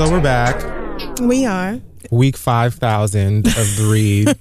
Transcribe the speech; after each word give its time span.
So 0.00 0.10
we're 0.10 0.22
back. 0.22 0.56
We 1.20 1.44
are. 1.44 1.78
Week 2.10 2.34
5,000 2.34 3.46
of 3.48 3.52
the 3.54 3.88
read. 3.92 4.34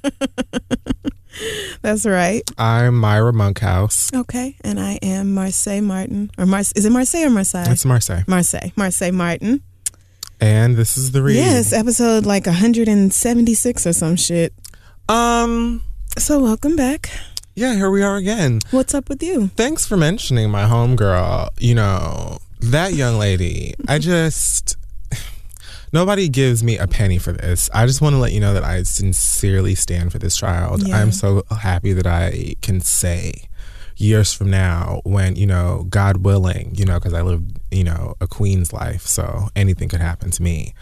That's 1.81 2.05
right. 2.05 2.49
I'm 2.57 2.95
Myra 2.95 3.33
Monkhouse. 3.33 4.09
Okay. 4.13 4.55
And 4.63 4.79
I 4.79 4.99
am 5.01 5.35
Marsai 5.35 5.83
Martin. 5.83 6.31
Or 6.37 6.45
Mar- 6.45 6.61
is 6.61 6.85
it 6.85 6.89
Marseille 6.93 7.25
or 7.25 7.29
Marseille? 7.29 7.69
It's 7.69 7.83
Marseille. 7.83 8.23
Marseille. 8.25 8.71
Marsai 8.77 9.13
Martin. 9.13 9.61
And 10.39 10.77
this 10.77 10.97
is 10.97 11.11
the 11.11 11.21
read. 11.21 11.35
Yes, 11.35 11.73
episode 11.73 12.25
like 12.25 12.45
176 12.45 13.85
or 13.85 13.91
some 13.91 14.15
shit. 14.15 14.53
Um, 15.09 15.81
So 16.17 16.39
welcome 16.39 16.77
back. 16.77 17.09
yeah, 17.53 17.75
here 17.75 17.91
we 17.91 18.01
are 18.01 18.15
again. 18.15 18.61
What's 18.71 18.93
up 18.93 19.09
with 19.09 19.21
you? 19.21 19.49
Thanks 19.57 19.85
for 19.85 19.97
mentioning 19.97 20.49
my 20.49 20.63
homegirl. 20.63 21.49
You 21.59 21.75
know, 21.75 22.37
that 22.61 22.93
young 22.93 23.19
lady. 23.19 23.75
I 23.89 23.99
just. 23.99 24.77
Nobody 25.91 26.29
gives 26.29 26.63
me 26.63 26.77
a 26.77 26.87
penny 26.87 27.17
for 27.17 27.31
this. 27.31 27.69
I 27.73 27.85
just 27.85 28.01
want 28.01 28.13
to 28.13 28.19
let 28.19 28.31
you 28.31 28.39
know 28.39 28.53
that 28.53 28.63
I 28.63 28.83
sincerely 28.83 29.75
stand 29.75 30.11
for 30.11 30.19
this 30.19 30.37
child. 30.37 30.87
Yeah. 30.87 30.97
I'm 30.97 31.11
so 31.11 31.43
happy 31.49 31.93
that 31.93 32.07
I 32.07 32.55
can 32.61 32.81
say 32.81 33.49
years 33.99 34.33
from 34.33 34.49
now, 34.49 35.01
when, 35.03 35.35
you 35.35 35.45
know, 35.45 35.85
God 35.89 36.17
willing, 36.17 36.73
you 36.75 36.85
know, 36.85 36.95
because 36.95 37.13
I 37.13 37.21
lived, 37.21 37.59
you 37.69 37.83
know, 37.83 38.15
a 38.21 38.27
queen's 38.27 38.71
life, 38.71 39.01
so 39.01 39.49
anything 39.55 39.89
could 39.89 39.99
happen 39.99 40.31
to 40.31 40.41
me. 40.41 40.73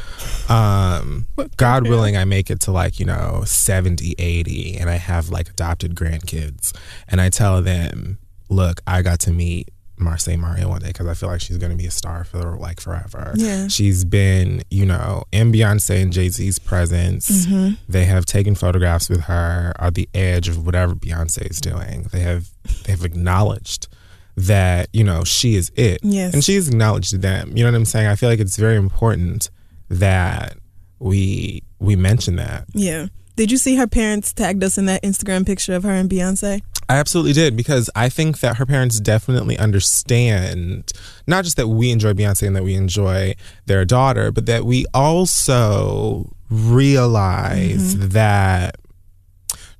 Um, 0.49 1.27
God 1.57 1.87
willing, 1.87 2.15
I 2.15 2.25
make 2.25 2.49
it 2.49 2.59
to 2.61 2.71
like, 2.71 2.99
you 2.99 3.05
know, 3.05 3.43
70, 3.45 4.15
80, 4.17 4.77
and 4.77 4.89
I 4.89 4.95
have 4.95 5.29
like 5.29 5.49
adopted 5.49 5.95
grandkids. 5.95 6.77
And 7.07 7.19
I 7.19 7.29
tell 7.29 7.61
them, 7.61 8.19
look, 8.49 8.81
I 8.85 9.01
got 9.01 9.19
to 9.21 9.31
meet 9.31 9.69
Marseille 9.97 10.37
Mario 10.37 10.69
one 10.69 10.79
day 10.81 10.87
because 10.87 11.07
I 11.07 11.13
feel 11.13 11.29
like 11.29 11.41
she's 11.41 11.57
going 11.57 11.71
to 11.71 11.77
be 11.77 11.85
a 11.87 11.91
star 11.91 12.23
for 12.23 12.57
like 12.57 12.79
forever. 12.79 13.33
Yeah. 13.35 13.67
She's 13.67 14.05
been, 14.05 14.61
you 14.69 14.85
know, 14.85 15.23
in 15.31 15.51
Beyonce 15.51 16.01
and 16.01 16.13
Jay 16.13 16.29
Z's 16.29 16.59
presence. 16.59 17.45
Mm-hmm. 17.47 17.75
They 17.89 18.05
have 18.05 18.25
taken 18.25 18.55
photographs 18.55 19.09
with 19.09 19.21
her 19.21 19.73
at 19.79 19.95
the 19.95 20.07
edge 20.13 20.47
of 20.49 20.65
whatever 20.65 20.93
Beyonce 20.95 21.49
is 21.49 21.59
doing. 21.59 22.03
They 22.11 22.19
have 22.21 22.49
they 22.83 22.91
have 22.91 23.03
acknowledged 23.03 23.87
that 24.35 24.89
you 24.93 25.03
know 25.03 25.23
she 25.23 25.55
is 25.55 25.71
it, 25.75 25.99
Yes. 26.03 26.33
and 26.33 26.43
she's 26.43 26.67
acknowledged 26.67 27.21
them. 27.21 27.57
You 27.57 27.63
know 27.63 27.71
what 27.71 27.77
I'm 27.77 27.85
saying? 27.85 28.07
I 28.07 28.15
feel 28.15 28.29
like 28.29 28.39
it's 28.39 28.55
very 28.57 28.75
important 28.77 29.49
that 29.89 30.57
we 30.99 31.63
we 31.79 31.95
mention 31.95 32.35
that. 32.37 32.65
Yeah. 32.73 33.07
Did 33.35 33.51
you 33.51 33.57
see 33.57 33.75
her 33.75 33.85
parents 33.87 34.33
tagged 34.33 34.63
us 34.63 34.77
in 34.79 34.85
that 34.87 35.03
Instagram 35.03 35.45
picture 35.45 35.73
of 35.75 35.83
her 35.83 35.91
and 35.91 36.09
Beyonce? 36.09 36.61
I 36.89 36.95
absolutely 36.97 37.33
did 37.33 37.57
because 37.57 37.89
I 37.95 38.07
think 38.09 38.39
that 38.39 38.57
her 38.57 38.65
parents 38.65 38.99
definitely 38.99 39.57
understand 39.57 40.93
not 41.27 41.43
just 41.43 41.57
that 41.57 41.67
we 41.67 41.91
enjoy 41.91 42.13
Beyonce 42.13 42.47
and 42.47 42.55
that 42.55 42.63
we 42.63 42.75
enjoy 42.75 43.35
their 43.65 43.83
daughter, 43.83 44.31
but 44.31 44.45
that 44.45 44.63
we 44.65 44.85
also 44.93 46.33
realize 46.49 47.95
Mm-hmm. 47.95 48.07
that 48.09 48.77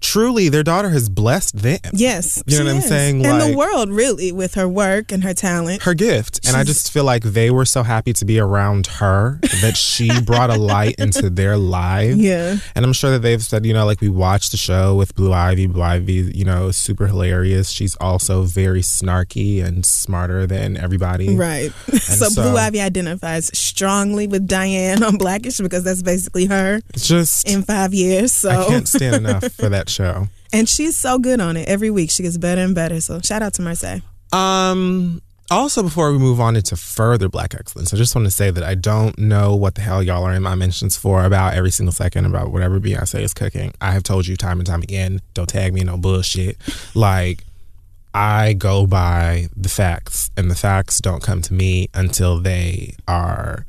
truly 0.01 0.49
their 0.49 0.63
daughter 0.63 0.89
has 0.89 1.09
blessed 1.09 1.57
them. 1.57 1.79
Yes. 1.93 2.41
You 2.45 2.59
know 2.59 2.65
what 2.65 2.75
I'm 2.75 2.81
saying? 2.81 3.25
And 3.25 3.39
Like- 3.39 3.51
the 3.51 3.57
world, 3.57 3.89
really, 3.89 4.31
with 4.31 4.53
her 4.55 4.67
work 4.67 5.11
and 5.11 5.23
her 5.23 5.33
talent. 5.33 5.83
Her 5.83 5.93
gift. 5.93 6.47
And 6.47 6.55
I 6.55 6.63
just 6.63 6.91
feel 6.91 7.03
like 7.03 7.23
they 7.23 7.49
were 7.51 7.65
so 7.65 7.83
happy 7.83 8.13
to 8.13 8.25
be 8.25 8.39
around 8.39 8.87
her 8.87 9.39
that 9.61 9.75
she 9.75 10.09
brought 10.25 10.49
a 10.49 10.55
light 10.57 10.95
into 10.97 11.29
their 11.29 11.57
lives. 11.57 12.17
Yeah. 12.17 12.57
And 12.75 12.85
I'm 12.85 12.93
sure 12.93 13.11
that 13.11 13.19
they've 13.21 13.43
said, 13.43 13.65
you 13.65 13.73
know, 13.73 13.85
like 13.85 14.01
we 14.01 14.09
watched 14.09 14.51
the 14.51 14.57
show 14.57 14.95
with 14.95 15.15
Blue 15.15 15.33
Ivy. 15.33 15.67
Blue 15.67 15.81
Ivy, 15.81 16.31
you 16.35 16.45
know, 16.45 16.71
super 16.71 17.07
hilarious. 17.07 17.69
She's 17.69 17.95
also 17.95 18.43
very 18.43 18.81
snarky 18.81 19.63
and 19.63 19.85
smarter 19.85 20.45
than 20.47 20.77
everybody. 20.77 21.35
Right. 21.35 21.71
So, 21.99 22.29
so- 22.29 22.41
Blue 22.43 22.57
Ivy 22.57 22.81
identifies 22.81 23.55
strongly 23.57 24.27
with 24.27 24.47
Diane 24.47 25.03
on 25.03 25.17
Black-ish 25.17 25.57
because 25.57 25.83
that's 25.83 26.01
basically 26.03 26.45
her 26.45 26.81
just, 26.95 27.47
in 27.49 27.63
five 27.63 27.93
years. 27.93 28.33
So 28.33 28.49
I 28.49 28.65
can't 28.67 28.87
stand 28.87 29.15
enough 29.15 29.51
for 29.53 29.69
that 29.69 29.86
show. 29.89 30.27
and 30.53 30.67
she's 30.67 30.95
so 30.97 31.19
good 31.19 31.39
on 31.39 31.57
it. 31.57 31.67
Every 31.67 31.89
week 31.89 32.11
she 32.11 32.23
gets 32.23 32.37
better 32.37 32.61
and 32.61 32.75
better. 32.75 33.01
So 33.01 33.19
shout 33.21 33.41
out 33.41 33.53
to 33.55 33.61
Marsai. 33.61 34.01
Um. 34.33 35.21
Also, 35.49 35.81
before 35.81 36.11
we 36.11 36.17
move 36.17 36.41
on 36.41 36.57
into 36.57 36.75
further 36.75 37.29
Black 37.29 37.53
excellence, 37.53 37.93
I 37.93 37.97
just 37.97 38.13
want 38.13 38.25
to 38.27 38.31
say 38.31 38.51
that 38.51 38.65
I 38.65 38.75
don't 38.75 39.17
know 39.17 39.55
what 39.55 39.75
the 39.75 39.81
hell 39.81 40.03
y'all 40.03 40.25
are 40.25 40.33
in 40.33 40.43
my 40.43 40.55
mentions 40.55 40.97
for 40.97 41.23
about 41.23 41.53
every 41.53 41.71
single 41.71 41.93
second 41.93 42.25
about 42.25 42.51
whatever 42.51 42.81
Beyonce 42.81 43.21
is 43.21 43.33
cooking. 43.33 43.73
I 43.79 43.91
have 43.91 44.03
told 44.03 44.27
you 44.27 44.35
time 44.35 44.59
and 44.59 44.67
time 44.67 44.81
again, 44.81 45.21
don't 45.33 45.47
tag 45.47 45.73
me 45.73 45.79
in 45.79 45.87
no 45.87 45.95
bullshit. 45.95 46.57
Like, 46.93 47.45
I 48.13 48.53
go 48.53 48.85
by 48.87 49.47
the 49.55 49.69
facts, 49.69 50.31
and 50.35 50.51
the 50.51 50.55
facts 50.55 50.99
don't 50.99 51.23
come 51.23 51.41
to 51.43 51.53
me 51.53 51.87
until 51.93 52.41
they 52.41 52.95
are 53.07 53.65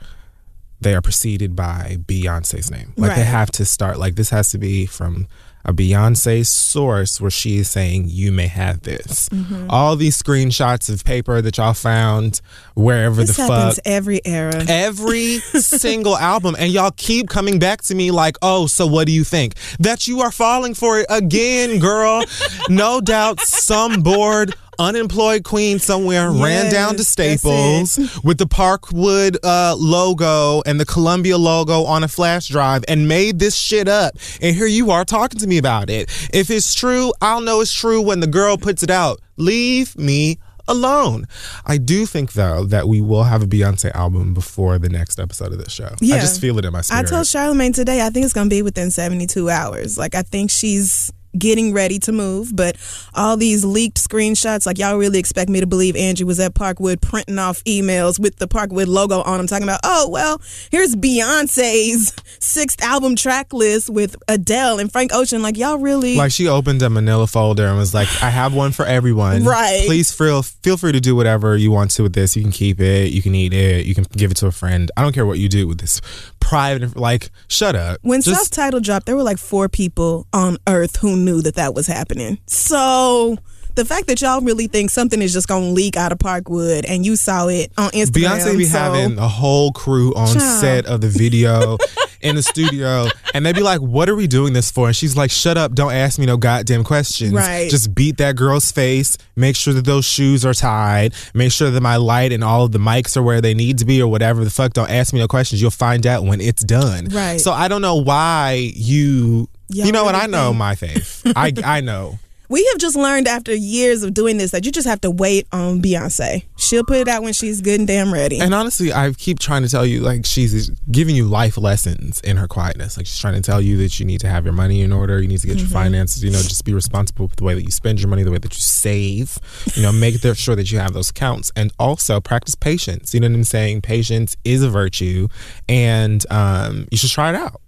they 0.81 0.95
are 0.95 1.01
preceded 1.01 1.55
by 1.55 1.99
Beyonce's 2.07 2.71
name. 2.71 2.93
Like 2.97 3.15
they 3.17 3.25
have 3.25 3.51
to 3.53 3.65
start. 3.65 3.99
Like 3.99 4.15
this 4.15 4.31
has 4.31 4.51
to 4.51 4.59
be 4.59 4.87
from 4.87 5.27
a 5.69 5.73
Beyonce 5.73 6.47
source 6.47 7.21
where 7.21 7.31
she 7.31 7.59
is 7.59 7.69
saying, 7.69 8.07
"You 8.09 8.33
may 8.33 8.47
have 8.49 8.83
this." 8.83 9.29
Mm-hmm. 9.29 9.67
All 9.69 9.97
these 9.97 10.21
screenshots 10.21 10.89
of 10.93 11.05
paper 11.05 11.43
that 11.43 11.59
y'all 11.59 11.75
found 11.75 12.41
wherever 12.75 13.21
This 13.23 13.37
the 13.37 13.43
happens 13.43 13.75
fuck. 13.77 13.83
every 13.87 14.21
era. 14.25 14.65
Every 14.67 15.39
single 15.61 16.17
album, 16.17 16.57
and 16.59 16.73
y'all 16.73 16.93
keep 16.97 17.29
coming 17.29 17.59
back 17.59 17.83
to 17.83 17.95
me 17.95 18.11
like, 18.11 18.37
oh, 18.41 18.67
so 18.67 18.87
what 18.87 19.07
do 19.07 19.13
you 19.13 19.25
think? 19.25 19.55
That 19.79 20.09
you 20.09 20.21
are 20.23 20.33
falling 20.33 20.75
for 20.75 20.99
it 21.01 21.07
again, 21.11 21.79
girl. 21.81 22.25
no 22.71 23.01
doubt 23.03 23.41
some 23.41 24.03
bored, 24.03 24.55
unemployed 24.79 25.45
queen 25.45 25.79
somewhere 25.79 26.31
ran 26.31 26.71
down 26.71 26.97
to 26.97 27.05
Staples 27.05 27.99
with 28.25 28.39
the 28.39 28.47
Parkwood 28.47 29.37
uh, 29.43 29.75
logo 29.77 30.63
and 30.67 30.79
the 30.81 30.87
Columbia 30.87 31.37
logo 31.39 31.85
on 31.85 32.05
a 32.05 32.09
flash 32.09 32.49
drive 32.49 32.85
and 32.89 33.09
made 33.09 33.39
this 33.39 33.57
shit 33.57 33.89
up. 33.89 34.15
And 34.41 34.55
here 34.55 34.67
you 34.67 34.91
are 34.91 35.05
talking 35.05 35.41
to 35.41 35.47
me 35.47 35.59
about 35.59 35.91
it. 35.91 36.09
If 36.33 36.51
it's 36.51 36.75
true, 36.75 37.13
I'll 37.21 37.41
know 37.41 37.61
it's 37.61 37.73
true 37.73 38.01
when 38.01 38.21
the 38.21 38.27
girl 38.27 38.57
puts 38.57 38.83
it 38.83 38.91
out. 38.91 39.21
Leave 39.37 39.97
me 39.97 40.39
alone. 40.69 41.27
I 41.65 41.79
do 41.79 42.07
think 42.07 42.33
though 42.33 42.65
that 42.67 42.87
we 42.87 43.01
will 43.01 43.25
have 43.25 43.43
a 43.43 43.47
Beyonce 43.47 43.91
album 43.95 44.35
before 44.35 44.79
the 44.79 44.89
next 44.89 45.19
episode 45.19 45.53
of 45.53 45.59
this 45.59 45.73
show. 45.73 45.95
Yeah. 46.01 46.17
I 46.17 46.21
just 46.21 46.41
feel 46.41 46.59
it 46.59 46.65
in 46.65 46.73
my 46.73 46.83
spirit. 46.83 47.07
I 47.07 47.09
told 47.09 47.27
Charlemagne 47.27 47.73
today 47.73 48.05
I 48.05 48.11
think 48.11 48.25
it's 48.25 48.35
gonna 48.35 48.51
be 48.51 48.63
within 48.63 48.91
seventy 48.91 49.27
two 49.27 49.49
hours. 49.49 49.99
Like 49.99 50.15
I 50.15 50.23
think 50.23 50.51
she's 50.51 51.11
getting 51.37 51.73
ready 51.73 51.99
to 52.01 52.13
move, 52.13 52.55
but 52.55 52.77
all 53.15 53.37
these 53.37 53.65
leaked 53.65 53.97
screenshots, 53.97 54.67
like 54.67 54.79
y'all 54.79 54.97
really 54.97 55.19
expect 55.19 55.51
me 55.51 55.61
to 55.61 55.67
believe 55.67 55.97
Angie 55.97 56.25
was 56.25 56.41
at 56.41 56.55
Parkwood 56.55 57.01
printing 57.01 57.39
off 57.39 57.63
emails 57.65 58.19
with 58.19 58.37
the 58.37 58.49
Parkwood 58.49 58.87
logo 58.87 59.23
on 59.23 59.39
them, 59.39 59.47
talking 59.47 59.65
about, 59.65 59.81
oh, 59.85 60.09
well, 60.09 60.41
here's 60.71 60.95
Beyonce's 60.97 62.15
sixth 62.41 62.83
album 62.83 63.17
track 63.17 63.53
list 63.53 63.91
with 63.91 64.17
Adele 64.29 64.79
and 64.79 64.91
Frank 64.91 65.13
Ocean. 65.13 65.43
Like, 65.43 65.57
y'all 65.57 65.79
really. 65.79 66.17
Like 66.17 66.33
she 66.33 66.49
opened 66.49 66.83
a 66.83 66.91
manila 66.91 67.27
folder 67.27 67.67
and 67.67 67.77
was 67.77 67.95
like, 67.95 68.09
I 68.23 68.31
have 68.31 68.55
one 68.55 68.73
for 68.73 68.87
everyone. 68.87 69.45
Right. 69.45 69.85
Please 69.87 70.13
feel 70.13 70.43
feel 70.43 70.77
free 70.77 70.93
to 70.93 71.01
do 71.01 71.15
whatever 71.15 71.57
you 71.57 71.71
want 71.71 71.91
to 71.93 72.03
with 72.03 72.15
this. 72.15 72.37
You 72.37 72.43
can 72.43 72.53
keep 72.53 72.81
it, 72.81 73.13
you 73.13 73.23
can 73.23 73.35
eat 73.35 73.53
it, 73.53 73.87
you 73.87 73.95
can 73.95 74.05
give 74.05 74.31
it 74.31 74.37
to 74.39 74.47
a 74.47 74.53
friend. 74.53 74.91
I 74.97 75.03
don't 75.03 75.13
care 75.13 75.27
what 75.27 75.39
you 75.39 75.49
do 75.49 75.67
with 75.67 75.79
this 75.81 76.01
private 76.41 76.97
like 76.97 77.31
shut 77.49 77.77
up. 77.77 77.99
when 78.03 78.23
Just- 78.23 78.37
self 78.37 78.51
title 78.51 78.81
dropped, 78.81 79.07
there 79.07 79.17
were 79.17 79.23
like 79.23 79.39
four 79.39 79.69
people 79.69 80.27
on 80.33 80.57
Earth 80.67 80.97
who 80.97 81.17
knew 81.25 81.43
that 81.43 81.55
that 81.57 81.75
was 81.75 81.87
happening. 81.87 82.39
So 82.47 83.37
the 83.75 83.85
fact 83.85 84.09
that 84.09 84.21
y'all 84.21 84.41
really 84.41 84.67
think 84.67 84.91
something 84.91 85.23
is 85.23 85.33
just 85.33 85.47
going 85.47 85.63
to 85.63 85.71
leak 85.71 85.97
out 85.97 86.11
of 86.11 86.19
Parkwood 86.19 86.85
and 86.89 87.07
you 87.07 87.15
saw 87.15 87.47
it 87.47 87.71
on 87.79 87.91
Instagram. 87.91 88.25
Beyonce 88.41 88.59
be 88.59 88.65
so- 88.65 88.79
having 88.79 89.19
a 89.19 89.29
whole 89.29 89.73
crew 89.73 90.13
on 90.15 90.27
Child. 90.35 90.61
set 90.61 90.87
of 90.87 91.01
the 91.01 91.09
video 91.09 91.79
in 92.21 92.35
the 92.35 92.43
studio, 92.43 93.07
and 93.33 93.47
they'd 93.47 93.55
be 93.55 93.63
like, 93.63 93.81
"What 93.81 94.09
are 94.09 94.17
we 94.17 94.27
doing 94.27 94.53
this 94.53 94.73
for?" 94.73 94.89
And 94.89 94.97
she's 94.97 95.17
like, 95.17 95.31
"Shut 95.31 95.57
up! 95.57 95.73
Don't 95.75 95.93
ask 95.93 96.19
me 96.19 96.27
no 96.27 96.37
goddamn 96.37 96.83
questions. 96.83 97.33
Right. 97.33 97.71
Just 97.71 97.95
beat 97.95 98.17
that 98.17 98.35
girl's 98.35 98.73
face. 98.73 99.17
Make 99.37 99.55
sure 99.55 99.73
that 99.75 99.85
those 99.85 100.05
shoes 100.05 100.45
are 100.45 100.53
tied. 100.55 101.15
Make 101.33 101.53
sure 101.53 101.71
that 101.71 101.81
my 101.81 101.95
light 101.95 102.33
and 102.33 102.43
all 102.43 102.65
of 102.65 102.73
the 102.73 102.81
mics 102.81 103.17
are 103.17 103.23
where 103.23 103.41
they 103.41 103.55
need 103.55 103.79
to 103.79 103.85
be, 103.85 104.03
or 104.03 104.09
whatever 104.11 104.43
the 104.43 104.51
fuck. 104.51 104.73
Don't 104.73 104.91
ask 104.91 105.13
me 105.13 105.21
no 105.21 105.29
questions. 105.29 105.63
You'll 105.63 105.71
find 105.71 106.05
out 106.05 106.25
when 106.25 106.41
it's 106.41 106.65
done. 106.65 107.05
Right. 107.11 107.41
So 107.41 107.53
I 107.53 107.69
don't 107.69 107.83
know 107.83 107.95
why 107.95 108.73
you. 108.75 109.49
You 109.69 109.93
know 109.93 110.05
what? 110.05 110.15
I 110.15 110.27
know 110.27 110.53
my 110.53 110.75
faith. 110.75 111.23
I 111.37 111.53
I 111.65 111.81
know. 111.81 112.19
We 112.51 112.65
have 112.73 112.79
just 112.79 112.97
learned 112.97 113.29
after 113.29 113.55
years 113.55 114.03
of 114.03 114.15
doing 114.15 114.39
this 114.39 114.53
that 114.53 114.65
you 114.65 114.73
just 114.73 114.89
have 114.89 115.03
to 115.03 115.11
wait 115.11 115.47
on 115.53 115.83
Beyonce. 115.83 116.47
She'll 116.57 116.83
put 116.83 116.97
it 116.97 117.07
out 117.07 117.23
when 117.23 117.35
she's 117.35 117.61
good 117.61 117.79
and 117.79 117.87
damn 117.87 118.11
ready. 118.11 118.41
And 118.41 118.55
honestly, 118.55 118.91
I 118.91 119.13
keep 119.13 119.39
trying 119.39 119.65
to 119.65 119.69
tell 119.69 119.85
you, 119.85 120.01
like, 120.01 120.25
she's 120.25 120.71
giving 120.91 121.15
you 121.15 121.27
life 121.27 121.59
lessons 121.59 122.23
in 122.23 122.39
her 122.39 122.49
quietness. 122.49 122.97
Like, 122.97 123.05
she's 123.05 123.19
trying 123.19 123.35
to 123.35 123.43
tell 123.43 123.61
you 123.61 123.77
that 123.77 124.01
you 124.01 124.07
need 124.07 124.21
to 124.21 124.31
have 124.31 124.45
your 124.45 124.55
money 124.55 124.81
in 124.81 124.95
order. 124.95 125.21
You 125.21 125.29
need 125.29 125.41
to 125.41 125.47
get 125.47 125.59
Mm-hmm. 125.59 125.67
your 125.67 125.69
finances, 125.69 126.25
you 126.25 126.31
know, 126.31 126.39
just 126.41 126.65
be 126.65 126.73
responsible 126.73 127.27
with 127.27 127.37
the 127.37 127.45
way 127.45 127.53
that 127.53 127.65
you 127.65 127.71
spend 127.71 128.01
your 128.01 128.09
money, 128.09 128.23
the 128.23 128.31
way 128.31 128.39
that 128.39 128.55
you 128.55 128.63
save, 128.63 129.39
you 129.75 129.83
know, 129.83 129.93
make 129.93 130.15
sure 130.35 130.57
that 130.57 130.73
you 130.73 130.79
have 130.79 130.95
those 130.95 131.11
accounts. 131.11 131.53
And 131.55 131.71
also 131.79 132.19
practice 132.19 132.55
patience. 132.55 133.13
You 133.13 133.21
know 133.21 133.29
what 133.29 133.35
I'm 133.35 133.45
saying? 133.45 133.83
Patience 133.83 134.39
is 134.47 134.63
a 134.63 134.71
virtue, 134.71 135.29
and 135.69 136.25
um, 136.31 136.89
you 136.91 136.97
should 136.97 137.11
try 137.11 137.29
it 137.29 137.35
out. 137.35 137.61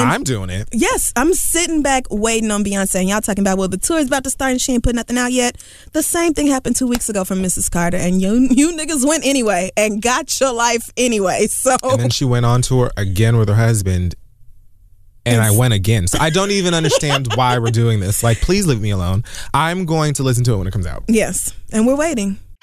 And- 0.00 0.10
I'm 0.10 0.22
doing 0.24 0.50
it. 0.50 0.68
Yes, 0.72 1.12
I'm 1.16 1.34
sitting 1.34 1.82
back 1.82 2.04
waiting 2.10 2.50
on 2.50 2.64
Beyonce, 2.64 3.00
and 3.00 3.08
y'all 3.08 3.20
talking 3.20 3.42
about 3.42 3.58
well, 3.58 3.68
the 3.68 3.76
tour 3.78 3.98
is 3.98 4.06
about 4.08 4.24
to 4.24 4.30
start 4.30 4.52
and 4.52 4.60
she 4.60 4.72
ain't 4.72 4.82
put 4.84 4.94
nothing 4.94 5.16
out 5.18 5.32
yet. 5.32 5.56
The 5.92 6.02
same 6.02 6.34
thing 6.34 6.46
happened 6.48 6.76
two 6.76 6.86
weeks 6.86 7.08
ago 7.08 7.24
from 7.24 7.42
Mrs. 7.42 7.70
Carter, 7.70 7.96
and 7.96 8.20
you 8.20 8.48
you 8.50 8.72
niggas 8.72 9.06
went 9.06 9.24
anyway 9.24 9.70
and 9.76 10.02
got 10.02 10.38
your 10.40 10.52
life 10.52 10.90
anyway. 10.96 11.46
So 11.64 11.76
And 11.82 12.00
then 12.00 12.10
she 12.10 12.24
went 12.26 12.44
on 12.44 12.60
tour 12.62 12.90
again 12.96 13.36
with 13.38 13.48
her 13.48 13.54
husband. 13.54 14.14
And 15.26 15.40
I 15.40 15.52
went 15.56 15.72
again. 15.72 16.06
So 16.06 16.18
I 16.20 16.28
don't 16.28 16.50
even 16.50 16.74
understand 16.74 17.28
why 17.34 17.58
we're 17.58 17.70
doing 17.70 17.98
this. 18.00 18.22
Like, 18.22 18.42
please 18.42 18.66
leave 18.66 18.82
me 18.82 18.90
alone. 18.90 19.24
I'm 19.54 19.86
going 19.86 20.12
to 20.14 20.22
listen 20.22 20.44
to 20.44 20.52
it 20.52 20.56
when 20.58 20.66
it 20.66 20.72
comes 20.72 20.86
out. 20.86 21.04
yes, 21.08 21.54
and 21.72 21.86
we're 21.86 21.96
waiting. 21.96 22.38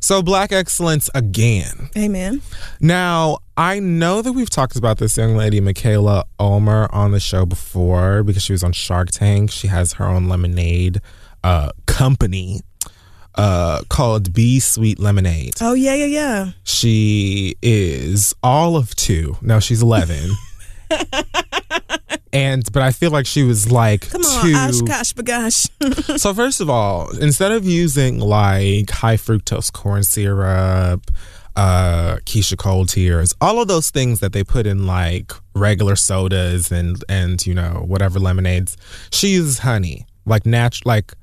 So, 0.00 0.22
Black 0.22 0.52
Excellence 0.52 1.10
again. 1.14 1.90
Amen. 1.96 2.42
Now, 2.80 3.38
I 3.56 3.80
know 3.80 4.22
that 4.22 4.32
we've 4.32 4.50
talked 4.50 4.76
about 4.76 4.98
this 4.98 5.16
young 5.16 5.36
lady, 5.36 5.60
Michaela 5.60 6.24
Ulmer, 6.38 6.88
on 6.92 7.12
the 7.12 7.20
show 7.20 7.44
before 7.44 8.22
because 8.22 8.42
she 8.42 8.52
was 8.52 8.62
on 8.62 8.72
Shark 8.72 9.10
Tank. 9.10 9.50
She 9.50 9.66
has 9.68 9.94
her 9.94 10.04
own 10.04 10.28
lemonade 10.28 11.00
uh, 11.42 11.70
company 11.86 12.60
uh, 13.34 13.82
called 13.88 14.32
BeeSweet 14.32 14.98
Lemonade. 14.98 15.54
Oh 15.60 15.74
yeah, 15.74 15.94
yeah, 15.94 16.06
yeah. 16.06 16.50
She 16.64 17.56
is 17.62 18.34
all 18.42 18.76
of 18.76 18.94
two. 18.96 19.36
Now 19.40 19.60
she's 19.60 19.80
11. 19.80 20.30
and, 22.32 22.70
but 22.72 22.82
I 22.82 22.92
feel 22.92 23.10
like 23.10 23.26
she 23.26 23.42
was 23.42 23.70
like 23.70 24.08
Come 24.10 24.22
on, 24.24 24.42
two. 24.44 24.52
OshKosh 24.52 25.14
B'gosh. 25.14 26.18
So 26.18 26.34
first 26.34 26.60
of 26.60 26.68
all, 26.70 27.10
instead 27.18 27.52
of 27.52 27.64
using 27.64 28.18
like 28.18 28.90
high 28.90 29.16
fructose 29.16 29.72
corn 29.72 30.02
syrup, 30.02 31.10
uh, 31.56 32.16
Keyshia 32.24 32.56
Cole 32.56 32.86
tears, 32.86 33.34
all 33.40 33.60
of 33.60 33.68
those 33.68 33.90
things 33.90 34.20
that 34.20 34.32
they 34.32 34.44
put 34.44 34.66
in 34.66 34.86
like 34.86 35.32
regular 35.54 35.96
sodas 35.96 36.70
and 36.70 37.02
and 37.08 37.44
you 37.46 37.54
know 37.54 37.84
whatever 37.86 38.18
lemonades. 38.20 38.76
She 39.10 39.28
uses 39.28 39.58
honey, 39.60 40.06
like 40.24 40.46
natural, 40.46 40.88
like 40.88 41.14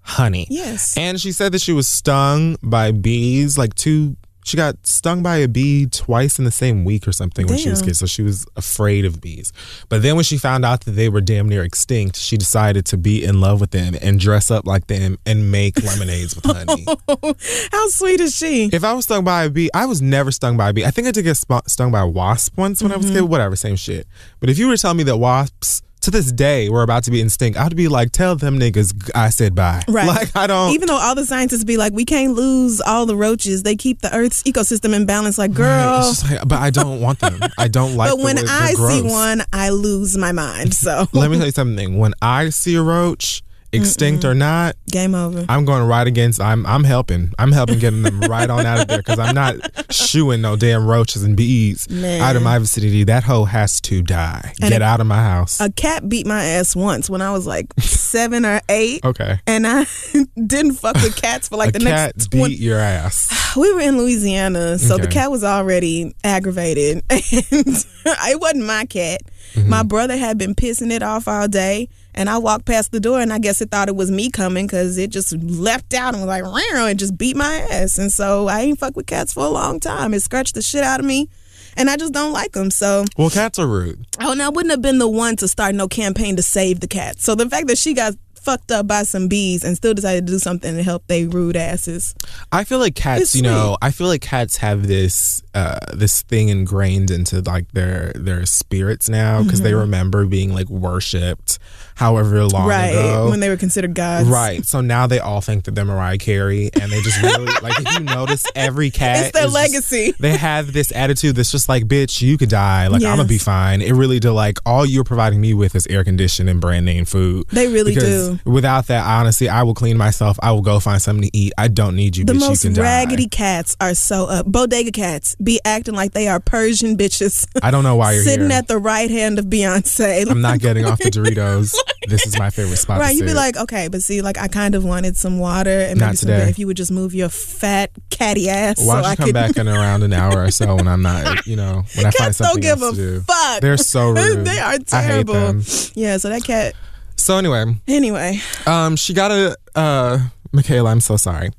honey. 0.00 0.46
Yes. 0.50 0.96
And 0.96 1.20
she 1.20 1.30
said 1.32 1.52
that 1.52 1.60
she 1.60 1.72
was 1.72 1.86
stung 1.88 2.56
by 2.62 2.90
bees, 2.92 3.58
like 3.58 3.74
two. 3.74 4.16
She 4.44 4.56
got 4.56 4.84
stung 4.86 5.22
by 5.22 5.36
a 5.36 5.46
bee 5.48 5.86
twice 5.86 6.38
in 6.38 6.44
the 6.44 6.50
same 6.50 6.84
week 6.84 7.06
or 7.06 7.12
something 7.12 7.46
when 7.46 7.58
she 7.58 7.70
was 7.70 7.80
a 7.80 7.84
kid. 7.84 7.96
So 7.96 8.06
she 8.06 8.22
was 8.22 8.44
afraid 8.56 9.04
of 9.04 9.20
bees. 9.20 9.52
But 9.88 10.02
then 10.02 10.16
when 10.16 10.24
she 10.24 10.36
found 10.36 10.64
out 10.64 10.80
that 10.84 10.90
they 10.92 11.08
were 11.08 11.20
damn 11.20 11.48
near 11.48 11.62
extinct, 11.62 12.16
she 12.16 12.36
decided 12.36 12.84
to 12.86 12.96
be 12.96 13.22
in 13.22 13.40
love 13.40 13.60
with 13.60 13.70
them 13.70 13.94
and 14.02 14.18
dress 14.18 14.50
up 14.50 14.66
like 14.66 14.88
them 14.88 15.16
and 15.24 15.52
make 15.52 15.82
lemonades 15.84 16.34
with 16.34 16.44
honey. 16.44 16.84
How 17.72 17.88
sweet 17.88 18.20
is 18.20 18.34
she? 18.34 18.68
If 18.72 18.82
I 18.84 18.92
was 18.94 19.04
stung 19.04 19.24
by 19.24 19.44
a 19.44 19.50
bee, 19.50 19.70
I 19.74 19.86
was 19.86 20.02
never 20.02 20.30
stung 20.32 20.56
by 20.56 20.70
a 20.70 20.72
bee. 20.72 20.84
I 20.84 20.90
think 20.90 21.06
I 21.06 21.12
did 21.12 21.22
get 21.22 21.36
sp- 21.38 21.68
stung 21.68 21.92
by 21.92 22.00
a 22.00 22.06
wasp 22.08 22.56
once 22.58 22.82
when 22.82 22.90
I 22.92 22.96
was 22.96 23.06
a 23.06 23.08
Mm-hmm. 23.10 23.18
kid. 23.20 23.28
Whatever, 23.30 23.54
same 23.56 23.76
shit. 23.76 24.06
But 24.40 24.50
if 24.50 24.58
you 24.58 24.66
were 24.68 24.76
to 24.76 24.82
tell 24.82 24.94
me 24.94 25.02
that 25.04 25.16
wasps 25.18 25.82
to 26.02 26.10
this 26.10 26.30
day 26.32 26.68
we're 26.68 26.82
about 26.82 27.04
to 27.04 27.10
be 27.10 27.20
extinct, 27.20 27.58
I'd 27.58 27.74
be 27.76 27.88
like, 27.88 28.10
tell 28.12 28.36
them 28.36 28.58
niggas 28.58 29.10
I 29.14 29.30
said 29.30 29.54
bye. 29.54 29.82
Right. 29.88 30.06
Like 30.06 30.36
I 30.36 30.46
don't. 30.46 30.72
Even 30.74 30.88
though 30.88 30.96
all 30.98 31.14
the 31.14 31.24
scientists 31.24 31.64
be 31.64 31.76
like, 31.76 31.92
we 31.92 32.04
can't 32.04 32.34
lose 32.34 32.80
all 32.80 33.06
the 33.06 33.16
roaches. 33.16 33.62
They 33.62 33.76
keep 33.76 34.00
the 34.00 34.14
Earth's 34.14 34.42
ecosystem 34.42 34.94
in 34.94 35.06
balance. 35.06 35.38
Like, 35.38 35.50
Right, 35.50 35.56
girl. 35.56 36.02
just 36.02 36.30
like, 36.30 36.46
but 36.46 36.58
I 36.60 36.70
don't 36.70 37.00
want 37.00 37.18
them. 37.20 37.40
I 37.58 37.68
don't 37.68 37.96
like. 37.96 38.10
but 38.10 38.18
when 38.18 38.38
I 38.38 38.72
see 38.72 39.02
one, 39.02 39.42
I 39.52 39.70
lose 39.70 40.16
my 40.16 40.32
mind. 40.32 40.74
So 40.74 41.06
let 41.12 41.30
me 41.30 41.36
tell 41.36 41.46
you 41.46 41.52
something. 41.52 41.98
When 41.98 42.14
I 42.20 42.48
see 42.50 42.74
a 42.74 42.82
roach, 42.82 43.42
extinct 43.72 44.24
or 44.24 44.34
not, 44.34 44.76
game 44.90 45.14
over. 45.14 45.44
I'm 45.48 45.64
going 45.64 45.86
right 45.86 46.06
against. 46.06 46.40
I'm 46.40 46.66
I'm 46.66 46.84
helping. 46.84 47.32
I'm 47.38 47.52
helping 47.52 47.78
getting 47.78 48.02
them 48.02 48.20
right 48.20 48.48
on 48.48 48.66
out 48.66 48.80
of 48.80 48.88
there 48.88 48.98
because 48.98 49.18
I'm 49.18 49.34
not 49.34 49.54
shooing 49.92 50.40
no 50.42 50.56
damn 50.56 50.86
roaches 50.86 51.22
and 51.22 51.36
bees 51.36 51.88
Man. 51.90 52.20
out 52.20 52.36
of 52.36 52.42
my 52.42 52.58
vicinity. 52.58 53.04
That 53.04 53.24
hoe 53.24 53.44
has 53.44 53.80
to 53.82 54.02
die. 54.02 54.52
And 54.60 54.70
Get 54.70 54.82
a- 54.82 54.84
out 54.84 55.00
of 55.00 55.06
my 55.06 55.22
house. 55.22 55.60
A 55.60 55.70
cat 55.70 56.08
beat 56.08 56.26
my 56.26 56.44
ass 56.44 56.76
once 56.76 57.08
when 57.08 57.22
I 57.22 57.32
was 57.32 57.46
like 57.46 57.72
seven 57.80 58.44
or 58.44 58.60
eight. 58.68 59.04
okay. 59.04 59.38
And 59.46 59.66
I 59.66 59.86
didn't 60.46 60.72
fuck 60.74 60.94
with 60.96 61.16
cats 61.20 61.48
for 61.48 61.56
like 61.56 61.72
the 61.72 61.78
next. 61.78 61.88
a 61.88 61.90
the 61.90 61.96
cat 61.96 62.16
next 62.16 62.26
beat 62.28 62.38
20, 62.38 62.54
your 62.56 62.78
ass. 62.78 63.52
we 63.56 63.72
were 63.72 63.80
in 63.80 63.98
Louisiana, 63.98 64.78
so 64.78 64.98
the 64.98 65.08
cat 65.08 65.30
was 65.30 65.44
already 65.44 66.14
aggravated, 66.24 67.02
and 67.10 67.22
it 67.22 68.40
wasn't 68.40 68.64
my 68.66 68.84
cat. 68.86 69.20
Mm-hmm. 69.54 69.68
My 69.68 69.82
brother 69.82 70.16
had 70.16 70.38
been 70.38 70.54
pissing 70.54 70.90
it 70.90 71.02
off 71.02 71.28
all 71.28 71.48
day, 71.48 71.88
and 72.14 72.28
I 72.28 72.38
walked 72.38 72.64
past 72.64 72.92
the 72.92 73.00
door, 73.00 73.20
and 73.20 73.32
I 73.32 73.38
guess 73.38 73.60
it 73.60 73.70
thought 73.70 73.88
it 73.88 73.96
was 73.96 74.10
me 74.10 74.30
coming 74.30 74.66
because 74.66 74.98
it 74.98 75.10
just 75.10 75.32
leapt 75.32 75.94
out 75.94 76.14
and 76.14 76.22
was 76.22 76.28
like, 76.28 76.44
"Row," 76.44 76.86
and 76.86 76.98
just 76.98 77.16
beat 77.16 77.36
my 77.36 77.66
ass. 77.70 77.98
And 77.98 78.10
so 78.12 78.48
I 78.48 78.60
ain't 78.60 78.78
fuck 78.78 78.96
with 78.96 79.06
cats 79.06 79.32
for 79.32 79.44
a 79.44 79.48
long 79.50 79.80
time. 79.80 80.14
It 80.14 80.20
scratched 80.20 80.54
the 80.54 80.62
shit 80.62 80.84
out 80.84 81.00
of 81.00 81.06
me, 81.06 81.28
and 81.76 81.88
I 81.90 81.96
just 81.96 82.12
don't 82.12 82.32
like 82.32 82.52
them. 82.52 82.70
So 82.70 83.04
Well, 83.16 83.30
cats 83.30 83.58
are 83.58 83.66
rude. 83.66 84.06
Oh, 84.20 84.32
and 84.32 84.42
I 84.42 84.48
wouldn't 84.48 84.70
have 84.70 84.82
been 84.82 84.98
the 84.98 85.08
one 85.08 85.36
to 85.36 85.48
start 85.48 85.74
no 85.74 85.88
campaign 85.88 86.36
to 86.36 86.42
save 86.42 86.80
the 86.80 86.88
cats. 86.88 87.24
So 87.24 87.34
the 87.34 87.48
fact 87.48 87.68
that 87.68 87.78
she 87.78 87.94
got 87.94 88.14
fucked 88.42 88.72
up 88.72 88.86
by 88.88 89.04
some 89.04 89.28
bees 89.28 89.62
and 89.62 89.76
still 89.76 89.94
decided 89.94 90.26
to 90.26 90.32
do 90.32 90.38
something 90.38 90.74
to 90.74 90.82
help 90.82 91.06
they 91.06 91.26
rude 91.26 91.56
asses. 91.56 92.14
I 92.50 92.64
feel 92.64 92.78
like 92.80 92.96
cats, 92.96 93.22
It's 93.22 93.34
you 93.36 93.42
know, 93.42 93.76
sweet. 93.80 93.86
I 93.86 93.90
feel 93.92 94.08
like 94.08 94.20
cats 94.20 94.56
have 94.56 94.88
this 94.88 95.41
uh 95.54 95.78
this 95.92 96.22
thing 96.22 96.48
ingrained 96.48 97.10
into 97.10 97.40
like 97.42 97.70
their 97.72 98.12
their 98.14 98.46
spirits 98.46 99.08
now 99.08 99.42
because 99.42 99.60
they 99.62 99.74
remember 99.74 100.24
being 100.26 100.54
like 100.54 100.68
worshipped 100.70 101.58
however 101.94 102.44
long 102.44 102.62
Mm-hmm. 102.62 102.68
right. 102.68 102.88
ago. 102.90 103.28
When 103.30 103.40
they 103.40 103.48
were 103.48 103.56
considered 103.56 103.94
gods. 103.94 104.28
Right. 104.28 104.64
So 104.64 104.80
now 104.80 105.06
they 105.06 105.18
all 105.18 105.40
think 105.40 105.64
that 105.64 105.74
they're 105.74 105.84
Mariah 105.84 106.16
Carey 106.18 106.70
and 106.80 106.90
they 106.90 107.00
just 107.02 107.20
really 107.22 107.44
like 107.62 107.78
if 107.80 107.92
you 107.98 108.00
notice 108.00 108.46
every 108.54 108.90
cat 108.90 109.26
It's 109.26 109.32
their 109.32 109.46
is 109.46 109.52
just- 109.52 109.54
legacy. 109.92 110.14
they 110.18 110.36
have 110.36 110.72
this 110.72 110.90
attitude 110.94 111.36
that's 111.36 111.50
just 111.50 111.68
like, 111.68 111.84
bitch, 111.84 112.22
you 112.22 112.38
could 112.38 112.48
die. 112.48 112.86
Like 112.88 113.02
I'm 113.04 113.16
gonna 113.16 113.28
be 113.28 113.38
fine. 113.38 113.82
It 113.82 113.92
really 113.92 114.20
do 114.20 114.32
like 114.32 114.58
all 114.64 114.86
you're 114.86 115.04
providing 115.04 115.40
me 115.40 115.54
with 115.54 115.74
is 115.74 115.86
air 115.88 116.02
conditioning 116.04 116.50
and 116.50 116.60
brand 116.60 116.86
name 116.86 117.04
food. 117.04 117.46
They 117.48 117.68
really 117.68 117.94
because 117.94 118.38
do. 118.38 118.50
Without 118.50 118.86
that, 118.86 119.04
honestly, 119.06 119.48
I 119.48 119.62
will 119.62 119.74
clean 119.74 119.96
myself. 119.98 120.38
I 120.42 120.52
will 120.52 120.62
go 120.62 120.80
find 120.80 121.00
something 121.00 121.28
to 121.30 121.36
eat. 121.36 121.52
I 121.58 121.68
don't 121.68 121.94
need 121.96 122.16
you, 122.16 122.24
The 122.24 122.32
bitch. 122.32 122.40
most 122.40 122.64
you 122.64 122.72
can 122.72 122.82
raggedy 122.82 123.26
die. 123.26 123.36
cats 123.36 123.76
are 123.80 123.94
so 123.94 124.26
up. 124.26 124.46
Bodega 124.46 124.92
cats 124.92 125.36
be 125.42 125.60
acting 125.64 125.94
like 125.94 126.12
they 126.12 126.28
are 126.28 126.38
Persian 126.40 126.96
bitches. 126.96 127.46
I 127.62 127.70
don't 127.70 127.82
know 127.84 127.96
why 127.96 128.12
you're 128.12 128.22
Sitting 128.22 128.50
here. 128.50 128.58
at 128.58 128.68
the 128.68 128.78
right 128.78 129.10
hand 129.10 129.38
of 129.38 129.46
Beyonce. 129.46 130.30
I'm 130.30 130.40
not 130.40 130.60
getting 130.60 130.84
off 130.84 130.98
the 130.98 131.10
Doritos. 131.10 131.74
this 132.08 132.26
is 132.26 132.38
my 132.38 132.50
favorite 132.50 132.76
spot. 132.78 133.00
Right, 133.00 133.14
you'd 133.16 133.26
be 133.26 133.34
like, 133.34 133.56
okay, 133.56 133.88
but 133.88 134.02
see, 134.02 134.22
like 134.22 134.38
I 134.38 134.48
kind 134.48 134.74
of 134.74 134.84
wanted 134.84 135.16
some 135.16 135.38
water 135.38 135.70
and 135.80 135.98
Not 135.98 136.06
maybe 136.06 136.16
some 136.16 136.26
today. 136.28 136.48
if 136.50 136.58
you 136.58 136.66
would 136.66 136.76
just 136.76 136.90
move 136.92 137.14
your 137.14 137.28
fat 137.28 137.90
catty 138.10 138.48
ass. 138.48 138.78
Why 138.78 138.84
so 138.84 138.92
don't 138.94 139.02
you 139.04 139.08
I 139.10 139.16
come 139.16 139.24
could, 139.26 139.34
back 139.34 139.56
in 139.56 139.68
around 139.68 140.02
an 140.02 140.12
hour 140.12 140.44
or 140.44 140.50
so 140.50 140.76
when 140.76 140.86
I'm 140.88 141.02
not, 141.02 141.46
you 141.46 141.56
know, 141.56 141.82
when 141.96 142.06
I 142.06 142.10
find 142.10 142.14
Cats 142.14 142.38
don't 142.38 142.46
something 142.48 142.62
give 142.62 142.82
else 142.82 142.92
a 142.92 142.96
to 142.96 143.10
do. 143.16 143.20
fuck. 143.22 143.60
They're 143.60 143.76
so 143.76 144.10
rude. 144.12 144.44
they 144.46 144.58
are 144.58 144.78
terrible. 144.78 145.60
Yeah, 145.94 146.16
so 146.18 146.28
that 146.28 146.42
cat. 146.44 146.74
So 147.16 147.36
anyway, 147.38 147.64
Anyway, 147.86 148.40
Um, 148.66 148.96
she 148.96 149.14
got 149.14 149.30
a 149.30 149.56
uh, 149.76 150.18
Michaela. 150.52 150.90
I'm 150.90 151.00
so 151.00 151.16
sorry. 151.16 151.50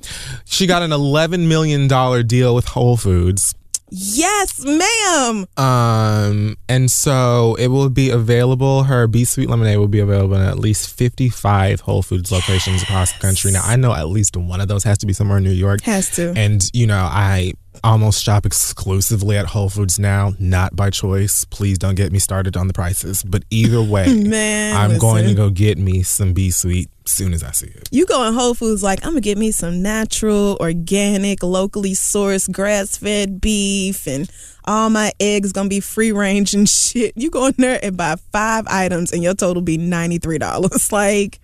She 0.46 0.68
got 0.68 0.82
an 0.84 0.92
11 0.92 1.48
million 1.48 1.88
dollar 1.88 2.22
deal 2.24 2.54
with 2.56 2.66
Whole 2.68 2.98
Foods. 2.98 3.56
Yes, 3.96 4.66
ma'am. 4.66 5.46
Um, 5.56 6.58
and 6.68 6.90
so 6.90 7.54
it 7.60 7.68
will 7.68 7.90
be 7.90 8.10
available. 8.10 8.84
Her 8.84 9.08
BeeSweet 9.08 9.48
Lemonade 9.48 9.78
will 9.78 9.88
be 9.88 10.00
available 10.00 10.36
in 10.36 10.42
at 10.42 10.58
least 10.58 10.90
55 10.90 11.82
Whole 11.82 12.02
Foods 12.02 12.32
locations 12.32 12.82
across 12.82 13.12
the 13.12 13.20
country. 13.20 13.52
Now 13.52 13.62
I 13.64 13.76
know 13.76 13.94
at 13.94 14.08
least 14.08 14.36
one 14.36 14.62
of 14.62 14.68
those 14.68 14.84
has 14.84 14.98
to 15.00 15.06
be 15.06 15.14
somewhere 15.14 15.38
in 15.38 15.44
New 15.44 15.52
York. 15.52 15.82
Has 15.84 16.10
to. 16.16 16.34
And 16.36 16.68
you 16.74 16.88
know, 16.88 17.08
I 17.10 17.54
almost 17.84 18.24
shop 18.24 18.46
exclusively 18.46 19.38
at 19.38 19.48
Whole 19.48 19.70
Foods 19.70 20.00
now, 20.00 20.34
not 20.40 20.75
by 20.75 20.90
choice. 20.90 21.46
Please 21.46 21.78
don't 21.78 21.96
get 21.96 22.12
me 22.12 22.20
started 22.20 22.56
on 22.56 22.68
the 22.68 22.74
prices. 22.74 23.24
But 23.24 23.44
either 23.50 23.82
way, 23.84 24.24
Man, 24.24 24.75
I'm 24.75 24.98
going 24.98 25.28
to 25.28 25.34
go 25.34 25.50
get 25.50 25.78
me 25.78 26.04
some 26.04 26.34
BeeSweet 26.34 26.88
soon 27.06 27.34
as 27.34 27.44
I 27.44 27.52
see 27.52 27.68
it. 27.68 27.90
You 27.92 28.06
go 28.06 28.25
in 28.28 28.34
Whole 28.34 28.54
Foods 28.54 28.84
like 28.84 29.06
I'm 29.06 29.12
gonna 29.12 29.22
get 29.22 29.38
me 29.38 29.52
some 29.52 29.82
natural, 29.82 30.58
organic, 30.60 31.44
locally 31.44 31.92
sourced, 31.92 32.52
grass 32.52 32.98
fed 32.98 33.42
beef, 33.42 34.08
and 34.08 34.30
all 34.66 34.90
my 34.90 35.12
eggs 35.20 35.52
gonna 35.52 35.70
be 35.70 35.80
free 35.80 36.12
range 36.12 36.54
and 36.54 36.68
shit. 36.70 37.13
You 37.16 37.30
go 37.30 37.48
in 37.48 37.56
there 37.58 37.80
and 37.84 37.98
buy 37.98 38.16
five 38.32 38.66
items, 38.68 39.12
and 39.12 39.22
your 39.22 39.34
total 39.34 39.62
be 39.62 39.78
ninety 39.78 40.18
three 40.18 40.38
dollars. 40.38 40.92
Like, 40.94 41.40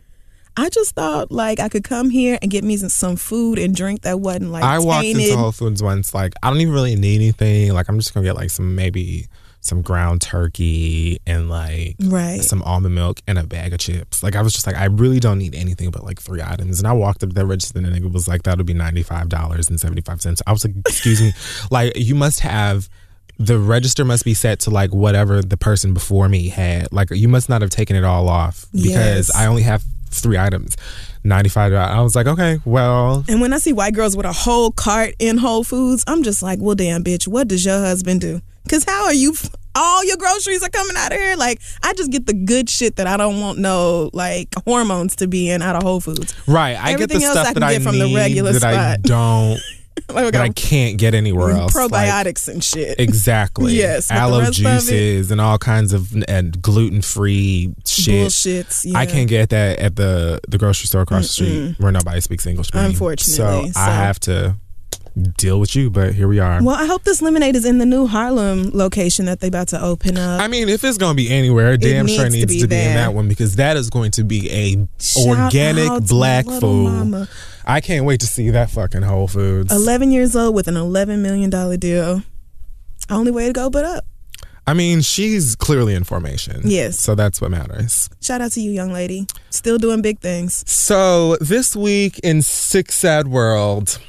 I 0.59 0.69
just 0.69 0.95
thought 0.95 1.31
like 1.31 1.59
I 1.59 1.69
could 1.69 1.83
come 1.83 2.09
here 2.09 2.37
and 2.41 2.51
get 2.51 2.63
me 2.63 2.77
some, 2.77 3.15
food 3.15 3.59
and 3.59 3.75
drink 3.75 4.01
that 4.01 4.19
wasn't 4.19 4.51
like 4.51 4.63
I 4.63 4.79
walked 4.79 5.05
into 5.05 5.35
Whole 5.37 5.51
Foods 5.51 5.81
once, 5.81 6.13
like 6.13 6.33
I 6.43 6.49
don't 6.49 6.59
even 6.61 6.73
really 6.73 6.95
need 6.95 7.15
anything. 7.15 7.73
Like 7.73 7.87
I'm 7.89 7.97
just 7.99 8.13
gonna 8.13 8.25
get 8.25 8.35
like 8.35 8.49
some 8.49 8.75
maybe 8.75 9.27
some 9.61 9.81
ground 9.81 10.21
turkey 10.21 11.19
and 11.27 11.49
like 11.49 11.95
Right. 12.01 12.41
some 12.41 12.61
almond 12.63 12.95
milk 12.95 13.21
and 13.27 13.37
a 13.37 13.43
bag 13.43 13.73
of 13.73 13.79
chips. 13.79 14.23
Like 14.23 14.35
I 14.35 14.41
was 14.41 14.53
just 14.53 14.65
like 14.65 14.75
I 14.77 14.85
really 14.85 15.19
don't 15.19 15.37
need 15.37 15.53
anything 15.55 15.91
but 15.91 16.03
like 16.03 16.19
three 16.21 16.41
items. 16.41 16.79
And 16.79 16.87
I 16.87 16.93
walked 16.93 17.23
up 17.23 17.29
to 17.29 17.35
the 17.35 17.45
register 17.45 17.77
and 17.79 17.85
the 17.87 17.91
nigga 17.91 18.11
was 18.11 18.27
like, 18.27 18.43
"That'll 18.43 18.63
be 18.65 18.73
ninety 18.73 19.03
five 19.03 19.29
dollars 19.29 19.69
and 19.69 19.79
seventy 19.79 20.01
five 20.01 20.21
cents. 20.21 20.41
I 20.47 20.51
was 20.51 20.63
like, 20.65 20.75
"Excuse 20.87 21.21
me, 21.21 21.33
like 21.71 21.93
you 21.95 22.15
must 22.15 22.39
have." 22.41 22.89
The 23.41 23.57
register 23.57 24.03
must 24.03 24.25
be 24.25 24.33
set 24.33 24.59
to 24.61 24.69
like 24.69 24.93
whatever 24.93 25.41
the 25.41 25.55
person 25.55 25.93
before 25.93 26.27
me 26.27 26.49
had. 26.49 26.91
Like 26.91 27.09
you 27.11 27.29
must 27.29 27.47
not 27.47 27.61
have 27.61 27.69
taken 27.71 27.95
it 27.95 28.03
all 28.03 28.27
off 28.27 28.65
because 28.73 29.29
Yes. 29.29 29.35
I 29.35 29.45
only 29.45 29.61
have 29.61 29.81
three 30.11 30.37
items. 30.37 30.75
Ninety 31.23 31.49
five. 31.49 31.73
I 31.73 32.01
was 32.01 32.15
like, 32.15 32.27
okay, 32.27 32.59
well, 32.65 33.25
And 33.27 33.41
when 33.41 33.51
I 33.53 33.57
see 33.57 33.73
white 33.73 33.93
girls 33.93 34.15
with 34.15 34.25
a 34.25 34.31
whole 34.33 34.71
cart 34.71 35.15
in 35.19 35.37
Whole 35.37 35.63
Foods, 35.63 36.03
I'm 36.07 36.23
just 36.23 36.41
like, 36.41 36.59
well, 36.61 36.75
damn, 36.75 37.03
bitch, 37.03 37.27
what 37.27 37.47
does 37.47 37.65
your 37.65 37.79
husband 37.79 38.21
do? 38.21 38.41
Because 38.63 38.83
how 38.85 39.05
are 39.05 39.13
you? 39.13 39.31
f- 39.33 39.49
All 39.75 40.03
your 40.05 40.17
groceries 40.17 40.61
are 40.63 40.69
coming 40.69 40.95
out 40.97 41.11
of 41.11 41.17
here. 41.17 41.35
Like, 41.35 41.59
I 41.83 41.93
just 41.93 42.11
get 42.11 42.25
the 42.25 42.33
good 42.33 42.69
shit 42.69 42.97
that 42.97 43.07
I 43.07 43.17
don't 43.17 43.39
want 43.41 43.57
no 43.59 44.09
like 44.13 44.49
hormones 44.65 45.15
to 45.17 45.27
be 45.27 45.49
in 45.49 45.61
out 45.61 45.75
of 45.75 45.83
Whole 45.83 45.99
Foods. 46.01 46.35
Right, 46.47 46.75
I 46.77 46.91
get 46.95 47.09
the 47.09 47.15
Everything 47.15 47.23
else 47.23 47.33
stuff 47.33 47.47
I 47.47 47.53
can 47.53 47.59
that 47.61 47.67
I 47.69 47.73
get 47.73 47.81
from 47.81 47.97
the 47.99 48.13
regular 48.15 48.51
that 48.53 48.63
I 48.63 48.73
spot. 48.93 49.01
don't 49.03 49.59
Like, 50.09 50.33
we 50.33 50.39
I 50.39 50.49
can't 50.49 50.97
get 50.97 51.13
anywhere 51.13 51.51
else. 51.51 51.75
Like, 51.75 51.91
probiotics 51.91 52.47
and 52.47 52.63
shit. 52.63 52.99
exactly. 52.99 53.73
Yes, 53.79 54.09
aloe 54.11 54.39
rest 54.39 54.59
of 54.59 54.65
it- 54.65 54.69
juices 54.71 55.31
and 55.31 55.39
all 55.39 55.57
kinds 55.57 55.93
of 55.93 56.11
and 56.27 56.61
gluten 56.61 57.01
free 57.01 57.73
shit. 57.85 58.27
Bullshits. 58.27 58.85
Yeah. 58.85 58.97
I 58.97 59.05
can't 59.05 59.29
get 59.29 59.49
that 59.49 59.79
at 59.79 59.95
the 59.95 60.39
the 60.47 60.57
grocery 60.57 60.87
store 60.87 61.01
across 61.01 61.27
the 61.27 61.33
street 61.33 61.75
where 61.79 61.91
nobody 61.91 62.19
speaks 62.21 62.45
English. 62.45 62.69
Unfortunately, 62.73 63.67
so, 63.67 63.71
so- 63.71 63.79
I 63.79 63.85
have 63.91 64.19
to 64.21 64.55
deal 65.37 65.59
with 65.59 65.75
you. 65.75 65.89
But 65.89 66.13
here 66.13 66.27
we 66.27 66.39
are. 66.39 66.63
Well, 66.63 66.75
I 66.75 66.85
hope 66.85 67.03
this 67.03 67.21
lemonade 67.21 67.55
is 67.55 67.65
in 67.65 67.77
the 67.77 67.85
new 67.85 68.07
Harlem 68.07 68.71
location 68.73 69.25
that 69.25 69.39
they 69.39 69.47
about 69.47 69.69
to 69.69 69.81
open 69.81 70.17
up. 70.17 70.41
I 70.41 70.47
mean, 70.47 70.69
if 70.69 70.83
it's 70.83 70.97
gonna 70.97 71.15
be 71.15 71.29
anywhere, 71.29 71.77
damn 71.77 72.07
sure 72.07 72.29
needs 72.29 72.41
to 72.41 72.47
be 72.47 72.61
to 72.61 72.67
be, 72.67 72.75
in 72.75 72.95
that 72.95 73.13
one 73.13 73.27
because 73.27 73.55
that 73.57 73.77
is 73.77 73.89
going 73.89 74.11
to 74.11 74.23
be 74.23 74.49
a 74.49 74.87
Shout 75.01 75.27
organic 75.27 76.05
black 76.07 76.45
food. 76.45 76.91
Mama. 76.91 77.27
I 77.65 77.81
can't 77.81 78.05
wait 78.05 78.21
to 78.21 78.25
see 78.25 78.49
that 78.49 78.71
fucking 78.71 79.03
Whole 79.03 79.27
Foods. 79.27 79.71
11 79.71 80.11
years 80.11 80.35
old 80.35 80.55
with 80.55 80.67
an 80.67 80.75
11 80.75 81.21
million 81.21 81.49
dollar 81.49 81.77
deal. 81.77 82.23
Only 83.09 83.31
way 83.31 83.47
to 83.47 83.53
go 83.53 83.69
but 83.69 83.85
up. 83.85 84.05
I 84.69 84.73
mean, 84.73 85.01
she's 85.01 85.55
clearly 85.55 85.95
in 85.95 86.03
formation. 86.03 86.61
Yes. 86.63 86.99
So 86.99 87.15
that's 87.15 87.41
what 87.41 87.49
matters. 87.49 88.07
Shout 88.21 88.39
out 88.39 88.51
to 88.51 88.61
you, 88.61 88.69
young 88.69 88.93
lady. 88.93 89.25
Still 89.49 89.79
doing 89.79 90.03
big 90.03 90.19
things. 90.19 90.63
So 90.69 91.37
this 91.37 91.75
week 91.75 92.19
in 92.19 92.43
Sick 92.43 92.91
Sad 92.91 93.27
World, 93.27 93.99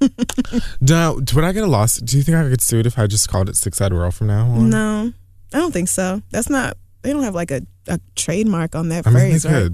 now, 0.80 1.14
would 1.14 1.44
I 1.44 1.52
get 1.52 1.64
a 1.64 1.66
loss? 1.66 1.96
Do 1.96 2.16
you 2.16 2.22
think 2.22 2.36
I 2.36 2.48
could 2.48 2.60
sue 2.60 2.76
sued 2.78 2.86
if 2.86 2.98
I 2.98 3.06
just 3.06 3.28
called 3.28 3.48
it 3.48 3.56
Sick 3.56 3.74
Sad 3.74 3.92
World 3.92 4.14
from 4.14 4.28
now 4.28 4.46
on? 4.46 4.70
No, 4.70 5.12
I 5.52 5.58
don't 5.58 5.72
think 5.72 5.88
so. 5.88 6.22
That's 6.30 6.50
not. 6.50 6.76
They 7.02 7.12
don't 7.12 7.22
have 7.22 7.34
like 7.34 7.50
a, 7.50 7.62
a 7.86 8.00
trademark 8.14 8.74
on 8.74 8.88
that 8.90 9.06
I 9.06 9.10
mean, 9.10 9.30
phrase, 9.30 9.46
right? 9.46 9.70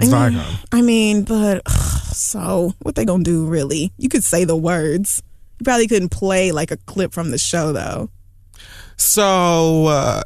I 0.00 0.04
mean, 0.04 0.12
Viacom. 0.12 0.66
I 0.72 0.82
mean, 0.82 1.22
but 1.24 1.68
so 1.68 2.74
what 2.82 2.94
they 2.94 3.04
gonna 3.04 3.24
do? 3.24 3.46
Really? 3.46 3.92
You 3.98 4.08
could 4.08 4.24
say 4.24 4.44
the 4.44 4.56
words. 4.56 5.22
You 5.58 5.64
probably 5.64 5.88
couldn't 5.88 6.10
play 6.10 6.52
like 6.52 6.70
a 6.70 6.76
clip 6.78 7.12
from 7.12 7.30
the 7.30 7.38
show 7.38 7.72
though. 7.72 8.08
So, 8.96 9.86
uh, 9.86 10.22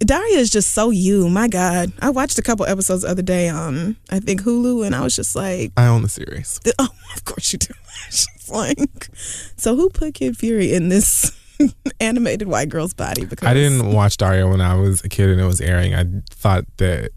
Daria 0.00 0.38
is 0.38 0.50
just 0.50 0.72
so 0.72 0.90
you. 0.90 1.28
My 1.28 1.48
God, 1.48 1.92
I 2.00 2.10
watched 2.10 2.38
a 2.38 2.42
couple 2.42 2.66
episodes 2.66 3.02
the 3.02 3.08
other 3.08 3.22
day 3.22 3.48
on 3.48 3.96
I 4.10 4.20
think 4.20 4.42
Hulu, 4.42 4.84
and 4.84 4.94
I 4.94 5.02
was 5.02 5.16
just 5.16 5.34
like, 5.34 5.72
I 5.76 5.86
own 5.86 6.02
the 6.02 6.08
series. 6.08 6.60
th- 6.62 6.76
oh, 6.78 6.88
of 7.14 7.24
course 7.24 7.52
you 7.52 7.58
do. 7.58 7.74
It's 8.48 8.50
like, 8.78 9.08
so 9.56 9.76
who 9.76 9.90
put 9.90 10.14
Kid 10.14 10.36
Fury 10.36 10.72
in 10.72 10.88
this 10.88 11.32
animated 12.00 12.48
white 12.48 12.68
girl's 12.68 12.94
body? 12.94 13.24
Because 13.24 13.46
I 13.46 13.54
didn't 13.54 13.92
watch 13.92 14.16
Daria 14.16 14.46
when 14.46 14.60
I 14.60 14.74
was 14.74 15.02
a 15.04 15.08
kid 15.08 15.30
and 15.30 15.40
it 15.40 15.44
was 15.44 15.60
airing. 15.60 15.94
I 15.94 16.04
thought 16.30 16.64
that 16.78 17.10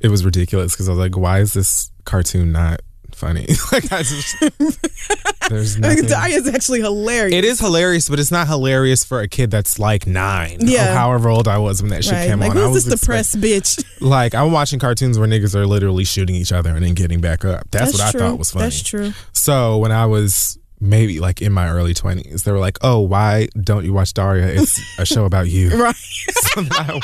it 0.00 0.08
was 0.08 0.24
ridiculous 0.24 0.72
because 0.72 0.88
I 0.88 0.92
was 0.92 0.98
like, 0.98 1.16
why 1.16 1.40
is 1.40 1.52
this 1.52 1.90
cartoon 2.04 2.52
not 2.52 2.80
funny? 3.24 3.46
like, 3.72 3.90
I 3.90 4.02
just, 4.02 4.36
there's 5.48 5.76
I 5.76 5.80
nothing. 5.80 6.06
Daria 6.06 6.36
is 6.36 6.48
actually 6.48 6.80
hilarious. 6.80 7.34
It 7.34 7.44
is 7.44 7.58
hilarious, 7.58 8.08
but 8.08 8.20
it's 8.20 8.30
not 8.30 8.46
hilarious 8.46 9.04
for 9.04 9.20
a 9.20 9.28
kid 9.28 9.50
that's 9.50 9.78
like 9.78 10.06
nine. 10.06 10.58
Yeah. 10.60 10.94
However 10.94 11.30
old 11.30 11.48
I 11.48 11.58
was 11.58 11.82
when 11.82 11.90
that 11.90 12.04
shit 12.04 12.12
right. 12.12 12.28
came 12.28 12.40
Like 12.40 12.50
on. 12.50 12.58
I 12.58 12.60
who's 12.64 12.74
was 12.74 12.84
this 12.84 13.00
depressed 13.00 13.40
bitch? 13.40 13.82
like 14.00 14.34
I'm 14.34 14.52
watching 14.52 14.78
cartoons 14.78 15.18
where 15.18 15.26
niggas 15.26 15.54
are 15.54 15.66
literally 15.66 16.04
shooting 16.04 16.34
each 16.36 16.52
other 16.52 16.70
and 16.70 16.84
then 16.84 16.94
getting 16.94 17.20
back 17.20 17.44
up. 17.44 17.66
That's, 17.70 17.92
what 17.92 18.10
true. 18.10 18.20
I 18.20 18.28
thought 18.30 18.38
was 18.38 18.50
funny. 18.50 18.64
That's 18.66 18.82
true. 18.82 19.12
So 19.32 19.78
when 19.78 19.92
I 19.92 20.06
was 20.06 20.58
maybe 20.80 21.20
like 21.20 21.40
in 21.40 21.52
my 21.52 21.68
early 21.68 21.94
twenties, 21.94 22.44
they 22.44 22.52
were 22.52 22.58
like, 22.58 22.78
"Oh, 22.82 23.00
why 23.00 23.48
don't 23.58 23.84
you 23.84 23.92
watch 23.94 24.12
Daria? 24.12 24.46
It's 24.48 24.80
a 24.98 25.06
show 25.06 25.24
about 25.24 25.48
you." 25.48 25.70
Right. 25.70 25.94
So 25.96 26.62
I- 26.70 27.00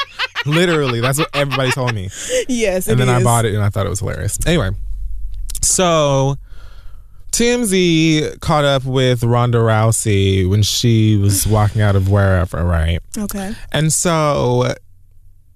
literally, 0.47 1.00
that's 1.00 1.19
what 1.19 1.29
everybody 1.35 1.71
told 1.71 1.95
me. 1.95 2.11
yes. 2.49 2.89
and 2.89 3.00
then 3.00 3.09
I 3.09 3.23
bought 3.23 3.45
it 3.47 3.55
and 3.55 3.62
I 3.62 3.69
thought 3.71 3.87
it 3.87 3.91
was 3.91 4.00
hilarious. 4.00 4.39
Anyway, 4.47 4.71
so 5.62 6.37
TMZ 7.33 8.40
caught 8.40 8.64
up 8.64 8.85
with 8.85 9.23
Ronda 9.23 9.59
Rousey 9.59 10.49
when 10.49 10.62
she 10.62 11.17
was 11.17 11.47
walking 11.49 11.81
out 11.81 11.97
of 11.97 12.11
wherever, 12.11 12.64
right? 12.64 13.00
Okay. 13.17 13.55
And 13.73 13.93
so 13.93 14.75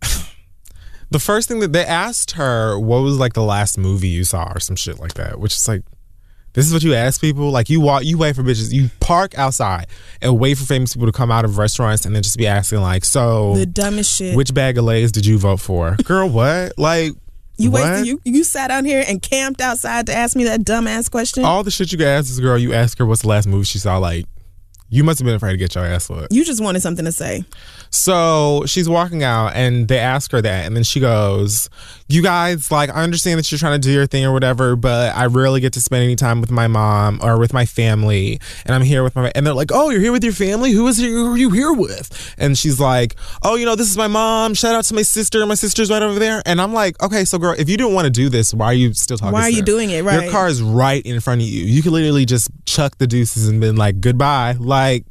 the 1.10 1.18
first 1.18 1.48
thing 1.48 1.60
that 1.60 1.72
they 1.72 1.84
asked 1.84 2.32
her, 2.32 2.78
what 2.78 2.98
was 2.98 3.18
like 3.18 3.32
the 3.34 3.42
last 3.42 3.76
movie 3.78 4.08
you 4.08 4.24
saw 4.24 4.50
or 4.54 4.60
some 4.60 4.76
shit 4.76 4.98
like 4.98 5.14
that, 5.14 5.38
which 5.40 5.54
is 5.54 5.66
like, 5.68 5.82
this 6.52 6.64
is 6.66 6.72
what 6.72 6.84
you 6.84 6.94
ask 6.94 7.20
people. 7.20 7.50
Like 7.50 7.68
you 7.68 7.80
walk, 7.80 8.04
you 8.04 8.16
wait 8.16 8.36
for 8.36 8.44
bitches, 8.44 8.72
you 8.72 8.88
park 9.00 9.36
outside 9.36 9.86
and 10.22 10.38
wait 10.38 10.56
for 10.56 10.64
famous 10.64 10.94
people 10.94 11.06
to 11.06 11.12
come 11.12 11.32
out 11.32 11.44
of 11.44 11.58
restaurants 11.58 12.06
and 12.06 12.14
then 12.14 12.22
just 12.22 12.38
be 12.38 12.46
asking 12.46 12.80
like, 12.80 13.04
so 13.04 13.56
The 13.56 13.66
dumbest 13.66 14.14
shit. 14.16 14.36
which 14.36 14.54
bag 14.54 14.78
of 14.78 14.84
Lay's 14.84 15.10
did 15.10 15.26
you 15.26 15.36
vote 15.36 15.58
for? 15.60 15.96
Girl, 16.04 16.28
what? 16.28 16.78
Like, 16.78 17.12
you 17.56 17.70
what? 17.70 17.82
wasted 17.82 18.06
you 18.06 18.20
you 18.24 18.44
sat 18.44 18.68
down 18.68 18.84
here 18.84 19.04
and 19.06 19.22
camped 19.22 19.60
outside 19.60 20.06
to 20.06 20.14
ask 20.14 20.36
me 20.36 20.44
that 20.44 20.60
dumbass 20.60 21.10
question. 21.10 21.44
All 21.44 21.62
the 21.62 21.70
shit 21.70 21.92
you 21.92 21.98
could 21.98 22.06
ask 22.06 22.28
this 22.28 22.40
girl, 22.40 22.58
you 22.58 22.72
ask 22.72 22.98
her 22.98 23.06
what's 23.06 23.22
the 23.22 23.28
last 23.28 23.46
movie 23.46 23.64
she 23.64 23.78
saw. 23.78 23.98
Like, 23.98 24.26
you 24.88 25.02
must 25.02 25.18
have 25.18 25.26
been 25.26 25.34
afraid 25.34 25.52
to 25.52 25.56
get 25.56 25.74
your 25.74 25.84
ass 25.84 26.08
whooped. 26.08 26.32
you 26.32 26.44
just 26.44 26.62
wanted 26.62 26.80
something 26.80 27.04
to 27.04 27.12
say. 27.12 27.44
So 27.90 28.64
she's 28.66 28.88
walking 28.88 29.22
out 29.22 29.54
and 29.54 29.88
they 29.88 29.98
ask 29.98 30.30
her 30.32 30.42
that. 30.42 30.66
And 30.66 30.76
then 30.76 30.84
she 30.84 31.00
goes, 31.00 31.68
You 32.06 32.22
guys, 32.22 32.70
like, 32.70 32.90
I 32.90 33.02
understand 33.02 33.38
that 33.38 33.50
you're 33.50 33.58
trying 33.58 33.80
to 33.80 33.88
do 33.88 33.90
your 33.90 34.06
thing 34.06 34.26
or 34.26 34.32
whatever, 34.32 34.76
but 34.76 35.16
I 35.16 35.24
rarely 35.24 35.60
get 35.60 35.72
to 35.72 35.80
spend 35.80 36.04
any 36.04 36.16
time 36.16 36.42
with 36.42 36.50
my 36.50 36.66
mom 36.66 37.18
or 37.22 37.38
with 37.38 37.54
my 37.54 37.64
family. 37.64 38.38
And 38.66 38.74
I'm 38.74 38.82
here 38.82 39.02
with 39.02 39.16
my, 39.16 39.32
and 39.34 39.46
they're 39.46 39.54
like, 39.54 39.70
Oh, 39.72 39.88
you're 39.88 40.02
here 40.02 40.12
with 40.12 40.22
your 40.22 40.34
family? 40.34 40.72
Who 40.72 40.86
is 40.86 40.98
who 40.98 41.32
are 41.32 41.38
you 41.38 41.48
here 41.50 41.72
with? 41.72 42.34
And 42.36 42.58
she's 42.58 42.78
like, 42.78 43.16
Oh, 43.42 43.54
you 43.54 43.64
know, 43.64 43.74
this 43.74 43.90
is 43.90 43.96
my 43.96 44.06
mom. 44.06 44.52
Shout 44.52 44.74
out 44.74 44.84
to 44.84 44.94
my 44.94 45.00
sister. 45.02 45.44
My 45.46 45.54
sister's 45.54 45.90
right 45.90 46.02
over 46.02 46.18
there. 46.18 46.42
And 46.44 46.60
I'm 46.60 46.74
like, 46.74 47.02
Okay, 47.02 47.24
so 47.24 47.38
girl, 47.38 47.54
if 47.58 47.70
you 47.70 47.76
didn't 47.78 47.94
want 47.94 48.04
to 48.04 48.10
do 48.10 48.28
this, 48.28 48.52
why 48.52 48.66
are 48.66 48.74
you 48.74 48.92
still 48.92 49.16
talking? 49.16 49.32
Why 49.32 49.42
are 49.42 49.50
you 49.50 49.60
her? 49.60 49.62
doing 49.62 49.90
it? 49.90 50.04
Right. 50.04 50.24
Your 50.24 50.30
car 50.30 50.48
is 50.48 50.62
right 50.62 51.04
in 51.06 51.20
front 51.20 51.40
of 51.40 51.46
you. 51.46 51.64
You 51.64 51.82
could 51.82 51.92
literally 51.92 52.26
just 52.26 52.50
chuck 52.66 52.98
the 52.98 53.06
deuces 53.06 53.48
and 53.48 53.62
been 53.62 53.76
like, 53.76 54.00
Goodbye. 54.00 54.56
Like, 54.58 55.04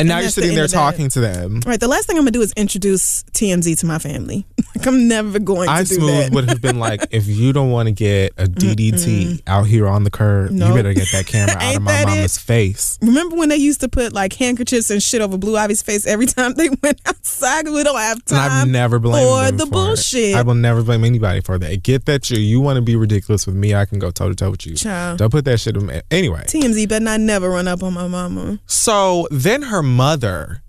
and 0.00 0.08
now 0.08 0.16
you're 0.16 0.22
that's 0.24 0.34
the 0.34 0.42
sitting 0.42 0.56
there 0.56 0.66
talking 0.68 1.08
to 1.10 1.20
them. 1.20 1.60
Right. 1.66 1.78
The 1.80 1.88
last 1.88 2.06
thing 2.06 2.16
I'm 2.16 2.22
gonna 2.22 2.30
do 2.32 2.42
is 2.42 2.52
introduce 2.56 3.22
TMZ 3.32 3.78
to 3.80 3.86
my 3.86 3.98
family. 3.98 4.46
like 4.76 4.86
I'm 4.86 5.08
never 5.08 5.38
going 5.38 5.66
to 5.68 5.72
I 5.72 5.80
do 5.84 5.94
smooth 5.96 6.08
that. 6.10 6.32
would 6.32 6.48
have 6.48 6.60
been 6.60 6.78
like, 6.78 7.02
if 7.10 7.26
you 7.26 7.52
don't 7.52 7.70
want 7.70 7.86
to 7.88 7.92
get 7.92 8.32
a 8.38 8.44
DDT 8.46 9.42
out 9.46 9.66
here 9.66 9.86
on 9.86 10.04
the 10.04 10.10
curb, 10.10 10.50
Nope. 10.50 10.68
you 10.68 10.74
better 10.74 10.94
get 10.94 11.08
that 11.12 11.26
camera 11.26 11.56
out 11.60 11.76
of 11.76 11.82
my 11.82 12.04
mama's 12.04 12.36
it? 12.36 12.40
face. 12.40 12.98
Remember 13.02 13.36
when 13.36 13.48
they 13.48 13.56
used 13.56 13.80
to 13.80 13.88
put 13.88 14.12
like 14.12 14.32
handkerchiefs 14.34 14.90
and 14.90 15.02
shit 15.02 15.20
over 15.20 15.36
Blue 15.38 15.56
Ivy's 15.56 15.82
face 15.82 16.06
every 16.06 16.26
time 16.26 16.54
they 16.54 16.68
went 16.82 17.00
outside? 17.06 17.66
We 17.68 17.82
don't 17.82 17.98
have 17.98 18.16
And 18.18 18.24
time. 18.26 18.50
I've 18.52 18.68
never 18.68 18.98
blamed 18.98 19.26
for 19.28 19.56
the 19.56 19.66
for 19.66 19.72
bullshit. 19.72 20.30
It. 20.30 20.36
I 20.36 20.42
will 20.42 20.54
never 20.54 20.82
blame 20.82 21.04
anybody 21.04 21.40
for 21.40 21.58
that. 21.58 21.82
Get 21.82 22.06
that 22.06 22.30
you 22.30 22.38
you 22.38 22.60
want 22.60 22.76
to 22.76 22.82
be 22.82 22.96
ridiculous 22.96 23.46
with 23.46 23.56
me, 23.56 23.74
I 23.74 23.84
can 23.84 23.98
go 23.98 24.10
toe 24.10 24.28
to 24.28 24.34
toe 24.34 24.50
with 24.50 24.66
you. 24.66 24.74
Child. 24.76 25.18
Don't 25.18 25.30
put 25.30 25.44
that 25.44 25.58
shit 25.60 25.76
in 25.76 25.86
me. 25.86 26.00
Anyway, 26.10 26.44
TMZ 26.46 26.88
better 26.88 27.04
not 27.04 27.20
never 27.20 27.50
run 27.50 27.68
up 27.68 27.82
on 27.82 27.92
my 27.94 28.06
mama. 28.08 28.58
so 28.66 29.28
then 29.30 29.62
her 29.62 29.82
mother 29.90 30.62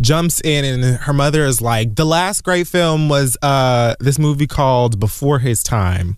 jumps 0.00 0.40
in 0.42 0.64
and 0.64 0.96
her 0.98 1.12
mother 1.12 1.44
is 1.44 1.60
like, 1.60 1.96
the 1.96 2.04
last 2.04 2.44
great 2.44 2.66
film 2.68 3.08
was 3.08 3.36
uh 3.42 3.94
this 3.98 4.18
movie 4.18 4.46
called 4.46 5.00
Before 5.00 5.40
His 5.40 5.62
Time. 5.62 6.16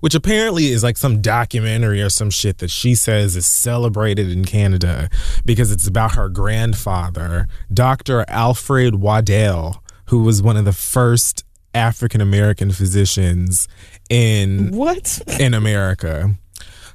which 0.00 0.14
apparently 0.14 0.66
is 0.72 0.82
like 0.82 0.96
some 0.96 1.20
documentary 1.22 2.00
or 2.02 2.10
some 2.10 2.30
shit 2.30 2.58
that 2.58 2.70
she 2.70 2.94
says 2.94 3.34
is 3.36 3.46
celebrated 3.46 4.30
in 4.30 4.44
Canada 4.44 5.08
because 5.44 5.72
it's 5.72 5.86
about 5.86 6.12
her 6.14 6.28
grandfather, 6.28 7.48
Dr. 7.72 8.24
Alfred 8.28 8.96
Waddell, 8.96 9.82
who 10.06 10.22
was 10.22 10.42
one 10.42 10.56
of 10.56 10.64
the 10.64 10.72
first 10.72 11.44
African 11.74 12.20
American 12.20 12.70
physicians 12.72 13.66
in 14.08 14.70
What? 14.76 15.20
in 15.40 15.52
America. 15.54 16.34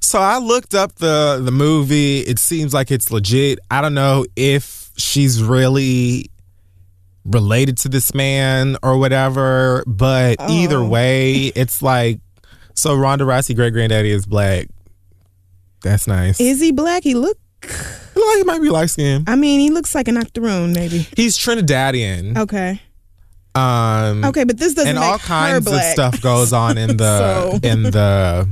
So 0.01 0.19
I 0.19 0.39
looked 0.39 0.73
up 0.73 0.95
the 0.95 1.39
the 1.43 1.51
movie. 1.51 2.19
It 2.19 2.39
seems 2.39 2.73
like 2.73 2.91
it's 2.91 3.11
legit. 3.11 3.59
I 3.69 3.81
don't 3.81 3.93
know 3.93 4.25
if 4.35 4.89
she's 4.97 5.41
really 5.43 6.29
related 7.23 7.77
to 7.77 7.89
this 7.89 8.13
man 8.15 8.77
or 8.81 8.97
whatever, 8.97 9.83
but 9.85 10.37
either 10.49 10.77
Oh. 10.77 10.87
way, 10.87 11.51
it's 11.55 11.81
like 11.81 12.19
so 12.73 12.95
Ronda 12.95 13.25
Rousey 13.25 13.55
great 13.55 13.73
granddaddy 13.73 14.09
is 14.11 14.25
black. 14.25 14.67
That's 15.83 16.07
nice. 16.07 16.39
Is 16.39 16.59
he 16.59 16.71
black? 16.71 17.03
He 17.03 17.13
look. 17.13 17.37
like 17.63 18.37
he 18.37 18.43
might 18.43 18.61
be 18.61 18.69
light 18.69 18.89
skinned. 18.89 19.29
I 19.29 19.35
mean, 19.35 19.59
he 19.59 19.69
looks 19.69 19.93
like 19.93 20.07
an 20.07 20.17
octoroon, 20.17 20.73
maybe. 20.73 21.07
He's 21.15 21.37
Trinidadian. 21.37 22.37
Okay. 22.37 22.81
Um 23.53 24.23
Okay, 24.25 24.45
but 24.45 24.57
this 24.57 24.73
doesn't 24.73 24.89
and 24.89 24.97
all 24.97 25.19
kinds 25.19 25.67
of 25.67 25.81
stuff 25.83 26.21
goes 26.21 26.53
on 26.53 26.77
in 26.79 26.97
the 26.97 27.17
So- 27.51 27.59
in 27.61 27.83
the 27.83 28.49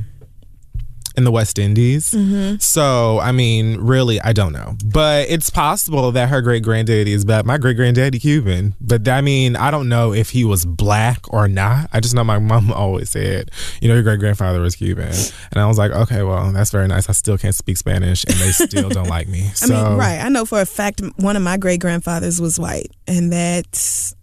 in 1.20 1.26
the 1.26 1.32
West 1.32 1.60
Indies. 1.60 2.12
Mm-hmm. 2.12 2.58
So 2.58 3.20
I 3.20 3.32
mean, 3.32 3.78
really, 3.78 4.20
I 4.22 4.34
don't 4.34 4.54
know, 4.54 4.76
but 4.84 5.30
it's 5.30 5.50
possible 5.50 6.12
that 6.14 6.30
her 6.30 6.42
great 6.42 6.64
granddaddy 6.64 7.14
is 7.14 7.26
black. 7.26 7.46
My 7.46 7.58
great 7.58 7.76
granddaddy 7.76 8.18
Cuban, 8.18 8.74
but 8.82 9.08
I 9.08 9.22
mean, 9.22 9.56
I 9.56 9.70
don't 9.70 9.90
know 9.90 10.14
if 10.14 10.32
he 10.32 10.44
was 10.46 10.66
black 10.66 11.32
or 11.32 11.48
not. 11.48 11.90
I 11.94 12.00
just 12.00 12.16
know 12.16 12.24
my 12.24 12.40
mom 12.40 12.72
always 12.74 13.12
said, 13.12 13.52
you 13.82 13.90
know, 13.90 13.94
your 13.94 14.04
great 14.04 14.20
grandfather 14.20 14.62
was 14.62 14.76
Cuban, 14.76 15.14
and 15.52 15.62
I 15.62 15.68
was 15.68 15.78
like, 15.78 15.92
okay, 15.92 16.24
well, 16.24 16.52
that's 16.52 16.72
very 16.72 16.88
nice. 16.88 17.10
I 17.10 17.12
still 17.12 17.38
can't 17.38 17.56
speak 17.56 17.78
Spanish, 17.78 18.24
and 18.24 18.36
they 18.36 18.52
still 18.52 18.90
don't 18.90 19.10
like 19.10 19.28
me. 19.28 19.52
I 19.62 19.68
mean, 19.68 19.98
right. 19.98 20.20
I 20.20 20.30
know 20.30 20.46
for 20.46 20.62
a 20.62 20.66
fact 20.66 21.02
one 21.18 21.36
of 21.36 21.44
my 21.44 21.58
great 21.58 21.82
grandfathers 21.82 22.42
was 22.42 22.58
white, 22.58 22.92
and 23.08 23.32
that 23.34 24.16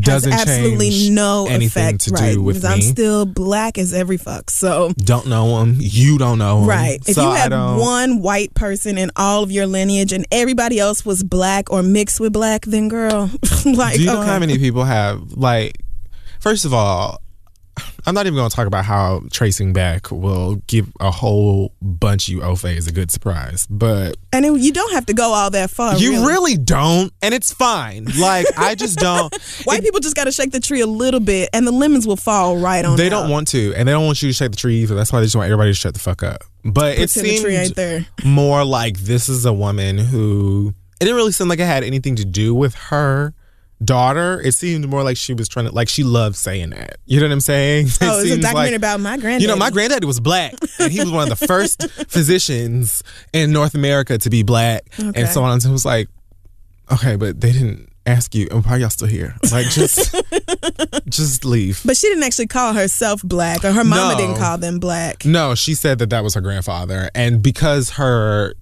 doesn't 0.00 0.32
has 0.32 0.42
absolutely 0.42 0.90
change 0.90 1.10
no 1.10 1.46
anything 1.46 1.84
effect. 1.84 2.00
to 2.02 2.10
right. 2.12 2.34
do 2.34 2.42
with 2.42 2.56
because 2.56 2.70
I'm 2.70 2.80
still 2.80 3.26
black 3.26 3.78
as 3.78 3.92
every 3.92 4.16
fuck. 4.16 4.50
So 4.50 4.92
don't 4.96 5.26
know 5.26 5.60
him. 5.62 5.76
You 5.78 6.18
don't 6.18 6.38
know 6.38 6.60
him. 6.62 6.68
Right. 6.68 7.00
If 7.06 7.14
So 7.14 7.22
you 7.22 7.34
had 7.34 7.52
one 7.52 8.20
white 8.20 8.54
person 8.54 8.98
in 8.98 9.10
all 9.16 9.42
of 9.42 9.50
your 9.50 9.66
lineage 9.66 10.12
and 10.12 10.26
everybody 10.30 10.78
else 10.78 11.04
was 11.04 11.22
black 11.22 11.70
or 11.70 11.82
mixed 11.82 12.20
with 12.20 12.32
black, 12.32 12.64
then 12.66 12.88
girl, 12.88 13.30
like 13.64 13.96
Do 13.96 14.00
you 14.00 14.06
know 14.06 14.20
uh, 14.20 14.26
how 14.26 14.38
many 14.38 14.58
people 14.58 14.84
have 14.84 15.32
like? 15.32 15.76
First 16.40 16.64
of 16.66 16.74
all, 16.74 17.22
I'm 18.06 18.14
not 18.14 18.26
even 18.26 18.36
going 18.36 18.50
to 18.50 18.54
talk 18.54 18.66
about 18.66 18.84
how 18.84 19.22
tracing 19.30 19.72
back 19.72 20.10
will 20.10 20.56
give 20.66 20.92
a 21.00 21.10
whole 21.10 21.72
bunch 21.80 22.28
of 22.28 22.34
you 22.34 22.40
OFAs 22.40 22.88
a 22.88 22.92
good 22.92 23.10
surprise, 23.10 23.66
but 23.68 24.16
and 24.32 24.44
it, 24.44 24.52
you 24.60 24.72
don't 24.72 24.92
have 24.92 25.06
to 25.06 25.14
go 25.14 25.32
all 25.32 25.50
that 25.50 25.70
far. 25.70 25.96
you 25.96 26.12
really. 26.12 26.26
really 26.26 26.56
don't, 26.56 27.12
and 27.22 27.32
it's 27.34 27.52
fine. 27.52 28.06
Like 28.18 28.46
I 28.56 28.74
just 28.74 28.98
don't. 28.98 29.34
White 29.64 29.82
people 29.82 30.00
just 30.00 30.16
got 30.16 30.24
to 30.24 30.32
shake 30.32 30.52
the 30.52 30.60
tree 30.60 30.80
a 30.80 30.86
little 30.86 31.20
bit, 31.20 31.50
and 31.52 31.66
the 31.66 31.72
lemons 31.72 32.06
will 32.06 32.16
fall 32.16 32.56
right 32.56 32.84
on. 32.84 32.96
They 32.96 33.06
out. 33.06 33.10
don't 33.10 33.30
want 33.30 33.48
to, 33.48 33.72
and 33.74 33.88
they 33.88 33.92
don't 33.92 34.06
want 34.06 34.22
you 34.22 34.28
to 34.28 34.34
shake 34.34 34.50
the 34.50 34.56
tree 34.56 34.82
either. 34.82 34.94
That's 34.94 35.12
why 35.12 35.20
they 35.20 35.26
just 35.26 35.36
want 35.36 35.46
everybody 35.46 35.70
to 35.70 35.74
shut 35.74 35.94
the 35.94 36.00
fuck 36.00 36.22
up. 36.22 36.44
But 36.64 36.94
it 36.94 37.12
Pretend 37.12 37.26
the 37.26 37.40
tree 37.40 37.56
ain't 37.56 37.66
seemed 37.68 37.76
there. 37.76 38.06
more 38.24 38.64
like 38.64 38.98
this 38.98 39.28
is 39.28 39.44
a 39.46 39.52
woman 39.52 39.98
who 39.98 40.74
it 41.00 41.04
didn't 41.04 41.16
really 41.16 41.32
seem 41.32 41.48
like 41.48 41.58
it 41.58 41.66
had 41.66 41.84
anything 41.84 42.16
to 42.16 42.24
do 42.24 42.54
with 42.54 42.74
her 42.74 43.34
daughter, 43.84 44.40
it 44.44 44.52
seemed 44.54 44.88
more 44.88 45.02
like 45.02 45.16
she 45.16 45.34
was 45.34 45.48
trying 45.48 45.66
to 45.66 45.72
like 45.72 45.88
she 45.88 46.02
loved 46.04 46.36
saying 46.36 46.70
that. 46.70 46.96
You 47.06 47.20
know 47.20 47.26
what 47.26 47.32
I'm 47.32 47.40
saying? 47.40 47.86
It 47.88 47.98
Oh, 48.02 48.20
it's 48.20 48.30
a 48.30 48.36
documentary 48.40 48.70
like- 48.70 48.72
about 48.74 49.00
my 49.00 49.16
granddaddy. 49.16 49.42
You 49.42 49.48
know, 49.48 49.56
my 49.56 49.70
granddaddy 49.70 50.06
was 50.06 50.20
black, 50.20 50.54
and 50.78 50.90
he 50.92 51.00
was 51.00 51.10
one 51.10 51.30
of 51.30 51.38
the 51.38 51.46
first 51.46 51.82
physicians 52.08 53.02
in 53.32 53.52
North 53.52 53.74
America 53.74 54.18
to 54.18 54.30
be 54.30 54.42
black, 54.42 54.84
Okay. 54.98 55.20
and 55.20 55.28
so 55.28 55.42
on. 55.44 55.52
And 55.52 55.62
so 55.62 55.68
it 55.68 55.72
was 55.72 55.84
like, 55.84 56.08
okay, 56.92 57.16
but 57.16 57.40
they 57.40 57.52
didn't 57.52 57.88
ask 58.06 58.34
you, 58.34 58.46
and 58.50 58.64
why 58.66 58.76
y'all 58.76 58.90
still 58.90 59.08
here? 59.08 59.34
Like, 59.50 59.68
just, 59.70 60.14
just 61.08 61.44
leave. 61.44 61.80
But 61.84 61.96
she 61.96 62.08
didn't 62.08 62.22
actually 62.24 62.48
call 62.48 62.72
herself 62.74 63.22
black, 63.22 63.64
or 63.64 63.72
her 63.72 63.84
mama 63.84 64.12
No. 64.12 64.18
didn't 64.18 64.36
call 64.36 64.58
them 64.58 64.78
black. 64.78 65.24
No, 65.24 65.54
she 65.54 65.74
said 65.74 65.98
that 66.00 66.10
that 66.10 66.22
was 66.22 66.34
her 66.34 66.40
grandfather, 66.40 67.10
and 67.14 67.42
because 67.42 67.90
her. 67.90 68.54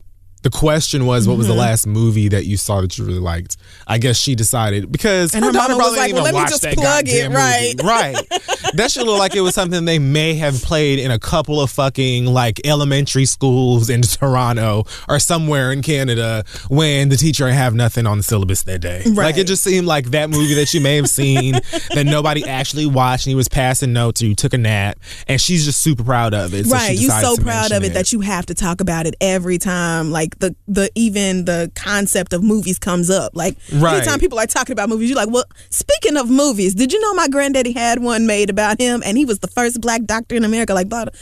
The 0.42 0.50
question 0.50 1.06
was, 1.06 1.26
what 1.28 1.36
was 1.38 1.46
Mm-hmm. 1.46 1.56
the 1.56 1.60
last 1.60 1.86
movie 1.86 2.28
that 2.28 2.46
you 2.46 2.56
saw 2.56 2.80
that 2.80 2.96
you 2.98 3.04
really 3.04 3.18
liked? 3.18 3.56
I 3.86 3.98
guess 3.98 4.16
she 4.16 4.34
decided 4.34 4.90
because 4.92 5.34
And 5.34 5.44
her, 5.44 5.50
her 5.52 5.56
mama 5.56 5.76
was 5.76 5.82
probably 5.94 5.98
like, 5.98 6.12
"Well, 6.14 6.24
let 6.24 6.34
me 6.34 6.40
just 6.48 6.62
that 6.62 6.74
plug 6.74 7.04
it, 7.08 7.30
right." 7.30 7.74
movie. 7.76 7.88
right. 7.88 8.16
That 8.74 8.90
should 8.90 9.04
look 9.04 9.18
like 9.18 9.34
it 9.34 9.40
was 9.42 9.54
something 9.54 9.84
they 9.84 9.98
may 9.98 10.34
have 10.34 10.62
played 10.62 10.98
in 10.98 11.10
a 11.10 11.18
couple 11.18 11.60
of 11.60 11.70
fucking 11.70 12.24
like 12.26 12.58
elementary 12.64 13.26
schools 13.26 13.90
in 13.90 14.00
Toronto 14.02 14.84
or 15.08 15.18
somewhere 15.18 15.72
in 15.72 15.82
Canada 15.82 16.44
when 16.68 17.08
the 17.10 17.16
teacher 17.16 17.48
have 17.50 17.74
nothing 17.74 18.06
on 18.06 18.16
the 18.18 18.22
syllabus 18.22 18.62
that 18.62 18.78
day. 18.80 19.02
Like 19.04 19.36
it 19.36 19.46
just 19.46 19.62
seemed 19.62 19.86
like 19.86 20.06
that 20.12 20.30
movie 20.30 20.54
that 20.54 20.72
you 20.72 20.80
may 20.80 20.96
have 20.96 21.08
seen 21.10 21.52
that 21.94 22.04
nobody 22.06 22.46
actually 22.48 22.86
watched 22.86 23.26
and 23.26 23.32
he 23.32 23.34
was 23.34 23.48
passing 23.48 23.92
notes 23.92 24.22
or 24.22 24.26
you 24.26 24.34
took 24.34 24.54
a 24.54 24.58
nap 24.58 24.98
and 25.28 25.38
she's 25.40 25.64
just 25.66 25.80
super 25.82 26.04
proud 26.04 26.32
of 26.32 26.54
it. 26.54 26.64
So 26.64 26.72
right, 26.74 26.96
you 26.96 27.10
so 27.10 27.36
proud 27.36 27.66
of 27.72 27.82
mention 27.82 27.90
it, 27.90 27.94
that 27.94 28.12
you 28.12 28.20
have 28.20 28.46
to 28.46 28.54
talk 28.54 28.80
about 28.80 29.06
it 29.06 29.14
every 29.20 29.58
time. 29.58 30.10
Like 30.12 30.31
the 30.38 30.54
the 30.68 30.90
even 30.94 31.44
the 31.44 31.70
concept 31.74 32.32
of 32.32 32.42
movies 32.42 32.78
comes 32.78 33.10
up. 33.10 33.32
Like 33.34 33.56
Right. 33.72 33.96
anytime 33.96 34.18
people 34.18 34.38
are 34.38 34.46
talking 34.46 34.72
about 34.72 34.88
movies, 34.88 35.08
you're 35.08 35.16
like, 35.16 35.30
well, 35.30 35.44
speaking 35.70 36.16
of 36.16 36.30
movies, 36.30 36.74
did 36.74 36.92
you 36.92 37.00
know 37.00 37.14
my 37.14 37.28
granddaddy 37.28 37.72
had 37.72 38.00
one 38.02 38.26
made 38.26 38.50
about 38.50 38.80
him, 38.80 39.02
and 39.04 39.16
he 39.16 39.24
was 39.24 39.38
the 39.40 39.48
first 39.48 39.80
black 39.80 40.04
doctor 40.04 40.34
in 40.34 40.44
America? 40.44 40.74
Like, 40.74 40.88
blah, 40.88 41.04
blah. 41.04 41.14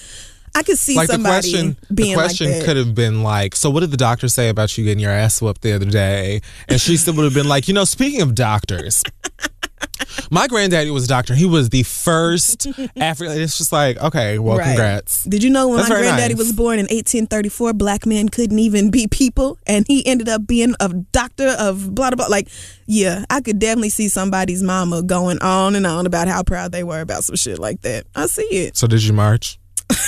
I 0.54 0.62
could 0.62 0.78
see 0.78 0.96
like 0.96 1.08
the 1.08 1.18
question 1.18 1.76
being 1.94 2.10
the 2.16 2.22
question 2.22 2.50
like 2.50 2.64
could 2.64 2.76
have 2.76 2.94
been 2.94 3.22
like 3.22 3.54
so 3.54 3.70
what 3.70 3.80
did 3.80 3.90
the 3.92 3.96
doctor 3.96 4.28
say 4.28 4.48
about 4.48 4.76
you 4.76 4.84
getting 4.84 5.00
your 5.00 5.12
ass 5.12 5.40
whooped 5.40 5.62
the 5.62 5.72
other 5.72 5.86
day 5.86 6.40
and 6.68 6.80
she 6.80 6.96
still 6.96 7.14
would 7.14 7.24
have 7.24 7.34
been 7.34 7.48
like 7.48 7.68
you 7.68 7.74
know 7.74 7.84
speaking 7.84 8.20
of 8.20 8.34
doctors 8.34 9.02
my 10.30 10.46
granddaddy 10.48 10.90
was 10.90 11.04
a 11.04 11.08
doctor 11.08 11.34
he 11.34 11.46
was 11.46 11.70
the 11.70 11.82
first 11.84 12.66
african 12.96 13.40
it's 13.40 13.56
just 13.58 13.72
like 13.72 13.96
okay 13.98 14.38
well 14.38 14.58
Right. 14.58 14.66
congrats 14.68 15.24
Did 15.24 15.42
you 15.42 15.50
know 15.50 15.68
when 15.68 15.78
That's 15.78 15.88
my 15.90 16.00
granddaddy 16.00 16.34
nice. 16.34 16.38
was 16.38 16.52
born 16.52 16.74
in 16.78 16.84
1834, 16.86 17.72
black 17.74 18.04
men 18.04 18.28
couldn't 18.28 18.58
even 18.58 18.90
be 18.90 19.06
people, 19.06 19.56
and 19.66 19.86
he 19.86 20.04
ended 20.06 20.28
up 20.28 20.46
being 20.46 20.74
a 20.80 20.88
doctor 21.12 21.48
of 21.58 21.94
blah 21.94 22.10
blah 22.10 22.16
blah. 22.16 22.26
Like, 22.26 22.48
yeah, 22.86 23.24
I 23.30 23.40
could 23.40 23.58
definitely 23.58 23.90
see 23.90 24.08
somebody's 24.08 24.62
mama 24.62 25.02
going 25.02 25.38
on 25.40 25.76
and 25.76 25.86
on 25.86 26.06
about 26.06 26.26
how 26.28 26.42
proud 26.42 26.72
they 26.72 26.82
were 26.82 27.00
about 27.00 27.24
some 27.24 27.36
shit 27.36 27.58
like 27.58 27.82
that. 27.82 28.06
I 28.14 28.26
see 28.26 28.42
it. 28.42 28.76
so 28.76 28.86
did 28.86 29.02
you 29.04 29.12
march 29.12 29.58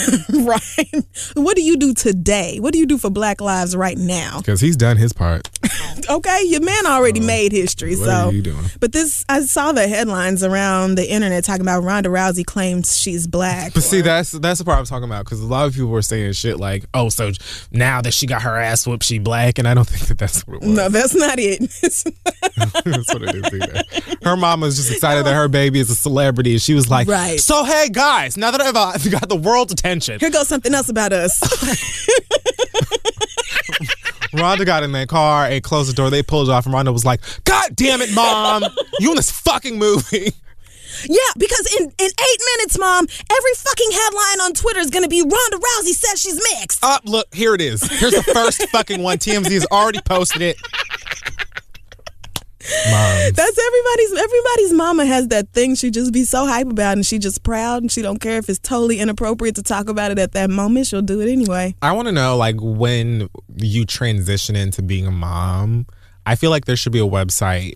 right. 0.33 1.05
What 1.35 1.57
do 1.57 1.63
you 1.63 1.77
do 1.77 1.95
today? 1.95 2.59
What 2.61 2.73
do 2.73 2.79
you 2.79 2.87
do 2.87 2.99
for 2.99 3.11
Black 3.11 3.41
Lives 3.41 3.77
right 3.77 3.97
now? 3.97 4.39
because 4.39 4.61
he's 4.61 4.77
done 4.77 4.97
his 4.97 5.13
part 5.13 5.49
Okay, 6.11 6.43
your 6.47 6.61
man 6.61 6.87
already 6.87 7.21
made 7.21 7.53
history. 7.53 7.95
Uh, 7.95 7.99
what 7.99 8.07
so, 8.07 8.29
are 8.29 8.33
you 8.33 8.43
doing? 8.43 8.65
but 8.81 8.93
this, 8.93 9.25
I 9.29 9.43
saw 9.43 9.73
the 9.73 9.87
headlines 9.87 10.43
around 10.43 10.97
the 10.97 11.11
internet 11.11 11.45
talking 11.45 11.63
about 11.63 11.83
Ronda 11.83 12.09
Rousey 12.09 12.45
claims 12.45 12.99
she's 12.99 13.27
black. 13.27 13.75
but 13.75 13.83
see 13.83 14.01
that's 14.01 14.33
that's 14.33 14.59
the 14.59 14.65
part 14.65 14.79
i'm 14.79 14.85
talking 14.85 15.05
about 15.05 15.25
because 15.25 15.41
a 15.41 15.47
lot 15.47 15.67
of 15.67 15.75
people 15.75 15.89
were 15.89 16.03
saying 16.03 16.33
shit 16.33 16.59
like 16.59 16.85
oh 16.95 17.09
so 17.09 17.31
now 17.71 18.01
that 18.01 18.13
she 18.13 18.27
got 18.27 18.43
her 18.43 18.57
ass 18.57 18.87
whooped 18.87 19.05
she 19.05 19.19
black 19.19 19.59
and 19.59 19.69
i 19.69 19.75
don't 19.75 19.85
think 19.89 20.07
that 20.09 20.19
that's 20.19 20.47
what 20.47 20.55
it 20.57 20.61
was 20.61 20.69
no, 20.71 20.89
that's 20.89 21.15
not 21.15 21.39
it. 21.39 21.61
That's 22.85 23.13
what 23.13 23.23
it 23.23 23.35
is 23.35 23.55
either. 23.55 23.83
Her 24.23 24.37
mama's 24.37 24.77
just 24.77 24.91
excited 24.91 25.25
that 25.27 25.35
her 25.35 25.49
baby 25.49 25.81
is 25.81 25.91
a 25.91 25.95
celebrity. 25.95 26.53
And 26.53 26.63
she 26.63 26.75
was 26.75 26.91
like, 26.91 27.09
Right. 27.09 27.41
So 27.41 27.65
hey 27.65 27.89
guys, 27.91 28.37
now 28.37 28.51
that 28.51 28.61
I've 28.61 28.77
uh, 28.77 28.93
got 29.11 29.29
the 29.29 29.37
world's 29.37 29.75
attention, 29.83 30.21
Here 30.21 30.31
goes 30.31 30.49
something 30.49 30.75
else 30.75 30.89
about 30.89 31.13
us. 31.13 31.41
Ronda 34.35 34.65
got 34.65 34.83
in 34.83 34.93
that 34.93 35.09
car 35.09 35.45
and 35.45 35.63
closed 35.63 35.91
the 35.91 35.95
door. 35.95 36.09
They 36.09 36.23
pulled 36.23 36.49
it 36.49 36.53
off, 36.53 36.65
and 36.65 36.73
Ronda 36.73 36.91
was 36.93 37.05
like, 37.05 37.21
"God 37.45 37.77
damn 37.77 38.01
it, 38.01 38.15
mom, 38.15 38.65
you 38.99 39.11
in 39.11 39.17
this 39.17 39.31
fucking 39.31 39.79
movie?" 39.79 40.33
Yeah, 41.09 41.17
because 41.39 41.75
in, 41.81 41.85
in 41.87 42.11
eight 42.11 42.41
minutes, 42.57 42.79
Mom, 42.79 43.07
every 43.09 43.55
fucking 43.55 43.91
headline 43.91 44.41
on 44.43 44.53
Twitter 44.53 44.79
is 44.79 44.91
going 44.91 45.03
to 45.03 45.09
be 45.09 45.23
Ronda 45.23 45.57
Rousey 45.57 45.95
says 45.95 46.21
she's 46.21 46.39
mixed. 46.53 46.85
Up, 46.85 47.03
look, 47.07 47.35
here 47.35 47.55
it 47.55 47.61
is. 47.61 47.83
Here's 47.99 48.13
the 48.13 48.23
first 48.23 48.63
fucking 48.69 49.03
one. 49.03 49.19
TMZ 49.23 49.51
has 49.53 49.67
already 49.73 50.01
posted 50.05 50.43
it. 50.43 50.59
Mom, 52.91 53.33
That's 53.35 53.59
everybody's 53.59 54.13
everybody's 54.13 54.73
mama 54.73 55.05
has 55.07 55.29
that 55.29 55.53
thing 55.53 55.75
she 55.75 55.91
just 55.91 56.13
be 56.13 56.25
so 56.25 56.47
hype 56.47 56.69
about 56.71 56.93
and 56.93 57.05
she 57.05 57.19
just 57.19 57.43
proud 57.43 57.83
and 57.83 57.91
she 57.91 58.03
don't 58.03 58.21
care 58.21 58.39
if 58.39 58.49
it's 58.49 58.59
totally 58.61 59.01
inappropriate 59.01 59.57
to 59.57 59.63
talk 59.63 59.89
about 59.89 60.11
it 60.13 60.19
at 60.19 60.33
that 60.33 60.49
moment. 60.49 60.87
She'll 60.87 61.03
do 61.03 61.21
it 61.21 61.31
anyway. 61.31 61.75
I 61.83 61.93
want 61.93 62.07
to 62.07 62.13
know, 62.13 62.37
like, 62.37 62.57
when 62.61 63.29
you 63.57 63.85
transition 63.85 64.57
into 64.57 64.83
being 64.83 65.07
a 65.07 65.11
mom. 65.11 65.87
I 66.25 66.37
feel 66.37 66.51
like 66.51 66.67
there 66.67 66.77
should 66.77 66.93
be 66.93 67.01
a 67.01 67.07
website 67.07 67.75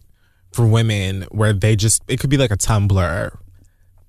for 0.53 0.67
women 0.67 1.23
where 1.31 1.53
they 1.53 1.77
just 1.77 2.03
it 2.09 2.21
could 2.21 2.31
be 2.31 2.37
like 2.37 2.51
a 2.51 2.57
Tumblr. 2.57 3.37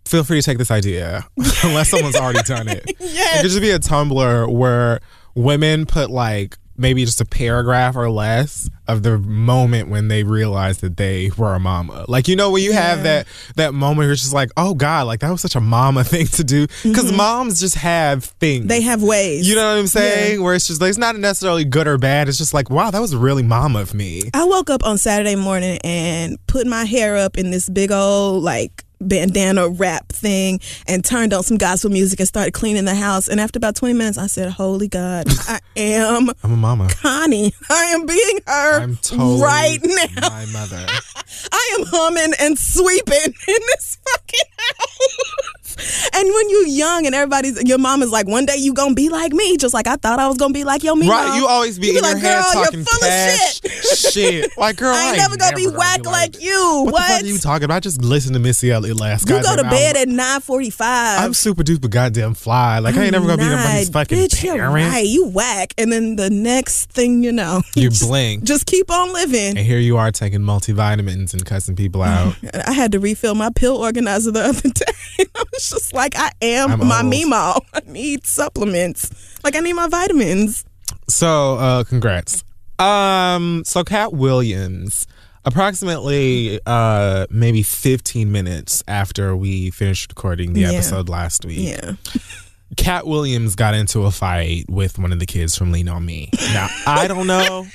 Feel 0.05 0.23
free 0.23 0.39
to 0.39 0.45
take 0.45 0.57
this 0.57 0.71
idea, 0.71 1.27
unless 1.63 1.89
someone's 1.89 2.15
already 2.15 2.43
done 2.43 2.67
it. 2.67 2.85
Yeah, 2.99 2.99
It 2.99 3.41
could 3.41 3.49
just 3.49 3.61
be 3.61 3.71
a 3.71 3.79
Tumblr 3.79 4.53
where 4.53 4.99
women 5.35 5.85
put 5.85 6.09
like 6.09 6.57
maybe 6.77 7.03
just 7.05 7.21
a 7.21 7.25
paragraph 7.25 7.95
or 7.95 8.09
less 8.09 8.69
of 8.87 9.03
the 9.03 9.17
moment 9.17 9.89
when 9.89 10.07
they 10.07 10.23
realized 10.23 10.81
that 10.81 10.97
they 10.97 11.31
were 11.37 11.53
a 11.53 11.59
mama. 11.59 12.05
Like 12.07 12.27
you 12.27 12.35
know 12.35 12.51
when 12.51 12.63
you 12.63 12.73
have 12.73 13.03
that 13.03 13.27
that 13.55 13.73
moment 13.73 13.97
where 13.99 14.11
it's 14.11 14.21
just 14.21 14.33
like, 14.33 14.51
oh 14.55 14.73
God, 14.73 15.07
like 15.07 15.19
that 15.21 15.31
was 15.31 15.41
such 15.41 15.55
a 15.55 15.61
mama 15.61 16.03
thing 16.05 16.27
to 16.27 16.43
do. 16.43 16.67
Because 16.83 17.05
mm-hmm. 17.05 17.17
moms 17.17 17.59
just 17.59 17.75
have 17.75 18.23
things. 18.25 18.67
They 18.67 18.81
have 18.81 19.03
ways. 19.03 19.47
You 19.47 19.55
know 19.55 19.73
what 19.73 19.79
I'm 19.79 19.87
saying? 19.87 20.41
Where 20.41 20.55
it's 20.55 20.67
just 20.67 20.81
like 20.81 20.89
it's 20.89 20.97
not 20.97 21.15
necessarily 21.17 21.65
good 21.65 21.87
or 21.87 21.97
bad. 21.97 22.29
It's 22.29 22.37
just 22.37 22.53
like, 22.53 22.69
wow, 22.69 22.91
that 22.91 22.99
was 22.99 23.15
really 23.15 23.43
mama 23.43 23.79
of 23.79 23.93
me. 23.93 24.23
I 24.33 24.45
woke 24.45 24.69
up 24.69 24.85
on 24.85 24.97
Saturday 24.97 25.35
morning 25.35 25.79
and 25.83 26.37
put 26.47 26.67
my 26.67 26.85
hair 26.85 27.17
up 27.17 27.37
in 27.37 27.51
this 27.51 27.69
big 27.69 27.91
old 27.91 28.43
like 28.43 28.83
bandana 28.99 29.69
wrap 29.69 30.09
thing 30.09 30.59
and 30.87 31.03
turned 31.03 31.33
on 31.33 31.43
some 31.43 31.57
gospel 31.57 31.89
music 31.91 32.19
and 32.19 32.27
started 32.27 32.53
cleaning 32.53 32.85
the 32.85 32.95
house. 32.95 33.27
And 33.27 33.39
after 33.39 33.57
about 33.57 33.75
20 33.75 33.93
minutes, 33.93 34.17
I 34.17 34.27
said, 34.27 34.51
Holy 34.51 34.87
God, 34.87 35.27
I 35.47 35.59
am 35.75 36.29
I'm 36.43 36.51
a 36.53 36.57
mama. 36.57 36.87
Connie. 36.89 37.53
I 37.69 37.83
am 37.85 38.05
being 38.05 38.39
her 38.47 38.81
I'm 38.81 38.95
totally 38.97 39.41
right 39.41 39.79
now. 39.83 40.29
my 40.29 40.45
mother. 40.51 40.85
I 41.51 41.77
am 41.79 41.85
humming 41.87 42.33
and 42.39 42.57
sweeping 42.57 43.17
in 43.47 43.61
this 43.67 43.97
fucking 44.07 44.39
house. 44.57 45.66
And 46.13 46.27
when 46.33 46.49
you're 46.49 46.67
young 46.67 47.05
and 47.05 47.13
everybody's, 47.15 47.61
your 47.63 47.77
mom 47.77 48.01
is 48.01 48.11
like, 48.11 48.27
one 48.27 48.45
day 48.45 48.55
you 48.57 48.73
gonna 48.73 48.93
be 48.95 49.09
like 49.09 49.31
me, 49.33 49.57
just 49.57 49.73
like 49.73 49.87
I 49.87 49.95
thought 49.95 50.19
I 50.19 50.27
was 50.27 50.37
gonna 50.37 50.53
be 50.53 50.63
like 50.63 50.83
your 50.83 50.95
me. 50.95 51.09
Right, 51.09 51.37
you 51.37 51.47
always 51.47 51.77
be 51.79 51.87
You 51.87 51.97
in 51.97 52.01
be 52.01 52.07
your 52.07 52.13
like, 52.15 52.23
head 52.23 52.41
"Girl, 52.41 52.53
you're 52.53 52.63
talking 52.65 52.83
full 52.85 53.07
of 53.07 53.13
shit." 53.13 54.13
shit. 54.13 54.51
Like, 54.57 54.77
girl, 54.77 54.93
I 54.93 55.09
ain't 55.09 55.17
never 55.17 55.37
gonna 55.37 55.55
be 55.55 55.67
whack 55.67 56.05
like 56.05 56.41
you. 56.41 56.81
What, 56.85 56.93
What? 56.93 57.23
are 57.23 57.25
you 57.25 57.37
talking 57.37 57.65
about? 57.65 57.75
I 57.75 57.79
just 57.81 58.01
listen 58.01 58.33
to 58.33 58.39
Missy 58.39 58.71
Elliott 58.71 58.99
last 58.99 59.29
You 59.29 59.41
go 59.41 59.55
to 59.55 59.63
bed 59.63 59.95
at 59.97 60.07
9:45. 60.07 60.79
I'm 61.19 61.33
super 61.33 61.63
duper 61.63 61.89
goddamn 61.89 62.33
fly. 62.33 62.79
Like 62.79 62.95
I 62.95 63.03
ain't 63.03 63.11
never 63.11 63.25
gonna 63.27 63.37
be 63.37 63.43
nobody's 63.47 63.89
Not, 63.89 63.93
fucking 64.07 64.17
bitch, 64.17 64.43
you're 64.43 64.55
parent. 64.55 64.73
right. 64.91 65.05
You 65.05 65.25
whack, 65.27 65.73
and 65.77 65.91
then 65.91 66.15
the 66.15 66.29
next 66.29 66.91
thing 66.91 67.23
you 67.23 67.31
know, 67.31 67.61
You 67.75 67.89
just, 67.89 68.01
blink. 68.07 68.43
Just 68.43 68.65
keep 68.65 68.89
on 68.89 69.13
living. 69.13 69.57
And 69.57 69.65
here 69.65 69.79
you 69.79 69.97
are 69.97 70.11
taking 70.11 70.41
multivitamins 70.41 71.33
and 71.33 71.45
cussing 71.45 71.75
people 71.75 72.01
out. 72.01 72.35
I 72.67 72.71
had 72.73 72.91
to 72.93 72.99
refill 72.99 73.35
my 73.35 73.49
pill 73.55 73.77
organizer 73.77 74.31
the 74.31 74.41
other 74.45 74.69
day. 74.69 75.25
Was 75.71 75.81
just 75.81 75.93
like, 75.93 76.13
I 76.17 76.31
am 76.41 76.71
I'm 76.81 76.87
my 76.87 77.01
old. 77.01 77.13
Mimo. 77.13 77.59
I 77.73 77.81
need 77.91 78.25
supplements. 78.25 79.09
Like 79.43 79.55
I 79.55 79.59
need 79.59 79.73
my 79.73 79.87
vitamins. 79.87 80.65
So, 81.09 81.55
uh, 81.55 81.83
congrats. 81.83 82.43
Um, 82.79 83.63
so 83.65 83.83
Katt 83.83 84.13
Williams, 84.13 85.07
approximately 85.45 86.59
uh 86.65 87.25
maybe 87.29 87.63
15 87.63 88.31
minutes 88.31 88.83
after 88.87 89.35
we 89.35 89.69
finished 89.71 90.11
recording 90.11 90.53
the 90.53 90.61
Yeah. 90.61 90.71
episode 90.71 91.09
last 91.09 91.45
week, 91.45 91.59
Yeah. 91.69 91.93
Katt 92.77 93.07
Williams 93.07 93.55
got 93.55 93.73
into 93.73 94.03
a 94.03 94.11
fight 94.11 94.65
with 94.69 94.99
one 94.99 95.13
of 95.13 95.19
the 95.19 95.25
kids 95.25 95.55
from 95.57 95.71
Lean 95.71 95.87
on 95.87 96.05
Me. 96.05 96.29
Now, 96.53 96.67
I 96.85 97.07
don't 97.07 97.25
know 97.25 97.65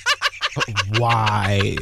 why 0.99 1.77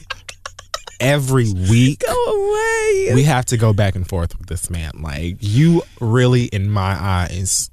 every 1.00 1.50
week 1.52 2.02
Go 2.06 2.24
away. 2.24 3.12
we 3.14 3.22
have 3.24 3.46
to 3.46 3.56
go 3.56 3.72
back 3.72 3.94
and 3.94 4.06
forth 4.08 4.38
with 4.38 4.48
this 4.48 4.70
man. 4.70 4.90
Like, 5.00 5.36
you 5.40 5.82
really, 6.00 6.44
in 6.44 6.70
my 6.70 6.92
eyes, 7.00 7.70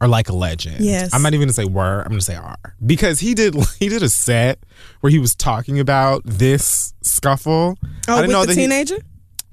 are 0.00 0.08
like 0.08 0.28
a 0.28 0.32
legend. 0.32 0.84
Yes. 0.84 1.14
I'm 1.14 1.22
not 1.22 1.32
even 1.34 1.46
gonna 1.46 1.52
say 1.52 1.64
were, 1.64 2.00
I'm 2.02 2.08
gonna 2.08 2.20
say 2.20 2.34
are. 2.34 2.74
Because 2.84 3.20
he 3.20 3.34
did 3.34 3.54
he 3.78 3.88
did 3.88 4.02
a 4.02 4.08
set 4.08 4.58
where 5.00 5.10
he 5.10 5.18
was 5.18 5.34
talking 5.36 5.78
about 5.78 6.22
this 6.24 6.92
scuffle. 7.02 7.78
oh, 8.08 8.12
I 8.12 8.22
didn't 8.22 8.26
with 8.28 8.30
know 8.30 8.40
the 8.42 8.46
that 8.48 8.54
he- 8.56 8.62
teenager? 8.62 8.96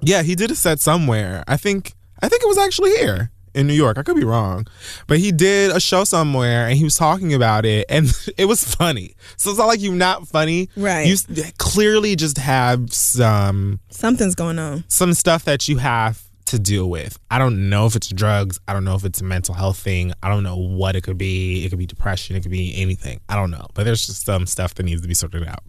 yeah, 0.00 0.22
he 0.22 0.34
did 0.34 0.50
a 0.50 0.56
set 0.56 0.80
somewhere. 0.80 1.44
I 1.46 1.56
think 1.56 1.92
I 2.20 2.28
think 2.28 2.42
it 2.42 2.48
was 2.48 2.58
actually 2.58 2.90
here 2.96 3.30
in 3.54 3.66
New 3.66 3.74
York. 3.74 3.98
I 3.98 4.02
could 4.02 4.16
be 4.16 4.24
wrong, 4.24 4.66
but 5.06 5.18
he 5.18 5.32
did 5.32 5.70
a 5.70 5.80
show 5.80 6.04
somewhere 6.04 6.66
and 6.68 6.76
he 6.76 6.84
was 6.84 6.96
talking 6.96 7.34
about 7.34 7.64
it, 7.64 7.86
and 7.88 8.06
it 8.36 8.44
was 8.46 8.62
funny. 8.64 9.14
So 9.36 9.50
it's 9.50 9.58
not 9.58 9.66
like 9.66 9.80
you're 9.80 9.94
not 9.94 10.28
funny, 10.28 10.68
Right. 10.76 11.06
You 11.06 11.16
clearly 11.58 12.16
just 12.16 12.38
have 12.38 12.92
some 12.92 13.80
Something's 13.90 14.34
going 14.34 14.58
on. 14.58 14.84
some 14.88 15.14
stuff 15.14 15.44
that 15.44 15.68
you 15.68 15.78
have 15.78 16.22
to 16.46 16.58
deal 16.58 16.90
with. 16.90 17.16
I 17.30 17.38
don't 17.38 17.68
know 17.70 17.86
if 17.86 17.94
it's 17.94 18.08
drugs. 18.08 18.58
I 18.66 18.72
don't 18.72 18.82
know 18.84 18.96
if 18.96 19.04
it's 19.04 19.20
a 19.20 19.24
mental 19.24 19.54
health 19.54 19.78
thing. 19.78 20.12
I 20.20 20.28
don't 20.28 20.42
know 20.42 20.56
what 20.56 20.96
it 20.96 21.02
could 21.02 21.16
be. 21.16 21.64
It 21.64 21.68
could 21.70 21.78
be 21.78 21.86
depression. 21.86 22.34
It 22.34 22.40
could 22.42 22.50
be 22.50 22.74
anything. 22.76 23.20
I 23.28 23.36
don't 23.36 23.52
know. 23.52 23.66
But 23.74 23.84
there's 23.84 24.04
just 24.04 24.24
some 24.24 24.46
stuff 24.46 24.74
that 24.74 24.82
needs 24.82 25.00
to 25.02 25.06
be 25.06 25.14
sorted 25.14 25.46
out. 25.46 25.62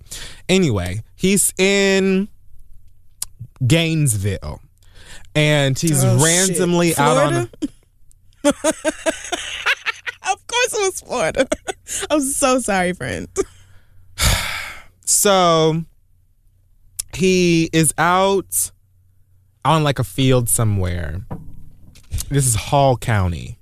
Anyway, 0.49 1.03
he's 1.15 1.53
in 1.59 2.29
Gainesville 3.65 4.59
and 5.35 5.77
he's 5.77 6.03
Oh, 6.03 6.17
shit. 6.17 6.25
randomly 6.25 6.95
out 6.97 7.17
on. 7.17 7.49
Of 10.23 10.47
course 10.47 10.73
it 10.73 10.79
was 10.81 11.01
Florida. 11.01 11.47
I'm 12.09 12.21
so 12.21 12.59
sorry, 12.59 12.93
friend. 12.93 13.27
So 15.05 15.83
he 17.15 17.69
is 17.73 17.93
out 17.97 18.71
on 19.65 19.83
like 19.83 19.99
a 19.99 20.03
field 20.03 20.47
somewhere. 20.47 21.21
This 22.29 22.45
is 22.47 22.55
Hall 22.55 22.95
County. 22.97 23.57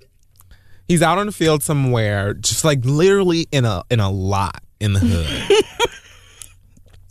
He's 0.86 1.02
out 1.02 1.18
on 1.18 1.28
a 1.28 1.32
field 1.32 1.62
somewhere, 1.62 2.34
just 2.34 2.64
like 2.64 2.84
literally 2.84 3.46
in 3.50 3.64
a 3.64 3.82
in 3.90 3.98
a 4.00 4.10
lot 4.10 4.62
in 4.80 4.92
the 4.92 5.00
hood. 5.00 5.64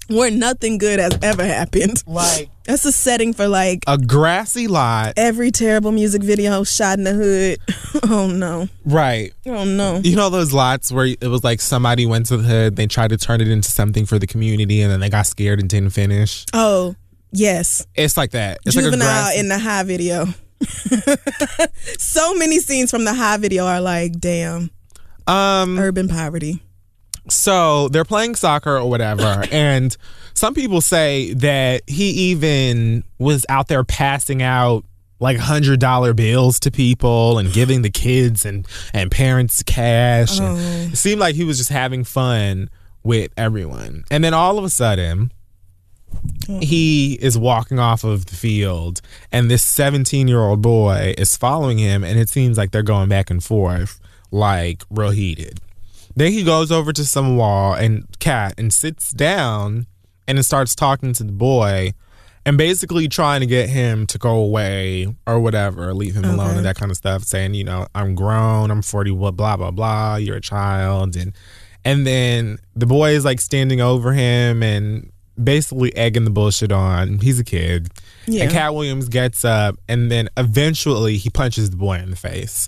Where 0.10 0.32
nothing 0.32 0.78
good 0.80 1.00
has 1.00 1.18
ever 1.22 1.44
happened. 1.46 2.04
like 2.08 2.50
That's 2.66 2.86
a 2.86 2.92
setting 2.92 3.34
for 3.34 3.48
like 3.48 3.84
a 3.88 3.98
grassy 3.98 4.68
lot. 4.68 5.14
every 5.18 5.50
terrible 5.52 5.92
music 5.92 6.22
video 6.24 6.64
shot 6.64 6.98
in 6.98 7.04
the 7.06 7.14
hood. 7.14 7.60
Oh 8.12 8.28
no. 8.28 8.70
Right. 8.86 9.34
Oh 9.46 9.66
no. 9.66 9.98
You 10.04 10.16
know 10.16 10.30
those 10.30 10.54
lots 10.54 10.92
where 10.92 11.06
it 11.06 11.28
was 11.28 11.44
like 11.44 11.60
somebody 11.62 12.06
went 12.06 12.28
to 12.28 12.38
the 12.38 12.44
hood, 12.44 12.76
they 12.76 12.88
tried 12.88 13.10
to 13.10 13.18
turn 13.18 13.42
it 13.42 13.48
into 13.48 13.70
something 13.70 14.06
for 14.06 14.18
the 14.20 14.28
community 14.28 14.82
and 14.82 14.92
then 14.92 15.00
they 15.00 15.10
got 15.10 15.26
scared 15.28 15.60
and 15.60 15.68
didn't 15.70 15.90
finish. 15.92 16.46
Oh, 16.54 16.96
yes. 17.32 17.86
It's 17.96 18.16
like 18.18 18.32
that. 18.32 18.60
It's 18.66 18.76
like 18.76 18.86
a 18.86 18.88
Juvenile 18.92 19.08
grassy- 19.08 19.40
in 19.40 19.48
the 19.50 19.60
Ha 19.60 19.84
video. 19.86 20.28
so 21.98 22.34
many 22.36 22.60
scenes 22.60 22.92
from 22.92 23.04
the 23.06 23.14
Ha 23.14 23.38
video 23.40 23.66
are 23.66 23.82
like, 23.82 24.20
damn, 24.20 24.70
um 25.28 25.78
urban 25.80 26.08
poverty. 26.08 26.62
So 27.30 27.90
they're 27.90 28.06
playing 28.06 28.36
soccer 28.36 28.78
or 28.78 28.90
whatever, 28.90 29.44
and 29.52 29.96
some 30.34 30.54
people 30.54 30.82
say 30.82 31.34
that 31.34 31.82
he 31.88 32.10
even 32.32 33.04
was 33.18 33.46
out 33.50 33.68
there 33.68 33.84
passing 33.84 34.42
out 34.42 34.86
like 35.20 35.38
hundred 35.38 35.80
dollar 35.80 36.14
bills 36.14 36.60
to 36.62 36.72
people 36.72 37.38
and 37.38 37.52
giving 37.52 37.82
the 37.82 37.90
kids 37.90 38.46
and 38.46 38.66
and 38.94 39.12
parents 39.12 39.64
cash. 39.64 40.40
And 40.40 40.48
oh. 40.48 40.90
it 40.92 40.98
seemed 40.98 41.20
like 41.20 41.36
he 41.36 41.44
was 41.44 41.58
just 41.58 41.70
having 41.70 42.04
fun 42.04 42.70
with 43.04 43.32
everyone, 43.38 44.06
and 44.10 44.24
then 44.24 44.34
all 44.34 44.58
of 44.58 44.64
a 44.64 44.70
sudden. 44.70 45.32
Mm-hmm. 46.12 46.62
He 46.62 47.20
is 47.22 47.38
walking 47.38 47.78
off 47.78 48.04
of 48.04 48.26
the 48.26 48.36
field, 48.36 49.00
and 49.32 49.52
this 49.52 49.62
17 49.62 50.28
year 50.28 50.40
old 50.40 50.60
boy 50.60 51.14
is 51.20 51.38
following 51.38 51.78
him, 51.78 52.04
and 52.04 52.18
it 52.20 52.30
seems 52.30 52.58
like 52.58 52.72
they're 52.72 52.82
going 52.82 53.10
back 53.10 53.30
and 53.30 53.44
forth, 53.44 54.00
like 54.32 54.84
real 54.90 55.12
heated. 55.12 55.60
Then 56.20 56.34
he 56.34 56.44
goes 56.44 56.70
over 56.70 56.92
to 56.92 57.06
some 57.06 57.38
wall 57.38 57.74
and 57.74 58.06
cat 58.20 58.56
and 58.58 58.74
sits 58.74 59.12
down 59.12 59.88
and 60.28 60.38
then 60.38 60.44
starts 60.44 60.76
talking 60.76 61.14
to 61.14 61.24
the 61.24 61.32
boy 61.32 61.94
and 62.46 62.58
basically 62.58 63.08
trying 63.08 63.40
to 63.40 63.46
get 63.46 63.70
him 63.70 64.06
to 64.08 64.18
go 64.18 64.36
away 64.36 65.08
or 65.26 65.40
whatever, 65.40 65.94
leave 65.94 66.16
him 66.16 66.26
alone 66.26 66.58
and 66.58 66.66
that 66.66 66.76
kind 66.76 66.92
of 66.92 66.98
stuff, 66.98 67.24
saying, 67.24 67.54
you 67.54 67.64
know, 67.64 67.88
I'm 67.96 68.16
grown, 68.16 68.70
I'm 68.70 68.82
40, 68.82 69.12
blah 69.12 69.32
blah 69.32 69.56
blah 69.56 69.72
blah, 69.72 70.18
you're 70.18 70.36
a 70.36 70.42
child 70.42 71.16
and 71.16 71.34
and 71.86 72.06
then 72.06 72.58
the 72.76 72.86
boy 72.86 73.12
is 73.12 73.24
like 73.24 73.40
standing 73.40 73.80
over 73.80 74.12
him 74.12 74.62
and 74.62 75.14
basically 75.42 75.96
egging 75.96 76.26
the 76.26 76.32
bullshit 76.32 76.74
on. 76.74 77.20
He's 77.20 77.40
a 77.40 77.46
kid. 77.46 77.88
Yeah. 78.28 78.44
And 78.44 78.52
Katt 78.52 78.74
Williams 78.76 79.08
gets 79.08 79.46
up 79.46 79.78
and 79.88 80.12
then 80.12 80.28
eventually 80.36 81.16
he 81.16 81.30
punches 81.30 81.70
the 81.70 81.78
boy 81.78 82.00
in 82.00 82.10
the 82.10 82.18
face. 82.18 82.68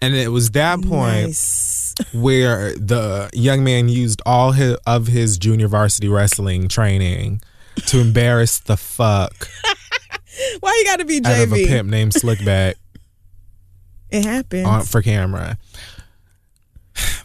And 0.00 0.14
it 0.14 0.28
was 0.28 0.50
that 0.50 0.82
point 0.82 1.28
Nice. 1.28 1.79
Where 2.12 2.72
the 2.74 3.30
young 3.32 3.64
man 3.64 3.88
used 3.88 4.22
all 4.26 4.52
his, 4.52 4.76
of 4.86 5.06
his 5.06 5.38
junior 5.38 5.68
varsity 5.68 6.08
wrestling 6.08 6.68
training 6.68 7.40
to 7.86 8.00
embarrass 8.00 8.58
the 8.58 8.76
fuck 8.76 9.48
Why 10.60 10.76
you 10.78 10.84
gotta 10.84 11.04
be 11.04 11.20
out 11.24 11.40
of 11.40 11.52
a 11.52 11.66
pimp 11.66 11.88
named 11.88 12.12
Slickback 12.12 12.74
It 14.10 14.24
happens. 14.24 14.66
on 14.66 14.82
for 14.82 15.02
camera. 15.02 15.56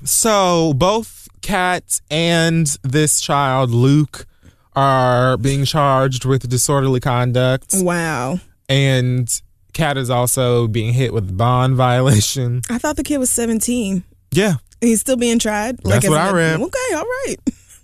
So 0.03 0.73
both 0.75 1.27
Katt 1.41 2.01
and 2.11 2.67
this 2.83 3.19
child, 3.19 3.71
Luke, 3.71 4.27
are 4.75 5.37
being 5.37 5.65
charged 5.65 6.25
with 6.25 6.47
disorderly 6.49 6.99
conduct, 6.99 7.73
wow. 7.77 8.39
and 8.69 9.29
Katt 9.73 9.97
is 9.97 10.09
also 10.09 10.67
being 10.67 10.93
hit 10.93 11.13
with 11.13 11.35
bond 11.37 11.75
violation. 11.77 12.61
I 12.69 12.77
thought 12.77 12.97
the 12.97 13.03
kid 13.03 13.17
was 13.17 13.29
17. 13.29 14.03
Yeah, 14.35 14.55
he's 14.81 15.01
still 15.01 15.17
being 15.17 15.39
tried. 15.39 15.77
That's 15.79 16.05
as 16.05 16.11
what 16.11 16.19
I 16.19 16.31
read. 16.31 16.59
Okay, 16.59 16.93
all 16.95 17.03
right. 17.03 17.35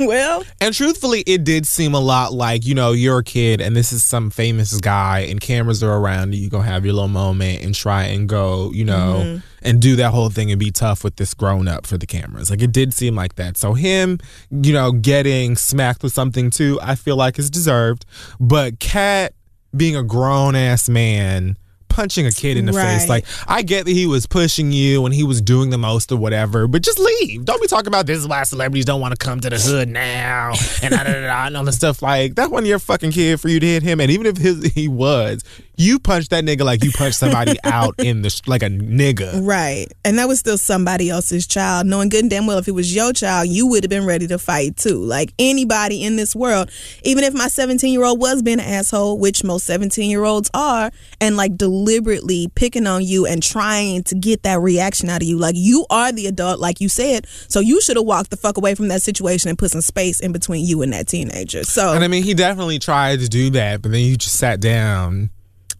well, 0.07 0.43
And 0.59 0.73
truthfully, 0.73 1.23
it 1.25 1.43
did 1.43 1.65
seem 1.67 1.93
a 1.93 1.99
lot 1.99 2.33
like, 2.33 2.65
you 2.65 2.75
know, 2.75 2.91
you're 2.91 3.19
a 3.19 3.23
kid 3.23 3.61
and 3.61 3.75
this 3.75 3.93
is 3.93 4.03
some 4.03 4.29
famous 4.29 4.75
guy 4.79 5.19
and 5.19 5.39
cameras 5.39 5.83
are 5.83 5.95
around 5.95 6.33
You 6.33 6.49
gonna 6.49 6.63
have 6.63 6.85
your 6.85 6.93
little 6.93 7.07
moment 7.07 7.63
and 7.63 7.75
try 7.75 8.03
and 8.05 8.27
go, 8.27 8.71
you 8.73 8.83
know, 8.83 9.21
mm-hmm. 9.23 9.37
and 9.61 9.81
do 9.81 9.95
that 9.97 10.11
whole 10.11 10.29
thing 10.29 10.51
and 10.51 10.59
be 10.59 10.71
tough 10.71 11.03
with 11.03 11.17
this 11.17 11.33
grown 11.33 11.67
up 11.67 11.85
for 11.85 11.97
the 11.97 12.07
cameras. 12.07 12.49
Like 12.49 12.61
it 12.61 12.71
did 12.71 12.93
seem 12.93 13.15
like 13.15 13.35
that. 13.35 13.57
So 13.57 13.73
him, 13.73 14.19
you 14.49 14.73
know, 14.73 14.91
getting 14.91 15.55
smacked 15.55 16.03
with 16.03 16.13
something 16.13 16.49
too, 16.49 16.79
I 16.81 16.95
feel 16.95 17.15
like 17.15 17.37
is 17.37 17.49
deserved. 17.49 18.05
But 18.39 18.79
Katt 18.79 19.33
being 19.75 19.95
a 19.95 20.03
grown 20.03 20.55
ass 20.55 20.89
man 20.89 21.57
punching 21.91 22.25
a 22.25 22.31
kid 22.31 22.57
in 22.57 22.65
the 22.65 22.73
face 22.73 23.07
like 23.07 23.25
I 23.47 23.61
get 23.61 23.85
that 23.85 23.91
he 23.91 24.07
was 24.07 24.25
pushing 24.25 24.71
you 24.71 25.05
and 25.05 25.13
he 25.13 25.23
was 25.23 25.41
doing 25.41 25.69
the 25.69 25.77
most 25.77 26.11
or 26.11 26.17
whatever, 26.17 26.67
but 26.67 26.81
just 26.81 26.99
leave. 26.99 27.45
Don't 27.45 27.61
be 27.61 27.67
talking 27.67 27.87
about 27.87 28.05
this 28.05 28.17
is 28.17 28.27
why 28.27 28.43
celebrities 28.43 28.85
don't 28.85 29.01
want 29.01 29.17
to 29.17 29.17
come 29.17 29.39
to 29.41 29.49
the 29.49 29.59
hood 29.59 29.89
now 29.89 30.53
and 30.81 30.91
da, 30.91 31.03
da, 31.03 31.13
da, 31.13 31.21
da, 31.21 31.45
and 31.47 31.57
all 31.57 31.63
the 31.63 31.71
stuff. 31.71 32.01
Like 32.01 32.35
that 32.35 32.49
wasn't 32.51 32.67
your 32.67 32.79
fucking 32.79 33.11
kid 33.11 33.39
for 33.39 33.49
you 33.49 33.59
to 33.59 33.65
hit 33.65 33.83
him. 33.83 33.99
And 33.99 34.09
even 34.11 34.25
if 34.25 34.37
his, 34.37 34.71
he 34.73 34.87
was, 34.87 35.43
you 35.77 35.99
punched 35.99 36.29
that 36.29 36.43
nigga 36.43 36.63
like 36.63 36.83
you 36.83 36.91
punched 36.91 37.17
somebody 37.17 37.57
out 37.63 37.95
in 37.97 38.21
the 38.21 38.41
like 38.47 38.63
a 38.63 38.69
nigga. 38.69 39.45
right. 39.45 39.87
And 40.05 40.17
that 40.19 40.27
was 40.27 40.39
still 40.39 40.57
somebody 40.57 41.09
else's 41.09 41.47
child. 41.47 41.87
Knowing 41.87 42.09
good 42.09 42.21
and 42.21 42.29
damn 42.29 42.47
well 42.47 42.57
if 42.57 42.67
it 42.67 42.71
was 42.71 42.93
your 42.93 43.13
child, 43.13 43.47
you 43.47 43.67
would 43.67 43.83
have 43.83 43.89
been 43.89 44.05
ready 44.05 44.27
to 44.27 44.37
fight 44.37 44.77
too. 44.77 45.03
Like 45.03 45.33
anybody 45.39 46.03
in 46.03 46.15
this 46.15 46.35
world, 46.35 46.69
even 47.03 47.23
if 47.23 47.33
my 47.33 47.47
17 47.47 47.91
year 47.91 48.03
old 48.03 48.19
was 48.19 48.41
being 48.41 48.59
an 48.59 48.65
asshole, 48.65 49.17
which 49.17 49.43
most 49.43 49.65
17 49.65 50.09
year 50.09 50.23
olds 50.23 50.49
are, 50.53 50.91
and 51.19 51.37
like 51.37 51.57
deliberately 51.57 52.49
picking 52.55 52.87
on 52.87 53.03
you 53.03 53.25
and 53.25 53.41
trying 53.41 54.03
to 54.03 54.15
get 54.15 54.43
that 54.43 54.59
reaction 54.59 55.09
out 55.09 55.21
of 55.21 55.27
you. 55.27 55.37
Like 55.37 55.55
you 55.57 55.85
are 55.89 56.11
the 56.11 56.27
adult, 56.27 56.59
like 56.59 56.81
you 56.81 56.89
said. 56.89 57.27
So 57.47 57.59
you 57.59 57.81
should 57.81 57.97
have 57.97 58.05
walked 58.05 58.29
the 58.29 58.37
fuck 58.37 58.57
away 58.57 58.75
from 58.75 58.87
that 58.89 59.01
situation 59.01 59.49
and 59.49 59.57
put 59.57 59.71
some 59.71 59.81
space 59.81 60.19
in 60.19 60.31
between 60.31 60.65
you 60.65 60.81
and 60.81 60.93
that 60.93 61.07
teenager. 61.07 61.63
So 61.63 61.93
And 61.93 62.03
I 62.03 62.07
mean, 62.07 62.23
he 62.23 62.33
definitely 62.33 62.79
tried 62.79 63.19
to 63.19 63.27
do 63.27 63.49
that, 63.51 63.81
but 63.81 63.91
then 63.91 64.01
you 64.01 64.17
just 64.17 64.37
sat 64.37 64.59
down. 64.59 65.29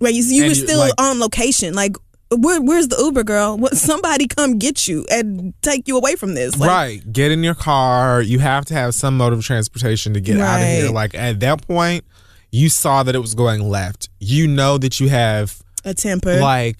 Right, 0.01 0.13
you, 0.13 0.23
you 0.23 0.47
were 0.47 0.55
still 0.55 0.79
like- 0.79 0.93
on 0.99 1.19
location. 1.19 1.73
Like, 1.73 1.95
where, 2.35 2.61
where's 2.61 2.87
the 2.87 2.95
Uber 2.97 3.23
girl? 3.23 3.57
What, 3.57 3.75
somebody 3.77 4.27
come 4.27 4.57
get 4.57 4.87
you 4.87 5.05
and 5.11 5.53
take 5.61 5.87
you 5.87 5.97
away 5.97 6.15
from 6.15 6.33
this. 6.33 6.57
Like, 6.57 6.69
right. 6.69 7.13
Get 7.13 7.31
in 7.31 7.43
your 7.43 7.55
car. 7.55 8.21
You 8.21 8.39
have 8.39 8.63
to 8.65 8.73
have 8.73 8.95
some 8.95 9.17
mode 9.17 9.33
of 9.33 9.43
transportation 9.43 10.13
to 10.13 10.21
get 10.21 10.39
out 10.39 10.61
of 10.61 10.65
here. 10.67 10.89
Like 10.91 11.13
at 11.13 11.39
that 11.41 11.67
point, 11.67 12.05
you 12.51 12.69
saw 12.69 13.03
that 13.03 13.15
it 13.15 13.19
was 13.19 13.33
going 13.35 13.61
left. 13.69 14.09
You 14.19 14.47
know 14.47 14.77
that 14.77 14.99
you 14.99 15.09
have 15.09 15.61
A 15.83 15.93
temper. 15.93 16.39
like 16.39 16.77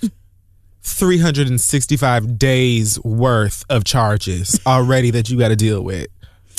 365 0.84 2.38
days 2.40 3.00
worth 3.04 3.64
of 3.70 3.84
charges 3.84 4.60
already 4.66 5.12
that 5.12 5.30
you 5.30 5.38
got 5.38 5.50
to 5.50 5.56
deal 5.56 5.82
with. 5.84 6.08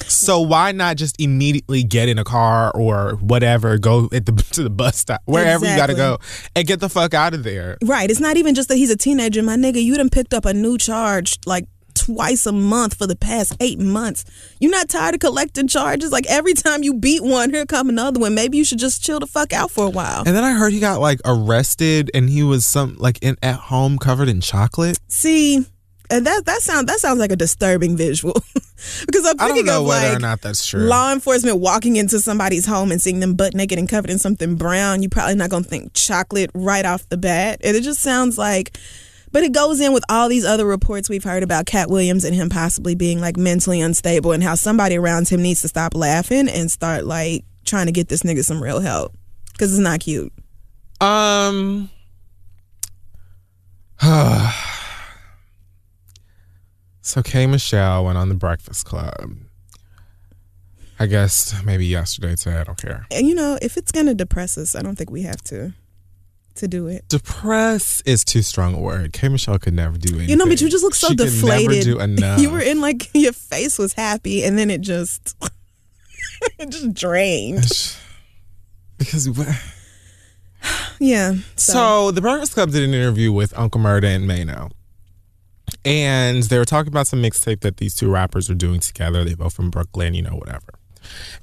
So 0.08 0.40
why 0.40 0.72
not 0.72 0.96
just 0.96 1.20
immediately 1.20 1.82
get 1.82 2.08
in 2.08 2.18
a 2.18 2.24
car 2.24 2.70
or 2.74 3.16
whatever, 3.16 3.78
go 3.78 4.08
at 4.12 4.26
the 4.26 4.32
to 4.52 4.62
the 4.62 4.70
bus 4.70 4.96
stop, 4.96 5.22
wherever 5.24 5.64
you 5.64 5.76
got 5.76 5.86
to 5.86 5.94
go, 5.94 6.18
and 6.54 6.66
get 6.66 6.80
the 6.80 6.88
fuck 6.88 7.14
out 7.14 7.34
of 7.34 7.42
there? 7.44 7.78
right. 7.84 8.10
It's 8.10 8.20
not 8.20 8.36
even 8.36 8.54
just 8.54 8.68
that 8.68 8.76
he's 8.76 8.90
a 8.90 8.96
teenager. 8.96 9.42
My 9.42 9.56
nigga, 9.56 9.82
you 9.82 9.96
done 9.96 10.10
picked 10.10 10.34
up 10.34 10.44
a 10.44 10.54
new 10.54 10.78
charge 10.78 11.38
like 11.46 11.66
twice 11.94 12.46
a 12.46 12.52
month 12.52 12.94
for 12.94 13.06
the 13.06 13.16
past 13.16 13.56
eight 13.60 13.78
months. 13.78 14.24
You're 14.60 14.70
not 14.70 14.88
tired 14.88 15.14
of 15.14 15.20
collecting 15.20 15.68
charges? 15.68 16.10
Like, 16.10 16.26
every 16.28 16.54
time 16.54 16.82
you 16.82 16.94
beat 16.94 17.22
one, 17.22 17.50
here 17.50 17.66
come 17.66 17.88
another 17.88 18.18
one. 18.18 18.34
Maybe 18.34 18.58
you 18.58 18.64
should 18.64 18.78
just 18.78 19.02
chill 19.02 19.20
the 19.20 19.26
fuck 19.26 19.52
out 19.52 19.70
for 19.70 19.86
a 19.86 19.90
while. 19.90 20.22
And 20.26 20.34
then 20.34 20.44
I 20.44 20.52
heard 20.52 20.72
he 20.72 20.80
got 20.80 21.00
like 21.00 21.20
arrested, 21.24 22.10
and 22.14 22.28
he 22.28 22.42
was 22.42 22.66
some 22.66 22.96
like 22.98 23.18
in 23.22 23.36
at 23.42 23.56
home 23.56 23.98
covered 23.98 24.28
in 24.28 24.40
chocolate. 24.40 24.98
See, 25.08 25.64
and 26.12 26.26
that 26.26 26.44
that 26.44 26.60
sounds 26.60 26.86
that 26.86 27.00
sounds 27.00 27.18
like 27.18 27.32
a 27.32 27.36
disturbing 27.36 27.96
visual 27.96 28.34
because 29.06 29.24
I'm 29.26 29.36
I 29.40 29.46
thinking 29.46 29.64
don't 29.64 29.66
know 29.66 29.80
of 29.80 29.86
whether 29.88 30.08
like 30.08 30.16
or 30.18 30.20
not 30.20 30.42
that's 30.42 30.66
true. 30.66 30.82
law 30.82 31.10
enforcement 31.10 31.58
walking 31.58 31.96
into 31.96 32.20
somebody's 32.20 32.66
home 32.66 32.92
and 32.92 33.00
seeing 33.00 33.20
them 33.20 33.34
butt 33.34 33.54
naked 33.54 33.78
and 33.78 33.88
covered 33.88 34.10
in 34.10 34.18
something 34.18 34.56
brown. 34.56 35.02
You're 35.02 35.08
probably 35.08 35.36
not 35.36 35.48
gonna 35.48 35.64
think 35.64 35.94
chocolate 35.94 36.50
right 36.54 36.84
off 36.84 37.08
the 37.08 37.16
bat, 37.16 37.60
and 37.64 37.74
it 37.76 37.82
just 37.82 38.00
sounds 38.00 38.36
like 38.36 38.76
But 39.32 39.42
it 39.42 39.52
goes 39.52 39.80
in 39.80 39.94
with 39.94 40.04
all 40.10 40.28
these 40.28 40.44
other 40.44 40.66
reports 40.66 41.08
we've 41.08 41.24
heard 41.24 41.42
about 41.42 41.64
Katt 41.64 41.88
Williams 41.88 42.24
and 42.26 42.34
him 42.34 42.50
possibly 42.50 42.94
being 42.94 43.18
like 43.18 43.38
mentally 43.38 43.80
unstable 43.80 44.32
and 44.32 44.42
how 44.42 44.54
somebody 44.54 44.96
around 44.96 45.30
him 45.30 45.40
needs 45.40 45.62
to 45.62 45.68
stop 45.68 45.94
laughing 45.94 46.46
and 46.48 46.70
start 46.70 47.06
like 47.06 47.46
trying 47.64 47.86
to 47.86 47.92
get 47.92 48.08
this 48.08 48.22
nigga 48.22 48.44
some 48.44 48.62
real 48.62 48.80
help 48.80 49.14
because 49.52 49.72
it's 49.72 49.80
not 49.80 50.00
cute. 50.00 50.32
Um. 51.00 51.88
so 57.02 57.22
K. 57.22 57.46
Michelle 57.46 58.04
went 58.04 58.16
on 58.16 58.28
the 58.28 58.34
Breakfast 58.34 58.86
Club. 58.86 59.36
I 60.98 61.06
guess 61.06 61.62
maybe 61.64 61.84
yesterday 61.84 62.36
today. 62.36 62.58
I 62.58 62.64
don't 62.64 62.80
care. 62.80 63.06
And 63.10 63.26
you 63.26 63.34
know, 63.34 63.58
if 63.60 63.76
it's 63.76 63.90
gonna 63.90 64.14
depress 64.14 64.56
us, 64.56 64.74
I 64.76 64.82
don't 64.82 64.96
think 64.96 65.10
we 65.10 65.22
have 65.22 65.42
to 65.44 65.74
to 66.56 66.68
do 66.68 66.86
it. 66.86 67.08
Depress 67.08 68.02
is 68.06 68.24
too 68.24 68.42
strong 68.42 68.74
a 68.74 68.78
word. 68.78 69.12
K 69.12 69.28
Michelle 69.28 69.58
could 69.58 69.74
never 69.74 69.98
do 69.98 70.14
anything. 70.14 70.30
You 70.30 70.36
know, 70.36 70.46
but 70.46 70.60
you 70.60 70.68
just 70.68 70.84
look 70.84 70.94
so 70.94 71.08
She 71.08 71.16
could 71.16 71.24
deflated. 71.24 71.70
Never 71.70 71.82
do 71.82 72.00
enough. 72.00 72.40
You 72.40 72.50
were 72.50 72.60
in 72.60 72.80
like 72.80 73.10
your 73.14 73.32
face 73.32 73.78
was 73.78 73.94
happy, 73.94 74.44
and 74.44 74.56
then 74.56 74.70
it 74.70 74.80
just 74.80 75.36
it 76.58 76.70
just 76.70 76.94
drained. 76.94 77.96
because. 78.98 79.28
Yeah. 81.00 81.34
So. 81.56 82.12
the 82.12 82.20
Breakfast 82.20 82.54
Club 82.54 82.70
did 82.70 82.84
an 82.84 82.94
interview 82.94 83.32
with 83.32 83.52
Uncle 83.58 83.80
Murda 83.80 84.04
and 84.04 84.28
Mano. 84.28 84.70
And 85.84 86.42
they 86.44 86.58
were 86.58 86.64
talking 86.64 86.92
about 86.92 87.06
some 87.06 87.22
mixtape 87.22 87.60
that 87.60 87.78
these 87.78 87.94
two 87.94 88.10
rappers 88.10 88.48
are 88.48 88.54
doing 88.54 88.80
together. 88.80 89.24
They 89.24 89.34
both 89.34 89.54
from 89.54 89.70
Brooklyn, 89.70 90.14
you 90.14 90.22
know, 90.22 90.36
whatever. 90.36 90.74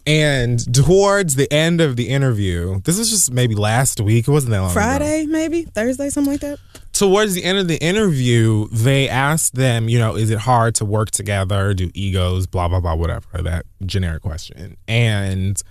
And 0.06 0.74
towards 0.74 1.36
the 1.36 1.52
end 1.52 1.82
of 1.82 1.98
the 1.98 2.10
interview, 2.10 2.80
this 2.82 2.98
was 2.98 3.10
just 3.10 3.32
maybe 3.32 3.56
last 3.56 4.00
week. 4.00 4.28
It 4.28 4.32
wasn't 4.32 4.52
that 4.52 4.62
long 4.62 4.72
ago. 4.72 4.80
Friday, 4.80 5.26
maybe 5.26 5.64
Thursday, 5.64 6.10
something 6.10 6.32
like 6.32 6.42
that. 6.42 6.60
Towards 6.94 7.34
the 7.34 7.44
end 7.44 7.58
of 7.58 7.68
the 7.68 7.78
interview, 7.78 8.68
they 8.70 9.10
asked 9.10 9.56
them, 9.56 9.90
you 9.90 10.00
know, 10.00 10.16
is 10.16 10.30
it 10.30 10.40
hard 10.40 10.76
to 10.76 10.86
work 10.86 11.12
together, 11.12 11.74
do 11.74 11.92
egos, 11.94 12.48
blah, 12.48 12.68
blah, 12.68 12.80
blah, 12.80 12.96
whatever, 12.96 13.42
that 13.42 13.66
generic 13.86 14.22
question. 14.22 14.78
And 14.88 15.62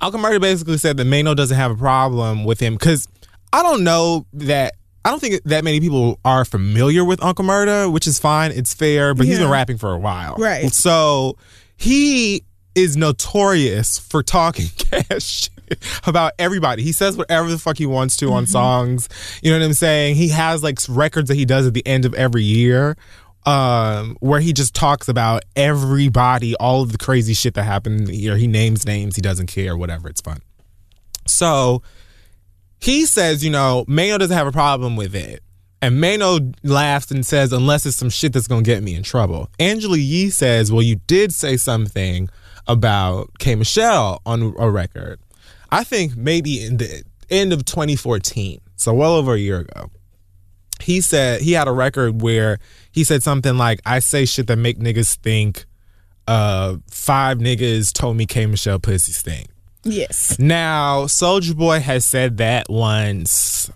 Uncle 0.00 0.38
basically 0.38 0.78
said 0.78 0.98
that 0.98 1.06
Maino 1.06 1.34
doesn't 1.34 1.56
have 1.56 1.70
a 1.70 1.76
problem 1.76 2.44
with 2.44 2.60
him 2.60 2.74
because 2.74 3.08
I 3.52 3.62
don't 3.62 3.82
know 3.84 4.26
that. 4.34 4.74
I 5.06 5.10
don't 5.10 5.20
think 5.20 5.44
that 5.44 5.62
many 5.62 5.78
people 5.78 6.18
are 6.24 6.44
familiar 6.44 7.04
with 7.04 7.22
Uncle 7.22 7.44
Murda, 7.44 7.92
which 7.92 8.08
is 8.08 8.18
fine. 8.18 8.50
It's 8.50 8.74
fair, 8.74 9.14
but 9.14 9.24
he's 9.24 9.38
been 9.38 9.48
rapping 9.48 9.78
for 9.78 9.92
a 9.92 9.98
while. 9.98 10.34
Right. 10.34 10.72
So 10.72 11.38
he 11.76 12.42
is 12.74 12.96
notorious 12.96 13.98
for 14.00 14.24
talking 14.24 14.66
cash 14.76 15.22
shit 15.22 15.78
about 16.08 16.32
everybody. 16.40 16.82
He 16.82 16.90
says 16.90 17.16
whatever 17.16 17.48
the 17.48 17.56
fuck 17.56 17.78
he 17.78 17.86
wants 17.86 18.16
to 18.16 18.32
on 18.32 18.46
songs. 18.46 19.08
You 19.44 19.52
know 19.52 19.60
what 19.60 19.64
I'm 19.66 19.74
saying? 19.74 20.16
He 20.16 20.30
has 20.30 20.64
like 20.64 20.80
records 20.88 21.28
that 21.28 21.36
he 21.36 21.44
does 21.44 21.68
at 21.68 21.74
the 21.74 21.86
end 21.86 22.04
of 22.04 22.12
every 22.14 22.42
year. 22.42 22.96
Um, 23.44 24.16
where 24.18 24.40
he 24.40 24.52
just 24.52 24.74
talks 24.74 25.08
about 25.08 25.44
everybody, 25.54 26.56
all 26.56 26.82
of 26.82 26.90
the 26.90 26.98
crazy 26.98 27.32
shit 27.32 27.54
that 27.54 27.62
happened 27.62 28.00
in 28.00 28.04
the 28.06 28.16
year. 28.16 28.36
He 28.36 28.48
names 28.48 28.84
names, 28.84 29.14
he 29.14 29.22
doesn't 29.22 29.46
care, 29.46 29.76
whatever, 29.76 30.08
it's 30.08 30.20
fun. 30.20 30.40
So 31.28 31.82
he 32.80 33.06
says, 33.06 33.44
you 33.44 33.50
know, 33.50 33.84
Maino 33.88 34.18
doesn't 34.18 34.36
have 34.36 34.46
a 34.46 34.52
problem 34.52 34.96
with 34.96 35.14
it. 35.14 35.42
And 35.82 36.02
Maino 36.02 36.54
laughs 36.62 37.10
and 37.10 37.24
says, 37.24 37.52
unless 37.52 37.86
it's 37.86 37.96
some 37.96 38.10
shit 38.10 38.32
that's 38.32 38.46
gonna 38.46 38.62
get 38.62 38.82
me 38.82 38.94
in 38.94 39.02
trouble. 39.02 39.50
Angela 39.58 39.98
Yee 39.98 40.30
says, 40.30 40.72
well, 40.72 40.82
you 40.82 40.96
did 41.06 41.32
say 41.32 41.56
something 41.56 42.28
about 42.66 43.30
K 43.38 43.54
Michelle 43.54 44.20
on 44.26 44.54
a 44.58 44.70
record. 44.70 45.20
I 45.70 45.84
think 45.84 46.16
maybe 46.16 46.64
in 46.64 46.78
the 46.78 47.02
end 47.30 47.52
of 47.52 47.64
2014, 47.64 48.60
so 48.76 48.94
well 48.94 49.14
over 49.14 49.34
a 49.34 49.38
year 49.38 49.60
ago. 49.60 49.90
He 50.80 51.00
said 51.00 51.40
he 51.40 51.52
had 51.52 51.68
a 51.68 51.72
record 51.72 52.20
where 52.22 52.58
he 52.92 53.02
said 53.04 53.22
something 53.22 53.56
like, 53.56 53.80
I 53.86 53.98
say 54.00 54.24
shit 54.26 54.46
that 54.48 54.56
make 54.56 54.78
niggas 54.78 55.16
think 55.16 55.66
uh 56.28 56.76
five 56.90 57.38
niggas 57.38 57.92
told 57.92 58.16
me 58.16 58.26
K 58.26 58.46
Michelle 58.46 58.78
pussy 58.78 59.12
stink. 59.12 59.48
Yes. 59.86 60.38
Now, 60.38 61.04
Soulja 61.04 61.56
Boy 61.56 61.80
has 61.80 62.04
said 62.04 62.36
that 62.38 62.68
once. 62.68 63.70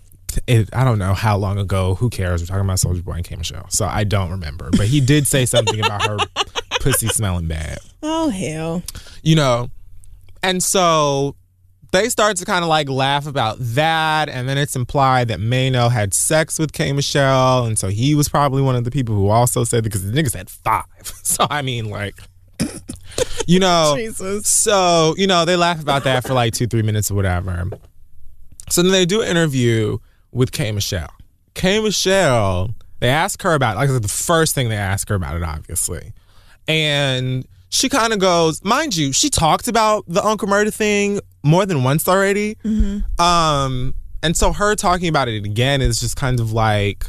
It, 0.47 0.69
I 0.73 0.83
don't 0.85 0.99
know 0.99 1.13
how 1.13 1.37
long 1.37 1.57
ago. 1.57 1.95
Who 1.95 2.09
cares? 2.09 2.41
We're 2.41 2.47
talking 2.47 2.61
about 2.65 2.77
Soulja 2.77 3.03
Boy 3.03 3.13
and 3.13 3.23
K 3.25 3.35
Michelle, 3.35 3.69
so 3.69 3.85
I 3.85 4.03
don't 4.03 4.31
remember. 4.31 4.69
But 4.77 4.87
he 4.87 5.01
did 5.01 5.27
say 5.27 5.45
something 5.45 5.79
about 5.83 6.07
her 6.07 6.17
pussy 6.79 7.07
smelling 7.07 7.47
bad, 7.47 7.79
Oh 8.03 8.29
hell. 8.29 8.83
you 9.23 9.35
know. 9.35 9.69
And 10.43 10.63
so 10.63 11.35
they 11.91 12.07
start 12.07 12.37
to 12.37 12.45
kind 12.45 12.63
of 12.63 12.69
like 12.69 12.87
laugh 12.89 13.27
about 13.27 13.57
that, 13.59 14.29
and 14.29 14.47
then 14.47 14.57
it's 14.57 14.75
implied 14.77 15.27
that 15.27 15.39
Maino 15.39 15.91
had 15.91 16.13
sex 16.13 16.57
with 16.57 16.71
K 16.71 16.93
Michelle, 16.93 17.65
and 17.65 17.77
so 17.77 17.89
he 17.89 18.15
was 18.15 18.29
probably 18.29 18.61
one 18.61 18.75
of 18.77 18.85
the 18.85 18.91
people 18.91 19.13
who 19.15 19.27
also 19.27 19.65
said 19.65 19.83
because 19.83 20.09
the 20.09 20.11
niggas 20.11 20.33
had 20.35 20.49
five. 20.49 20.85
So 21.23 21.45
I 21.49 21.61
mean, 21.61 21.89
like, 21.89 22.15
you 23.47 23.59
know, 23.59 23.93
Jesus. 23.97 24.47
so, 24.47 25.15
you 25.17 25.27
know, 25.27 25.45
they 25.45 25.55
laugh 25.55 25.81
about 25.81 26.03
that 26.05 26.25
for 26.25 26.33
like 26.33 26.53
two, 26.53 26.67
three 26.67 26.81
minutes 26.81 27.11
or 27.11 27.15
whatever. 27.15 27.69
So 28.69 28.81
then 28.81 28.91
they 28.91 29.05
do 29.05 29.21
an 29.21 29.27
interview 29.27 29.97
with 30.31 30.51
K 30.51 30.71
Michelle. 30.71 31.13
K 31.53 31.81
Michelle, 31.81 32.73
they 32.99 33.09
ask 33.09 33.41
her 33.41 33.53
about 33.53 33.75
like 33.75 33.89
the 33.89 34.07
first 34.07 34.55
thing 34.55 34.69
they 34.69 34.77
ask 34.77 35.09
her 35.09 35.15
about 35.15 35.35
it, 35.35 35.43
obviously. 35.43 36.13
And 36.67 37.45
she 37.69 37.89
kind 37.89 38.13
of 38.13 38.19
goes, 38.19 38.63
mind 38.63 38.95
you, 38.95 39.11
she 39.11 39.29
talked 39.29 39.67
about 39.67 40.05
the 40.07 40.23
Uncle 40.25 40.47
Murda 40.47 40.73
thing 40.73 41.19
more 41.43 41.65
than 41.65 41.83
once 41.83 42.07
already. 42.07 42.57
Um, 43.19 43.95
and 44.23 44.37
so 44.37 44.53
her 44.53 44.75
talking 44.75 45.07
about 45.07 45.27
it 45.27 45.43
again 45.45 45.81
is 45.81 45.99
just 45.99 46.15
kind 46.15 46.39
of 46.39 46.53
like, 46.53 47.05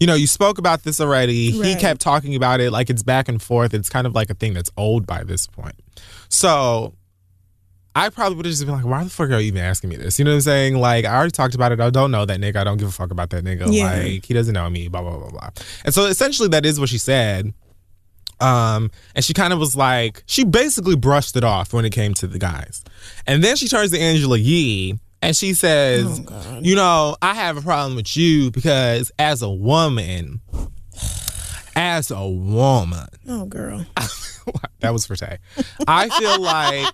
you 0.00 0.06
know, 0.06 0.14
you 0.14 0.26
spoke 0.26 0.58
about 0.58 0.82
this 0.82 1.00
already. 1.00 1.50
He 1.50 1.74
kept 1.76 2.00
talking 2.00 2.34
about 2.34 2.60
it 2.60 2.70
like 2.70 2.90
it's 2.90 3.02
back 3.02 3.28
and 3.28 3.40
forth. 3.40 3.74
It's 3.74 3.88
kind 3.88 4.06
of 4.06 4.14
like 4.14 4.30
a 4.30 4.34
thing 4.34 4.54
that's 4.54 4.70
old 4.76 5.06
by 5.06 5.24
this 5.24 5.46
point. 5.46 5.76
So 6.28 6.94
I 7.94 8.10
probably 8.10 8.36
would 8.36 8.46
have 8.46 8.52
just 8.52 8.64
been 8.64 8.74
like, 8.74 8.84
why 8.84 9.02
the 9.02 9.10
fuck 9.10 9.30
are 9.30 9.40
you 9.40 9.48
even 9.48 9.60
asking 9.60 9.90
me 9.90 9.96
this? 9.96 10.18
You 10.18 10.24
know 10.24 10.30
what 10.30 10.36
I'm 10.36 10.40
saying? 10.42 10.76
Like, 10.76 11.04
I 11.04 11.16
already 11.16 11.32
talked 11.32 11.56
about 11.56 11.72
it. 11.72 11.80
I 11.80 11.90
don't 11.90 12.12
know 12.12 12.24
that 12.24 12.38
nigga. 12.38 12.56
I 12.56 12.64
don't 12.64 12.76
give 12.76 12.86
a 12.86 12.92
fuck 12.92 13.10
about 13.10 13.30
that 13.30 13.42
nigga. 13.42 13.66
Yeah. 13.72 13.92
Like, 13.92 14.24
he 14.24 14.34
doesn't 14.34 14.54
know 14.54 14.70
me, 14.70 14.86
blah, 14.86 15.02
blah, 15.02 15.18
blah, 15.18 15.30
blah. 15.30 15.50
And 15.84 15.92
so 15.92 16.06
essentially 16.06 16.48
that 16.50 16.64
is 16.64 16.78
what 16.78 16.88
she 16.88 16.98
said. 16.98 17.52
Um, 18.40 18.92
and 19.16 19.24
she 19.24 19.34
kind 19.34 19.52
of 19.52 19.58
was 19.58 19.74
like, 19.74 20.22
she 20.26 20.44
basically 20.44 20.94
brushed 20.94 21.36
it 21.36 21.42
off 21.42 21.72
when 21.72 21.84
it 21.84 21.90
came 21.90 22.14
to 22.14 22.28
the 22.28 22.38
guys. 22.38 22.84
And 23.26 23.42
then 23.42 23.56
she 23.56 23.66
turns 23.66 23.90
to 23.90 23.98
Angela 23.98 24.38
Yee 24.38 25.00
and 25.22 25.36
she 25.36 25.54
says, 25.54 26.20
oh, 26.28 26.60
You 26.62 26.74
know, 26.74 27.16
I 27.20 27.34
have 27.34 27.56
a 27.56 27.62
problem 27.62 27.96
with 27.96 28.16
you 28.16 28.50
because 28.50 29.10
as 29.18 29.42
a 29.42 29.50
woman, 29.50 30.40
as 31.76 32.10
a 32.10 32.26
woman, 32.26 33.08
Oh 33.28 33.46
girl. 33.46 33.84
that 34.80 34.92
was 34.92 35.06
for 35.06 35.16
Tay. 35.16 35.38
I 35.86 36.08
feel 36.08 36.40
like, 36.40 36.86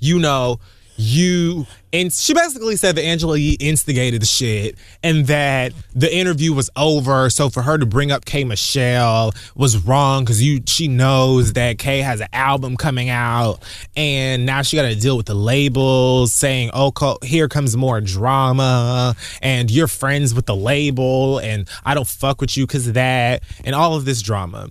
you 0.00 0.18
know, 0.18 0.60
you 0.96 1.66
and 1.96 2.12
she 2.12 2.34
basically 2.34 2.76
said 2.76 2.96
that 2.96 3.02
Angela 3.02 3.38
Yee 3.38 3.56
instigated 3.58 4.22
the 4.22 4.26
shit 4.26 4.76
and 5.02 5.26
that 5.26 5.72
the 5.94 6.14
interview 6.14 6.52
was 6.52 6.68
over. 6.76 7.30
So 7.30 7.48
for 7.48 7.62
her 7.62 7.78
to 7.78 7.86
bring 7.86 8.12
up 8.12 8.24
K 8.24 8.44
Michelle 8.44 9.32
was 9.54 9.78
wrong 9.78 10.24
because 10.24 10.42
you 10.42 10.60
she 10.66 10.88
knows 10.88 11.54
that 11.54 11.78
K 11.78 12.00
has 12.00 12.20
an 12.20 12.28
album 12.32 12.76
coming 12.76 13.08
out 13.08 13.62
and 13.96 14.44
now 14.44 14.62
she 14.62 14.76
got 14.76 14.82
to 14.82 14.94
deal 14.94 15.16
with 15.16 15.26
the 15.26 15.34
labels 15.34 16.34
saying, 16.34 16.70
"Oh, 16.74 16.92
co- 16.92 17.18
here 17.22 17.48
comes 17.48 17.76
more 17.76 18.00
drama," 18.00 19.16
and 19.40 19.70
you're 19.70 19.88
friends 19.88 20.34
with 20.34 20.46
the 20.46 20.56
label, 20.56 21.38
and 21.38 21.68
I 21.84 21.94
don't 21.94 22.06
fuck 22.06 22.40
with 22.40 22.56
you 22.56 22.66
because 22.66 22.86
of 22.86 22.94
that, 22.94 23.42
and 23.64 23.74
all 23.74 23.94
of 23.94 24.04
this 24.04 24.20
drama. 24.22 24.68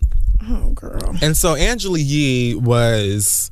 Oh 0.47 0.69
girl. 0.71 1.15
And 1.21 1.35
so 1.35 1.55
Angela 1.55 1.97
Yee 1.97 2.55
was 2.55 3.51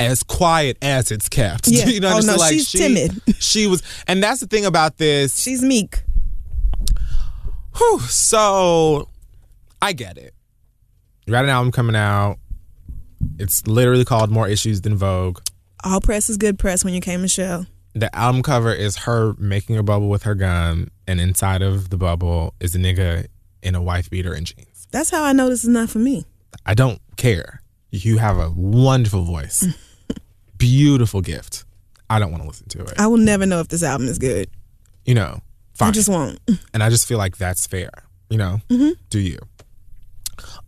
as 0.00 0.22
quiet 0.22 0.76
as 0.82 1.10
it's 1.10 1.28
kept. 1.28 1.66
Yeah. 1.68 1.86
you 1.86 2.00
know, 2.00 2.16
Oh, 2.16 2.20
no, 2.20 2.36
like 2.36 2.52
she's 2.52 2.68
she, 2.68 2.78
timid. 2.78 3.20
She 3.38 3.66
was, 3.66 3.82
and 4.06 4.22
that's 4.22 4.40
the 4.40 4.46
thing 4.46 4.64
about 4.66 4.96
this. 4.98 5.38
She's 5.40 5.62
meek. 5.62 6.02
Whew, 7.76 8.00
so 8.00 9.08
I 9.82 9.92
get 9.92 10.16
it. 10.18 10.34
You 11.26 11.32
got 11.32 11.44
an 11.44 11.50
album 11.50 11.72
coming 11.72 11.96
out. 11.96 12.38
It's 13.38 13.66
literally 13.66 14.04
called 14.04 14.30
More 14.30 14.48
Issues 14.48 14.82
Than 14.82 14.96
Vogue. 14.96 15.40
All 15.82 16.00
press 16.00 16.28
is 16.30 16.36
good 16.36 16.58
press 16.58 16.84
when 16.84 16.94
you 16.94 17.00
came 17.00 17.22
Michelle. 17.22 17.66
The 17.94 18.14
album 18.14 18.42
cover 18.42 18.72
is 18.72 18.96
her 18.98 19.34
making 19.38 19.76
a 19.76 19.82
bubble 19.82 20.08
with 20.08 20.24
her 20.24 20.34
gun, 20.34 20.88
and 21.06 21.20
inside 21.20 21.62
of 21.62 21.90
the 21.90 21.96
bubble 21.96 22.54
is 22.60 22.74
a 22.74 22.78
nigga 22.78 23.26
in 23.62 23.74
a 23.74 23.82
wife 23.82 24.10
beater 24.10 24.32
and 24.32 24.46
jeans. 24.46 24.86
That's 24.90 25.10
how 25.10 25.24
I 25.24 25.32
know 25.32 25.48
this 25.48 25.62
is 25.64 25.70
not 25.70 25.90
for 25.90 25.98
me. 25.98 26.24
I 26.66 26.74
don't 26.74 27.00
care. 27.16 27.60
You 27.94 28.18
have 28.18 28.38
a 28.38 28.50
wonderful 28.50 29.22
voice, 29.22 29.64
beautiful 30.58 31.20
gift. 31.20 31.64
I 32.10 32.18
don't 32.18 32.32
want 32.32 32.42
to 32.42 32.48
listen 32.48 32.68
to 32.70 32.82
it. 32.82 32.94
I 32.98 33.06
will 33.06 33.18
never 33.18 33.46
know 33.46 33.60
if 33.60 33.68
this 33.68 33.84
album 33.84 34.08
is 34.08 34.18
good. 34.18 34.50
You 35.06 35.14
know, 35.14 35.40
fine. 35.74 35.90
I 35.90 35.92
just 35.92 36.08
won't. 36.08 36.40
and 36.74 36.82
I 36.82 36.90
just 36.90 37.06
feel 37.06 37.18
like 37.18 37.36
that's 37.36 37.68
fair. 37.68 37.90
You 38.30 38.38
know, 38.38 38.60
do 39.10 39.20
you? 39.20 39.38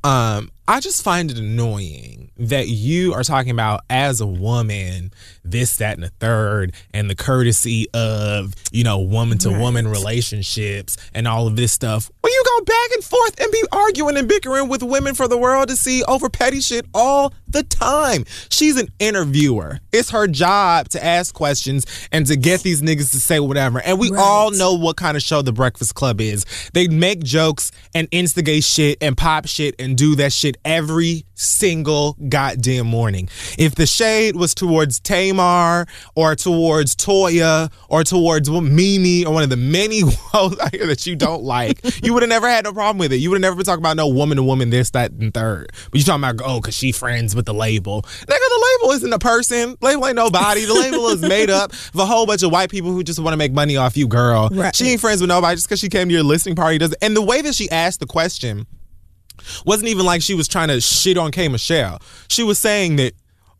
Um, 0.05 0.53
I 0.68 0.81
just 0.81 1.02
find 1.02 1.31
it 1.31 1.38
annoying 1.38 2.31
that 2.38 2.68
you 2.68 3.14
are 3.14 3.22
talking 3.22 3.52
about 3.52 3.83
as 3.88 4.20
a 4.20 4.26
woman 4.26 5.12
this, 5.44 5.76
that, 5.76 5.95
and 5.95 6.03
the 6.03 6.11
third, 6.20 6.74
and 6.93 7.09
the 7.09 7.14
courtesy 7.14 7.86
of 7.95 8.55
you 8.72 8.82
know 8.84 8.99
woman 8.99 9.38
to 9.38 9.51
woman 9.51 9.86
relationships 9.86 10.97
and 11.14 11.28
all 11.28 11.47
of 11.47 11.57
this 11.57 11.72
stuff. 11.72 12.11
When 12.20 12.32
you 12.32 12.45
go 12.45 12.64
back 12.64 12.91
and 12.95 13.05
forth 13.05 13.41
and 13.41 13.53
be 13.53 13.62
arguing 13.70 14.16
and 14.16 14.28
bickering 14.28 14.68
with 14.68 14.82
women 14.82 15.14
for 15.14 15.28
the 15.28 15.38
world 15.38 15.68
to 15.68 15.76
see 15.76 16.03
over 16.05 16.28
petty 16.28 16.61
shit 16.61 16.86
all 16.93 17.32
the 17.47 17.62
time. 17.62 18.24
She's 18.49 18.76
an 18.76 18.88
interviewer. 18.99 19.78
It's 19.93 20.11
her 20.11 20.26
job 20.26 20.88
to 20.91 21.05
ask 21.05 21.34
questions 21.34 21.86
and 22.11 22.26
to 22.26 22.36
get 22.36 22.62
these 22.62 22.82
niggas 22.82 23.12
to 23.12 23.20
say 23.20 23.41
whatever. 23.41 23.80
And 23.80 23.99
we 23.99 24.11
all 24.16 24.51
know 24.51 24.74
what 24.74 24.97
kind 24.97 25.16
of 25.16 25.22
show 25.22 25.43
The 25.43 25.53
Breakfast 25.53 25.95
Club 25.95 26.20
is. 26.20 26.45
They 26.72 26.88
make 26.88 27.22
jokes 27.22 27.70
and 27.95 28.09
instigate 28.11 28.64
shit 28.64 28.99
and 29.01 29.16
pop 29.16 29.47
shit 29.47 29.74
and 29.78 29.97
do 29.97 30.16
that 30.16 30.32
shit 30.32 30.55
every 30.64 31.24
single 31.34 32.16
goddamn 32.28 32.86
morning. 32.86 33.28
If 33.59 33.74
the 33.74 33.86
shade 33.86 34.36
was 34.36 34.54
towards 34.54 35.00
Tamar 35.00 35.86
or 36.14 36.34
towards 36.34 36.96
Toya 36.96 37.70
or 37.88 38.04
towards 38.04 38.50
Mimi 38.50 39.24
or 39.24 39.34
one 39.34 39.42
of 39.42 39.50
the 39.50 39.57
many 39.57 40.00
hoes 40.07 40.59
out 40.59 40.74
here 40.74 40.86
that 40.86 41.07
you 41.07 41.16
don't 41.16 41.42
like, 41.42 41.80
you 42.02 42.12
would 42.14 42.22
have 42.22 42.30
never 42.30 42.48
had 42.48 42.64
no 42.64 42.72
problem 42.72 42.98
with 42.98 43.12
it. 43.12 43.16
You 43.16 43.30
would 43.30 43.36
have 43.36 43.42
never 43.42 43.57
been 43.57 43.64
talking 43.64 43.82
about 43.82 43.96
no 43.96 44.09
woman 44.09 44.36
to 44.36 44.42
woman, 44.42 44.70
this, 44.70 44.90
that, 44.90 45.12
and 45.12 45.32
third. 45.32 45.70
But 45.90 45.98
you 45.98 46.04
talking 46.04 46.24
about, 46.24 46.40
oh, 46.44 46.61
because 46.61 46.74
she 46.74 46.92
friends 46.92 47.34
with 47.34 47.46
the 47.46 47.54
label. 47.54 48.02
Nigga, 48.02 48.26
the 48.26 48.76
label 48.80 48.94
isn't 48.94 49.12
a 49.12 49.18
person. 49.18 49.76
Label 49.80 50.07
ain't 50.07 50.16
nobody. 50.16 50.64
The 50.64 50.74
label 50.74 51.09
is 51.09 51.20
made 51.20 51.50
up 51.50 51.72
of 51.72 51.96
a 51.96 52.07
whole 52.07 52.26
bunch 52.26 52.42
of 52.42 52.50
white 52.50 52.70
people 52.70 52.90
who 52.90 53.02
just 53.02 53.18
want 53.18 53.32
to 53.32 53.38
make 53.38 53.52
money 53.52 53.76
off 53.76 53.96
you, 53.96 54.09
girl. 54.09 54.48
Right. 54.50 54.74
She 54.74 54.90
ain't 54.90 55.00
friends 55.00 55.20
with 55.20 55.28
nobody 55.28 55.57
just 55.57 55.68
because 55.68 55.80
she 55.80 55.88
came 55.88 56.09
to 56.09 56.14
your 56.14 56.22
listening 56.22 56.57
party. 56.57 56.78
Doesn't. 56.78 56.98
And 57.02 57.16
the 57.16 57.22
way 57.22 57.42
that 57.42 57.54
she 57.54 57.70
asked 57.70 58.00
the 58.00 58.07
question 58.07 58.66
wasn't 59.64 59.88
even 59.88 60.07
like 60.07 60.22
she 60.22 60.34
was 60.34 60.49
trying 60.49 60.68
to 60.68 60.80
shit 60.80 61.18
on 61.18 61.30
K 61.30 61.49
Michelle. 61.49 62.01
She 62.28 62.42
was 62.42 62.59
saying 62.59 62.97
that, 62.97 63.12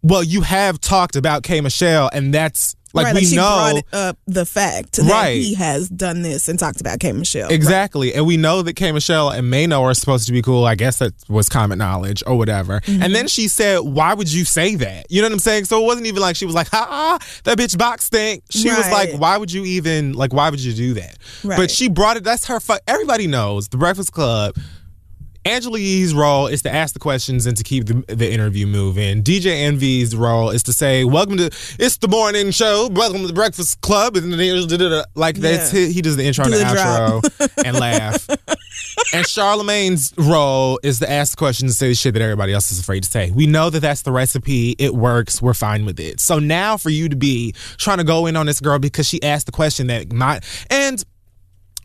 well, 0.03 0.22
you 0.22 0.43
have 0.43 0.80
talked 0.80 1.16
about 1.16 1.43
K 1.43 1.61
Michelle, 1.61 2.11
and 2.12 2.32
that's 2.32 2.76
like 2.97 3.05
right, 3.07 3.14
we 3.14 3.20
like 3.20 3.28
she 3.28 3.37
know 3.37 3.82
brought 3.91 4.01
up 4.01 4.18
the 4.26 4.47
fact 4.47 4.97
that 4.97 5.11
Right. 5.11 5.37
he 5.37 5.55
has 5.55 5.89
done 5.89 6.22
this 6.22 6.49
and 6.49 6.59
talked 6.59 6.80
about 6.80 6.99
K 6.99 7.12
Michelle. 7.12 7.51
Exactly. 7.51 8.14
And 8.14 8.26
we 8.26 8.37
know 8.39 8.62
that 8.62 8.72
K 8.72 8.91
Michelle 8.91 9.28
and 9.28 9.53
Maino 9.53 9.82
are 9.82 9.93
supposed 9.93 10.26
to 10.28 10.32
be 10.32 10.41
cool. 10.41 10.64
I 10.64 10.76
guess 10.76 10.99
that 11.01 11.12
was 11.28 11.49
common 11.49 11.78
knowledge 11.78 12.22
or 12.26 12.39
whatever. 12.39 12.80
Mm-hmm. 12.80 13.03
And 13.03 13.14
then 13.14 13.28
she 13.28 13.49
said, 13.49 13.80
Why 13.80 14.14
would 14.14 14.32
you 14.32 14.45
say 14.47 14.76
that? 14.76 15.11
You 15.11 15.20
know 15.20 15.26
what 15.26 15.34
I'm 15.34 15.39
saying? 15.41 15.66
So 15.66 15.82
it 15.82 15.84
wasn't 15.84 16.07
even 16.07 16.22
like 16.22 16.37
she 16.37 16.47
was 16.47 16.55
like, 16.55 16.68
ha 16.68 16.87
ah, 16.89 17.18
that 17.45 17.59
bitch 17.59 17.76
box 17.76 18.07
stink. 18.07 18.45
She 18.51 18.68
was 18.68 18.91
like, 18.91 19.12
Why 19.14 19.37
would 19.37 19.53
you 19.53 19.64
even 19.64 20.14
like 20.14 20.32
why 20.32 20.49
would 20.49 20.61
you 20.61 20.72
do 20.72 20.95
that? 20.95 21.18
Right. 21.45 21.59
But 21.59 21.70
she 21.70 21.89
brought 21.89 22.16
it, 22.16 22.24
that's 22.24 22.47
her 22.47 22.61
fu- 22.61 22.78
everybody 22.89 23.26
knows 23.26 23.68
the 23.68 23.76
Breakfast 23.76 24.12
Club. 24.12 24.57
Angela 25.47 25.78
Yee's 25.78 26.12
role 26.12 26.49
is 26.49 26.62
to 26.62 26.74
ask 26.74 26.92
the 26.92 26.99
questions 26.99 27.47
and 27.47 27.57
to 27.57 27.62
keep 27.62 27.86
the, 27.86 28.05
the 28.09 28.30
interview 28.30 28.66
moving. 28.66 29.22
DJ 29.22 29.62
Envy's 29.64 30.16
role 30.16 30.51
is 30.51 30.64
to 30.64 30.72
say, 30.72 31.05
"Welcome 31.05 31.36
to 31.36 31.47
it's 31.78 31.99
the 31.99 32.09
morning 32.09 32.51
show. 32.51 32.88
Welcome 32.90 33.20
to 33.20 33.26
the 33.28 33.32
Breakfast 33.32 33.80
Club." 33.80 34.16
And 34.16 34.32
then 34.32 34.40
he- 34.40 34.51
uh, 34.57 35.05
like 35.14 35.36
that's 35.36 35.72
Yeah. 35.72 35.86
he, 35.86 35.92
he 35.94 36.03
does 36.03 36.16
the 36.16 36.24
intro 36.24 36.44
Do 36.47 36.53
and 36.55 36.61
the, 36.61 36.64
outro 36.64 37.64
and 37.64 37.78
laugh. 37.78 38.26
And 39.14 39.24
Charlemagne's 39.26 40.12
role 40.18 40.80
is 40.82 40.99
to 40.99 41.11
ask 41.11 41.32
the 41.32 41.36
questions 41.36 41.70
and 41.70 41.76
say 41.76 41.88
the 41.88 41.94
shit 41.94 42.14
that 42.14 42.22
everybody 42.22 42.53
else 42.53 42.72
is 42.72 42.80
afraid 42.80 43.05
to 43.05 43.11
say. 43.11 43.30
We 43.30 43.47
know 43.47 43.70
that 43.70 43.80
that's 43.80 44.03
the 44.03 44.12
recipe. 44.12 44.74
It 44.78 44.94
works. 44.94 45.40
We're 45.40 45.55
fine 45.55 45.86
with 45.86 46.01
it. 46.01 46.18
So 46.20 46.38
now 46.40 46.76
for 46.76 46.90
you 46.90 47.09
to 47.09 47.16
be 47.16 47.53
trying 47.78 47.99
to 47.99 48.05
go 48.05 48.26
in 48.26 48.34
on 48.36 48.47
this 48.47 48.61
girl 48.61 48.78
because 48.78 49.07
she 49.09 49.22
asked 49.22 49.47
the 49.47 49.53
question 49.53 49.86
that 49.86 50.12
might 50.12 50.44
and 50.70 51.03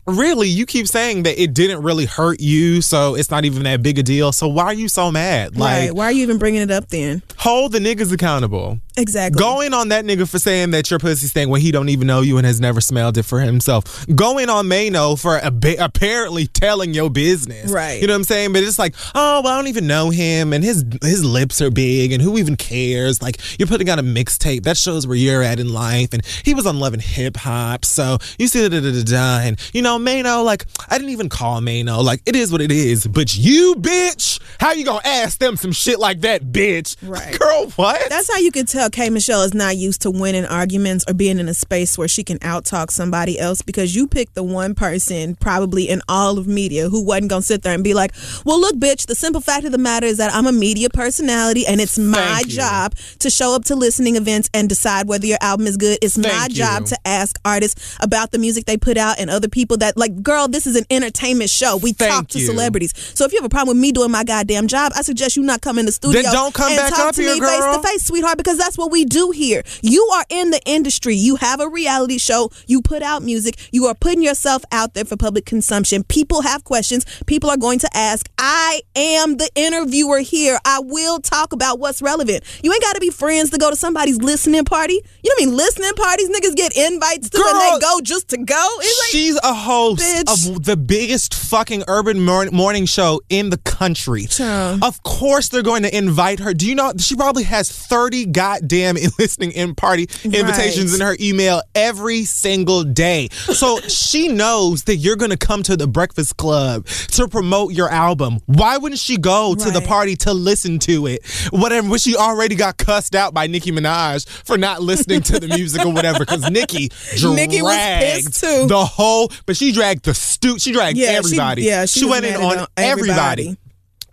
really 0.06 0.48
you 0.48 0.66
keep 0.66 0.88
saying 0.88 1.22
that 1.22 1.40
it 1.40 1.54
didn't 1.54 1.82
really 1.82 2.06
hurt 2.06 2.40
you 2.40 2.82
so 2.82 3.14
it's 3.14 3.30
not 3.30 3.44
even 3.44 3.62
that 3.62 3.82
big 3.82 3.98
a 3.98 4.02
deal 4.02 4.32
so 4.32 4.48
why 4.48 4.64
are 4.64 4.74
you 4.74 4.88
so 4.88 5.12
mad 5.12 5.56
like 5.56 5.82
right. 5.82 5.94
Why 5.94 6.06
are 6.06 6.12
you 6.12 6.22
even 6.22 6.38
bringing 6.38 6.62
it 6.62 6.70
up 6.70 6.88
then? 6.88 7.22
hold 7.38 7.72
the 7.72 7.78
niggas 7.78 8.12
accountable 8.12 8.80
Exactly. 8.96 9.38
Going 9.38 9.72
on 9.72 9.88
that 9.88 10.04
nigga 10.04 10.28
for 10.28 10.38
saying 10.38 10.72
that 10.72 10.90
your 10.90 10.98
pussy 10.98 11.26
stink 11.26 11.50
when 11.50 11.60
he 11.60 11.70
don't 11.70 11.88
even 11.88 12.06
know 12.06 12.20
you 12.20 12.36
and 12.36 12.46
has 12.46 12.60
never 12.60 12.80
smelled 12.80 13.16
it 13.16 13.24
for 13.24 13.40
himself. 13.40 14.06
Going 14.14 14.50
on 14.50 14.66
Maino 14.66 15.20
for 15.20 15.38
apparently 15.38 16.46
telling 16.46 16.92
your 16.94 17.10
business. 17.10 17.70
Right. 17.70 18.00
You 18.00 18.06
know 18.06 18.14
what 18.14 18.18
I'm 18.18 18.24
saying? 18.24 18.52
But 18.52 18.62
it's 18.64 18.78
like, 18.78 18.94
oh, 19.14 19.40
well, 19.42 19.52
I 19.52 19.56
don't 19.56 19.68
even 19.68 19.86
know 19.86 20.10
him 20.10 20.52
and 20.52 20.62
his 20.62 20.84
his 21.02 21.24
lips 21.24 21.60
are 21.62 21.70
big 21.70 22.12
and 22.12 22.22
who 22.22 22.38
even 22.38 22.56
cares? 22.56 23.22
Like 23.22 23.38
you're 23.58 23.68
putting 23.68 23.88
out 23.88 23.98
a 23.98 24.02
mixtape 24.02 24.64
that 24.64 24.76
shows 24.76 25.06
where 25.06 25.16
you're 25.16 25.42
at 25.42 25.58
in 25.58 25.72
life 25.72 26.12
and 26.12 26.24
he 26.44 26.54
was 26.54 26.66
on 26.66 26.78
Love 26.78 26.92
and 26.92 27.02
Hip 27.02 27.36
Hop, 27.38 27.84
so 27.84 28.18
you 28.38 28.48
see 28.48 28.68
da 28.68 28.80
da 28.80 28.92
da 28.92 29.02
da 29.02 29.40
and 29.40 29.58
you 29.72 29.82
know 29.82 29.98
Maino 29.98 30.44
like 30.44 30.66
I 30.88 30.98
didn't 30.98 31.10
even 31.10 31.28
call 31.28 31.60
Maino 31.60 32.02
like 32.02 32.20
it 32.26 32.36
is 32.36 32.52
what 32.52 32.60
it 32.60 32.72
is, 32.72 33.06
but 33.06 33.36
you 33.36 33.74
bitch, 33.76 34.40
how 34.60 34.72
you 34.72 34.84
gonna 34.84 35.00
ask 35.04 35.38
them 35.38 35.56
some 35.56 35.72
shit 35.72 35.98
like 35.98 36.20
that, 36.22 36.42
bitch? 36.42 36.96
Right. 37.02 37.38
Girl, 37.38 37.70
what? 37.76 38.08
That's 38.08 38.30
how 38.30 38.38
you 38.38 38.52
can 38.52 38.66
tell 38.66 38.81
K 38.90 39.10
Michelle 39.10 39.42
is 39.42 39.54
not 39.54 39.76
used 39.76 40.02
to 40.02 40.10
winning 40.10 40.44
arguments 40.44 41.04
or 41.08 41.14
being 41.14 41.38
in 41.38 41.48
a 41.48 41.54
space 41.54 41.96
where 41.96 42.08
she 42.08 42.24
can 42.24 42.38
outtalk 42.40 42.90
somebody 42.90 43.38
else 43.38 43.62
because 43.62 43.94
you 43.94 44.06
picked 44.06 44.34
the 44.34 44.42
one 44.42 44.74
person 44.74 45.34
probably 45.36 45.88
in 45.88 46.02
all 46.08 46.38
of 46.38 46.46
media 46.46 46.88
who 46.88 47.04
wasn't 47.04 47.30
gonna 47.30 47.42
sit 47.42 47.62
there 47.62 47.74
and 47.74 47.84
be 47.84 47.94
like, 47.94 48.12
Well 48.44 48.60
look, 48.60 48.76
bitch, 48.76 49.06
the 49.06 49.14
simple 49.14 49.40
fact 49.40 49.64
of 49.64 49.72
the 49.72 49.78
matter 49.78 50.06
is 50.06 50.18
that 50.18 50.34
I'm 50.34 50.46
a 50.46 50.52
media 50.52 50.90
personality 50.90 51.66
and 51.66 51.80
it's 51.80 51.98
my 51.98 52.42
job 52.46 52.94
to 53.20 53.30
show 53.30 53.54
up 53.54 53.64
to 53.66 53.76
listening 53.76 54.16
events 54.16 54.50
and 54.52 54.68
decide 54.68 55.06
whether 55.06 55.26
your 55.26 55.38
album 55.40 55.66
is 55.66 55.76
good. 55.76 55.98
It's 56.02 56.18
my 56.18 56.28
Thank 56.28 56.52
job 56.52 56.86
to 56.86 56.98
ask 57.06 57.38
artists 57.44 57.96
about 58.00 58.32
the 58.32 58.38
music 58.38 58.64
they 58.64 58.76
put 58.76 58.96
out 58.96 59.18
and 59.18 59.30
other 59.30 59.48
people 59.48 59.76
that 59.78 59.96
like, 59.96 60.22
girl, 60.22 60.48
this 60.48 60.66
is 60.66 60.76
an 60.76 60.84
entertainment 60.90 61.50
show. 61.50 61.76
We 61.76 61.92
talk 61.92 62.28
to 62.28 62.38
you. 62.40 62.46
celebrities. 62.46 62.92
So 63.14 63.24
if 63.24 63.32
you 63.32 63.38
have 63.38 63.46
a 63.46 63.48
problem 63.48 63.76
with 63.76 63.82
me 63.82 63.92
doing 63.92 64.10
my 64.10 64.24
goddamn 64.24 64.66
job, 64.66 64.92
I 64.96 65.02
suggest 65.02 65.36
you 65.36 65.42
not 65.42 65.60
come 65.60 65.78
in 65.78 65.86
the 65.86 65.92
studio 65.92 66.22
don't 66.32 66.54
come 66.54 66.70
and 66.70 66.78
back 66.78 66.90
talk 66.90 67.08
up 67.08 67.14
to 67.14 67.22
here, 67.22 67.34
me 67.34 67.40
girl. 67.40 67.48
face 67.48 67.76
to 67.76 67.88
face, 67.88 68.04
sweetheart, 68.04 68.36
because 68.36 68.58
that's 68.58 68.71
what 68.78 68.90
we 68.90 69.04
do 69.04 69.30
here. 69.30 69.62
You 69.82 70.02
are 70.14 70.24
in 70.28 70.50
the 70.50 70.60
industry. 70.66 71.14
You 71.14 71.36
have 71.36 71.60
a 71.60 71.68
reality 71.68 72.18
show. 72.18 72.50
You 72.66 72.82
put 72.82 73.02
out 73.02 73.22
music. 73.22 73.56
You 73.72 73.86
are 73.86 73.94
putting 73.94 74.22
yourself 74.22 74.64
out 74.72 74.94
there 74.94 75.04
for 75.04 75.16
public 75.16 75.46
consumption. 75.46 76.04
People 76.04 76.42
have 76.42 76.64
questions. 76.64 77.04
People 77.26 77.50
are 77.50 77.56
going 77.56 77.78
to 77.80 77.88
ask. 77.94 78.28
I 78.38 78.82
am 78.96 79.36
the 79.36 79.48
interviewer 79.54 80.20
here. 80.20 80.58
I 80.64 80.80
will 80.80 81.20
talk 81.20 81.52
about 81.52 81.78
what's 81.78 82.02
relevant. 82.02 82.44
You 82.62 82.72
ain't 82.72 82.82
got 82.82 82.94
to 82.94 83.00
be 83.00 83.10
friends 83.10 83.50
to 83.50 83.58
go 83.58 83.70
to 83.70 83.76
somebody's 83.76 84.18
listening 84.18 84.64
party. 84.64 84.94
You 84.94 85.00
know 85.30 85.34
what 85.36 85.42
I 85.42 85.46
mean? 85.46 85.56
Listening 85.56 85.92
parties, 85.94 86.28
niggas 86.28 86.56
get 86.56 86.76
invites 86.76 87.30
to 87.30 87.38
and 87.44 87.60
they 87.60 87.78
go 87.80 88.00
just 88.02 88.28
to 88.28 88.36
go. 88.38 88.68
It's 88.80 89.00
like, 89.00 89.10
She's 89.10 89.36
a 89.42 89.54
host 89.54 90.02
Bitch. 90.02 90.50
of 90.50 90.64
the 90.64 90.76
biggest 90.76 91.34
fucking 91.34 91.84
urban 91.88 92.20
mor- 92.20 92.50
morning 92.50 92.86
show 92.86 93.20
in 93.28 93.50
the 93.50 93.58
country. 93.58 94.26
Of 94.40 95.02
course, 95.02 95.48
they're 95.48 95.62
going 95.62 95.82
to 95.82 95.96
invite 95.96 96.40
her. 96.40 96.54
Do 96.54 96.66
you 96.68 96.74
know 96.74 96.92
she 96.98 97.16
probably 97.16 97.44
has 97.44 97.70
thirty 97.70 98.26
goddamn 98.62 98.96
listening 99.18 99.52
in 99.52 99.74
party 99.74 100.08
invitations 100.24 100.92
Right. 100.92 101.00
in 101.00 101.06
her 101.06 101.16
email 101.20 101.62
every 101.74 102.24
single 102.24 102.84
day. 102.84 103.28
So 103.30 103.80
she 103.88 104.28
knows 104.28 104.84
that 104.84 104.96
you're 104.96 105.16
going 105.16 105.30
to 105.30 105.36
come 105.36 105.62
to 105.64 105.76
the 105.76 105.86
Breakfast 105.86 106.36
Club 106.36 106.86
to 106.86 107.28
promote 107.28 107.72
your 107.72 107.88
album. 107.90 108.38
Why 108.46 108.76
wouldn't 108.76 109.00
she 109.00 109.16
go 109.16 109.54
to 109.54 109.70
the 109.70 109.80
party 109.80 110.16
to 110.16 110.32
listen 110.32 110.78
to 110.80 111.06
it? 111.06 111.24
Whatever. 111.50 111.88
When 111.90 111.98
she 111.98 112.16
already 112.16 112.54
got 112.54 112.76
cussed 112.78 113.14
out 113.14 113.34
by 113.34 113.46
Nicki 113.46 113.72
Minaj 113.72 114.28
for 114.46 114.56
not 114.56 114.82
listening 114.82 115.20
to 115.22 115.40
the 115.40 115.48
music 115.48 115.84
or 115.84 115.92
whatever, 115.92 116.20
because 116.20 116.48
Nicki 116.50 116.88
dragged 117.16 117.36
Nicki 117.36 117.62
was 117.62 117.76
pissed, 117.76 118.40
too. 118.40 118.66
the 118.66 118.84
whole. 118.84 119.30
But 119.46 119.56
she 119.56 119.72
dragged 119.72 120.04
the 120.04 120.14
stu. 120.14 120.58
She 120.58 120.72
dragged 120.72 120.96
Yeah, 120.98 121.10
she- 121.10 121.16
everybody. 121.16 121.62
yeah, 121.62 121.86
she 121.86 122.04
was 122.04 122.10
went 122.12 122.26
in 122.26 122.36
on 122.36 122.66
everybody. 122.76 123.48
everybody. 123.48 123.56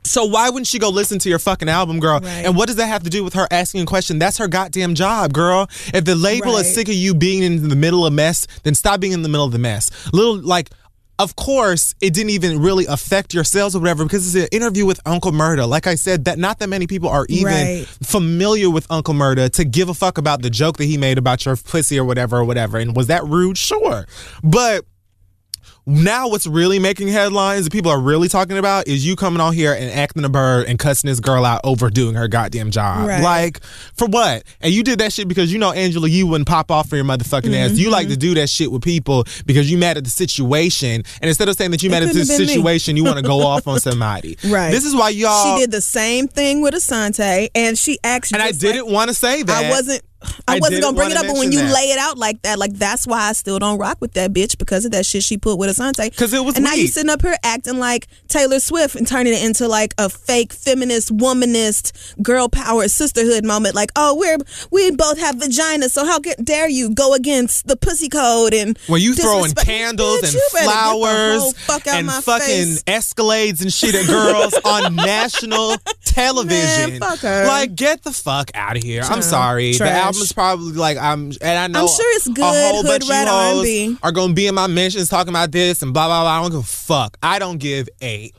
So 0.10 0.26
why 0.26 0.50
wouldn't 0.50 0.68
she 0.68 0.80
go 0.80 0.90
listen 0.90 1.20
to 1.20 1.30
your 1.30 1.40
fucking 1.40 1.70
album, 1.70 2.00
girl? 2.00 2.20
Right. 2.20 2.46
And 2.46 2.56
what 2.56 2.66
does 2.68 2.78
that 2.78 2.88
have 2.88 3.04
to 3.04 3.10
do 3.10 3.24
with 3.24 3.34
her 3.36 3.48
asking 3.52 3.82
a 3.84 3.86
question? 3.86 4.18
That's 4.18 4.38
her 4.40 4.48
goddamn 4.48 4.96
job, 4.96 5.34
girl. 5.34 5.68
If 5.94 6.06
the 6.06 6.16
label 6.16 6.58
is 6.58 6.74
sick 6.74 6.88
of 6.90 6.96
you 6.96 7.14
being 7.14 7.44
in 7.44 7.70
the 7.70 7.76
middle 7.76 8.06
of 8.06 8.12
mess, 8.14 8.48
then 8.64 8.74
stop 8.74 9.00
being 9.00 9.14
in 9.14 9.22
the 9.22 9.30
middle 9.30 9.46
of 9.46 9.52
the 9.52 9.60
mess. 9.60 9.92
Little 10.14 10.38
like. 10.42 10.70
Of 11.22 11.36
course, 11.36 11.96
it 12.00 12.14
didn't 12.14 12.30
even 12.30 12.62
really 12.62 12.86
affect 12.86 13.34
your 13.34 13.44
sales 13.44 13.76
or 13.76 13.80
whatever 13.80 14.06
because 14.06 14.34
it's 14.34 14.46
an 14.46 14.58
interview 14.58 14.86
with 14.86 15.02
Uncle 15.06 15.34
Murda. 15.34 15.68
Like 15.68 15.86
I 15.86 15.96
said, 15.96 16.24
that 16.24 16.40
not 16.40 16.60
that 16.60 16.70
many 16.70 16.88
people 16.88 17.10
are 17.10 17.26
even 17.28 17.46
Right. 17.54 17.86
familiar 18.02 18.70
with 18.70 18.88
Uncle 18.90 19.14
Murda 19.14 19.50
to 19.56 19.66
give 19.66 19.90
a 19.90 19.94
fuck 19.94 20.18
about 20.18 20.44
the 20.44 20.50
joke 20.50 20.78
that 20.78 20.86
he 20.86 20.98
made 20.98 21.18
about 21.18 21.46
your 21.46 21.58
pussy 21.58 22.00
or 22.00 22.06
whatever 22.06 22.38
or 22.38 22.46
whatever. 22.46 22.78
And 22.78 22.96
was 22.96 23.08
that 23.08 23.26
rude? 23.26 23.58
Sure. 23.58 24.06
But 24.46 24.86
now 25.90 26.28
what's 26.30 26.46
really 26.46 26.78
making 26.78 27.08
headlines 27.08 27.64
that 27.66 27.72
people 27.72 27.92
are 27.92 28.00
really 28.00 28.28
talking 28.28 28.58
about 28.58 28.88
is 28.88 29.06
you 29.06 29.16
coming 29.16 29.42
on 29.42 29.54
here 29.54 29.74
and 29.74 29.90
acting 29.92 30.24
a 30.24 30.30
bird 30.30 30.68
and 30.68 30.78
cussing 30.78 31.10
this 31.10 31.20
girl 31.20 31.44
out 31.44 31.62
over 31.64 31.90
doing 31.90 32.14
her 32.16 32.28
goddamn 32.28 32.70
job. 32.70 33.08
Right. 33.08 33.22
Like, 33.24 33.64
for 33.96 34.08
what? 34.08 34.44
And 34.62 34.72
you 34.72 34.84
did 34.84 35.00
that 35.00 35.12
shit 35.12 35.28
because 35.28 35.52
you 35.52 35.58
know 35.58 35.72
Angela, 35.72 36.08
you 36.08 36.28
wouldn't 36.28 36.48
pop 36.48 36.70
off 36.70 36.88
for 36.90 36.96
your 36.96 37.06
motherfucking 37.06 37.56
ass. 37.56 37.72
You 37.72 37.86
Mm-hmm. 37.88 37.92
like 37.92 38.08
to 38.10 38.18
do 38.18 38.36
that 38.36 38.50
shit 38.50 38.72
with 38.72 38.84
people 38.84 39.26
because 39.46 39.72
you 39.72 39.78
mad 39.80 39.98
at 39.98 40.04
the 40.04 40.10
situation. 40.12 41.04
And 41.22 41.28
instead 41.28 41.50
of 41.50 41.56
saying 41.56 41.72
that 41.72 41.82
you 41.82 41.90
mad 41.90 42.04
at 42.04 42.14
the 42.14 42.20
have 42.20 42.28
been 42.28 42.38
me. 42.40 42.46
situation, 42.48 42.96
you 42.96 43.04
want 43.04 43.18
to 43.18 43.24
go 43.24 43.42
off 43.48 43.68
on 43.68 43.80
somebody. 43.80 44.38
Right. 44.48 44.70
This 44.70 44.86
is 44.86 44.94
why 44.96 45.10
y'all 45.10 45.56
She 45.58 45.62
did 45.64 45.72
the 45.72 45.82
same 45.82 46.28
thing 46.28 46.62
with 46.62 46.76
Asante, 46.76 47.50
and 47.56 47.78
she 47.80 47.98
actually. 48.04 48.36
and 48.38 48.44
I 48.44 48.52
just 48.52 48.64
like- 48.64 48.74
didn't 48.74 48.92
want 48.92 49.10
to 49.10 49.14
say 49.16 49.42
that. 49.44 49.66
I 49.66 49.70
wasn't 49.72 50.04
I, 50.48 50.56
I 50.56 50.60
wasn't 50.60 50.82
gonna 50.82 50.96
bring 50.96 51.12
it 51.12 51.18
up, 51.18 51.28
but 51.28 51.38
when 51.38 51.52
you 51.52 51.60
that. 51.60 51.74
lay 51.74 51.92
it 51.92 51.98
out 52.00 52.18
like 52.18 52.42
that, 52.42 52.60
like 52.60 52.74
that's 52.74 53.08
why 53.08 53.30
I 53.30 53.34
still 53.34 53.58
don't 53.60 53.78
rock 53.80 53.98
with 54.02 54.14
that 54.14 54.34
bitch 54.34 54.58
because 54.58 54.84
of 54.86 54.92
that 54.92 55.06
shit 55.06 55.24
she 55.24 55.38
put 55.38 55.58
with 55.58 55.70
Asante. 55.70 56.16
'Cause 56.18 56.34
it 56.34 56.44
was 56.44 56.56
and 56.56 56.66
now 56.66 56.74
you 56.74 56.88
sitting 56.88 57.10
up 57.10 57.22
here 57.22 57.38
acting 57.44 57.80
like 57.80 58.08
Taylor 58.28 58.60
Swift 58.60 58.96
and 58.96 59.08
turning 59.08 59.34
it 59.34 59.44
into 59.44 59.68
like 59.68 59.94
a 59.98 60.10
fake 60.10 60.52
feminist, 60.52 61.16
womanist, 61.16 61.92
girl 62.22 62.50
power 62.50 62.88
sisterhood 62.88 63.46
moment. 63.46 63.76
Like, 63.76 63.92
oh, 63.96 64.16
we're 64.16 64.38
we 64.72 64.92
both 64.92 65.20
have 65.20 65.36
vaginas, 65.36 65.92
so 65.92 66.06
how 66.06 66.20
dare 66.20 66.68
you 66.68 66.90
go 66.90 67.14
against 67.14 67.68
the 67.68 67.78
pussy 67.78 68.10
code 68.10 68.54
and 68.54 68.78
When 68.88 69.02
you 69.02 69.16
throwing 69.16 69.54
candles 69.54 70.20
Bitch, 70.22 70.24
and 70.26 70.34
you 70.34 70.50
better 70.54 70.66
get 70.66 70.72
the 70.74 70.80
whole 70.80 71.00
flowers 71.06 71.58
fuck 71.60 71.88
and 71.88 72.12
fucking 72.12 72.46
face. 72.46 72.84
Escalades 72.84 73.62
and 73.62 73.72
shit 73.72 73.96
at 73.96 74.06
girls 74.08 74.54
on 74.66 74.96
national 74.96 75.78
television. 76.04 77.00
fuck 77.00 77.20
her. 77.20 77.46
Like, 77.48 77.76
get 77.76 78.04
the 78.04 78.12
fuck 78.12 78.52
out 78.54 78.78
of 78.78 78.84
here. 78.84 79.02
I'm 79.04 79.22
sorry. 79.22 79.74
The 79.74 79.86
Trash. 80.10 80.16
album 80.16 80.22
is 80.22 80.34
probably 80.34 80.74
like 80.74 80.98
I'm, 80.98 81.32
and 81.42 81.60
I 81.60 81.68
know 81.68 81.82
I'm 81.82 81.88
sure 81.88 82.16
it's 82.16 82.28
a 82.28 82.32
good 82.32 82.44
whole 82.44 82.84
hood 82.84 82.86
bunch 82.86 83.04
of 83.04 83.10
you 83.10 83.94
hoes 83.94 84.00
are 84.04 84.12
gonna 84.12 84.34
be 84.34 84.48
in 84.48 84.56
my 84.56 84.68
mentions 84.68 85.10
talking 85.10 85.30
about 85.30 85.52
this 85.52 85.82
and 85.82 85.94
blah 85.94 86.08
blah 86.08 86.24
blah. 86.24 86.40
I 86.40 86.42
don't 86.42 86.52
give 86.52 86.60
a 86.60 86.64
fuck. 86.64 87.18
I 87.24 87.40
don't 87.40 87.58
give 87.58 87.90
a 88.02 88.32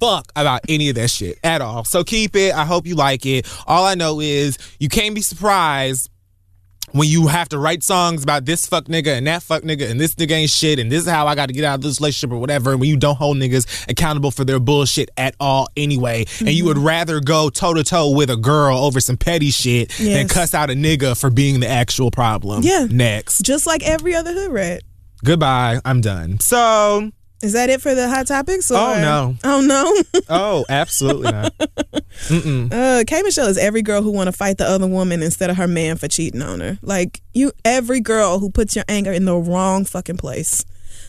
fuck 0.00 0.32
about 0.34 0.62
any 0.68 0.88
of 0.88 0.96
that 0.96 1.10
shit 1.10 1.38
at 1.44 1.60
all. 1.60 1.84
So 1.84 2.02
keep 2.02 2.34
it. 2.34 2.54
I 2.54 2.64
hope 2.64 2.86
you 2.86 2.96
like 2.96 3.24
it. 3.24 3.46
All 3.66 3.84
I 3.84 3.94
know 3.94 4.20
is 4.20 4.58
you 4.80 4.88
can't 4.88 5.14
be 5.14 5.22
surprised 5.22 6.10
when 6.92 7.08
you 7.08 7.26
have 7.26 7.48
to 7.50 7.58
write 7.58 7.82
songs 7.82 8.22
about 8.22 8.44
this 8.44 8.66
fuck 8.66 8.84
nigga 8.84 9.16
and 9.16 9.26
that 9.26 9.42
fuck 9.42 9.62
nigga 9.62 9.90
and 9.90 10.00
this 10.00 10.14
nigga 10.14 10.32
ain't 10.32 10.50
shit 10.50 10.78
and 10.78 10.90
this 10.90 11.04
is 11.04 11.10
how 11.10 11.26
I 11.26 11.34
got 11.34 11.46
to 11.46 11.52
get 11.52 11.64
out 11.64 11.76
of 11.76 11.82
this 11.82 12.00
relationship 12.00 12.32
or 12.32 12.38
whatever. 12.38 12.72
And 12.72 12.80
when 12.80 12.88
you 12.88 12.96
don't 12.96 13.16
hold 13.16 13.36
niggas 13.36 13.88
accountable 13.88 14.30
for 14.30 14.44
their 14.44 14.60
bullshit 14.60 15.10
at 15.16 15.34
all 15.40 15.68
anyway, 15.76 16.24
and 16.40 16.50
you 16.50 16.64
would 16.66 16.76
mm-hmm. 16.76 16.86
rather 16.86 17.20
go 17.20 17.50
toe 17.50 17.74
to 17.74 17.84
toe 17.84 18.10
with 18.10 18.30
a 18.30 18.36
girl 18.36 18.78
over 18.78 19.00
some 19.00 19.16
petty 19.16 19.50
shit 19.50 19.90
than 19.98 20.28
cuss 20.28 20.54
out 20.54 20.70
a 20.70 20.74
nigga 20.74 21.18
for 21.18 21.30
being 21.30 21.60
the 21.60 21.68
actual 21.68 22.10
problem. 22.10 22.62
Yeah. 22.62 22.86
Next. 22.90 23.42
just 23.42 23.66
like 23.66 23.82
every 23.82 24.14
other 24.14 24.32
hood 24.32 24.52
rat. 24.52 24.82
Goodbye. 25.24 25.80
I'm 25.84 26.00
done. 26.00 26.40
So, 26.40 27.10
Is 27.42 27.54
that 27.54 27.70
it 27.70 27.82
for 27.82 27.94
the 27.94 28.08
hot 28.08 28.28
topics? 28.28 28.70
Or? 28.70 28.78
Oh, 28.78 29.00
no. 29.00 29.36
Oh 29.42 29.60
no. 29.60 30.20
oh, 30.28 30.64
absolutely 30.68 31.32
not. 31.32 31.52
Mm-mm. 32.28 32.72
Uh, 32.72 33.04
K 33.04 33.22
Michelle 33.22 33.48
is 33.48 33.58
every 33.58 33.82
girl 33.82 34.00
who 34.00 34.12
want 34.12 34.28
to 34.28 34.32
fight 34.32 34.58
the 34.58 34.64
other 34.64 34.86
woman 34.86 35.22
instead 35.22 35.50
of 35.50 35.56
her 35.56 35.66
man 35.66 35.96
for 35.96 36.06
cheating 36.06 36.40
on 36.40 36.60
her. 36.60 36.78
Like 36.82 37.20
you, 37.34 37.50
every 37.64 38.00
girl 38.00 38.38
who 38.38 38.48
puts 38.48 38.76
your 38.76 38.84
anger 38.88 39.12
in 39.12 39.24
the 39.24 39.36
wrong 39.36 39.84
fucking 39.84 40.18
place. 40.18 40.64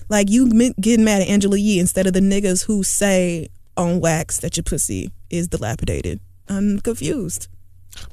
Like 0.09 0.29
you 0.31 0.49
m- 0.49 0.73
getting 0.81 1.05
mad 1.05 1.21
at 1.21 1.27
Angela 1.27 1.57
Yee 1.57 1.79
instead 1.79 2.07
of 2.07 2.13
the 2.13 2.19
niggas 2.19 2.65
who 2.65 2.84
say 2.84 3.49
on 3.77 3.99
wax 3.99 4.39
that 4.39 4.57
your 4.57 4.63
pussy 4.63 5.11
is 5.29 5.47
dilapidated. 5.47 6.19
I'm 6.49 6.79
confused. 6.79 7.47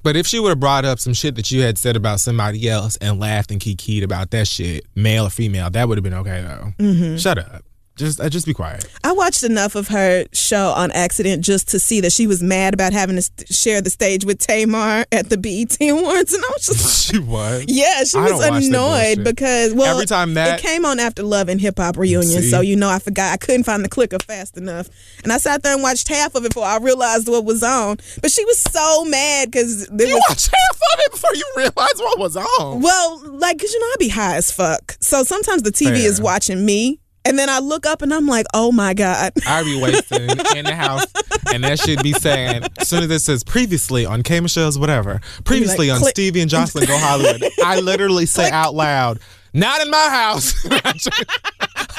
But 0.02 0.14
if 0.14 0.26
she 0.26 0.38
would 0.38 0.50
have 0.50 0.60
brought 0.60 0.84
up 0.84 0.98
some 0.98 1.14
shit 1.14 1.36
that 1.36 1.50
you 1.50 1.62
had 1.62 1.78
said 1.78 1.96
about 1.96 2.20
somebody 2.20 2.68
else 2.68 2.96
and 2.96 3.18
laughed 3.18 3.50
and 3.50 3.58
kikied 3.60 4.02
about 4.02 4.30
that 4.32 4.46
shit, 4.46 4.84
male 4.94 5.26
or 5.26 5.30
female, 5.30 5.70
that 5.70 5.88
would 5.88 5.96
have 5.96 6.02
been 6.04 6.14
okay 6.14 6.42
though. 6.42 6.72
Mm-hmm. 6.84 7.16
Shut 7.16 7.38
up. 7.38 7.64
Just, 8.00 8.20
uh, 8.20 8.28
just 8.28 8.46
be 8.46 8.54
quiet. 8.54 8.84
I 9.04 9.12
watched 9.12 9.42
enough 9.42 9.74
of 9.74 9.88
her 9.88 10.24
show 10.32 10.70
on 10.70 10.90
accident 10.92 11.44
just 11.44 11.68
to 11.68 11.78
see 11.78 12.00
that 12.00 12.12
she 12.12 12.26
was 12.26 12.42
mad 12.42 12.74
about 12.74 12.92
having 12.92 13.16
to 13.16 13.22
st- 13.22 13.48
share 13.52 13.80
the 13.82 13.90
stage 13.90 14.24
with 14.24 14.38
Tamar 14.38 15.04
at 15.12 15.28
the 15.28 15.36
BET 15.36 15.76
Awards, 15.88 16.32
and 16.34 16.42
I 16.44 16.48
was 16.54 16.66
just 16.66 17.06
she 17.12 17.18
was. 17.18 17.64
Yeah, 17.68 18.04
she 18.04 18.18
I 18.18 18.22
was 18.22 18.30
don't 18.32 18.40
watch 18.40 18.62
that 18.62 18.64
annoyed 18.64 19.24
because 19.24 19.74
well, 19.74 19.94
Every 19.94 20.06
time 20.06 20.34
that- 20.34 20.58
it 20.58 20.62
came 20.62 20.84
on 20.84 20.98
after 20.98 21.22
Love 21.22 21.48
and 21.48 21.60
Hip 21.60 21.78
Hop 21.78 21.96
reunion, 21.96 22.42
See? 22.42 22.50
so 22.50 22.60
you 22.62 22.74
know 22.76 22.88
I 22.88 22.98
forgot 22.98 23.32
I 23.32 23.36
couldn't 23.36 23.64
find 23.64 23.84
the 23.84 23.88
clicker 23.88 24.18
fast 24.18 24.56
enough, 24.56 24.88
and 25.22 25.32
I 25.32 25.36
sat 25.38 25.62
there 25.62 25.74
and 25.74 25.82
watched 25.82 26.08
half 26.08 26.34
of 26.34 26.44
it 26.44 26.48
before 26.54 26.64
I 26.64 26.78
realized 26.78 27.28
what 27.28 27.44
was 27.44 27.62
on. 27.62 27.98
But 28.22 28.30
she 28.30 28.44
was 28.46 28.58
so 28.58 29.04
mad 29.04 29.50
because 29.50 29.88
You 29.90 30.14
was 30.14 30.22
watched 30.28 30.48
half 30.48 30.76
of 30.76 31.00
it 31.00 31.12
before 31.12 31.34
you 31.34 31.44
realized 31.56 31.98
what 31.98 32.18
was 32.18 32.36
on. 32.36 32.80
well, 32.80 33.20
like 33.38 33.58
because 33.58 33.72
you 33.72 33.80
know 33.80 33.86
I'd 33.92 33.96
be 33.98 34.08
high 34.08 34.36
as 34.36 34.50
fuck, 34.50 34.96
so 35.00 35.22
sometimes 35.22 35.62
the 35.62 35.70
TV 35.72 35.96
is 35.96 36.20
watching 36.20 36.64
me. 36.64 36.98
And 37.24 37.38
then 37.38 37.48
I 37.50 37.58
look 37.58 37.84
up 37.86 38.02
and 38.02 38.14
I'm 38.14 38.26
like, 38.26 38.46
oh 38.54 38.72
my 38.72 38.94
God. 38.94 39.32
I 39.46 39.62
be 39.62 39.80
wasting 39.80 40.22
in 40.56 40.64
the 40.64 40.74
house, 40.74 41.04
and 41.52 41.62
that 41.64 41.78
should 41.78 42.02
be 42.02 42.12
saying 42.12 42.62
as 42.78 42.88
soon 42.88 43.02
as 43.04 43.10
it 43.10 43.20
says 43.20 43.44
previously 43.44 44.06
on 44.06 44.22
K 44.22 44.40
Michelle's 44.40 44.78
whatever, 44.78 45.20
previously 45.44 45.88
like, 45.88 45.96
on 45.96 46.00
click. 46.00 46.12
Stevie 46.12 46.40
and 46.40 46.50
Joseline 46.50 46.86
Go 46.86 46.96
Hollywood. 46.98 47.44
I 47.64 47.80
literally 47.80 48.24
say 48.26 48.50
out 48.50 48.74
loud, 48.74 49.20
"Not 49.52 49.82
in 49.82 49.90
my 49.90 50.08
house." 50.08 50.54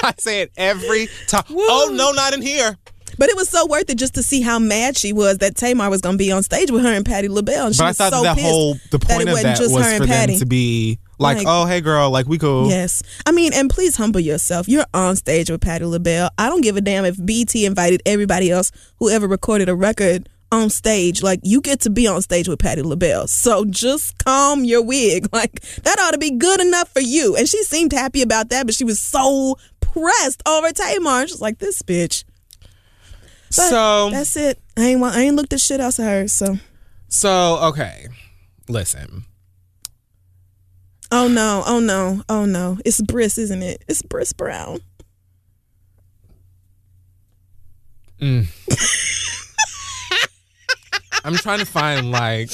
I 0.03 0.13
say 0.17 0.41
it 0.41 0.51
every 0.57 1.07
time. 1.27 1.43
Oh 1.51 1.91
no, 1.93 2.11
not 2.11 2.33
in 2.33 2.41
here. 2.41 2.77
But 3.17 3.29
it 3.29 3.35
was 3.35 3.49
so 3.49 3.67
worth 3.67 3.87
it 3.89 3.99
just 3.99 4.15
to 4.15 4.23
see 4.23 4.41
how 4.41 4.57
mad 4.57 4.97
she 4.97 5.13
was 5.13 5.39
that 5.39 5.55
Tamar 5.55 5.89
was 5.91 6.01
going 6.01 6.15
to 6.15 6.17
be 6.17 6.31
on 6.31 6.41
stage 6.41 6.71
with 6.71 6.81
her 6.81 6.91
and 6.91 7.05
Patti 7.05 7.27
LaBelle. 7.27 7.67
And 7.67 7.75
she 7.75 7.79
But 7.79 7.83
I 7.83 7.87
was 7.89 7.97
thought 7.97 8.13
so 8.13 8.23
that, 8.23 8.35
that 8.37 8.41
whole 8.41 8.73
the 8.89 8.97
that 8.97 9.01
point 9.07 9.21
it 9.21 9.27
of 9.27 9.33
wasn't 9.33 9.43
that 9.43 9.57
just 9.57 9.73
was 9.73 9.83
her 9.83 9.97
for 9.97 10.03
and 10.03 10.07
Patti. 10.11 10.31
them 10.33 10.39
to 10.39 10.45
be 10.47 10.97
like, 11.21 11.37
Like- 11.37 11.47
"Oh, 11.47 11.65
hey, 11.65 11.79
girl, 11.81 12.09
like 12.09 12.27
we 12.27 12.37
cool." 12.37 12.69
Yes. 12.69 13.01
I 13.25 13.31
mean, 13.31 13.53
and 13.53 13.69
please 13.69 13.95
humble 13.95 14.19
yourself. 14.19 14.67
You're 14.67 14.85
on 14.93 15.15
stage 15.15 15.49
with 15.49 15.61
Patti 15.61 15.85
LaBelle. 15.85 16.29
I 16.37 16.49
don't 16.49 16.61
give 16.61 16.75
a 16.77 16.81
damn 16.81 17.05
if 17.05 17.23
BET 17.23 17.55
invited 17.55 18.01
everybody 18.05 18.51
else 18.51 18.71
who 18.99 19.09
ever 19.09 19.27
recorded 19.27 19.69
a 19.69 19.75
record 19.75 20.27
on 20.51 20.69
stage. 20.69 21.23
Like, 21.23 21.39
you 21.43 21.61
get 21.61 21.79
to 21.81 21.89
be 21.89 22.07
on 22.07 22.21
stage 22.21 22.49
with 22.49 22.59
Patti 22.59 22.81
LaBelle. 22.81 23.27
So 23.27 23.63
just 23.65 24.17
calm 24.25 24.65
your 24.65 24.81
wig. 24.83 25.27
Like, 25.33 25.61
that 25.83 25.97
ought 25.99 26.11
to 26.11 26.17
be 26.17 26.31
good 26.31 26.59
enough 26.59 26.89
for 26.89 26.99
you. 27.01 27.35
And 27.37 27.47
she 27.47 27.63
seemed 27.63 27.93
happy 27.93 28.21
about 28.21 28.49
that, 28.49 28.65
but 28.65 28.75
she 28.75 28.83
was 28.83 28.99
so 28.99 29.57
pressed 29.79 30.43
over 30.47 30.71
Tamar. 30.73 31.27
She's 31.27 31.39
like, 31.39 31.59
this 31.59 31.81
bitch. 31.81 32.25
But 33.47 33.69
So 33.69 34.09
that's 34.11 34.35
it. 34.35 34.59
I 34.77 34.81
ain't, 34.87 34.99
want, 35.01 35.15
I 35.15 35.21
ain't 35.21 35.35
looked 35.35 35.53
at 35.53 35.61
shit 35.61 35.79
else 35.79 35.99
of 35.99 36.05
hers. 36.05 36.31
So, 36.33 36.57
so 37.07 37.57
okay, 37.69 38.07
listen. 38.69 39.25
Oh 41.11 41.27
no, 41.27 41.63
oh 41.65 41.79
no, 41.79 42.23
oh 42.29 42.45
no. 42.45 42.77
It's 42.85 43.01
Briss, 43.01 43.37
isn't 43.37 43.61
it? 43.61 43.83
It's 43.87 44.01
Briss 44.01 44.33
Brown. 44.33 44.79
Mm. 48.19 48.47
I'm 51.23 51.35
trying 51.35 51.59
to 51.59 51.65
find 51.65 52.11
like 52.11 52.51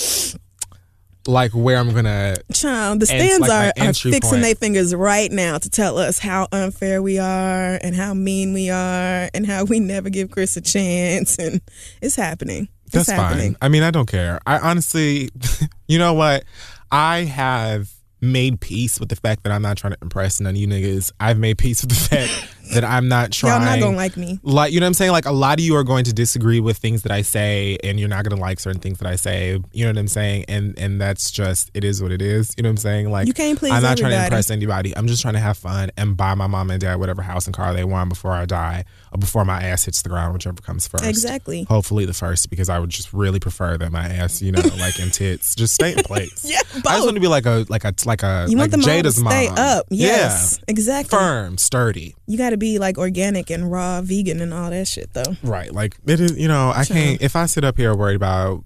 like 1.28 1.51
where 1.51 1.78
I'm 1.78 1.93
gonna 1.93 2.38
Child, 2.53 3.01
the 3.01 3.05
stands 3.05 3.47
like 3.47 3.74
are, 3.78 3.88
are 3.89 3.93
fixing 3.93 4.41
their 4.41 4.55
fingers 4.55 4.95
right 4.95 5.32
now 5.32 5.58
to 5.58 5.70
tell 5.70 5.97
us 5.97 6.20
how 6.20 6.47
unfair 6.51 7.01
we 7.01 7.20
are 7.20 7.80
and 7.82 7.95
how 7.95 8.14
mean 8.14 8.53
we 8.53 8.70
are 8.70 9.30
and 9.34 9.45
how 9.45 9.66
we 9.66 9.80
never 9.80 10.10
give 10.10 10.32
Chris 10.32 10.55
a 10.58 10.62
chance. 10.62 11.38
And 11.38 11.62
it's 12.01 12.16
happening. 12.16 12.70
It's 12.86 12.93
That's 12.93 13.10
happening. 13.10 13.53
fine. 13.53 13.58
I 13.62 13.68
mean, 13.68 13.84
I 13.84 13.91
don't 13.91 14.08
care. 14.08 14.39
I 14.47 14.60
honestly, 14.60 15.30
you 15.88 15.99
know 15.99 16.14
what? 16.14 16.45
I 16.89 17.26
have 17.26 17.91
made 18.28 18.60
peace 18.62 19.00
with 19.00 19.10
the 19.10 19.16
fact 19.16 19.44
that 19.44 19.52
I'm 19.52 19.62
not 19.62 19.78
trying 19.78 19.94
to 19.94 20.00
impress 20.02 20.40
none 20.40 20.52
of 20.52 20.58
you 20.58 20.68
niggas. 20.68 21.12
I've 21.20 21.38
made 21.40 21.58
peace 21.58 21.82
with 21.82 21.90
the 21.90 21.96
fact 22.16 22.54
that 22.74 22.84
I'm 22.84 23.08
not 23.08 23.32
trying. 23.32 23.62
Y'all 23.62 23.72
not 23.72 23.80
gonna 23.80 23.98
like 23.98 24.18
me. 24.18 24.40
like 24.44 24.72
you 24.74 24.80
know 24.80 24.86
what 24.86 24.90
I'm 24.90 24.94
saying? 24.94 25.12
Like 25.12 25.26
a 25.26 25.32
lot 25.32 25.60
of 25.60 25.66
you 25.66 25.76
are 25.76 25.84
going 25.84 26.04
to 26.06 26.14
disagree 26.14 26.60
with 26.60 26.78
things 26.78 27.04
that 27.04 27.12
I 27.12 27.22
say, 27.22 27.78
and 27.84 28.00
you're 28.00 28.10
not 28.10 28.28
gonna 28.28 28.42
like 28.42 28.60
certain 28.60 28.82
things 28.82 29.00
that 29.00 29.08
I 29.08 29.16
say. 29.16 29.60
You 29.72 29.86
know 29.86 29.92
what 29.92 29.98
I'm 29.98 30.08
saying? 30.08 30.46
And 30.48 30.78
and 30.78 31.00
that's 31.00 31.32
just 31.32 31.72
it 31.74 31.84
is 31.84 32.02
what 32.02 32.12
it 32.12 32.22
is. 32.22 32.54
You 32.58 32.64
know 32.64 32.70
what 32.70 32.74
I'm 32.74 32.78
saying? 32.78 33.12
Like 33.12 33.28
You 33.28 33.34
can't 33.34 33.58
please 33.58 33.72
I'm 33.72 33.84
not 33.84 33.98
trying 33.98 34.12
to 34.12 34.24
impress 34.24 34.52
anybody. 34.52 34.96
I'm 34.96 35.08
just 35.08 35.22
trying 35.22 35.36
to 35.36 35.40
have 35.40 35.58
fun 35.58 35.92
and 35.98 36.16
buy 36.18 36.36
my 36.36 36.48
mom 36.48 36.70
and 36.70 36.82
dad 36.82 36.96
whatever 36.96 37.22
house 37.22 37.46
and 37.46 37.56
car 37.56 37.74
they 37.74 37.84
want 37.84 38.10
before 38.10 38.32
I 38.32 38.46
die, 38.46 38.86
before 39.18 39.45
my 39.45 39.61
ass 39.61 39.86
hits 39.86 40.01
the 40.01 40.09
ground, 40.09 40.34
whichever 40.34 40.61
comes 40.61 40.88
first. 40.88 41.05
Exactly. 41.05 41.63
Hopefully 41.63 42.05
the 42.05 42.13
first, 42.13 42.49
because 42.49 42.70
I 42.70 42.80
would 42.80 42.89
just 42.89 43.13
really 43.13 43.39
prefer 43.39 43.78
that 43.78 43.91
my 43.91 44.05
ass, 44.07 44.41
you 44.41 44.51
know, 44.51 44.61
like 44.78 44.99
in 44.99 45.09
tits, 45.11 45.55
just 45.55 45.74
stay 45.74 45.93
in 45.93 46.03
place. 46.03 46.43
Yeah, 46.43 46.59
I 46.86 46.95
just 46.95 47.03
want 47.05 47.15
to 47.15 47.22
be 47.22 47.28
like 47.28 47.45
a 47.45 47.65
like 47.70 47.84
a 47.84 47.93
like 48.05 48.24
a 48.24 48.45
You 48.49 48.57
like 48.57 48.72
want 48.72 48.84
to 48.84 48.89
Jada's 48.89 49.15
stay 49.15 49.47
mom. 49.49 49.57
up. 49.57 49.86
Yes, 49.89 50.57
Yeah. 50.59 50.63
exactly. 50.68 51.18
Firm, 51.18 51.57
sturdy. 51.57 52.15
You 52.28 52.38
got 52.38 52.51
to 52.51 52.57
be 52.57 52.78
like 52.80 52.97
organic 52.97 53.49
and 53.49 53.72
raw, 53.72 54.01
vegan, 54.01 54.41
and 54.41 54.53
all 54.53 54.70
that 54.70 54.88
shit, 54.88 55.13
though. 55.13 55.36
Right. 55.43 55.72
Like 55.74 55.95
it 56.05 56.20
is, 56.20 56.38
you 56.38 56.47
know, 56.47 56.72
I 56.76 56.86
can't 56.86 57.22
if 57.22 57.36
I 57.36 57.45
sit 57.45 57.63
up 57.63 57.78
here 57.78 57.95
worried 57.95 58.15
about 58.15 58.63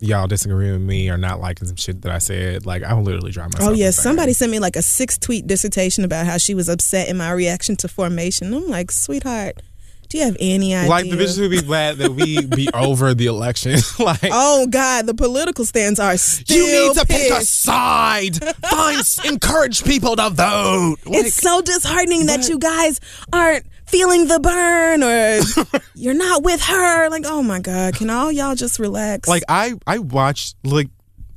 y'all 0.00 0.28
disagreeing 0.28 0.74
with 0.74 0.82
me 0.82 1.10
or 1.10 1.16
not 1.16 1.40
liking 1.40 1.66
some 1.66 1.74
shit 1.74 2.02
that 2.02 2.12
I 2.12 2.18
said, 2.18 2.64
like 2.64 2.84
I 2.84 2.94
will 2.94 3.02
literally 3.02 3.32
drive 3.32 3.52
myself. 3.52 3.70
Oh 3.70 3.72
insane. 3.72 3.92
somebody 3.92 4.32
sent 4.32 4.52
me 4.52 4.60
like 4.60 4.76
a 4.76 4.82
six 4.82 5.18
tweet 5.18 5.46
dissertation 5.48 6.04
about 6.04 6.24
how 6.24 6.38
she 6.38 6.54
was 6.54 6.68
upset 6.68 7.08
in 7.08 7.16
my 7.16 7.32
reaction 7.32 7.74
to 7.78 7.88
formation. 7.88 8.54
I'm 8.54 8.68
like, 8.68 8.92
sweetheart, 8.92 9.60
do 10.08 10.18
you 10.18 10.24
have 10.24 10.36
any 10.40 10.74
idea? 10.74 10.88
like 10.90 11.04
the 11.10 11.16
bitches 11.16 11.38
would 11.40 11.50
be 11.50 11.62
glad 11.62 11.98
that 11.98 12.12
we 12.12 12.44
be 12.46 12.68
over 12.74 13.14
the 13.14 13.26
election. 13.26 13.78
like 13.98 14.18
Oh 14.24 14.66
God, 14.66 15.06
the 15.06 15.14
political 15.14 15.64
stands 15.64 16.00
are 16.00 16.16
still. 16.16 16.56
you 16.56 16.88
need 16.88 16.94
to 16.98 17.06
pick 17.06 17.30
a 17.30 17.42
side. 17.42 18.36
Find 18.62 19.02
encourage 19.26 19.84
people 19.84 20.16
to 20.16 20.30
vote. 20.30 20.96
Like, 21.04 21.26
It's 21.26 21.34
so 21.36 21.60
disheartening 21.60 22.26
that 22.26 22.48
you 22.48 22.58
guys 22.58 23.00
aren't 23.32 23.66
feeling 23.86 24.26
the 24.28 24.38
Bern 24.40 25.02
or 25.02 25.80
you're 25.94 26.14
not 26.14 26.42
with 26.42 26.60
her. 26.62 27.08
Like, 27.10 27.24
oh 27.26 27.42
my 27.42 27.60
God, 27.60 27.94
can 27.94 28.10
all 28.10 28.30
y'all 28.32 28.54
just 28.54 28.78
relax? 28.78 29.28
like 29.28 29.42
I 29.48 29.74
I 29.86 29.98
watched 29.98 30.56
like 30.64 30.88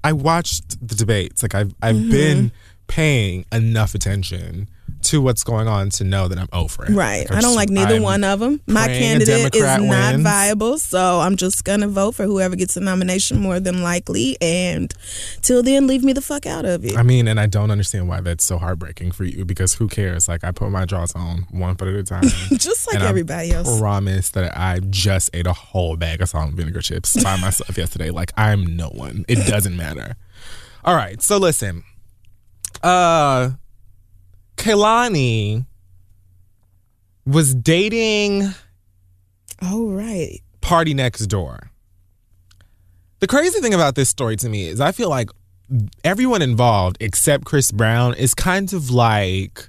I 0.03 0.13
watched 0.13 0.85
the 0.85 0.95
debates. 0.95 1.43
Like 1.43 1.55
I've 1.55 1.73
I've 1.81 1.95
Mm-hmm. 1.95 2.11
been 2.11 2.51
paying 2.87 3.45
enough 3.53 3.95
attention 3.95 4.67
to 5.03 5.21
what's 5.21 5.43
going 5.43 5.67
on 5.67 5.89
to 5.91 6.03
know 6.03 6.27
that 6.27 6.37
I'm 6.37 6.47
over 6.53 6.85
it. 6.85 6.91
Right. 6.91 7.29
Like, 7.29 7.37
I 7.37 7.41
don't 7.41 7.55
like 7.55 7.69
neither 7.69 7.95
I'm 7.95 8.03
one 8.03 8.23
of 8.23 8.39
them. 8.39 8.61
My 8.67 8.87
candidate 8.87 9.53
is 9.55 9.61
Democrat 9.61 9.81
not 9.81 10.19
viable, 10.19 10.77
so 10.77 11.19
I'm 11.19 11.35
just 11.35 11.63
gonna 11.63 11.87
vote 11.87 12.15
for 12.15 12.23
whoever 12.23 12.55
gets 12.55 12.75
the 12.75 12.81
nomination 12.81 13.39
more 13.39 13.59
than 13.59 13.83
likely. 13.83 14.37
And 14.41 14.93
till 15.41 15.63
then, 15.63 15.87
leave 15.87 16.03
me 16.03 16.13
the 16.13 16.21
fuck 16.21 16.45
out 16.45 16.65
of 16.65 16.85
it. 16.85 16.97
I 16.97 17.03
mean, 17.03 17.27
and 17.27 17.39
I 17.39 17.45
don't 17.45 17.71
understand 17.71 18.07
why 18.07 18.21
that's 18.21 18.43
so 18.43 18.57
heartbreaking 18.57 19.11
for 19.11 19.23
you 19.23 19.45
because 19.45 19.75
who 19.75 19.87
cares? 19.87 20.27
Like, 20.27 20.43
I 20.43 20.51
put 20.51 20.69
my 20.71 20.85
jaws 20.85 21.13
on 21.15 21.47
one 21.51 21.75
foot 21.75 21.89
at 21.89 21.95
a 21.95 22.03
time. 22.03 22.23
just 22.51 22.87
like 22.87 22.95
and 22.95 23.03
I 23.03 23.09
everybody 23.09 23.51
else. 23.51 23.79
promise 23.79 24.29
that 24.29 24.57
I 24.57 24.79
just 24.89 25.29
ate 25.33 25.47
a 25.47 25.53
whole 25.53 25.95
bag 25.97 26.21
of 26.21 26.29
salt 26.29 26.49
and 26.49 26.57
vinegar 26.57 26.81
chips 26.81 27.21
by 27.23 27.35
myself 27.41 27.77
yesterday. 27.77 28.09
Like, 28.09 28.31
I'm 28.37 28.75
no 28.75 28.89
one. 28.89 29.25
It 29.27 29.47
doesn't 29.47 29.75
matter. 29.75 30.15
All 30.83 30.95
right. 30.95 31.21
So, 31.21 31.37
listen. 31.37 31.83
Uh, 32.81 33.51
Kehlani 34.61 35.65
was 37.25 37.55
dating 37.55 38.53
Oh 39.59 39.89
right. 39.89 40.39
Party 40.61 40.93
Next 40.93 41.25
Door. 41.25 41.71
The 43.21 43.27
crazy 43.27 43.59
thing 43.59 43.73
about 43.73 43.95
this 43.95 44.09
story 44.09 44.35
to 44.37 44.47
me 44.47 44.67
is 44.67 44.79
I 44.79 44.91
feel 44.91 45.09
like 45.09 45.31
everyone 46.03 46.43
involved 46.43 46.97
except 46.99 47.45
Chris 47.45 47.71
Brown 47.71 48.13
is 48.13 48.35
kind 48.35 48.71
of 48.71 48.91
like 48.91 49.67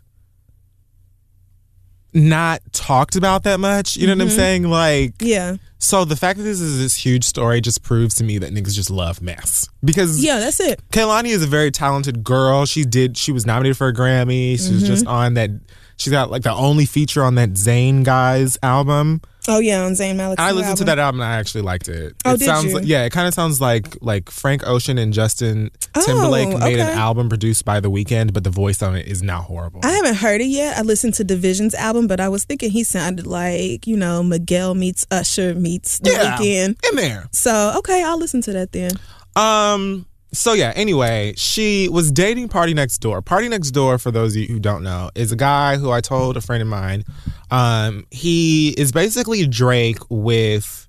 not 2.14 2.60
talked 2.72 3.16
about 3.16 3.44
that 3.44 3.58
much. 3.60 3.96
You 3.96 4.06
know 4.06 4.14
what 4.14 4.22
I'm 4.22 4.30
saying? 4.30 4.64
Like, 4.64 5.14
Yeah. 5.20 5.56
so 5.78 6.04
the 6.04 6.16
fact 6.16 6.38
that 6.38 6.44
this 6.44 6.60
is 6.60 6.78
this 6.78 6.94
huge 6.94 7.24
story 7.24 7.60
just 7.60 7.82
proves 7.82 8.14
to 8.16 8.24
me 8.24 8.38
that 8.38 8.52
niggas 8.52 8.74
just 8.74 8.90
love 8.90 9.22
mess. 9.22 9.68
Because 9.84 10.22
Yeah, 10.22 10.38
that's 10.38 10.60
it. 10.60 10.80
Kehlani 10.92 11.28
is 11.30 11.42
a 11.42 11.46
very 11.46 11.70
talented 11.70 12.22
girl. 12.22 12.66
She 12.66 12.84
did. 12.84 13.16
She 13.16 13.32
was 13.32 13.46
nominated 13.46 13.76
for 13.76 13.88
a 13.88 13.94
Grammy. 13.94 14.58
She 14.62 14.72
was 14.72 14.82
Mm-hmm. 14.82 14.86
just 14.86 15.06
on 15.06 15.34
that. 15.34 15.50
She's 15.96 16.10
got 16.12 16.30
like 16.30 16.42
the 16.42 16.52
only 16.52 16.84
feature 16.86 17.22
on 17.24 17.36
that 17.36 17.50
Zayn 17.50 18.04
guys 18.04 18.58
album. 18.62 19.20
Oh 19.48 19.58
yeah, 19.58 19.82
on 19.84 19.92
Zayn 19.92 20.16
Malik's 20.16 20.40
I 20.40 20.52
listened 20.52 20.78
to 20.78 20.84
that 20.84 20.98
album 20.98 21.20
and 21.20 21.28
I 21.30 21.36
actually 21.36 21.62
liked 21.62 21.88
it. 21.88 22.14
Oh, 22.24 22.34
it 22.34 22.38
did 22.38 22.44
sounds 22.46 22.66
you? 22.66 22.74
Like, 22.74 22.86
yeah, 22.86 23.04
it 23.04 23.10
kind 23.10 23.26
of 23.26 23.34
sounds 23.34 23.60
like 23.60 23.96
like 24.00 24.30
Frank 24.30 24.66
Ocean 24.66 24.98
and 24.98 25.12
Justin 25.12 25.70
Timberlake 26.04 26.48
Oh, 26.48 26.58
made 26.58 26.78
an 26.78 26.88
album 26.96 27.28
produced 27.28 27.64
by 27.64 27.80
The 27.80 27.90
Weeknd, 27.90 28.32
but 28.32 28.44
the 28.44 28.50
voice 28.50 28.82
on 28.82 28.94
it 28.96 29.06
is 29.06 29.22
not 29.22 29.44
horrible. 29.44 29.80
I 29.84 29.90
haven't 29.92 30.14
heard 30.16 30.40
it 30.40 30.46
yet. 30.46 30.76
I 30.78 30.82
listened 30.82 31.14
to 31.14 31.24
dvsn's 31.24 31.74
album, 31.74 32.06
but 32.06 32.20
I 32.20 32.28
was 32.28 32.44
thinking 32.44 32.70
he 32.70 32.84
sounded 32.84 33.26
like 33.26 33.86
you 33.86 33.96
know 33.96 34.22
Miguel 34.22 34.74
meets 34.74 35.06
Usher 35.10 35.54
meets 35.54 35.98
The 35.98 36.10
yeah, 36.10 36.36
Weeknd. 36.38 36.88
in 36.90 36.96
there. 36.96 37.28
So 37.32 37.74
okay, 37.78 38.02
I'll 38.04 38.18
listen 38.18 38.42
to 38.42 38.52
that 38.52 38.72
then. 38.72 38.92
Um. 39.34 40.06
So 40.32 40.54
yeah. 40.54 40.72
Anyway, 40.74 41.34
she 41.36 41.88
was 41.88 42.10
dating 42.10 42.48
Party 42.48 42.74
Next 42.74 42.98
Door. 42.98 43.22
Party 43.22 43.48
Next 43.48 43.70
Door, 43.70 43.98
for 43.98 44.10
those 44.10 44.34
of 44.34 44.42
you 44.42 44.48
who 44.48 44.58
don't 44.58 44.82
know, 44.82 45.10
is 45.14 45.30
a 45.30 45.36
guy 45.36 45.76
who 45.76 45.90
I 45.90 46.00
told 46.00 46.36
a 46.36 46.40
friend 46.40 46.62
of 46.62 46.68
mine. 46.68 47.04
Um, 47.50 48.06
he 48.10 48.70
is 48.70 48.92
basically 48.92 49.46
Drake 49.46 49.98
with 50.08 50.88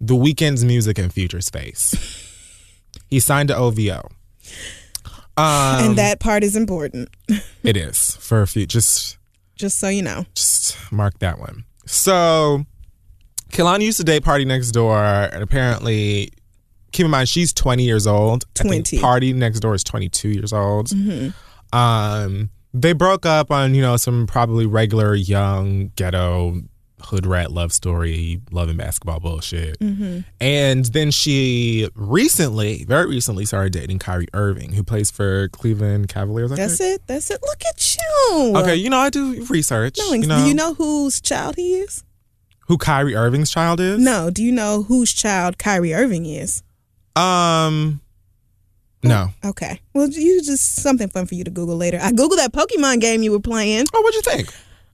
the 0.00 0.14
Weeknd's 0.14 0.64
music 0.64 0.98
and 0.98 1.12
future 1.12 1.40
space. 1.40 2.18
He 3.08 3.20
signed 3.20 3.48
to 3.48 3.56
OVO. 3.56 4.08
Um, 5.36 5.84
and 5.84 5.98
that 5.98 6.18
part 6.18 6.42
is 6.42 6.56
important, 6.56 7.10
it 7.62 7.76
is 7.76 8.16
for 8.16 8.40
a 8.40 8.46
few. 8.46 8.66
Just 8.66 9.18
just 9.54 9.78
so 9.78 9.88
you 9.88 10.02
know. 10.02 10.24
just 10.34 10.76
mark 10.90 11.18
that 11.18 11.38
one. 11.38 11.64
So, 11.86 12.64
Kehlani 13.50 13.84
used 13.84 13.98
to 13.98 14.04
date 14.04 14.24
Party 14.24 14.44
Next 14.46 14.70
Door, 14.72 15.04
and 15.04 15.42
apparently, 15.42 16.32
keep 16.92 17.04
in 17.04 17.10
mind 17.10 17.28
she's 17.28 17.52
20 17.52 17.82
years 17.82 18.06
old. 18.06 18.44
I 18.60 18.62
think 18.62 18.86
20. 18.86 19.00
Party 19.00 19.32
Next 19.32 19.60
Door 19.60 19.74
is 19.74 19.84
22 19.84 20.28
years 20.28 20.52
old. 20.52 20.88
Mm-hmm. 20.88 21.76
Um, 21.76 22.50
they 22.74 22.92
broke 22.92 23.26
up 23.26 23.50
on 23.50 23.74
you 23.74 23.82
know 23.82 23.96
some 23.96 24.26
probably 24.26 24.66
regular 24.66 25.14
young 25.14 25.92
ghetto 25.96 26.62
hood 27.00 27.26
rat 27.26 27.50
love 27.50 27.72
story, 27.72 28.40
love 28.52 28.68
and 28.68 28.78
basketball 28.78 29.18
bullshit. 29.18 29.78
Mm-hmm. 29.80 30.20
And 30.40 30.84
then 30.86 31.10
she 31.10 31.88
recently, 31.94 32.84
very 32.84 33.06
recently, 33.06 33.44
started 33.44 33.72
dating 33.72 33.98
Kyrie 33.98 34.28
Irving, 34.32 34.72
who 34.72 34.84
plays 34.84 35.10
for 35.10 35.48
Cleveland 35.48 36.08
Cavaliers. 36.08 36.52
I 36.52 36.56
That's 36.56 36.78
think. 36.78 37.00
it. 37.00 37.06
That's 37.06 37.30
it. 37.30 37.42
Look 37.42 37.62
at 37.66 37.96
you. 37.96 38.52
Okay, 38.56 38.76
you 38.76 38.88
know 38.88 38.98
I 38.98 39.10
do 39.10 39.44
research. 39.46 39.96
No, 39.98 40.12
you 40.12 40.22
do 40.22 40.28
know, 40.28 40.46
you 40.46 40.54
know 40.54 40.74
whose 40.74 41.20
child 41.20 41.56
he 41.56 41.74
is? 41.74 42.04
who 42.72 42.78
Kyrie 42.78 43.14
Irving's 43.14 43.50
child 43.50 43.80
is? 43.80 43.98
No. 43.98 44.30
Do 44.30 44.42
you 44.42 44.50
know 44.50 44.84
whose 44.84 45.12
child 45.12 45.58
Kyrie 45.58 45.92
Irving 45.92 46.24
is? 46.24 46.62
Um, 47.16 48.00
no. 49.02 49.28
Okay. 49.44 49.80
Well, 49.94 50.08
you 50.08 50.42
just 50.42 50.76
something 50.76 51.08
fun 51.08 51.26
for 51.26 51.34
you 51.34 51.44
to 51.44 51.50
Google 51.50 51.76
later. 51.76 51.98
I 52.00 52.12
googled 52.12 52.36
that 52.36 52.52
Pokemon 52.52 53.00
game 53.00 53.22
you 53.22 53.32
were 53.32 53.40
playing. 53.40 53.84
Oh, 53.92 54.00
what'd 54.02 54.14
you 54.24 54.32
think? 54.32 54.48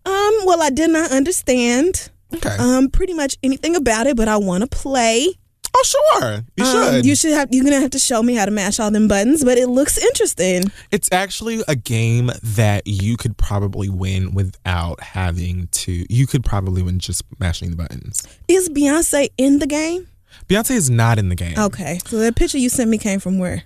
Um. 0.07 0.47
Well, 0.47 0.63
I 0.63 0.71
did 0.71 0.91
not 0.91 1.11
understand 1.13 2.11
Okay. 2.35 2.57
um 2.59 2.89
pretty 2.91 3.13
much 3.15 3.37
anything 3.43 3.77
about 3.77 4.07
it, 4.07 4.17
but 4.17 4.29
I 4.29 4.37
want 4.39 4.63
to 4.63 4.67
play. 4.69 5.29
oh, 5.77 5.83
sure. 5.85 6.45
You 6.57 6.65
Um, 6.65 6.73
should. 6.95 7.07
You 7.07 7.15
should 7.17 7.33
have. 7.35 7.49
You're 7.53 7.65
gonna 7.65 7.81
have 7.81 7.91
to 7.91 7.99
show 7.99 8.23
me 8.23 8.35
how 8.35 8.47
to 8.47 8.51
mash 8.51 8.81
all 8.81 8.91
them 8.91 9.07
buttons, 9.09 9.45
but 9.45 9.59
it 9.59 9.69
looks 9.69 9.99
interesting. 9.99 10.65
it's 10.91 11.11
actually 11.13 11.63
a 11.69 11.77
game 11.77 12.31
that 12.43 12.87
you 12.87 13.17
could 13.19 13.37
probably 13.37 13.91
win 13.91 14.33
without 14.33 15.01
having 15.03 15.69
to. 15.73 16.07
You 16.09 16.27
could 16.27 16.43
probably 16.45 16.83
win 16.83 16.99
just 16.99 17.23
mashing 17.39 17.69
the 17.71 17.77
buttons. 17.77 18.27
Is 18.49 18.71
Beyonce 18.71 19.29
in 19.37 19.59
the 19.59 19.67
game? 19.67 20.09
Beyonce 20.49 20.73
is 20.73 20.89
not 20.91 21.19
in 21.19 21.29
the 21.29 21.35
game. 21.35 21.59
Okay. 21.59 21.99
So 22.07 22.19
that 22.19 22.37
picture 22.37 22.59
you 22.59 22.69
sent 22.69 22.89
me 22.91 22.99
came 22.99 23.21
from 23.21 23.39
where? 23.39 23.65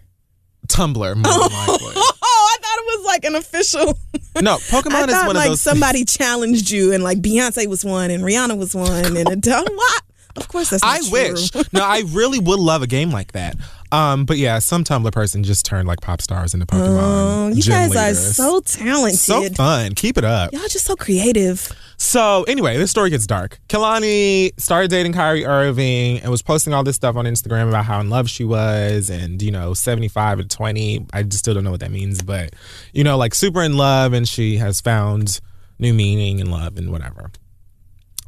Tumblr, 0.68 0.96
more 0.96 1.12
than 1.12 1.22
likely. 1.22 1.92
Oh, 1.96 2.14
I 2.24 2.56
thought 2.60 2.78
it 2.78 2.98
was 2.98 3.06
like 3.06 3.24
an 3.24 3.34
official. 3.34 3.98
No, 4.40 4.56
Pokemon 4.56 4.92
I 4.92 5.04
is 5.04 5.10
thought 5.12 5.26
one 5.26 5.36
like 5.36 5.46
of 5.46 5.50
those. 5.52 5.60
somebody 5.60 6.04
challenged 6.04 6.70
you 6.70 6.92
and 6.92 7.02
like 7.04 7.18
Beyonce 7.18 7.66
was 7.66 7.84
one 7.84 8.10
and 8.10 8.22
Rihanna 8.24 8.56
was 8.56 8.74
one 8.74 9.16
and 9.16 9.28
a 9.46 9.62
what? 9.74 10.02
Of 10.36 10.48
course 10.48 10.70
that's 10.70 10.82
not 10.82 10.96
I 10.96 11.00
true. 11.00 11.10
wish. 11.32 11.50
no, 11.72 11.82
I 11.84 12.04
really 12.08 12.38
would 12.38 12.58
love 12.58 12.82
a 12.82 12.86
game 12.86 13.10
like 13.10 13.32
that. 13.32 13.56
Um, 13.92 14.24
but 14.24 14.38
yeah, 14.38 14.58
some 14.58 14.84
Tumblr 14.84 15.12
person 15.12 15.44
just 15.44 15.66
turned 15.66 15.86
like 15.86 16.00
pop 16.00 16.22
stars 16.22 16.54
into 16.54 16.64
Pokemon. 16.64 16.98
Oh, 16.98 17.48
you 17.48 17.62
guys 17.62 17.90
leaders. 17.90 18.30
are 18.30 18.32
so 18.32 18.60
talented. 18.60 19.18
so 19.18 19.46
fun. 19.50 19.94
Keep 19.94 20.16
it 20.16 20.24
up. 20.24 20.50
Y'all 20.52 20.62
just 20.62 20.86
so 20.86 20.96
creative. 20.96 21.70
So 21.98 22.42
anyway, 22.44 22.78
this 22.78 22.90
story 22.90 23.10
gets 23.10 23.26
dark. 23.26 23.60
Kehlani 23.68 24.58
started 24.58 24.90
dating 24.90 25.12
Kyrie 25.12 25.44
Irving 25.44 26.20
and 26.20 26.30
was 26.30 26.40
posting 26.40 26.72
all 26.72 26.82
this 26.82 26.96
stuff 26.96 27.16
on 27.16 27.26
Instagram 27.26 27.68
about 27.68 27.84
how 27.84 28.00
in 28.00 28.08
love 28.08 28.30
she 28.30 28.44
was 28.44 29.10
and, 29.10 29.42
you 29.42 29.50
know, 29.50 29.74
75 29.74 30.40
and 30.40 30.50
20. 30.50 31.06
I 31.12 31.22
just 31.22 31.40
still 31.40 31.52
don't 31.52 31.62
know 31.62 31.70
what 31.70 31.80
that 31.80 31.90
means, 31.90 32.22
but, 32.22 32.54
you 32.94 33.04
know, 33.04 33.18
like 33.18 33.34
super 33.34 33.62
in 33.62 33.76
love 33.76 34.14
and 34.14 34.26
she 34.26 34.56
has 34.56 34.80
found 34.80 35.38
new 35.78 35.92
meaning 35.92 36.38
in 36.38 36.50
love 36.50 36.78
and 36.78 36.90
whatever. 36.90 37.30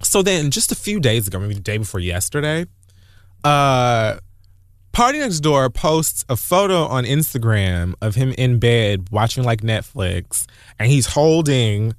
So 0.03 0.21
then 0.21 0.51
just 0.51 0.71
a 0.71 0.77
few 0.77 1.01
days 1.01 1.27
ago, 1.27 1.41
maybe 1.41 1.55
the 1.55 1.61
day 1.61 1.79
before 1.79 2.01
yesterday, 2.01 2.67
uh 3.43 4.19
Party 4.95 5.19
Next 5.19 5.41
Door 5.41 5.71
posts 5.71 6.25
a 6.29 6.37
photo 6.37 6.85
on 6.85 7.05
Instagram 7.05 7.95
of 8.01 8.15
him 8.15 8.33
in 8.39 8.59
bed 8.59 9.09
watching 9.11 9.43
like 9.45 9.61
Netflix 9.61 10.47
and 10.79 10.91
he's 10.91 11.07
holding 11.07 11.95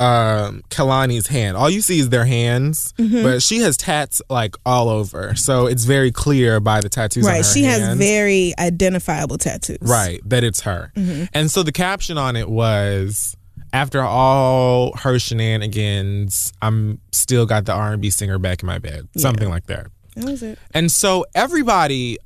um 0.00 0.62
Kehlani's 0.70 1.26
hand. 1.26 1.56
All 1.56 1.68
you 1.68 1.80
see 1.80 1.98
is 1.98 2.08
their 2.08 2.24
hands, 2.24 2.94
Mm-hmm. 2.98 3.22
but 3.22 3.42
she 3.42 3.58
has 3.58 3.76
tats 3.76 4.22
like 4.30 4.54
all 4.64 4.88
over. 4.88 5.34
So 5.34 5.66
it's 5.66 5.84
very 5.84 6.10
clear 6.12 6.60
by 6.60 6.80
the 6.80 6.88
tattoos 6.88 7.26
on 7.26 7.32
right. 7.32 7.44
She 7.44 7.64
has 7.64 7.96
very 7.98 8.54
identifiable 8.58 9.38
tattoos. 9.38 9.78
Right, 9.82 10.20
that 10.24 10.44
it's 10.44 10.60
her. 10.62 10.92
Mm-hmm. 10.96 11.24
And 11.34 11.50
so 11.50 11.62
the 11.64 11.72
caption 11.72 12.16
on 12.16 12.36
it 12.36 12.48
was 12.48 13.36
after 13.72 14.00
all 14.00 14.96
her 14.98 15.18
shenanigans, 15.18 16.52
I'm 16.62 17.00
still 17.12 17.44
got 17.44 17.64
the 17.66 17.72
R&B 17.72 18.08
singer 18.10 18.38
back 18.38 18.62
in 18.62 18.66
my 18.66 18.78
bed. 18.78 19.08
Something 19.16 19.50
like 19.50 19.66
that. 19.66 19.88
That 20.14 20.24
was 20.24 20.42
it. 20.42 20.58
And 20.72 20.90
so 20.90 21.26
everybody 21.34 22.18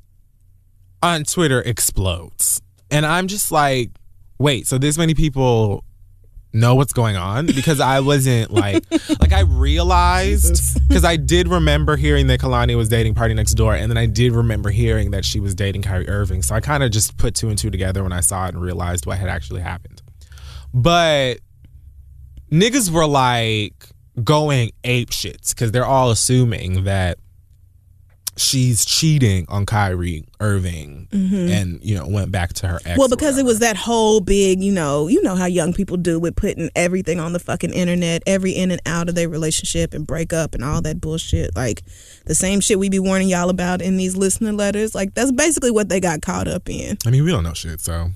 on 1.03 1.23
Twitter 1.25 1.61
explodes. 1.61 2.61
And 2.89 3.05
I'm 3.05 3.27
just 3.27 3.51
like, 3.51 3.91
wait, 4.39 4.65
so 4.65 4.77
this 4.77 4.97
many 4.97 5.13
people 5.13 5.83
know 6.53 6.75
what's 6.75 6.93
going 6.93 7.17
on? 7.17 7.47
Because 7.47 7.79
I 7.79 7.99
wasn't 7.99 8.51
like, 8.51 8.83
like 9.19 9.33
I 9.33 9.41
realized, 9.41 10.79
because 10.87 11.03
I 11.03 11.17
did 11.17 11.47
remember 11.47 11.97
hearing 11.97 12.27
that 12.27 12.39
Kehlani 12.39 12.77
was 12.77 12.87
dating 12.87 13.15
Party 13.15 13.33
Next 13.33 13.53
Door, 13.53 13.75
and 13.75 13.91
then 13.91 13.97
I 13.97 14.05
did 14.05 14.31
remember 14.31 14.69
hearing 14.69 15.11
that 15.11 15.25
she 15.25 15.39
was 15.39 15.53
dating 15.53 15.81
Kyrie 15.81 16.07
Irving. 16.07 16.41
So 16.41 16.55
I 16.55 16.61
kind 16.61 16.83
of 16.83 16.91
just 16.91 17.17
put 17.17 17.35
two 17.35 17.49
and 17.49 17.57
two 17.57 17.69
together 17.69 18.01
when 18.03 18.13
I 18.13 18.21
saw 18.21 18.45
it 18.45 18.53
and 18.53 18.61
realized 18.63 19.05
what 19.05 19.17
had 19.17 19.29
actually 19.29 19.61
happened. 19.61 20.01
But 20.73 21.39
niggas 22.51 22.91
were 22.91 23.07
like 23.07 23.87
going 24.23 24.71
ape 24.83 25.09
shits 25.09 25.49
because 25.49 25.71
they're 25.71 25.85
all 25.85 26.11
assuming 26.11 26.83
that 26.83 27.17
she's 28.35 28.83
cheating 28.85 29.45
on 29.47 29.65
Kyrie 29.65 30.23
Irving 30.39 31.07
and 31.11 31.79
you 31.83 31.95
know 31.95 32.07
went 32.07 32.31
back 32.31 32.53
to 32.53 32.67
her 32.67 32.75
ex. 32.77 32.85
Mm-hmm. 32.85 32.99
Well, 32.99 33.09
because 33.09 33.37
it 33.37 33.45
was 33.45 33.59
that 33.59 33.75
whole 33.75 34.19
big, 34.21 34.61
you 34.61 34.71
know, 34.71 35.07
you 35.07 35.21
know 35.21 35.35
how 35.35 35.45
young 35.45 35.73
people 35.73 35.97
do 35.97 36.19
with 36.19 36.35
putting 36.35 36.69
everything 36.75 37.19
on 37.19 37.33
the 37.33 37.39
fucking 37.39 37.71
internet, 37.71 38.23
every 38.25 38.51
in 38.51 38.71
and 38.71 38.81
out 38.85 39.09
of 39.09 39.15
their 39.15 39.29
relationship 39.29 39.93
and 39.93 40.07
breakup 40.07 40.55
and 40.55 40.63
all 40.63 40.81
that 40.81 40.99
bullshit. 40.99 41.55
Like 41.55 41.83
the 42.25 42.35
same 42.35 42.59
shit 42.59 42.79
we 42.79 42.89
be 42.89 42.99
warning 42.99 43.29
y'all 43.29 43.49
about 43.49 43.81
in 43.81 43.97
these 43.97 44.15
listener 44.15 44.51
letters. 44.51 44.95
Like 44.95 45.13
that's 45.13 45.31
basically 45.31 45.71
what 45.71 45.89
they 45.89 45.99
got 45.99 46.21
caught 46.21 46.47
up 46.47 46.69
in. 46.69 46.97
I 47.05 47.09
mean, 47.11 47.23
we 47.23 47.31
don't 47.31 47.43
know 47.43 47.53
shit, 47.53 47.81
so 47.81 48.09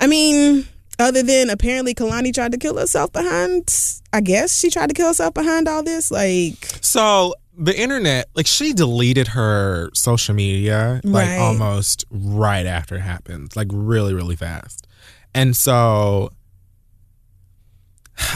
I 0.00 0.06
mean, 0.06 0.66
Other 1.00 1.22
than 1.22 1.48
apparently 1.48 1.94
Kehlani 1.94 2.34
tried 2.34 2.50
to 2.52 2.58
kill 2.58 2.76
herself 2.76 3.12
behind, 3.12 3.72
I 4.12 4.20
guess 4.20 4.58
she 4.58 4.68
tried 4.68 4.88
to 4.88 4.94
kill 4.94 5.06
herself 5.06 5.32
behind 5.32 5.68
all 5.68 5.84
this. 5.84 6.10
Like, 6.10 6.56
So 6.80 7.34
the 7.60 7.78
internet, 7.78 8.28
like 8.34 8.46
she 8.46 8.72
deleted 8.72 9.28
her 9.28 9.90
social 9.92 10.34
media 10.34 11.00
like 11.02 11.28
Right. 11.28 11.38
almost 11.38 12.04
right 12.10 12.66
after 12.66 12.94
it 12.96 13.00
happened, 13.00 13.54
like 13.56 13.66
really, 13.72 14.14
really 14.14 14.36
fast. 14.36 14.86
And 15.34 15.56
so 15.56 16.30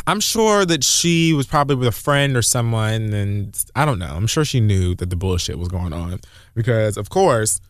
I'm 0.07 0.21
sure 0.21 0.65
that 0.65 0.85
she 0.85 1.33
was 1.33 1.47
probably 1.47 1.77
with 1.77 1.89
a 1.89 1.93
friend 1.93 2.37
or 2.37 2.43
someone, 2.43 3.13
and 3.13 3.65
I 3.75 3.85
don't 3.85 3.99
know. 3.99 4.13
I'm 4.15 4.27
sure 4.27 4.45
she 4.45 4.61
knew 4.61 4.95
that 4.97 5.11
the 5.11 5.17
bullshit 5.17 5.59
was 5.59 5.69
going 5.69 5.93
on 5.93 6.21
because, 6.55 6.97
of 6.97 7.09
course, 7.11 7.61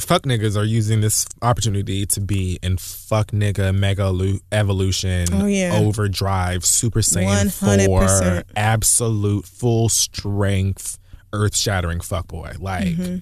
fuck 0.00 0.22
niggas 0.22 0.56
are 0.56 0.64
using 0.64 1.00
this 1.00 1.26
opportunity 1.42 2.06
to 2.06 2.20
be 2.20 2.58
in 2.62 2.76
fuck 2.76 3.28
nigga 3.32 3.74
mega 3.74 4.12
evolution 4.52 5.26
Oh, 5.32 5.46
yeah. 5.46 5.72
overdrive 5.74 6.64
super 6.64 7.00
saiyan 7.00 7.52
4 7.52 8.00
100%. 8.00 8.44
absolute 8.56 9.44
full 9.46 9.88
strength 9.88 10.98
earth 11.32 11.56
shattering 11.56 12.00
fuck 12.00 12.26
boy 12.28 12.52
like 12.58 12.86
Mm-hmm. 12.88 13.16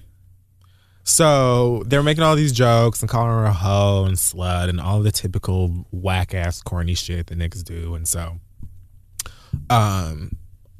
so 1.03 1.83
they're 1.85 2.03
making 2.03 2.23
all 2.23 2.35
these 2.35 2.51
jokes 2.51 3.01
and 3.01 3.09
calling 3.09 3.29
her 3.29 3.45
a 3.45 3.53
hoe 3.53 4.05
and 4.05 4.15
slut 4.17 4.69
and 4.69 4.79
all 4.81 5.01
the 5.01 5.11
typical 5.11 5.85
whack 5.91 6.33
ass 6.33 6.61
corny 6.61 6.95
shit 6.95 7.27
that 7.27 7.37
niggas 7.37 7.63
do 7.63 7.95
and 7.95 8.07
so 8.07 8.37
um 9.69 10.31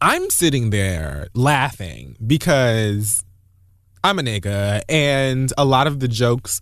i'm 0.02 0.30
sitting 0.30 0.70
there 0.70 1.28
laughing 1.34 2.16
because 2.26 3.24
I'm 4.04 4.20
a 4.20 4.22
nigga, 4.22 4.82
and 4.88 5.52
a 5.58 5.66
lot 5.66 5.88
of 5.88 6.00
the 6.00 6.08
jokes, 6.08 6.62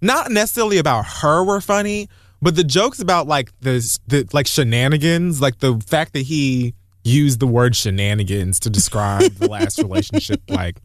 not 0.00 0.30
necessarily 0.30 0.78
about 0.78 1.04
her, 1.06 1.42
were 1.44 1.60
funny, 1.60 2.08
but 2.40 2.54
the 2.56 2.64
jokes 2.64 3.00
about 3.00 3.26
like 3.26 3.50
the 3.60 3.98
the 4.06 4.28
like 4.32 4.46
shenanigans, 4.46 5.40
like 5.40 5.58
the 5.58 5.80
fact 5.86 6.12
that 6.12 6.22
he 6.22 6.74
used 7.04 7.40
the 7.40 7.46
word 7.46 7.74
shenanigans 7.76 8.60
to 8.60 8.70
describe 8.70 9.32
the 9.34 9.48
last 9.48 9.78
relationship, 9.82 10.40
like 10.48 10.76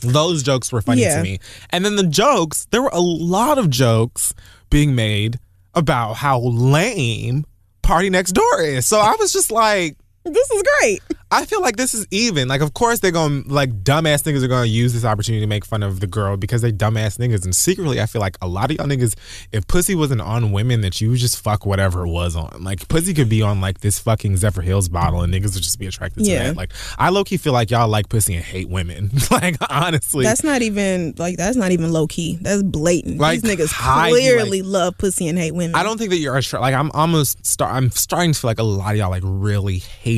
those 0.00 0.42
jokes 0.42 0.70
were 0.72 0.82
funny 0.82 1.02
Yeah. 1.02 1.16
to 1.16 1.22
me. 1.22 1.38
And 1.70 1.84
then 1.84 1.96
the 1.96 2.06
jokes, 2.06 2.66
there 2.70 2.82
were 2.82 2.90
a 2.92 3.00
lot 3.00 3.56
of 3.58 3.70
jokes 3.70 4.34
being 4.70 4.94
made 4.94 5.38
about 5.74 6.14
how 6.14 6.40
lame 6.40 7.46
Party 7.82 8.10
Next 8.10 8.32
Door 8.32 8.62
is. 8.62 8.86
So 8.86 8.98
I 9.00 9.14
was 9.18 9.32
just 9.32 9.50
like. 9.50 9.96
This 10.34 10.50
is 10.50 10.62
great. 10.80 11.00
I 11.28 11.44
feel 11.44 11.60
like 11.60 11.74
this 11.76 11.92
is 11.92 12.06
even. 12.12 12.46
Like, 12.46 12.60
of 12.60 12.72
course, 12.74 13.00
they're 13.00 13.10
going 13.10 13.44
to, 13.44 13.52
like, 13.52 13.82
dumbass 13.82 14.22
niggas 14.22 14.44
are 14.44 14.48
going 14.48 14.62
to 14.62 14.68
use 14.68 14.92
this 14.92 15.04
opportunity 15.04 15.40
to 15.40 15.46
make 15.48 15.64
fun 15.64 15.82
of 15.82 15.98
the 15.98 16.06
girl 16.06 16.36
because 16.36 16.62
they 16.62 16.70
dumbass 16.70 17.18
niggas. 17.18 17.44
And 17.44 17.54
secretly, 17.54 18.00
I 18.00 18.06
feel 18.06 18.20
like 18.20 18.36
a 18.40 18.46
lot 18.46 18.70
of 18.70 18.76
y'all 18.76 18.86
niggas, 18.86 19.16
if 19.50 19.66
pussy 19.66 19.96
wasn't 19.96 20.20
on 20.20 20.52
women, 20.52 20.82
that 20.82 21.00
you 21.00 21.10
would 21.10 21.18
just 21.18 21.40
fuck 21.42 21.66
whatever 21.66 22.06
it 22.06 22.10
was 22.10 22.36
on. 22.36 22.62
Like, 22.62 22.86
pussy 22.86 23.12
could 23.12 23.28
be 23.28 23.42
on, 23.42 23.60
like, 23.60 23.80
this 23.80 23.98
fucking 23.98 24.36
Zephyr 24.36 24.62
Hills 24.62 24.88
bottle 24.88 25.22
and 25.22 25.34
niggas 25.34 25.54
would 25.54 25.64
just 25.64 25.80
be 25.80 25.88
attracted 25.88 26.24
to 26.24 26.30
Yeah. 26.30 26.44
that. 26.44 26.56
Like, 26.56 26.72
I 26.96 27.08
low 27.08 27.24
key 27.24 27.38
feel 27.38 27.52
like 27.52 27.72
y'all 27.72 27.88
like 27.88 28.08
pussy 28.08 28.36
and 28.36 28.44
hate 28.44 28.68
women. 28.68 29.10
like, 29.32 29.56
honestly. 29.68 30.24
That's 30.24 30.44
not 30.44 30.62
even 30.62 31.14
like 31.18 31.36
that's 31.36 31.56
not 31.56 31.72
even 31.72 31.92
low 31.92 32.06
key. 32.06 32.38
That's 32.40 32.62
blatant. 32.62 33.18
Like, 33.18 33.42
These 33.42 33.56
niggas 33.56 33.72
high, 33.72 34.10
clearly 34.10 34.62
love 34.62 34.96
pussy 34.96 35.26
and 35.26 35.36
hate 35.36 35.52
women. 35.56 35.74
I 35.74 35.82
don't 35.82 35.98
think 35.98 36.10
that 36.10 36.18
you're 36.18 36.36
attra- 36.36 36.60
like 36.60 36.74
I'm 36.74 36.90
almost 36.92 37.44
start 37.44 37.74
I'm 37.74 37.90
starting 37.90 38.32
to 38.32 38.38
feel 38.38 38.48
like 38.48 38.60
a 38.60 38.62
lot 38.62 38.92
of 38.92 38.96
y'all 38.96 39.10
like 39.10 39.22
really 39.26 39.78
hate 39.78 40.15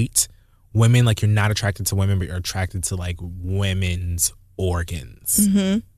women 0.73 1.05
like 1.05 1.23
you're 1.23 1.31
not 1.31 1.51
attracted 1.51 1.87
to 1.87 1.95
women 1.97 2.19
but 2.19 2.29
you're 2.29 2.37
attracted 2.37 2.83
to 2.85 2.95
like 2.97 3.17
women's 3.21 4.33
organs 4.57 5.49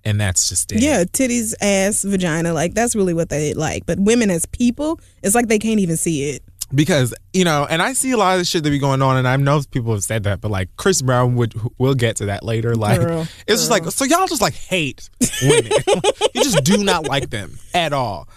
and 0.05 0.21
that's 0.21 0.49
just 0.49 0.71
it 0.73 0.77
Mm-hmm. 0.77 0.85
Yeah, 0.85 1.05
titties, 1.05 1.55
ass, 1.61 2.03
vagina. 2.05 2.53
Like 2.53 2.75
that's 2.75 2.95
really 2.95 3.15
what 3.15 3.29
they 3.31 3.55
like. 3.55 3.85
But 3.87 3.99
women 3.99 4.31
as 4.31 4.47
people, 4.47 5.01
it's 5.23 5.35
like 5.35 5.49
they 5.49 5.59
can't 5.59 5.81
even 5.81 5.97
see 5.97 6.31
it. 6.31 6.43
because 6.75 7.13
you 7.33 7.45
know 7.45 7.67
and 7.69 7.83
I 7.83 7.95
see 7.95 8.11
a 8.13 8.17
lot 8.17 8.35
of 8.35 8.39
the 8.41 8.45
shit 8.45 8.63
that 8.65 8.71
be 8.71 8.79
going 8.79 9.03
on 9.03 9.17
and 9.17 9.27
I 9.27 9.37
know 9.37 9.61
people 9.71 9.93
have 9.93 10.05
said 10.05 10.23
that 10.25 10.41
but 10.41 10.51
like 10.51 10.69
Chris 10.77 11.03
Brown 11.03 11.35
would 11.37 11.53
we'll 11.79 11.95
get 11.95 12.17
to 12.17 12.27
that 12.27 12.45
later 12.45 12.77
like 12.77 13.01
Girl, 13.01 13.27
it's 13.47 13.61
just 13.61 13.71
like 13.71 13.85
so 13.91 14.05
y'all 14.05 14.27
just 14.29 14.41
like 14.43 14.55
hate 14.55 15.11
women 15.43 15.73
you 16.35 16.43
just 16.45 16.63
do 16.63 16.85
not 16.85 17.09
like 17.09 17.31
them 17.31 17.59
at 17.75 17.93
all 17.93 18.29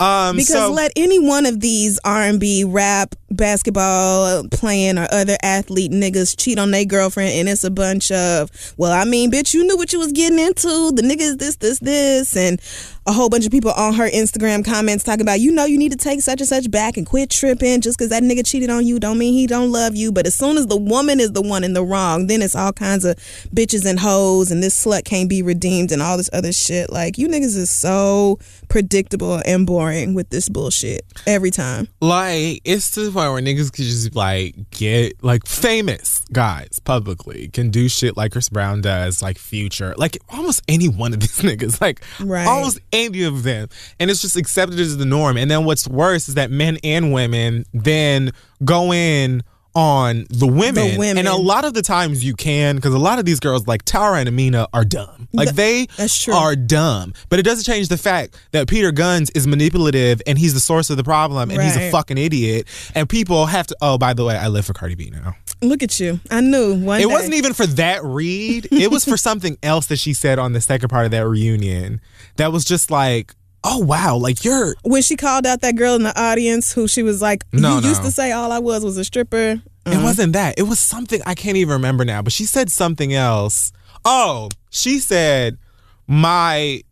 um 0.00 0.36
Because 0.36 0.54
so, 0.54 0.72
let 0.72 0.92
any 0.96 1.18
one 1.18 1.46
of 1.46 1.60
these 1.60 2.00
R 2.04 2.22
and 2.22 2.40
B, 2.40 2.64
rap, 2.64 3.14
basketball 3.30 4.48
playing 4.48 4.98
or 4.98 5.06
other 5.12 5.36
athlete 5.42 5.92
niggas 5.92 6.36
cheat 6.38 6.58
on 6.58 6.70
their 6.70 6.84
girlfriend, 6.84 7.32
and 7.32 7.48
it's 7.48 7.64
a 7.64 7.70
bunch 7.70 8.10
of, 8.10 8.50
well, 8.76 8.92
I 8.92 9.04
mean, 9.04 9.30
bitch, 9.30 9.54
you 9.54 9.64
knew 9.64 9.76
what 9.76 9.92
you 9.92 9.98
was 9.98 10.12
getting 10.12 10.38
into. 10.38 10.92
The 10.92 11.02
niggas, 11.02 11.38
this, 11.38 11.56
this, 11.56 11.78
this, 11.78 12.36
and 12.36 12.60
a 13.06 13.12
whole 13.12 13.28
bunch 13.30 13.46
of 13.46 13.50
people 13.50 13.70
on 13.72 13.94
her 13.94 14.08
Instagram 14.10 14.64
comments 14.64 15.02
talking 15.04 15.22
about, 15.22 15.40
you 15.40 15.50
know, 15.50 15.64
you 15.64 15.78
need 15.78 15.90
to 15.92 15.98
take 15.98 16.20
such 16.20 16.40
and 16.40 16.48
such 16.48 16.70
back 16.70 16.96
and 16.96 17.06
quit 17.06 17.30
tripping. 17.30 17.80
Just 17.80 17.98
because 17.98 18.10
that 18.10 18.22
nigga 18.22 18.46
cheated 18.46 18.68
on 18.70 18.86
you, 18.86 19.00
don't 19.00 19.16
mean 19.18 19.32
he 19.32 19.46
don't 19.46 19.72
love 19.72 19.96
you. 19.96 20.12
But 20.12 20.26
as 20.26 20.34
soon 20.34 20.56
as 20.58 20.66
the 20.66 20.76
woman 20.76 21.18
is 21.18 21.32
the 21.32 21.42
one 21.42 21.64
in 21.64 21.72
the 21.72 21.82
wrong, 21.82 22.26
then 22.26 22.42
it's 22.42 22.54
all 22.54 22.72
kinds 22.72 23.04
of 23.04 23.16
bitches 23.54 23.84
and 23.88 23.98
hoes, 23.98 24.50
and 24.50 24.62
this 24.62 24.84
slut 24.84 25.04
can't 25.04 25.28
be 25.28 25.42
redeemed, 25.42 25.92
and 25.92 26.02
all 26.02 26.16
this 26.16 26.30
other 26.32 26.52
shit. 26.52 26.90
Like 26.90 27.16
you 27.18 27.26
niggas 27.26 27.56
is 27.56 27.70
so 27.70 28.38
predictable 28.68 29.40
and 29.46 29.66
boring 29.66 30.14
with 30.14 30.30
this 30.30 30.48
bullshit 30.48 31.02
every 31.26 31.50
time. 31.50 31.88
Like 32.00 32.60
it's 32.64 32.90
to 32.92 33.00
the 33.00 33.10
point 33.10 33.32
where 33.32 33.42
niggas 33.42 33.72
could 33.72 33.84
just 33.86 34.14
like 34.14 34.54
get 34.70 35.22
like 35.24 35.46
famous 35.46 36.22
guys 36.32 36.78
publicly 36.84 37.48
can 37.48 37.70
do 37.70 37.88
shit 37.88 38.16
like 38.16 38.32
Chris 38.32 38.48
Brown 38.48 38.80
does, 38.82 39.22
like 39.22 39.38
Future, 39.38 39.94
like 39.96 40.18
almost 40.28 40.62
any 40.68 40.88
one 40.88 41.12
of 41.14 41.20
these 41.20 41.38
niggas, 41.40 41.80
like 41.80 42.02
Right. 42.20 42.46
almost 42.46 42.78
any 42.92 42.99
of 43.08 43.42
them, 43.42 43.68
and 43.98 44.10
it's 44.10 44.20
just 44.20 44.36
accepted 44.36 44.78
as 44.78 44.96
the 44.96 45.04
norm. 45.04 45.36
And 45.36 45.50
then 45.50 45.64
what's 45.64 45.88
worse 45.88 46.28
is 46.28 46.34
that 46.34 46.50
men 46.50 46.78
and 46.84 47.12
women 47.12 47.64
then 47.72 48.32
go 48.64 48.92
in 48.92 49.42
on 49.72 50.26
the 50.30 50.48
women, 50.48 50.74
the 50.92 50.98
women. 50.98 51.18
and 51.18 51.28
a 51.28 51.36
lot 51.36 51.64
of 51.64 51.74
the 51.74 51.82
times 51.82 52.24
you 52.24 52.34
can 52.34 52.74
because 52.74 52.92
a 52.92 52.98
lot 52.98 53.20
of 53.20 53.24
these 53.24 53.38
girls 53.38 53.68
like 53.68 53.84
Tara 53.84 54.18
and 54.18 54.28
Amina 54.28 54.66
are 54.72 54.84
dumb, 54.84 55.28
like 55.32 55.50
they 55.50 55.86
are 56.32 56.56
dumb, 56.56 57.14
but 57.28 57.38
it 57.38 57.42
doesn't 57.44 57.64
change 57.72 57.86
the 57.88 57.96
fact 57.96 58.36
that 58.50 58.68
Peter 58.68 58.90
Gunz 58.90 59.30
is 59.36 59.46
manipulative 59.46 60.20
and 60.26 60.36
he's 60.36 60.54
the 60.54 60.60
source 60.60 60.90
of 60.90 60.96
the 60.96 61.04
problem 61.04 61.50
and 61.50 61.62
he's 61.62 61.76
a 61.76 61.90
fucking 61.90 62.18
idiot. 62.18 62.66
And 62.96 63.08
people 63.08 63.46
have 63.46 63.68
to. 63.68 63.76
Oh, 63.80 63.96
by 63.96 64.12
the 64.12 64.24
way, 64.24 64.36
I 64.36 64.48
live 64.48 64.66
for 64.66 64.72
Cardi 64.72 64.96
B 64.96 65.10
now. 65.10 65.36
Look 65.62 65.82
at 65.82 66.00
you. 66.00 66.20
I 66.30 66.40
knew 66.40 66.74
one 66.74 67.00
It 67.00 67.06
day. 67.08 67.12
wasn't 67.12 67.34
even 67.34 67.52
for 67.52 67.66
that 67.66 68.02
read. 68.02 68.68
It 68.72 68.90
was 68.90 69.04
for 69.04 69.16
something 69.18 69.58
else 69.62 69.86
that 69.86 69.98
she 69.98 70.14
said 70.14 70.38
on 70.38 70.52
the 70.52 70.60
second 70.60 70.88
part 70.88 71.04
of 71.04 71.10
that 71.10 71.26
reunion. 71.26 72.00
That 72.36 72.52
was 72.52 72.64
just 72.64 72.90
like, 72.90 73.34
oh 73.62 73.78
wow, 73.78 74.16
like 74.16 74.44
you're. 74.44 74.74
when 74.82 75.02
she 75.02 75.16
called 75.16 75.46
out 75.46 75.60
that 75.60 75.76
girl 75.76 75.94
in 75.94 76.02
the 76.02 76.18
audience 76.20 76.72
who 76.72 76.88
she 76.88 77.02
was 77.02 77.20
like, 77.20 77.44
No, 77.52 77.78
you 77.78 77.88
used 77.88 78.02
to 78.02 78.10
say 78.10 78.32
all 78.32 78.52
I 78.52 78.58
was 78.58 78.84
was 78.84 78.96
a 78.96 79.04
stripper. 79.04 79.36
It 79.36 79.62
mm-hmm. 79.84 80.02
wasn't 80.02 80.32
that. 80.34 80.58
It 80.58 80.64
was 80.64 80.78
something 80.78 81.20
I 81.26 81.34
can't 81.34 81.56
even 81.56 81.72
remember 81.74 82.04
now. 82.04 82.22
But 82.22 82.32
she 82.32 82.44
said 82.44 82.70
something 82.70 83.12
else. 83.14 83.72
Oh, 84.04 84.48
she 84.70 84.98
said 84.98 85.58
my. 86.06 86.82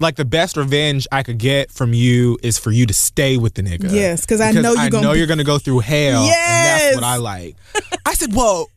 Like 0.00 0.16
the 0.16 0.24
best 0.24 0.56
revenge 0.56 1.06
I 1.12 1.22
could 1.22 1.38
get 1.38 1.70
from 1.70 1.92
you 1.94 2.36
is 2.42 2.58
for 2.58 2.72
you 2.72 2.86
to 2.86 2.94
stay 2.94 3.36
with 3.36 3.54
the 3.54 3.62
nigga. 3.62 3.92
Yes, 3.92 4.26
'cause 4.26 4.40
I 4.40 4.50
know 4.50 4.74
I 4.74 4.88
gonna 4.88 5.02
know 5.04 5.12
be- 5.12 5.18
you're 5.18 5.28
gonna 5.28 5.44
go 5.44 5.58
through 5.58 5.78
hell. 5.80 6.18
and 6.22 6.26
Yes. 6.26 6.82
that's 6.82 6.94
what 6.96 7.04
I 7.04 7.16
like. 7.16 7.56
I 8.04 8.14
said, 8.14 8.34
well, 8.34 8.68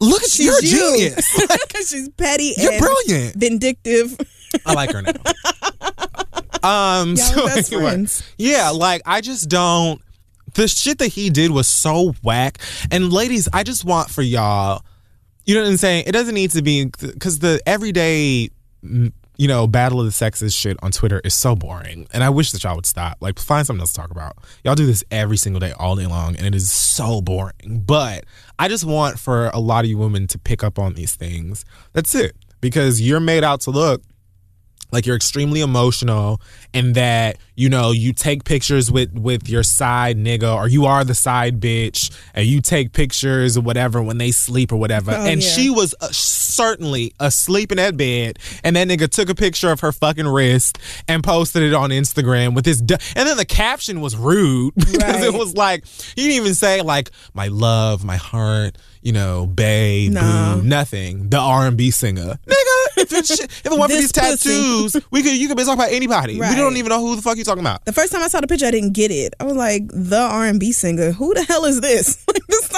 look 0.00 0.22
at 0.22 0.30
She's 0.30 0.46
you're 0.46 0.58
a 0.58 0.62
you. 0.62 0.96
genius. 0.98 1.26
She's 1.88 2.08
petty 2.10 2.54
You're 2.56 2.72
and 2.72 2.80
brilliant. 2.80 3.36
vindictive. 3.36 4.16
I 4.64 4.72
like 4.72 4.92
her 4.92 5.02
now. 5.02 5.12
um, 6.62 7.16
so 7.16 7.46
best 7.46 7.72
anyway, 7.72 7.90
friends. 7.90 8.22
yeah, 8.38 8.70
like 8.70 9.02
I 9.06 9.20
just 9.20 9.48
don't. 9.48 10.00
The 10.54 10.68
shit 10.68 10.98
that 10.98 11.08
he 11.08 11.30
did 11.30 11.50
was 11.50 11.66
so 11.68 12.14
whack. 12.22 12.58
And 12.90 13.12
ladies, 13.12 13.48
I 13.52 13.62
just 13.62 13.84
want 13.84 14.10
for 14.10 14.22
y'all. 14.22 14.82
You 15.44 15.54
know 15.56 15.62
what 15.62 15.70
I'm 15.70 15.76
saying? 15.78 16.04
It 16.06 16.12
doesn't 16.12 16.34
need 16.34 16.50
to 16.52 16.62
be 16.62 16.84
because 16.84 17.38
the 17.40 17.60
everyday, 17.66 18.50
you 19.36 19.48
know, 19.48 19.66
battle 19.66 20.00
of 20.00 20.06
the 20.06 20.12
sexes 20.12 20.54
shit 20.54 20.76
on 20.82 20.90
Twitter 20.90 21.20
is 21.24 21.34
so 21.34 21.56
boring. 21.56 22.06
And 22.12 22.22
I 22.22 22.30
wish 22.30 22.52
that 22.52 22.62
y'all 22.62 22.76
would 22.76 22.86
stop. 22.86 23.18
Like, 23.20 23.38
find 23.38 23.66
something 23.66 23.80
else 23.80 23.92
to 23.92 24.00
talk 24.00 24.10
about. 24.10 24.36
Y'all 24.64 24.74
do 24.74 24.86
this 24.86 25.02
every 25.10 25.36
single 25.36 25.60
day, 25.60 25.72
all 25.72 25.96
day 25.96 26.06
long, 26.06 26.36
and 26.36 26.46
it 26.46 26.54
is 26.54 26.70
so 26.70 27.20
boring. 27.20 27.82
But 27.86 28.24
I 28.58 28.68
just 28.68 28.84
want 28.84 29.18
for 29.18 29.48
a 29.48 29.58
lot 29.58 29.84
of 29.84 29.90
you 29.90 29.98
women 29.98 30.26
to 30.28 30.38
pick 30.38 30.62
up 30.62 30.78
on 30.78 30.94
these 30.94 31.14
things. 31.14 31.64
That's 31.92 32.14
it. 32.14 32.36
Because 32.60 33.00
you're 33.00 33.20
made 33.20 33.42
out 33.42 33.60
to 33.62 33.70
look 33.70 34.02
like 34.92 35.06
you're 35.06 35.16
extremely 35.16 35.60
emotional 35.62 36.40
and 36.74 36.94
that 36.94 37.38
you 37.56 37.68
know 37.68 37.90
you 37.90 38.12
take 38.12 38.44
pictures 38.44 38.90
with 38.92 39.12
with 39.14 39.48
your 39.48 39.62
side 39.62 40.16
nigga 40.16 40.54
or 40.54 40.68
you 40.68 40.84
are 40.86 41.02
the 41.04 41.14
side 41.14 41.60
bitch 41.60 42.10
and 42.34 42.46
you 42.46 42.60
take 42.60 42.92
pictures 42.92 43.56
or 43.56 43.62
whatever 43.62 44.02
when 44.02 44.18
they 44.18 44.30
sleep 44.30 44.70
or 44.72 44.76
whatever 44.76 45.10
Oh, 45.12 45.26
and 45.26 45.42
yeah. 45.42 45.48
she 45.48 45.70
was 45.70 45.94
uh, 46.00 46.08
certainly 46.12 47.12
asleep 47.20 47.72
in 47.72 47.76
that 47.76 47.96
bed 47.96 48.38
and 48.62 48.76
that 48.76 48.88
nigga 48.88 49.08
took 49.08 49.28
a 49.28 49.34
picture 49.34 49.70
of 49.70 49.80
her 49.80 49.92
fucking 49.92 50.26
wrist 50.28 50.78
and 51.08 51.24
posted 51.24 51.62
it 51.62 51.74
on 51.74 51.90
Instagram 51.90 52.54
with 52.54 52.66
his 52.66 52.80
du- 52.82 52.98
and 53.16 53.28
then 53.28 53.36
the 53.36 53.44
caption 53.44 54.00
was 54.00 54.16
rude 54.16 54.74
because 54.76 54.98
Right. 55.02 55.24
it 55.24 55.32
was 55.34 55.54
like 55.56 55.84
he 55.86 56.22
didn't 56.28 56.36
even 56.36 56.54
say 56.54 56.82
like 56.82 57.10
my 57.34 57.48
love 57.48 58.04
my 58.04 58.16
heart 58.16 58.76
you 59.02 59.12
know 59.12 59.46
Bay, 59.46 60.08
No. 60.10 60.58
boo 60.60 60.62
nothing 60.66 61.28
the 61.28 61.38
R&B 61.38 61.90
singer 61.90 62.38
nigga 62.46 62.68
if 62.96 63.26
shit, 63.26 63.40
if 63.44 63.66
it 63.66 63.70
weren't 63.72 63.90
for 63.90 63.96
these 63.98 64.12
pussy. 64.12 64.48
tattoos, 64.48 64.96
we 65.10 65.22
could 65.22 65.32
you 65.36 65.48
could 65.48 65.56
be 65.56 65.64
talking 65.64 65.78
about 65.80 65.92
anybody. 65.92 66.38
Right. 66.38 66.50
We 66.50 66.56
don't 66.56 66.76
even 66.76 66.90
know 66.90 67.00
who 67.00 67.16
the 67.16 67.22
fuck 67.22 67.36
you 67.36 67.44
talking 67.44 67.60
about. 67.62 67.84
The 67.84 67.92
first 67.92 68.12
time 68.12 68.22
I 68.22 68.28
saw 68.28 68.40
the 68.40 68.46
picture, 68.46 68.66
I 68.66 68.70
didn't 68.70 68.92
get 68.92 69.10
it. 69.10 69.34
I 69.40 69.44
was 69.44 69.56
like, 69.56 69.82
the 69.88 70.18
R 70.18 70.46
and 70.46 70.58
B 70.60 70.72
singer. 70.72 71.10
Who 71.12 71.34
the 71.34 71.42
hell 71.42 71.64
is 71.64 71.80
this? 71.80 72.24
Like, 72.32 72.46
this. 72.46 72.71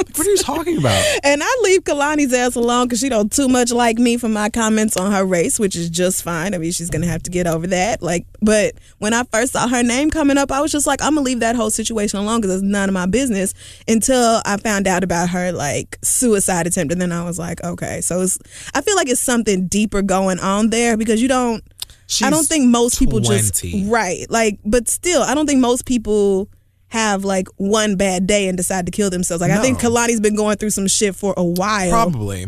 What 0.20 0.26
are 0.26 0.30
you 0.30 0.36
talking 0.38 0.78
about? 0.78 1.02
And 1.24 1.42
I 1.42 1.60
leave 1.62 1.84
Kehlani's 1.84 2.32
ass 2.32 2.54
alone 2.54 2.86
because 2.86 3.00
she 3.00 3.08
don't 3.08 3.32
too 3.32 3.48
much 3.48 3.72
like 3.72 3.98
me 3.98 4.16
for 4.16 4.28
my 4.28 4.50
comments 4.50 4.96
on 4.96 5.12
her 5.12 5.24
race, 5.24 5.58
which 5.58 5.76
is 5.76 5.88
just 5.88 6.22
fine. 6.22 6.54
I 6.54 6.58
mean, 6.58 6.72
she's 6.72 6.90
gonna 6.90 7.06
have 7.06 7.22
to 7.22 7.30
get 7.30 7.46
over 7.46 7.66
that. 7.68 8.02
Like, 8.02 8.26
but 8.42 8.74
when 8.98 9.14
I 9.14 9.22
first 9.24 9.52
saw 9.52 9.66
her 9.68 9.82
name 9.82 10.10
coming 10.10 10.36
up, 10.36 10.52
I 10.52 10.60
was 10.60 10.72
just 10.72 10.86
like, 10.86 11.00
I'm 11.02 11.14
gonna 11.14 11.24
leave 11.24 11.40
that 11.40 11.56
whole 11.56 11.70
situation 11.70 12.18
alone 12.18 12.40
because 12.40 12.56
it's 12.56 12.62
none 12.62 12.88
of 12.88 12.92
my 12.92 13.06
business. 13.06 13.54
Until 13.88 14.42
I 14.44 14.56
found 14.58 14.86
out 14.86 15.04
about 15.04 15.30
her 15.30 15.52
like 15.52 15.98
suicide 16.02 16.66
attempt, 16.66 16.92
and 16.92 17.00
then 17.00 17.12
I 17.12 17.24
was 17.24 17.38
like, 17.38 17.62
okay, 17.64 18.00
so 18.00 18.20
it's. 18.20 18.38
I 18.74 18.82
feel 18.82 18.96
like 18.96 19.08
it's 19.08 19.20
something 19.20 19.68
deeper 19.68 20.02
going 20.02 20.38
on 20.40 20.70
there 20.70 20.96
because 20.96 21.22
you 21.22 21.28
don't. 21.28 21.62
I 22.22 22.30
don't 22.30 22.46
think 22.46 22.68
most 22.68 22.98
people 22.98 23.20
20. 23.20 23.38
just 23.38 23.64
right 23.88 24.28
like, 24.28 24.58
but 24.64 24.88
still, 24.88 25.22
I 25.22 25.34
don't 25.34 25.46
think 25.46 25.60
most 25.60 25.86
people 25.86 26.48
have 26.90 27.24
like 27.24 27.48
one 27.56 27.96
bad 27.96 28.26
day 28.26 28.46
and 28.48 28.56
decide 28.56 28.84
to 28.86 28.92
kill 28.92 29.10
themselves. 29.10 29.40
Like 29.40 29.50
I 29.50 29.62
think 29.62 29.82
No. 29.82 29.88
Kehlani's 29.90 30.20
been 30.20 30.36
going 30.36 30.56
through 30.58 30.70
some 30.70 30.86
shit 30.86 31.16
for 31.16 31.34
a 31.36 31.44
while, 31.44 31.90
Probably. 31.90 32.46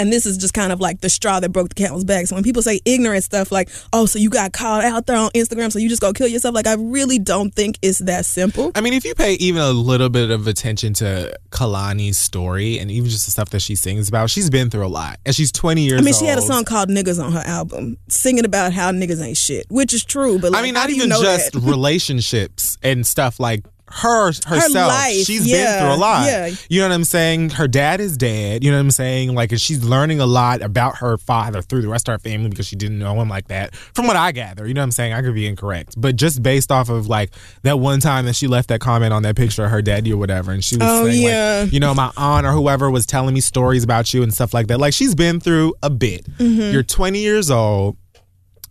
And 0.00 0.10
this 0.10 0.24
is 0.24 0.38
just 0.38 0.54
kind 0.54 0.72
of 0.72 0.80
like 0.80 1.02
the 1.02 1.10
straw 1.10 1.40
that 1.40 1.50
broke 1.50 1.68
the 1.68 1.74
camel's 1.74 2.04
back. 2.04 2.26
So 2.26 2.34
when 2.34 2.42
people 2.42 2.62
say 2.62 2.80
ignorant 2.86 3.22
stuff 3.22 3.52
like, 3.52 3.68
"Oh, 3.92 4.06
so 4.06 4.18
you 4.18 4.30
got 4.30 4.54
caught 4.54 4.82
out 4.82 5.06
there 5.06 5.18
on 5.18 5.30
Instagram, 5.32 5.70
so 5.70 5.78
you 5.78 5.90
just 5.90 6.00
go 6.00 6.14
kill 6.14 6.26
yourself," 6.26 6.54
like 6.54 6.66
I 6.66 6.74
really 6.74 7.18
don't 7.18 7.54
think 7.54 7.78
it's 7.82 7.98
that 7.98 8.24
simple. 8.24 8.72
I 8.74 8.80
mean, 8.80 8.94
if 8.94 9.04
you 9.04 9.14
pay 9.14 9.34
even 9.34 9.60
a 9.60 9.72
little 9.72 10.08
bit 10.08 10.30
of 10.30 10.46
attention 10.46 10.94
to 10.94 11.38
Kehlani's 11.50 12.16
story 12.16 12.78
and 12.78 12.90
even 12.90 13.10
just 13.10 13.26
the 13.26 13.30
stuff 13.30 13.50
that 13.50 13.60
she 13.60 13.74
sings 13.74 14.08
about, 14.08 14.30
she's 14.30 14.48
been 14.48 14.70
through 14.70 14.86
a 14.86 14.88
lot. 14.88 15.18
And 15.26 15.36
she's 15.36 15.52
20 15.52 15.82
years 15.82 15.92
old. 15.92 16.00
I 16.00 16.04
mean, 16.06 16.14
she 16.14 16.24
had 16.24 16.38
a 16.38 16.42
song 16.42 16.64
called 16.64 16.88
"Niggas" 16.88 17.22
on 17.22 17.32
her 17.32 17.42
album, 17.44 17.98
singing 18.08 18.46
about 18.46 18.72
how 18.72 18.90
niggas 18.92 19.22
ain't 19.22 19.36
shit, 19.36 19.66
which 19.68 19.92
is 19.92 20.02
true. 20.02 20.38
But 20.38 20.52
like, 20.52 20.60
I 20.60 20.62
mean, 20.62 20.74
not 20.74 20.88
even 20.88 21.10
just 21.10 21.54
relationships 22.00 22.78
and 22.82 23.06
stuff 23.06 23.38
like 23.38 23.64
her 23.92 24.26
herself. 24.26 24.88
life, 24.88 25.24
she's 25.26 25.46
yeah, 25.46 25.56
been 25.80 25.84
through 25.86 25.96
a 25.96 26.00
lot. 26.00 26.26
yeah. 26.26 26.50
You 26.68 26.80
know 26.80 26.88
what 26.88 26.94
I'm 26.94 27.04
saying? 27.04 27.50
Her 27.50 27.66
dad 27.68 28.00
is 28.00 28.16
dead. 28.16 28.62
You 28.62 28.70
know 28.70 28.76
what 28.76 28.82
I'm 28.84 28.90
saying? 28.90 29.34
Like, 29.34 29.50
and 29.52 29.60
she's 29.60 29.82
learning 29.84 30.20
a 30.20 30.26
lot 30.26 30.62
about 30.62 30.98
her 30.98 31.18
father 31.18 31.60
through 31.62 31.82
the 31.82 31.88
rest 31.88 32.08
of 32.08 32.12
her 32.12 32.18
family 32.18 32.48
because 32.50 32.66
she 32.66 32.76
didn't 32.76 32.98
know 32.98 33.20
him 33.20 33.28
like 33.28 33.48
that. 33.48 33.74
From 33.74 34.06
what 34.06 34.16
I 34.16 34.32
gather, 34.32 34.66
you 34.66 34.74
know 34.74 34.80
what 34.80 34.84
I'm 34.84 34.90
saying? 34.92 35.12
I 35.12 35.22
could 35.22 35.34
be 35.34 35.46
incorrect, 35.46 35.94
but 35.96 36.16
just 36.16 36.42
based 36.42 36.70
off 36.70 36.88
of 36.88 37.08
like 37.08 37.30
that 37.62 37.78
one 37.78 38.00
time 38.00 38.26
that 38.26 38.36
she 38.36 38.46
left 38.46 38.68
that 38.68 38.80
comment 38.80 39.12
on 39.12 39.22
that 39.24 39.36
picture 39.36 39.64
of 39.64 39.70
her 39.70 39.82
daddy 39.82 40.12
or 40.12 40.16
whatever, 40.16 40.52
and 40.52 40.64
she 40.64 40.76
was 40.76 40.88
Oh, 40.88 41.06
saying 41.08 41.22
yeah. 41.22 41.60
like, 41.64 41.72
you 41.72 41.80
know, 41.80 41.92
my 41.94 42.12
aunt 42.16 42.46
or 42.46 42.52
whoever 42.52 42.90
was 42.90 43.06
telling 43.06 43.34
me 43.34 43.40
stories 43.40 43.84
about 43.84 44.14
you 44.14 44.22
and 44.22 44.32
stuff 44.32 44.54
like 44.54 44.68
that. 44.68 44.78
Like, 44.78 44.94
she's 44.94 45.14
been 45.14 45.40
through 45.40 45.74
a 45.82 45.90
bit. 45.90 46.24
Mm-hmm. 46.38 46.72
You're 46.72 46.82
20 46.82 47.18
years 47.18 47.50
old 47.50 47.96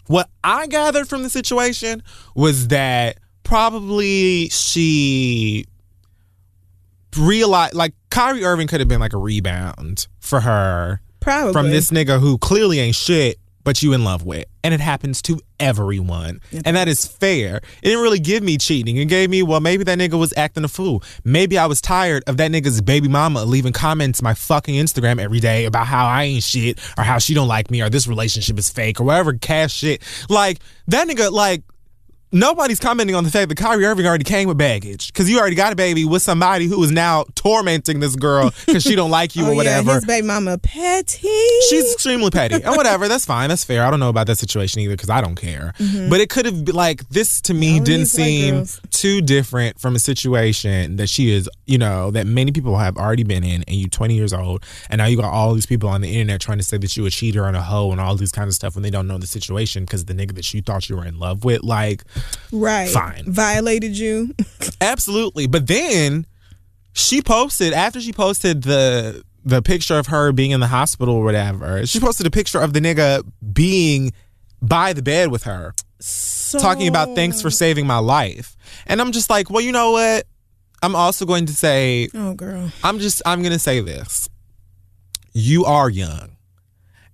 what 0.07 0.27
I 0.43 0.65
gathered 0.65 1.07
from 1.07 1.21
the 1.21 1.29
situation 1.29 2.01
was 2.33 2.69
that 2.69 3.19
probably 3.49 4.47
she 4.49 5.65
realized 7.17 7.73
like 7.73 7.93
Kyrie 8.11 8.45
Irving 8.45 8.67
could 8.67 8.79
have 8.79 8.87
been 8.87 8.99
like 8.99 9.13
a 9.13 9.17
rebound 9.17 10.05
for 10.19 10.41
her 10.41 11.01
Probably. 11.19 11.53
from 11.53 11.71
this 11.71 11.89
nigga 11.89 12.19
who 12.19 12.37
clearly 12.37 12.79
ain't 12.79 12.95
shit 12.95 13.39
but 13.63 13.81
you 13.81 13.93
in 13.93 14.03
love 14.03 14.23
with. 14.23 14.45
And 14.63 14.73
it 14.73 14.79
happens 14.79 15.21
to 15.23 15.39
everyone. 15.59 16.41
And 16.63 16.77
that 16.77 16.87
is 16.87 17.05
fair. 17.05 17.57
It 17.57 17.85
didn't 17.85 18.01
really 18.01 18.19
give 18.19 18.41
me 18.43 18.57
cheating. 18.57 18.97
It 18.97 19.05
gave 19.05 19.31
me 19.31 19.41
well 19.41 19.61
maybe 19.61 19.83
that 19.83 19.97
nigga 19.97 20.19
was 20.19 20.31
acting 20.37 20.63
a 20.63 20.67
fool. 20.67 21.01
Maybe 21.23 21.57
i 21.57 21.65
was 21.65 21.81
tired 21.81 22.23
of 22.27 22.37
that 22.37 22.51
nigga's 22.51 22.81
baby 22.81 23.07
mama 23.07 23.45
leaving 23.45 23.73
comments 23.73 24.21
my 24.21 24.35
fucking 24.35 24.75
instagram 24.75 25.19
every 25.19 25.39
day 25.39 25.65
about 25.65 25.87
how 25.87 26.05
i 26.05 26.25
ain't 26.25 26.43
shit 26.43 26.79
or 26.99 27.03
how 27.03 27.17
she 27.17 27.33
don't 27.33 27.47
like 27.47 27.71
me 27.71 27.81
or 27.81 27.89
this 27.89 28.05
relationship 28.05 28.59
is 28.59 28.69
fake 28.69 29.01
or 29.01 29.05
whatever 29.05 29.33
cash 29.33 29.73
shit. 29.73 30.03
Like 30.29 30.59
that 30.87 31.07
nigga 31.07 31.31
like 31.31 31.63
Nobody's 32.31 32.79
commenting 32.79 33.15
on 33.15 33.23
the 33.23 33.31
fact 33.31 33.49
that 33.49 33.55
Kyrie 33.57 33.85
Irving 33.85 34.05
already 34.05 34.23
came 34.23 34.47
with 34.47 34.55
baggage 34.57 35.07
because 35.11 35.27
you 35.27 35.39
already 35.39 35.55
got 35.55 35.73
a 35.73 35.75
baby 35.75 36.05
with 36.05 36.21
somebody 36.21 36.67
who 36.67 36.83
is 36.83 36.91
now 36.91 37.25
tormenting 37.33 38.01
this 38.01 38.15
girl 38.15 38.51
because 38.67 38.83
she 38.83 38.95
don't 38.95 39.09
like 39.09 39.35
you 39.35 39.45
oh 39.47 39.51
or 39.51 39.55
whatever. 39.55 39.87
yeah, 39.89 39.95
his 39.95 40.05
baby 40.05 40.27
mama 40.27 40.59
petty. 40.59 41.27
She's 41.69 41.91
extremely 41.91 42.29
petty. 42.29 42.61
And 42.63 42.75
whatever, 42.75 43.07
that's 43.07 43.25
fine. 43.25 43.49
That's 43.49 43.63
fair. 43.63 43.83
I 43.83 43.89
don't 43.89 43.99
know 43.99 44.09
about 44.09 44.27
that 44.27 44.37
situation 44.37 44.79
either 44.81 44.93
because 44.93 45.09
I 45.09 45.21
don't 45.21 45.37
care. 45.37 45.73
Mm-hmm. 45.79 46.09
But 46.11 46.19
it 46.21 46.29
could 46.29 46.45
have 46.45 46.65
been 46.65 46.75
like 46.75 47.09
this 47.09 47.41
to 47.41 47.55
me 47.55 47.73
Only 47.79 47.85
didn't 47.85 48.05
seem 48.05 48.55
girls. 48.57 48.79
too 48.91 49.21
different 49.21 49.79
from 49.79 49.95
a 49.95 49.99
situation 49.99 50.97
that 50.97 51.09
she 51.09 51.31
is, 51.31 51.49
you 51.65 51.79
know, 51.79 52.11
that 52.11 52.27
many 52.27 52.51
people 52.51 52.77
have 52.77 52.95
already 52.95 53.23
been 53.23 53.43
in 53.43 53.63
and 53.63 53.75
you 53.75 53.87
20 53.89 54.13
years 54.13 54.33
old 54.33 54.63
and 54.91 54.99
now 54.99 55.05
you 55.07 55.17
got 55.17 55.33
all 55.33 55.55
these 55.55 55.65
people 55.65 55.89
on 55.89 56.01
the 56.01 56.09
internet 56.13 56.41
trying 56.41 56.59
to 56.59 56.63
say 56.63 56.77
that 56.77 56.95
you 56.95 57.07
a 57.07 57.09
cheater 57.09 57.45
and 57.45 57.57
a 57.57 57.61
hoe 57.63 57.91
and 57.91 57.99
all 57.99 58.15
these 58.15 58.31
kinds 58.31 58.49
of 58.49 58.53
stuff 58.53 58.75
when 58.75 58.83
they 58.83 58.91
don't 58.91 59.07
know 59.07 59.17
the 59.17 59.25
situation 59.25 59.83
because 59.83 60.05
the 60.05 60.13
nigga 60.13 60.35
that 60.35 60.53
you 60.53 60.61
thought 60.61 60.87
you 60.89 60.95
were 60.95 61.05
in 61.07 61.17
love 61.17 61.43
with. 61.43 61.63
Like, 61.63 62.03
right. 62.51 62.89
Fine. 62.89 63.23
Violated 63.27 63.97
you. 63.97 64.33
Absolutely. 64.81 65.47
But 65.47 65.67
then 65.67 66.25
she 66.93 67.21
posted 67.21 67.73
after 67.73 68.01
she 68.01 68.11
posted 68.13 68.63
the 68.63 69.23
the 69.45 69.61
picture 69.61 69.97
of 69.97 70.07
her 70.07 70.31
being 70.31 70.51
in 70.51 70.59
the 70.59 70.67
hospital 70.67 71.15
or 71.15 71.23
whatever. 71.23 71.85
She 71.85 71.99
posted 71.99 72.27
a 72.27 72.31
picture 72.31 72.59
of 72.59 72.73
the 72.73 72.79
nigga 72.79 73.23
being 73.53 74.11
by 74.61 74.93
the 74.93 75.01
bed 75.01 75.31
with 75.31 75.43
her, 75.43 75.73
So, 75.99 76.59
talking 76.59 76.87
about 76.87 77.15
thanks 77.15 77.41
for 77.41 77.49
saving 77.49 77.87
my 77.87 77.99
life. 77.99 78.57
And 78.85 78.99
I'm 79.01 79.11
just 79.11 79.29
like, 79.29 79.49
well, 79.49 79.61
you 79.61 79.71
know 79.71 79.91
what? 79.91 80.25
I'm 80.83 80.95
also 80.95 81.25
going 81.25 81.45
to 81.47 81.53
say, 81.53 82.09
Oh 82.13 82.33
girl. 82.33 82.71
I'm 82.83 82.99
just, 82.99 83.21
I'm 83.25 83.41
going 83.41 83.53
to 83.53 83.59
say 83.59 83.79
this. 83.79 84.29
You 85.33 85.65
are 85.65 85.89
young 85.89 86.35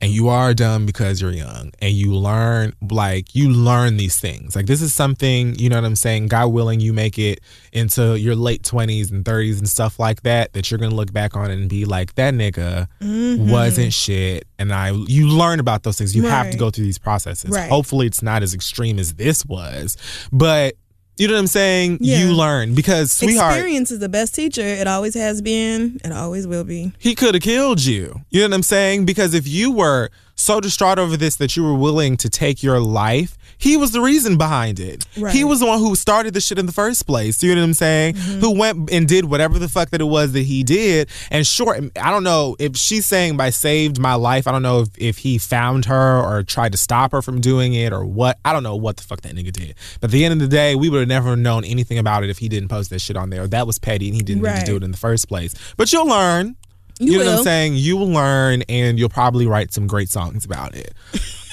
and 0.02 0.12
you 0.12 0.28
are 0.30 0.54
dumb 0.54 0.86
because 0.86 1.22
you're 1.22 1.32
young. 1.32 1.72
And 1.80 1.94
you 1.94 2.14
learn 2.14 2.74
like 2.90 3.34
you 3.34 3.50
learn 3.50 3.98
these 3.98 4.20
things. 4.20 4.56
Like 4.56 4.66
this 4.66 4.82
is 4.82 4.94
something 4.94 5.56
you 5.56 5.70
know 5.70 5.78
what 5.78 5.86
i'm 5.86 5.96
saying? 5.96 6.28
God 6.28 6.48
willing 6.48 6.80
you 6.80 6.94
make 6.94 7.18
it 7.18 7.40
into 7.72 8.18
your 8.20 8.36
late 8.36 8.64
20s 8.64 9.12
and 9.12 9.24
30s 9.24 9.58
and 9.60 9.70
stuff 9.70 10.00
like 10.00 10.24
that 10.24 10.54
that 10.54 10.70
you're 10.70 10.78
gonna 10.80 10.96
look 10.96 11.14
back 11.14 11.36
on 11.36 11.50
and 11.52 11.70
be 11.70 11.86
like 11.86 12.16
that 12.16 12.34
nigga 12.34 12.88
mm-hmm. 13.02 13.50
wasn't 13.50 13.94
shit. 13.94 14.48
And 14.60 14.74
i 14.74 14.92
you 14.92 15.28
learn 15.28 15.60
about 15.60 15.84
those 15.84 15.98
things. 15.98 16.16
You 16.16 16.24
have 16.24 16.52
to 16.52 16.58
go 16.58 16.70
through 16.70 16.86
these 16.86 17.00
processes. 17.00 17.52
Right. 17.52 17.70
hopefully 17.70 18.08
it's 18.08 18.22
not 18.22 18.44
as 18.44 18.54
extreme 18.54 19.00
as 19.00 19.14
this 19.16 19.46
was. 19.46 19.98
But 20.32 20.76
you 21.18 21.28
know 21.28 21.34
what 21.34 21.40
i'm 21.40 21.48
saying 21.48 21.98
Yeah. 22.02 22.20
you 22.20 22.34
learn 22.34 22.76
because 22.76 23.12
sweetheart 23.12 23.54
Experience 23.54 23.92
is 23.92 24.00
the 24.00 24.10
best 24.10 24.36
teacher. 24.36 24.62
It 24.62 24.88
always 24.88 25.14
has 25.16 25.42
been. 25.42 26.00
It 26.04 26.12
always 26.12 26.46
will 26.48 26.64
be. 26.64 26.92
he 27.00 27.16
could 27.16 27.36
have 27.36 27.44
killed 27.44 27.84
you. 27.84 28.22
You 28.30 28.42
know 28.42 28.48
what 28.50 28.56
I'm 28.56 28.64
saying? 28.64 29.06
Because 29.06 29.34
if 29.34 29.48
you 29.48 29.72
were 29.72 30.10
so 30.38 30.60
distraught 30.60 31.00
over 31.00 31.16
this 31.16 31.38
that 31.38 31.56
you 31.56 31.64
were 31.64 31.74
willing 31.76 32.18
to 32.18 32.30
take 32.30 32.62
your 32.62 32.80
life, 32.82 33.38
he 33.58 33.78
was 33.78 33.92
the 33.94 34.02
reason 34.02 34.38
behind 34.38 34.82
it. 34.82 35.06
Right. 35.18 35.34
He 35.34 35.46
was 35.46 35.62
the 35.62 35.66
one 35.66 35.80
who 35.80 35.96
started 35.96 36.34
the 36.34 36.42
shit 36.42 36.60
in 36.60 36.66
the 36.66 36.74
first 36.74 37.08
place. 37.08 37.42
You 37.42 37.56
know 37.56 37.62
what 37.62 37.68
I'm 37.68 37.74
saying? 37.74 38.16
Mm-hmm. 38.16 38.40
Who 38.42 38.60
went 38.60 38.92
and 38.92 39.08
did 39.08 39.26
whatever 39.26 39.58
the 39.60 39.70
fuck 39.70 39.92
that 39.92 40.02
it 40.02 40.06
was 40.06 40.34
that 40.34 40.42
he 40.42 40.62
did. 40.64 41.08
And 41.32 41.48
sure, 41.48 41.78
I 42.02 42.12
don't 42.12 42.26
know 42.26 42.58
if 42.60 42.76
she's 42.76 43.06
saying 43.06 43.38
by 43.38 43.50
saved 43.52 43.98
my 43.98 44.16
life, 44.16 44.46
I 44.46 44.52
don't 44.52 44.62
know 44.62 44.82
if, 44.82 44.90
if 44.98 45.18
he 45.20 45.38
found 45.38 45.86
her 45.86 46.20
or 46.20 46.44
tried 46.44 46.74
to 46.74 46.78
stop 46.78 47.14
her 47.14 47.22
from 47.22 47.40
doing 47.40 47.74
it 47.74 47.94
or 47.94 48.04
what. 48.06 48.38
I 48.44 48.52
don't 48.52 48.64
know 48.64 48.76
what 48.76 48.98
the 48.98 49.04
fuck 49.04 49.22
that 49.22 49.34
nigga 49.34 49.54
did. 49.54 49.76
But 50.02 50.10
at 50.10 50.12
the 50.12 50.26
end 50.26 50.34
of 50.34 50.40
the 50.40 50.50
day, 50.54 50.76
we 50.76 50.90
would 50.90 51.05
have 51.10 51.24
never 51.24 51.36
known 51.36 51.64
anything 51.66 51.98
about 51.98 52.24
it 52.24 52.30
if 52.30 52.38
he 52.38 52.50
didn't 52.50 52.70
post 52.70 52.90
that 52.90 53.00
shit 53.00 53.16
on 53.18 53.30
there. 53.30 53.48
That 53.48 53.68
was 53.68 53.80
petty 53.80 54.08
and 54.08 54.16
he 54.16 54.22
didn't 54.22 54.44
need 54.44 54.60
to 54.60 54.66
do 54.66 54.76
it 54.78 54.84
in 54.84 54.92
the 54.92 54.98
first 54.98 55.28
place. 55.28 55.54
But 55.78 55.92
you'll 55.94 56.08
learn. 56.08 56.56
You 57.00 57.14
You, 57.14 57.20
know 57.20 57.26
what. 57.26 57.38
I'm 57.40 57.44
saying? 57.44 57.74
You 57.76 57.98
will 57.98 58.10
learn 58.10 58.64
and 58.70 58.98
you'll 58.98 59.10
probably 59.10 59.48
write 59.48 59.74
some 59.74 59.86
great 59.88 60.10
songs 60.10 60.46
about 60.46 60.76
it. 60.76 60.94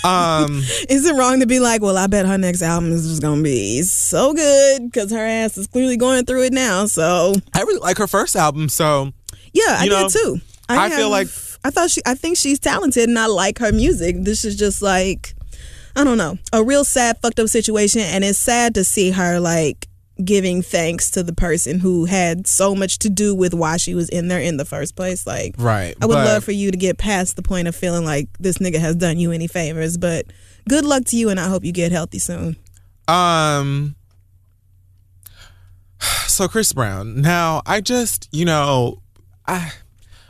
Um, 0.05 0.59
Is 0.89 1.07
it 1.07 1.15
wrong 1.17 1.41
to 1.41 1.47
be 1.47 1.61
like, 1.61 1.81
well, 1.83 1.97
I 1.97 2.07
bet 2.07 2.27
her 2.27 2.39
next 2.39 2.63
album 2.63 2.93
is 2.93 3.09
just 3.09 3.23
gonna 3.23 3.43
be 3.43 3.83
so 3.83 4.35
good 4.35 4.91
because 4.91 5.11
her 5.13 5.19
ass 5.25 5.57
is 5.59 5.67
clearly 5.69 5.97
going 5.97 6.25
through 6.25 6.45
it 6.45 6.53
now. 6.53 6.87
So 6.87 7.35
I 7.55 7.61
really 7.63 7.81
like 7.81 7.99
her 7.99 8.07
first 8.09 8.35
album, 8.37 8.69
so 8.69 9.13
yeah, 9.53 9.77
I 9.81 9.85
You 9.85 9.91
did 9.91 10.09
too. 10.11 10.41
I 10.69 10.91
feel 10.91 11.11
like- 11.11 11.29
I 11.65 11.71
thought 11.71 11.91
she. 11.91 12.01
I 12.05 12.15
think 12.17 12.37
she's 12.37 12.59
talented, 12.59 13.09
and 13.09 13.17
I 13.17 13.27
like 13.27 13.59
her 13.61 13.71
music. 13.71 14.17
This 14.19 14.45
is 14.45 14.57
just 14.57 14.83
like, 14.83 15.35
I 15.95 16.05
don't 16.05 16.19
know, 16.19 16.39
a 16.53 16.65
real 16.65 16.85
sad, 16.85 17.19
fucked 17.21 17.39
up 17.39 17.49
situation, 17.49 18.01
and 18.01 18.25
it's 18.25 18.39
sad 18.39 18.75
to 18.75 18.85
see 18.85 19.11
her 19.11 19.41
like 19.41 19.89
giving 20.25 20.63
thanks 20.63 21.11
to 21.11 21.23
the 21.23 21.33
person 21.33 21.81
who 21.81 22.05
had 22.05 22.47
so 22.47 22.75
much 22.75 22.99
to 22.99 23.11
do 23.11 23.35
with 23.35 23.55
why 23.55 23.77
she 23.77 23.95
was 23.95 24.09
in 24.09 24.29
there 24.29 24.41
in 24.41 24.57
the 24.57 24.65
first 24.65 24.95
place. 24.95 25.27
Like, 25.27 25.55
right. 25.59 25.95
I 26.01 26.07
would 26.07 26.15
but- 26.15 26.27
love 26.27 26.45
for 26.45 26.53
you 26.53 26.71
to 26.71 26.77
get 26.77 26.99
past 26.99 27.37
the 27.37 27.43
point 27.43 27.69
of 27.69 27.75
feeling 27.75 28.05
like 28.05 28.29
this 28.39 28.59
nigga 28.59 28.79
has 28.79 28.97
done 28.97 29.19
you 29.19 29.33
any 29.33 29.47
favors, 29.49 29.99
but 29.99 30.27
good 30.69 30.85
luck 30.85 31.05
to 31.07 31.17
you, 31.17 31.29
and 31.29 31.41
I 31.41 31.49
hope 31.49 31.65
you 31.65 31.73
get 31.73 31.93
healthy 31.93 32.19
soon. 32.19 32.57
Um. 33.09 33.97
So 36.27 36.49
Chris 36.49 36.73
Brown. 36.73 37.21
Now 37.21 37.61
I 37.67 37.83
just 37.83 38.27
you 38.33 38.47
know, 38.47 39.03
I 39.47 39.71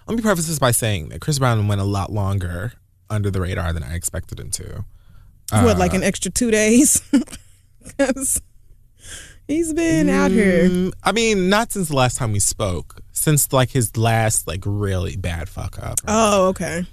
let 0.09 0.17
me 0.17 0.23
preface 0.23 0.49
this 0.49 0.59
by 0.59 0.73
saying 0.73 1.11
that 1.11 1.21
Chris 1.21 1.39
Brown 1.39 1.69
went 1.69 1.81
a 1.81 1.85
lot 1.85 2.11
longer 2.11 2.73
under 3.09 3.31
the 3.31 3.41
radar 3.41 3.73
than 3.73 3.85
I 3.85 3.95
expected 3.95 4.41
him 4.41 4.51
to. 4.51 4.85
What, 5.53 5.79
like 5.79 5.95
an 5.95 6.03
extra 6.03 6.31
two 6.31 6.51
days? 6.51 7.03
Because 7.85 8.41
he's 9.49 9.75
been 9.75 10.09
out 10.09 10.31
here. 10.31 10.69
Mm, 10.69 10.93
I 11.03 11.11
mean, 11.11 11.49
not 11.49 11.73
since 11.73 11.89
the 11.89 11.97
last 11.97 12.17
time 12.17 12.33
we 12.33 12.39
spoke. 12.39 13.01
Since 13.11 13.53
like 13.53 13.71
his 13.71 13.97
last 13.97 14.47
like 14.47 14.63
really 14.65 15.17
bad 15.17 15.49
fuck 15.49 15.79
up. 15.83 15.99
Oh, 16.07 16.49
okay. 16.51 16.87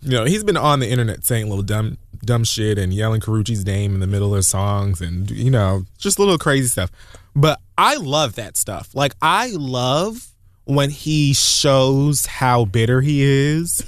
you 0.00 0.10
know, 0.10 0.24
he's 0.24 0.44
been 0.44 0.56
on 0.56 0.78
the 0.78 0.88
internet 0.88 1.24
saying 1.24 1.48
little 1.48 1.64
dumb 1.64 1.98
dumb 2.24 2.44
shit 2.44 2.78
and 2.78 2.94
yelling 2.94 3.20
Karrueche's 3.20 3.66
name 3.66 3.94
in 3.94 4.00
the 4.00 4.06
middle 4.06 4.34
of 4.34 4.44
songs 4.44 5.00
and 5.00 5.28
you 5.30 5.50
know, 5.50 5.84
just 5.98 6.18
little 6.18 6.38
crazy 6.38 6.68
stuff. 6.68 6.90
But 7.34 7.60
I 7.76 7.96
love 7.96 8.36
that 8.36 8.56
stuff. 8.56 8.94
Like 8.94 9.14
I 9.20 9.50
love 9.54 10.28
when 10.64 10.90
he 10.90 11.34
shows 11.34 12.26
how 12.26 12.64
bitter 12.64 13.00
he 13.00 13.22
is 13.22 13.84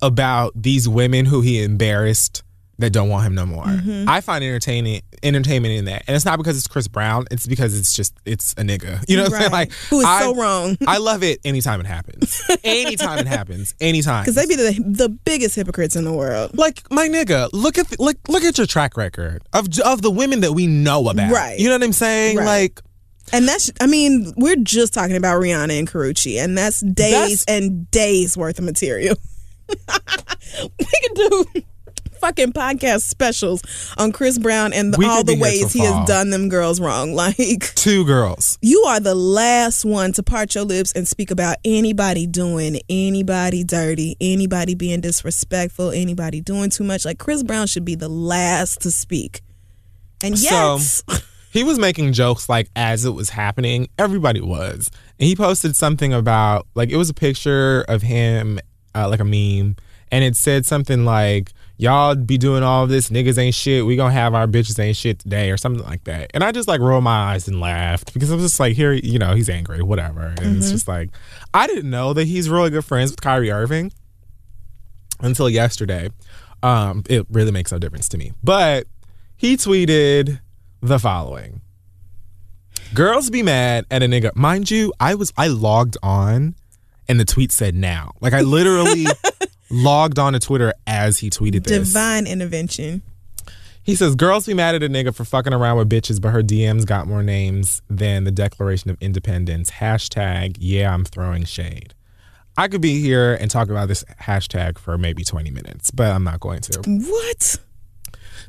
about 0.00 0.52
these 0.54 0.88
women 0.88 1.26
who 1.26 1.42
he 1.42 1.62
embarrassed 1.62 2.42
that 2.78 2.92
don't 2.92 3.08
want 3.08 3.26
him 3.26 3.34
no 3.34 3.44
more. 3.44 3.64
Mm-hmm. 3.64 4.08
I 4.08 4.20
find 4.20 4.42
entertaining 4.44 5.02
entertainment 5.22 5.74
in 5.74 5.84
that. 5.86 6.04
And 6.06 6.14
it's 6.14 6.24
not 6.24 6.38
because 6.38 6.56
it's 6.56 6.68
Chris 6.68 6.86
Brown, 6.86 7.26
it's 7.30 7.46
because 7.46 7.76
it's 7.78 7.92
just 7.92 8.14
it's 8.24 8.52
a 8.52 8.62
nigga. 8.62 9.04
You 9.08 9.16
know 9.16 9.24
what 9.24 9.32
I'm 9.34 9.40
saying? 9.40 9.52
Like 9.52 9.72
Who 9.90 10.00
is 10.00 10.06
I, 10.06 10.20
so 10.22 10.34
wrong. 10.34 10.76
I 10.86 10.98
love 10.98 11.22
it 11.24 11.40
anytime 11.44 11.80
it 11.80 11.86
happens. 11.86 12.40
anytime 12.64 13.18
it 13.18 13.26
happens. 13.26 13.74
Anytime. 13.80 14.22
Because 14.22 14.36
they'd 14.36 14.48
be 14.48 14.54
the, 14.54 14.80
the 14.84 15.08
biggest 15.08 15.56
hypocrites 15.56 15.96
in 15.96 16.04
the 16.04 16.12
world. 16.12 16.56
like 16.56 16.88
my 16.90 17.08
nigga, 17.08 17.50
look 17.52 17.78
at 17.78 17.88
the, 17.88 17.96
look 17.98 18.16
look 18.28 18.44
at 18.44 18.56
your 18.58 18.66
track 18.66 18.96
record 18.96 19.42
of 19.52 19.66
of 19.84 20.02
the 20.02 20.10
women 20.10 20.40
that 20.40 20.52
we 20.52 20.66
know 20.66 21.08
about. 21.08 21.32
Right. 21.32 21.58
You 21.58 21.68
know 21.68 21.74
what 21.74 21.82
I'm 21.82 21.92
saying? 21.92 22.36
Right. 22.36 22.46
Like 22.46 22.80
And 23.32 23.48
that's, 23.48 23.72
I 23.80 23.88
mean, 23.88 24.32
we're 24.36 24.56
just 24.56 24.94
talking 24.94 25.16
about 25.16 25.42
Rihanna 25.42 25.76
and 25.76 25.90
Karrueche, 25.90 26.42
and 26.42 26.56
that's 26.56 26.80
days 26.80 27.44
That's- 27.44 27.44
and 27.48 27.90
days 27.90 28.36
worth 28.36 28.58
of 28.60 28.64
material. 28.64 29.16
we 29.68 30.86
could 30.86 31.14
do 31.14 31.44
fucking 32.20 32.52
podcast 32.52 33.02
specials 33.02 33.62
on 33.96 34.12
Chris 34.12 34.38
Brown 34.38 34.72
and 34.72 34.92
the, 34.94 35.06
all 35.06 35.24
the 35.24 35.36
ways 35.38 35.72
he 35.72 35.80
has 35.80 36.06
done 36.06 36.30
them 36.30 36.48
girls 36.48 36.80
wrong. 36.80 37.12
Like, 37.18 37.74
two 37.74 38.04
girls. 38.04 38.58
you 38.62 38.82
are 38.84 39.00
the 39.00 39.14
last 39.14 39.84
one 39.84 40.12
to 40.12 40.22
part 40.22 40.54
your 40.54 40.64
lips 40.64 40.92
and 40.92 41.06
speak 41.06 41.30
about 41.30 41.56
anybody 41.64 42.26
doing 42.26 42.80
anybody 42.88 43.64
dirty, 43.64 44.16
anybody 44.20 44.74
being 44.74 45.00
disrespectful, 45.00 45.90
anybody 45.90 46.40
doing 46.40 46.70
too 46.70 46.84
much. 46.84 47.04
Like, 47.04 47.18
Chris 47.18 47.42
Brown 47.42 47.66
should 47.66 47.84
be 47.84 47.94
the 47.96 48.08
last 48.08 48.80
to 48.82 48.90
speak. 48.90 49.42
And 50.22 50.38
yet, 50.38 50.78
So- 50.78 51.14
He 51.50 51.64
was 51.64 51.78
making 51.78 52.12
jokes 52.12 52.48
like 52.48 52.68
as 52.76 53.06
it 53.06 53.10
was 53.12 53.30
happening. 53.30 53.88
Everybody 53.98 54.40
was. 54.42 54.90
And 55.18 55.26
he 55.26 55.34
posted 55.34 55.74
something 55.74 56.12
about 56.12 56.66
like 56.74 56.90
it 56.90 56.96
was 56.96 57.08
a 57.08 57.14
picture 57.14 57.86
of 57.88 58.02
him, 58.02 58.60
uh, 58.94 59.08
like 59.08 59.18
a 59.20 59.24
meme, 59.24 59.74
and 60.12 60.24
it 60.24 60.36
said 60.36 60.66
something 60.66 61.04
like, 61.06 61.52
Y'all 61.80 62.16
be 62.16 62.36
doing 62.36 62.64
all 62.64 62.88
this, 62.88 63.08
niggas 63.08 63.38
ain't 63.38 63.54
shit. 63.54 63.86
We 63.86 63.94
gonna 63.94 64.12
have 64.12 64.34
our 64.34 64.48
bitches 64.48 64.78
ain't 64.80 64.96
shit 64.96 65.20
today, 65.20 65.52
or 65.52 65.56
something 65.56 65.84
like 65.84 66.02
that. 66.04 66.32
And 66.34 66.42
I 66.42 66.50
just 66.50 66.66
like 66.66 66.80
rolled 66.80 67.04
my 67.04 67.32
eyes 67.32 67.46
and 67.46 67.60
laughed 67.60 68.12
because 68.12 68.32
I 68.32 68.34
was 68.34 68.44
just 68.44 68.58
like, 68.58 68.74
here, 68.74 68.92
you 68.92 69.18
know, 69.18 69.34
he's 69.34 69.48
angry, 69.48 69.80
whatever. 69.82 70.34
And 70.40 70.56
it's 70.56 70.72
just 70.72 70.88
like, 70.88 71.10
I 71.54 71.68
didn't 71.68 71.88
know 71.88 72.12
that 72.14 72.26
he's 72.26 72.50
really 72.50 72.70
good 72.70 72.84
friends 72.84 73.12
with 73.12 73.20
Kyrie 73.20 73.52
Irving 73.52 73.92
until 75.20 75.48
yesterday. 75.48 76.10
Um, 76.64 77.04
it 77.08 77.26
really 77.30 77.52
makes 77.52 77.70
no 77.70 77.78
difference 77.78 78.08
to 78.08 78.18
me. 78.18 78.32
But 78.42 78.88
he 79.36 79.56
tweeted 79.56 80.40
the 80.80 80.98
following. 80.98 81.60
Girls 82.92 83.30
be 83.30 83.44
mad 83.44 83.86
at 83.90 84.02
a 84.02 84.06
nigga. 84.06 84.34
Mind 84.34 84.68
you, 84.68 84.92
I 84.98 85.14
was 85.14 85.32
I 85.36 85.46
logged 85.46 85.96
on 86.02 86.56
and 87.08 87.20
the 87.20 87.24
tweet 87.24 87.52
said 87.52 87.74
now. 87.74 88.12
Like 88.20 88.32
I 88.32 88.40
literally 88.40 89.06
logged 89.70 90.18
on 90.18 90.32
to 90.32 90.38
Twitter 90.38 90.72
as 90.86 91.18
he 91.18 91.30
tweeted 91.30 91.64
this. 91.64 91.88
divine 91.88 92.26
intervention. 92.26 93.02
He 93.82 93.94
says 93.94 94.14
girls 94.14 94.46
be 94.46 94.52
mad 94.52 94.74
at 94.74 94.82
a 94.82 94.88
nigga 94.88 95.14
for 95.14 95.24
fucking 95.24 95.54
around 95.54 95.78
with 95.78 95.88
bitches, 95.88 96.20
but 96.20 96.30
her 96.30 96.42
DMs 96.42 96.84
got 96.84 97.06
more 97.06 97.22
names 97.22 97.80
than 97.88 98.24
the 98.24 98.30
Declaration 98.30 98.90
of 98.90 98.98
Independence. 99.00 99.70
Hashtag 99.70 100.56
yeah, 100.58 100.92
I'm 100.92 101.04
throwing 101.06 101.44
shade. 101.44 101.94
I 102.58 102.68
could 102.68 102.80
be 102.80 103.00
here 103.00 103.34
and 103.34 103.50
talk 103.50 103.70
about 103.70 103.88
this 103.88 104.04
hashtag 104.20 104.78
for 104.78 104.98
maybe 104.98 105.24
20 105.24 105.50
minutes, 105.50 105.90
but 105.90 106.10
I'm 106.10 106.24
not 106.24 106.40
going 106.40 106.60
to. 106.60 106.82
What? 106.86 107.56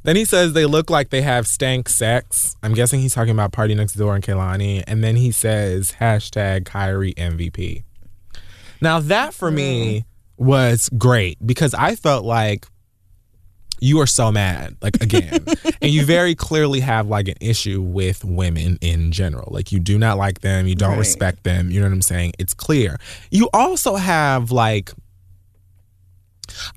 Then 0.04 0.16
he 0.16 0.26
says 0.26 0.54
they 0.54 0.66
look 0.66 0.90
like 0.90 1.10
they 1.10 1.22
have 1.22 1.46
stank 1.48 1.88
sex. 1.90 2.56
I'm 2.64 2.74
guessing 2.74 3.02
he's 3.02 3.14
talking 3.14 3.32
about 3.32 3.52
Party 3.52 3.76
Next 3.76 3.94
Door 3.94 4.16
and 4.16 4.24
Kehlani. 4.24 4.84
And 4.88 5.04
then 5.04 5.16
he 5.16 5.32
says 5.32 5.94
hashtag 6.00 6.66
Kyrie 6.66 7.14
MVP. 7.14 7.84
Now 8.82 9.00
that 9.00 9.34
for 9.34 9.52
me 9.52 10.06
was 10.40 10.90
great 10.98 11.38
because 11.46 11.74
I 11.74 11.96
felt 11.96 12.26
like 12.26 12.66
you 13.82 14.02
are 14.02 14.08
so 14.08 14.30
mad, 14.32 14.76
like 14.82 15.02
again, 15.02 15.46
and 15.82 15.92
you 15.92 16.04
very 16.04 16.36
clearly 16.36 16.82
have 16.82 17.08
like 17.08 17.28
an 17.30 17.36
issue 17.40 17.82
with 17.82 18.26
women 18.26 18.78
in 18.82 19.12
general. 19.14 19.48
Like 19.54 19.72
you 19.72 19.80
do 19.80 19.98
not 19.98 20.18
like 20.18 20.42
them, 20.42 20.68
you 20.68 20.76
don't 20.76 20.92
Right. 20.92 21.00
respect 21.00 21.44
them. 21.44 21.72
You 21.72 21.80
know 21.80 21.86
what 21.88 21.94
I'm 21.94 22.02
saying? 22.02 22.34
It's 22.40 22.54
clear. 22.54 22.98
You 23.32 23.50
also 23.54 23.96
have 23.96 24.52
like 24.52 24.92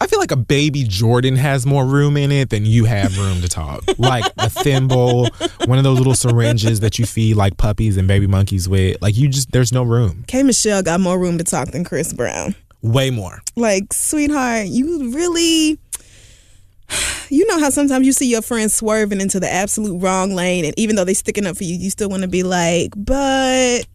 I 0.01 0.07
feel 0.07 0.19
like 0.19 0.31
a 0.31 0.37
baby 0.37 0.85
Jordan 0.85 1.35
has 1.37 1.65
more 1.67 1.85
room 1.87 2.17
in 2.17 2.31
it 2.31 2.51
than 2.51 2.67
you 2.67 2.85
have 2.85 3.19
room 3.19 3.41
to 3.41 3.49
talk. 3.49 3.83
like 3.99 4.25
a 4.37 4.51
thimble, 4.51 5.29
one 5.65 5.79
of 5.79 5.83
those 5.85 5.99
little 5.99 6.15
syringes 6.15 6.81
that 6.81 6.99
you 6.99 7.07
feed 7.07 7.35
like 7.37 7.57
puppies 7.57 7.97
and 7.97 8.07
baby 8.07 8.27
monkeys 8.27 8.69
with. 8.69 9.01
Like 9.01 9.17
you 9.17 9.29
just 9.29 9.51
there's 9.51 9.73
no 9.73 9.83
room. 9.83 10.25
K. 10.29 10.43
Michelle 10.43 10.83
got 10.83 11.01
more 11.01 11.19
room 11.19 11.39
to 11.39 11.45
talk 11.45 11.71
than 11.71 11.85
Chris 11.85 12.13
Brown. 12.13 12.55
Way 12.83 13.11
more. 13.11 13.41
Like, 13.57 13.93
sweetheart, 13.93 14.67
you 14.67 15.13
really. 15.13 15.79
You 17.31 17.47
know 17.47 17.59
how 17.59 17.71
sometimes 17.71 18.05
you 18.05 18.13
see 18.13 18.29
your 18.29 18.43
friends 18.43 18.75
swerving 18.75 19.23
into 19.23 19.41
the 19.41 19.51
absolute 19.51 19.97
wrong 20.03 20.35
lane, 20.35 20.67
and 20.67 20.79
even 20.79 20.97
though 20.97 21.05
they're 21.05 21.15
sticking 21.15 21.47
up 21.47 21.57
for 21.57 21.65
you, 21.65 21.75
you 21.77 21.89
still 21.89 22.11
want 22.11 22.21
to 22.25 22.29
be 22.29 22.43
like, 22.43 22.91
but. 22.95 23.87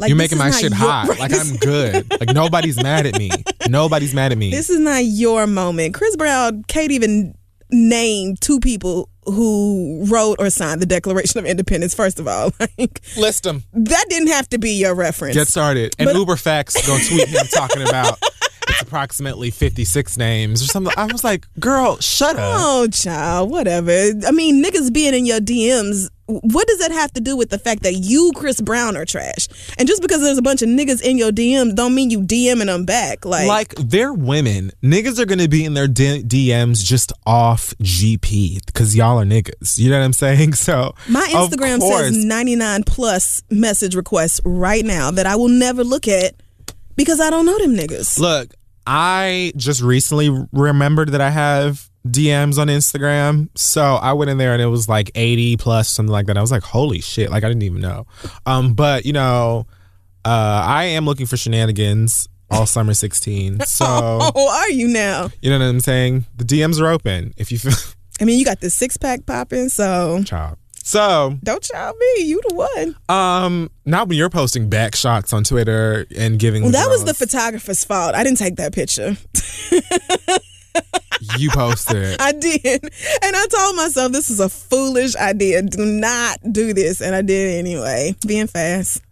Like, 0.00 0.08
You're 0.08 0.16
making 0.16 0.38
my 0.38 0.50
shit 0.50 0.72
hot. 0.72 1.06
Right, 1.06 1.20
Like 1.20 1.32
I'm 1.32 1.56
good. 1.58 2.10
Like 2.10 2.34
nobody's 2.34 2.82
mad 2.82 3.06
at 3.06 3.16
me. 3.16 3.30
Nobody's 3.68 4.12
mad 4.12 4.32
at 4.32 4.38
me. 4.38 4.50
This 4.50 4.70
is 4.70 4.80
not 4.80 5.04
your 5.04 5.46
moment. 5.46 5.94
Chris 5.94 6.16
Brown 6.16 6.64
can't 6.64 6.90
even 6.90 7.36
name 7.70 8.34
two 8.40 8.58
people 8.58 9.08
who 9.26 10.04
wrote 10.08 10.36
or 10.38 10.50
signed 10.50 10.80
the 10.80 10.86
Declaration 10.86 11.38
of 11.38 11.46
Independence. 11.46 11.94
First 11.94 12.18
of 12.20 12.28
all, 12.28 12.52
like 12.78 13.00
List 13.16 13.44
them. 13.44 13.64
that 13.72 14.04
didn't 14.08 14.28
have 14.28 14.48
to 14.50 14.58
be 14.58 14.72
your 14.72 14.94
reference. 14.94 15.34
Get 15.34 15.48
started. 15.48 15.94
And 15.98 16.06
But- 16.06 16.16
UberFacts 16.16 16.86
gonna 16.86 17.02
tweet 17.04 17.28
him 17.28 17.46
talking 17.52 17.82
about 17.86 18.18
it's 18.66 18.80
approximately 18.80 19.50
56 19.50 20.16
names 20.16 20.62
or 20.62 20.66
something. 20.66 20.92
I 20.96 21.04
was 21.06 21.22
like, 21.22 21.46
girl, 21.60 21.98
shut 21.98 22.36
up. 22.36 22.56
Oh, 22.58 22.88
child, 22.88 23.50
whatever. 23.50 23.90
I 24.26 24.30
mean, 24.30 24.64
niggas 24.64 24.90
being 24.92 25.12
in 25.14 25.26
your 25.26 25.38
DMs, 25.40 26.08
what 26.26 26.66
does 26.66 26.78
that 26.78 26.90
have 26.92 27.12
to 27.12 27.20
do 27.20 27.36
with 27.36 27.50
the 27.50 27.58
fact 27.58 27.82
that 27.82 27.94
you, 27.94 28.32
Chris 28.34 28.60
Brown, 28.60 28.96
are 28.96 29.04
trash? 29.04 29.46
And 29.78 29.86
just 29.86 30.00
because 30.02 30.22
there's 30.22 30.38
a 30.38 30.42
bunch 30.42 30.62
of 30.62 30.68
niggas 30.68 31.02
in 31.02 31.18
your 31.18 31.30
DMs, 31.30 31.74
don't 31.74 31.94
mean 31.94 32.10
you 32.10 32.20
DMing 32.20 32.66
them 32.66 32.84
back. 32.84 33.24
Like, 33.24 33.46
Like 33.46 33.74
they're 33.74 34.12
women. 34.12 34.70
Niggas 34.82 35.18
are 35.18 35.26
gonna 35.26 35.48
be 35.48 35.64
in 35.64 35.74
their 35.74 35.88
D- 35.88 36.22
DMs 36.22 36.82
just 36.82 37.12
off 37.26 37.74
GP 37.82 38.64
because 38.66 38.96
y'all 38.96 39.20
are 39.20 39.24
niggas. 39.24 39.78
You 39.78 39.90
know 39.90 39.98
what 39.98 40.04
I'm 40.04 40.12
saying? 40.12 40.54
So 40.64 40.94
my 41.08 41.28
Instagram 41.30 41.80
says 41.80 42.24
99 42.24 42.84
plus 42.84 43.42
message 43.50 43.94
requests 43.94 44.40
right 44.44 44.84
now 44.84 45.10
that 45.10 45.26
I 45.26 45.36
will 45.36 45.48
never 45.48 45.84
look 45.84 46.08
at 46.08 46.34
because 46.96 47.20
I 47.20 47.28
don't 47.28 47.44
know 47.44 47.58
them 47.58 47.74
niggas. 47.74 48.18
Look, 48.18 48.54
I 48.86 49.52
just 49.56 49.82
recently 49.82 50.30
remembered 50.52 51.10
that 51.10 51.20
I 51.20 51.30
have 51.30 51.90
DMs 52.06 52.58
on 52.58 52.68
Instagram. 52.68 53.48
So 53.56 53.82
I 53.94 54.12
went 54.12 54.30
in 54.30 54.38
there 54.38 54.52
and 54.52 54.60
it 54.62 54.66
was 54.66 54.88
like 54.88 55.10
80 55.14 55.56
plus, 55.56 55.88
something 55.88 56.12
like 56.12 56.26
that. 56.26 56.36
I 56.36 56.40
was 56.40 56.50
like, 56.50 56.62
holy 56.62 57.00
shit. 57.00 57.30
Like 57.30 57.44
I 57.44 57.48
didn't 57.48 57.62
even 57.62 57.80
know. 57.80 58.06
Um, 58.46 58.74
but 58.74 59.06
you 59.06 59.12
know, 59.12 59.66
uh, 60.24 60.62
I 60.66 60.84
am 60.84 61.06
looking 61.06 61.26
for 61.26 61.36
shenanigans 61.36 62.28
all 62.50 62.66
summer 62.66 62.94
16. 62.94 63.60
So 63.66 63.84
Oh, 63.88 64.48
are 64.50 64.70
you 64.70 64.88
now? 64.88 65.30
you 65.40 65.50
know 65.50 65.58
what 65.58 65.64
I'm 65.64 65.80
saying? 65.80 66.26
The 66.36 66.44
DMs 66.44 66.80
are 66.80 66.88
open 66.88 67.32
if 67.36 67.50
you 67.50 67.58
feel 67.58 67.72
I 68.20 68.24
mean, 68.24 68.38
you 68.38 68.44
got 68.44 68.60
the 68.60 68.70
six 68.70 68.96
pack 68.96 69.26
popping, 69.26 69.68
so 69.70 70.22
child. 70.24 70.58
So 70.86 71.38
don't 71.42 71.66
y'all 71.72 71.94
be. 71.98 72.24
You 72.24 72.40
the 72.48 72.54
one. 72.54 72.96
um 73.08 73.70
not 73.86 74.06
when 74.08 74.18
you're 74.18 74.28
posting 74.30 74.68
back 74.68 74.94
shots 74.94 75.32
on 75.32 75.42
Twitter 75.42 76.06
and 76.16 76.38
giving 76.38 76.62
Well, 76.62 76.72
that 76.72 76.88
was 76.90 77.04
the 77.04 77.14
photographer's 77.14 77.82
fault. 77.84 78.14
I 78.14 78.22
didn't 78.22 78.38
take 78.38 78.56
that 78.56 78.72
picture. 78.74 79.16
you 81.38 81.50
posted 81.50 81.96
it. 81.96 82.20
I 82.20 82.32
did. 82.32 82.82
And 82.82 83.36
I 83.36 83.46
told 83.46 83.76
myself 83.76 84.12
this 84.12 84.30
is 84.30 84.40
a 84.40 84.48
foolish 84.48 85.16
idea. 85.16 85.62
Do 85.62 85.84
not 85.84 86.38
do 86.52 86.72
this. 86.74 87.00
And 87.00 87.14
I 87.14 87.22
did 87.22 87.58
anyway. 87.58 88.14
Being 88.26 88.46
fast. 88.46 89.02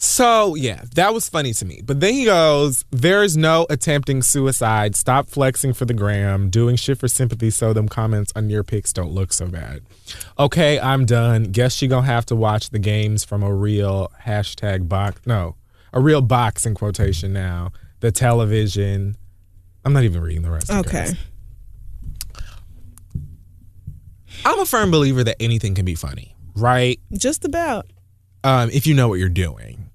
So, 0.00 0.54
yeah, 0.54 0.82
that 0.94 1.12
was 1.12 1.28
funny 1.28 1.52
to 1.54 1.64
me. 1.64 1.82
But 1.84 1.98
then 1.98 2.14
he 2.14 2.24
goes, 2.24 2.84
There 2.92 3.24
is 3.24 3.36
no 3.36 3.66
attempting 3.68 4.22
suicide. 4.22 4.94
Stop 4.94 5.28
flexing 5.28 5.72
for 5.72 5.86
the 5.86 5.94
gram, 5.94 6.50
doing 6.50 6.76
shit 6.76 6.98
for 6.98 7.08
sympathy 7.08 7.50
so 7.50 7.72
them 7.72 7.88
comments 7.88 8.32
on 8.36 8.48
your 8.48 8.62
pics 8.62 8.92
don't 8.92 9.10
look 9.10 9.32
so 9.32 9.48
bad. 9.48 9.82
Okay, 10.38 10.78
I'm 10.78 11.04
done. 11.04 11.44
Guess 11.44 11.74
she 11.74 11.88
gonna 11.88 12.06
have 12.06 12.26
to 12.26 12.36
watch 12.36 12.70
the 12.70 12.78
games 12.78 13.24
from 13.24 13.42
a 13.42 13.52
real 13.52 14.12
hashtag 14.22 14.88
box. 14.88 15.20
No, 15.26 15.56
a 15.92 16.00
real 16.00 16.22
box 16.22 16.64
in 16.64 16.74
quotation 16.74 17.32
now. 17.32 17.72
The 17.98 18.12
television. 18.12 19.16
I'm 19.88 19.94
not 19.94 20.04
even 20.04 20.20
reading 20.20 20.42
the 20.42 20.50
rest. 20.50 20.70
Okay. 20.70 21.08
I'm 24.44 24.60
a 24.60 24.66
firm 24.66 24.90
believer 24.90 25.24
that 25.24 25.36
anything 25.40 25.74
can 25.74 25.86
be 25.86 25.94
funny, 25.94 26.36
right? 26.54 27.00
Just 27.14 27.46
about. 27.46 27.86
um, 28.44 28.68
if 28.70 28.86
you 28.86 28.92
know 28.92 29.08
what 29.08 29.18
you're 29.18 29.30
doing. 29.30 29.88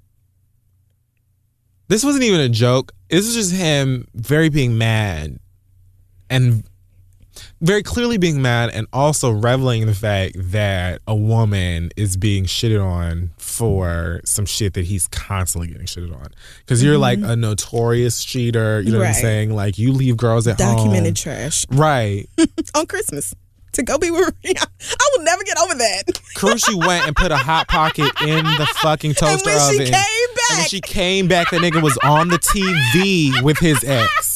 This 1.89 2.03
wasn't 2.03 2.23
even 2.23 2.39
a 2.39 2.49
joke. 2.49 2.91
This 3.07 3.23
was 3.27 3.35
just 3.35 3.53
him 3.53 4.07
very 4.15 4.49
being 4.49 4.79
mad 4.79 5.37
and 6.27 6.63
very 7.61 7.83
clearly 7.83 8.17
being 8.17 8.41
mad 8.41 8.69
and 8.73 8.87
also 8.93 9.31
reveling 9.31 9.81
in 9.81 9.87
the 9.87 9.93
fact 9.95 10.35
that 10.37 11.01
a 11.07 11.15
woman 11.15 11.91
is 11.95 12.17
being 12.17 12.45
shitted 12.45 12.83
on 12.83 13.31
for 13.37 14.21
some 14.25 14.45
shit 14.45 14.73
that 14.73 14.85
he's 14.85 15.07
constantly 15.07 15.67
getting 15.69 15.85
shitted 15.87 16.13
on. 16.15 16.27
Because 16.59 16.83
you're 16.83 16.97
like 16.97 17.19
a 17.21 17.35
notorious 17.35 18.23
cheater. 18.23 18.81
You 18.81 18.91
know 18.91 18.99
what 18.99 19.07
I'm 19.07 19.13
Mm-hmm. 19.13 19.21
Saying? 19.21 19.55
Like 19.55 19.77
you 19.77 19.91
leave 19.93 20.17
girls 20.17 20.47
at 20.47 20.59
home. 20.59 20.75
Documented 20.77 21.17
home. 21.17 21.33
trash 21.33 21.65
Right. 21.69 22.27
on 22.75 22.85
Christmas 22.87 23.33
to 23.73 23.83
go 23.83 23.97
be 23.97 24.11
with 24.11 24.29
Rihanna. 24.43 24.67
I 24.99 25.09
will 25.17 25.23
never 25.23 25.43
get 25.43 25.57
over 25.59 25.73
that. 25.75 26.03
Karrueche 26.35 26.75
went 26.87 27.07
and 27.07 27.15
put 27.15 27.31
a 27.31 27.37
hot 27.37 27.67
pocket 27.67 28.11
in 28.21 28.43
the 28.45 28.67
fucking 28.81 29.13
toaster 29.15 29.49
And 29.49 29.59
when 29.59 29.71
she 29.71 29.81
oven. 29.81 29.93
came 29.93 30.29
And 30.51 30.57
when 30.59 30.67
she 30.67 30.81
came 30.81 31.27
back, 31.27 31.49
the 31.51 31.57
nigga 31.57 31.81
was 31.81 31.97
on 32.03 32.27
the 32.27 32.37
TV 32.37 33.41
with 33.43 33.57
his 33.59 33.83
ex. 33.83 34.32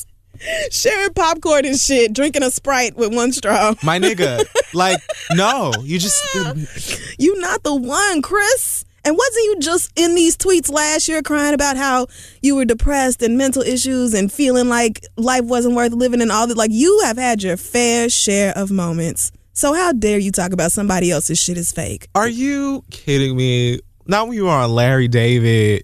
Sharing 0.72 1.14
popcorn 1.14 1.66
and 1.66 1.80
shit, 1.80 2.14
drinking 2.14 2.44
a 2.44 2.52
Sprite 2.52 2.96
with 2.96 3.14
one 3.14 3.32
straw. 3.32 3.74
My 3.84 4.00
nigga, 4.00 4.46
like, 4.74 5.00
no, 5.32 5.72
you 5.82 6.00
just 6.00 6.24
You 7.20 7.40
not 7.40 7.64
the 7.64 7.76
one, 7.76 8.22
Chris. 8.22 8.86
And 9.06 9.16
wasn't 9.16 9.46
you 9.46 9.60
just 9.60 9.92
in 9.96 10.16
these 10.16 10.36
tweets 10.36 10.70
last 10.70 11.08
year 11.08 11.22
crying 11.22 11.54
about 11.54 11.78
how 11.78 12.08
you 12.42 12.58
were 12.58 12.66
depressed 12.66 13.22
and 13.22 13.38
mental 13.38 13.62
issues 13.62 14.14
and 14.14 14.30
feeling 14.30 14.68
like 14.68 15.06
life 15.16 15.46
wasn't 15.46 15.76
worth 15.76 15.94
living 15.94 16.22
and 16.22 16.30
all 16.30 16.46
that? 16.48 16.58
Like 16.58 16.72
you 16.74 17.02
have 17.06 17.18
had 17.18 17.42
your 17.42 17.56
fair 17.56 18.10
share 18.10 18.52
of 18.58 18.70
moments. 18.70 19.32
So 19.54 19.74
how 19.74 19.94
dare 19.94 20.20
you 20.20 20.32
talk 20.32 20.52
about 20.52 20.74
somebody 20.74 21.10
else's 21.10 21.40
shit 21.42 21.58
is 21.58 21.72
fake? 21.72 22.10
Are 22.16 22.28
you 22.28 22.84
kidding 22.92 23.38
me? 23.38 23.80
Not 24.06 24.28
when 24.28 24.36
you 24.36 24.50
are 24.50 24.68
Larry 24.68 25.08
David. 25.08 25.84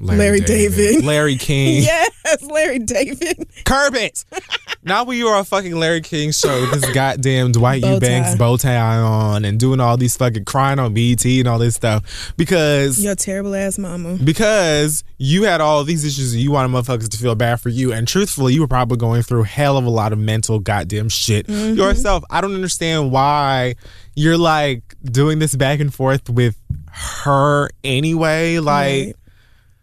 Larry 0.00 0.40
David. 0.40 1.04
Larry 1.04 1.36
King. 1.36 1.84
Yes, 2.24 2.42
Larry 2.42 2.78
David. 2.78 3.48
Curb 3.64 3.94
it. 3.96 4.24
When 4.84 5.16
you 5.16 5.24
were 5.26 5.34
on 5.34 5.44
fucking 5.44 5.74
Larry 5.74 6.00
King 6.00 6.30
show 6.32 6.60
with 6.60 6.80
this 6.80 6.94
goddamn 6.94 7.50
Dwight 7.52 7.82
Bow 7.82 7.94
Eubanks 7.94 8.30
tie. 8.32 8.36
bow 8.36 8.56
tie 8.56 8.76
on 8.76 9.44
and 9.44 9.58
doing 9.58 9.80
all 9.80 9.96
these 9.96 10.16
fucking 10.16 10.44
crying 10.44 10.78
on 10.78 10.94
BET 10.94 11.24
and 11.24 11.48
all 11.48 11.58
this 11.58 11.74
stuff. 11.74 12.32
Because 12.36 13.02
Your 13.02 13.14
terrible 13.16 13.54
ass 13.54 13.78
mama. 13.78 14.16
because 14.22 15.02
you 15.18 15.42
had 15.44 15.60
all 15.60 15.82
these 15.84 16.04
issues 16.04 16.32
and 16.34 16.42
you 16.42 16.52
wanted 16.52 16.68
motherfuckers 16.70 17.08
to 17.10 17.18
feel 17.18 17.34
bad 17.34 17.60
for 17.60 17.68
you. 17.68 17.92
And 17.92 18.06
truthfully, 18.06 18.54
you 18.54 18.60
were 18.60 18.68
probably 18.68 18.96
going 18.98 19.22
through 19.22 19.42
hell 19.44 19.76
of 19.76 19.84
a 19.84 19.90
lot 19.90 20.12
of 20.12 20.18
mental 20.18 20.58
goddamn 20.60 21.08
shit 21.08 21.46
Mm-hmm. 21.48 21.76
yourself. 21.78 22.22
I 22.30 22.40
don't 22.40 22.54
understand 22.54 23.10
why 23.12 23.74
you're 24.14 24.38
like 24.38 24.94
doing 25.04 25.38
this 25.40 25.56
back 25.56 25.80
and 25.80 25.92
forth 25.92 26.28
with 26.30 26.56
her 26.92 27.70
anyway. 27.82 28.58
Like, 28.58 28.70
Right. 28.90 29.14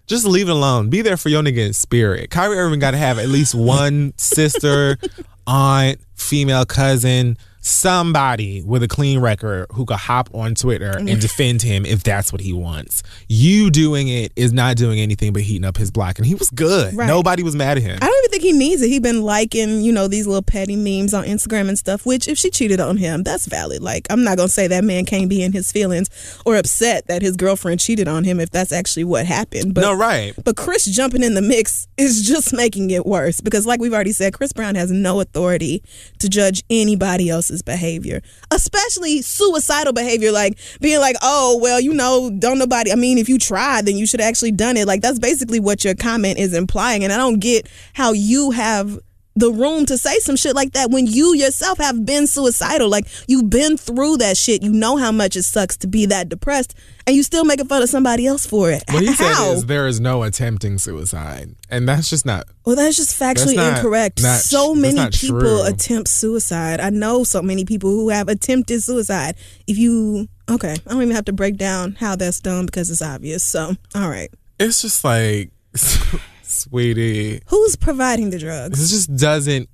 Just 0.07 0.25
leave 0.25 0.49
it 0.49 0.53
alone. 0.53 0.89
Be 0.89 1.01
there 1.01 1.17
for 1.17 1.29
your 1.29 1.43
nigga 1.43 1.67
in 1.67 1.73
spirit. 1.73 2.29
Kyrie 2.31 2.57
Irving 2.57 2.79
got 2.79 2.91
to 2.91 2.97
have 2.97 3.19
at 3.19 3.27
least 3.27 3.53
one 3.53 4.13
sister, 4.17 4.97
aunt, 5.47 5.99
female 6.15 6.65
cousin, 6.65 7.37
somebody 7.67 8.63
with 8.63 8.83
a 8.83 8.87
clean 8.87 9.19
record 9.19 9.67
who 9.73 9.85
could 9.85 9.97
hop 9.97 10.29
on 10.33 10.55
Twitter 10.55 10.97
and 10.97 11.19
defend 11.19 11.61
him 11.61 11.85
if 11.85 12.03
that's 12.03 12.31
what 12.31 12.41
he 12.41 12.53
wants. 12.53 13.03
You 13.27 13.69
doing 13.69 14.07
it 14.07 14.31
is 14.35 14.53
not 14.53 14.77
doing 14.77 14.99
anything 14.99 15.33
but 15.33 15.41
heating 15.41 15.65
up 15.65 15.77
his 15.77 15.91
block, 15.91 16.17
and 16.17 16.25
he 16.25 16.35
was 16.35 16.49
good. 16.49 16.93
Right. 16.93 17.07
Nobody 17.07 17.43
was 17.43 17.55
mad 17.55 17.77
at 17.77 17.83
him. 17.83 17.97
I 18.01 18.05
don't 18.05 18.17
even 18.25 18.31
think 18.31 18.43
he 18.43 18.53
needs 18.53 18.81
it. 18.81 18.87
He's 18.87 19.01
been 19.01 19.21
liking, 19.21 19.81
you 19.81 19.91
know, 19.91 20.07
these 20.07 20.27
little 20.27 20.41
petty 20.41 20.75
memes 20.75 21.13
on 21.13 21.25
Instagram 21.25 21.67
and 21.67 21.77
stuff. 21.77 22.05
Which, 22.05 22.27
if 22.27 22.37
she 22.37 22.49
cheated 22.49 22.79
on 22.79 22.97
him, 22.97 23.23
that's 23.23 23.45
valid. 23.45 23.81
Like, 23.81 24.07
I'm 24.09 24.23
not 24.23 24.37
gonna 24.37 24.49
say 24.49 24.67
that 24.67 24.83
man 24.83 25.05
can't 25.05 25.29
be 25.29 25.43
in 25.43 25.51
his 25.51 25.71
feelings 25.71 26.09
or 26.45 26.55
upset 26.55 27.07
that 27.07 27.21
his 27.21 27.35
girlfriend 27.35 27.79
cheated 27.79 28.07
on 28.07 28.23
him 28.23 28.39
if 28.39 28.49
that's 28.49 28.71
actually 28.71 29.03
what 29.03 29.25
happened. 29.25 29.73
But 29.73 29.81
no, 29.81 29.93
right. 29.93 30.33
But 30.43 30.55
Chris 30.55 30.85
jumping 30.85 31.23
in 31.23 31.33
the 31.33 31.41
mix 31.41 31.87
is 31.97 32.25
just 32.27 32.53
making 32.57 32.91
it 32.91 33.05
worse 33.05 33.41
because, 33.41 33.65
like 33.65 33.79
we've 33.79 33.93
already 33.93 34.13
said, 34.13 34.33
Chris 34.33 34.53
Brown 34.53 34.75
has 34.75 34.91
no 34.91 35.19
authority 35.19 35.83
to 36.19 36.29
judge 36.29 36.63
anybody 36.69 37.29
else's 37.29 37.56
behavior, 37.61 38.21
especially 38.51 39.21
suicidal 39.21 39.93
behavior, 39.93 40.31
like 40.31 40.59
being 40.81 40.99
like, 40.99 41.15
oh, 41.21 41.59
well, 41.61 41.79
you 41.79 41.93
know, 41.93 42.31
don't 42.39 42.59
nobody, 42.59 42.91
I 42.91 42.95
mean, 42.95 43.17
if 43.17 43.29
you 43.29 43.37
tried, 43.37 43.85
then 43.85 43.97
you 43.97 44.05
should 44.05 44.19
have 44.19 44.29
actually 44.29 44.51
done 44.51 44.77
it. 44.77 44.87
Like, 44.87 45.01
that's 45.01 45.19
basically 45.19 45.59
what 45.59 45.83
your 45.83 45.95
comment 45.95 46.39
is 46.39 46.53
implying. 46.53 47.03
And 47.03 47.13
I 47.13 47.17
don't 47.17 47.39
get 47.39 47.67
how 47.93 48.13
you 48.13 48.51
have 48.51 48.99
the 49.37 49.51
room 49.51 49.85
to 49.85 49.97
say 49.97 50.17
some 50.19 50.35
shit 50.35 50.55
like 50.55 50.73
that 50.73 50.89
when 50.91 51.05
you 51.07 51.35
yourself 51.35 51.77
have 51.77 52.05
been 52.05 52.27
suicidal. 52.27 52.89
Like 52.89 53.07
you've 53.27 53.49
been 53.49 53.77
through 53.77 54.17
that 54.17 54.37
shit. 54.37 54.63
You 54.63 54.71
know 54.71 54.97
how 54.97 55.11
much 55.11 55.35
it 55.35 55.43
sucks 55.43 55.77
to 55.77 55.87
be 55.87 56.05
that 56.07 56.27
depressed, 56.29 56.73
and 57.05 57.15
you 57.15 57.23
still 57.23 57.45
making 57.45 57.67
fun 57.67 57.81
of 57.83 57.89
somebody 57.89 58.25
else 58.27 58.45
for 58.45 58.71
it. 58.71 58.83
What 58.89 59.03
he 59.03 59.13
said 59.13 59.53
is 59.53 59.65
there 59.67 59.87
is 59.87 59.99
no 59.99 60.23
attempting 60.23 60.77
suicide, 60.79 61.55
and 61.69 61.87
that's 61.87 62.09
just 62.09 62.25
not. 62.25 62.45
Well, 62.65 62.75
that's 62.75 62.97
just 62.97 63.17
factually 63.19 63.55
That's 63.55 63.55
not- 63.55 63.77
incorrect. 63.77 64.21
not- 64.23 64.39
so 64.41 64.73
many 64.75 65.09
people 65.11 65.39
true. 65.39 65.63
attempt 65.65 66.09
suicide. 66.09 66.79
I 66.81 66.89
know 66.89 67.23
so 67.23 67.41
many 67.41 67.63
people 67.63 67.89
who 67.91 68.09
have 68.09 68.27
attempted 68.27 68.83
suicide. 68.83 69.35
If 69.67 69.77
you 69.77 70.27
okay, 70.49 70.73
I 70.85 70.91
don't 70.91 71.01
even 71.03 71.15
have 71.15 71.25
to 71.25 71.33
break 71.33 71.57
down 71.57 71.95
how 71.99 72.15
that's 72.15 72.39
done 72.39 72.65
because 72.65 72.89
it's 72.89 73.01
obvious. 73.01 73.43
So, 73.43 73.75
all 73.95 74.09
right, 74.09 74.29
It's 74.59 74.81
just 74.81 75.03
like, 75.03 75.51
sweetie, 76.57 77.41
who's 77.47 77.75
providing 77.75 78.29
the 78.29 78.39
drugs? 78.39 78.79
this 78.79 78.91
just 78.91 79.15
doesn't 79.15 79.69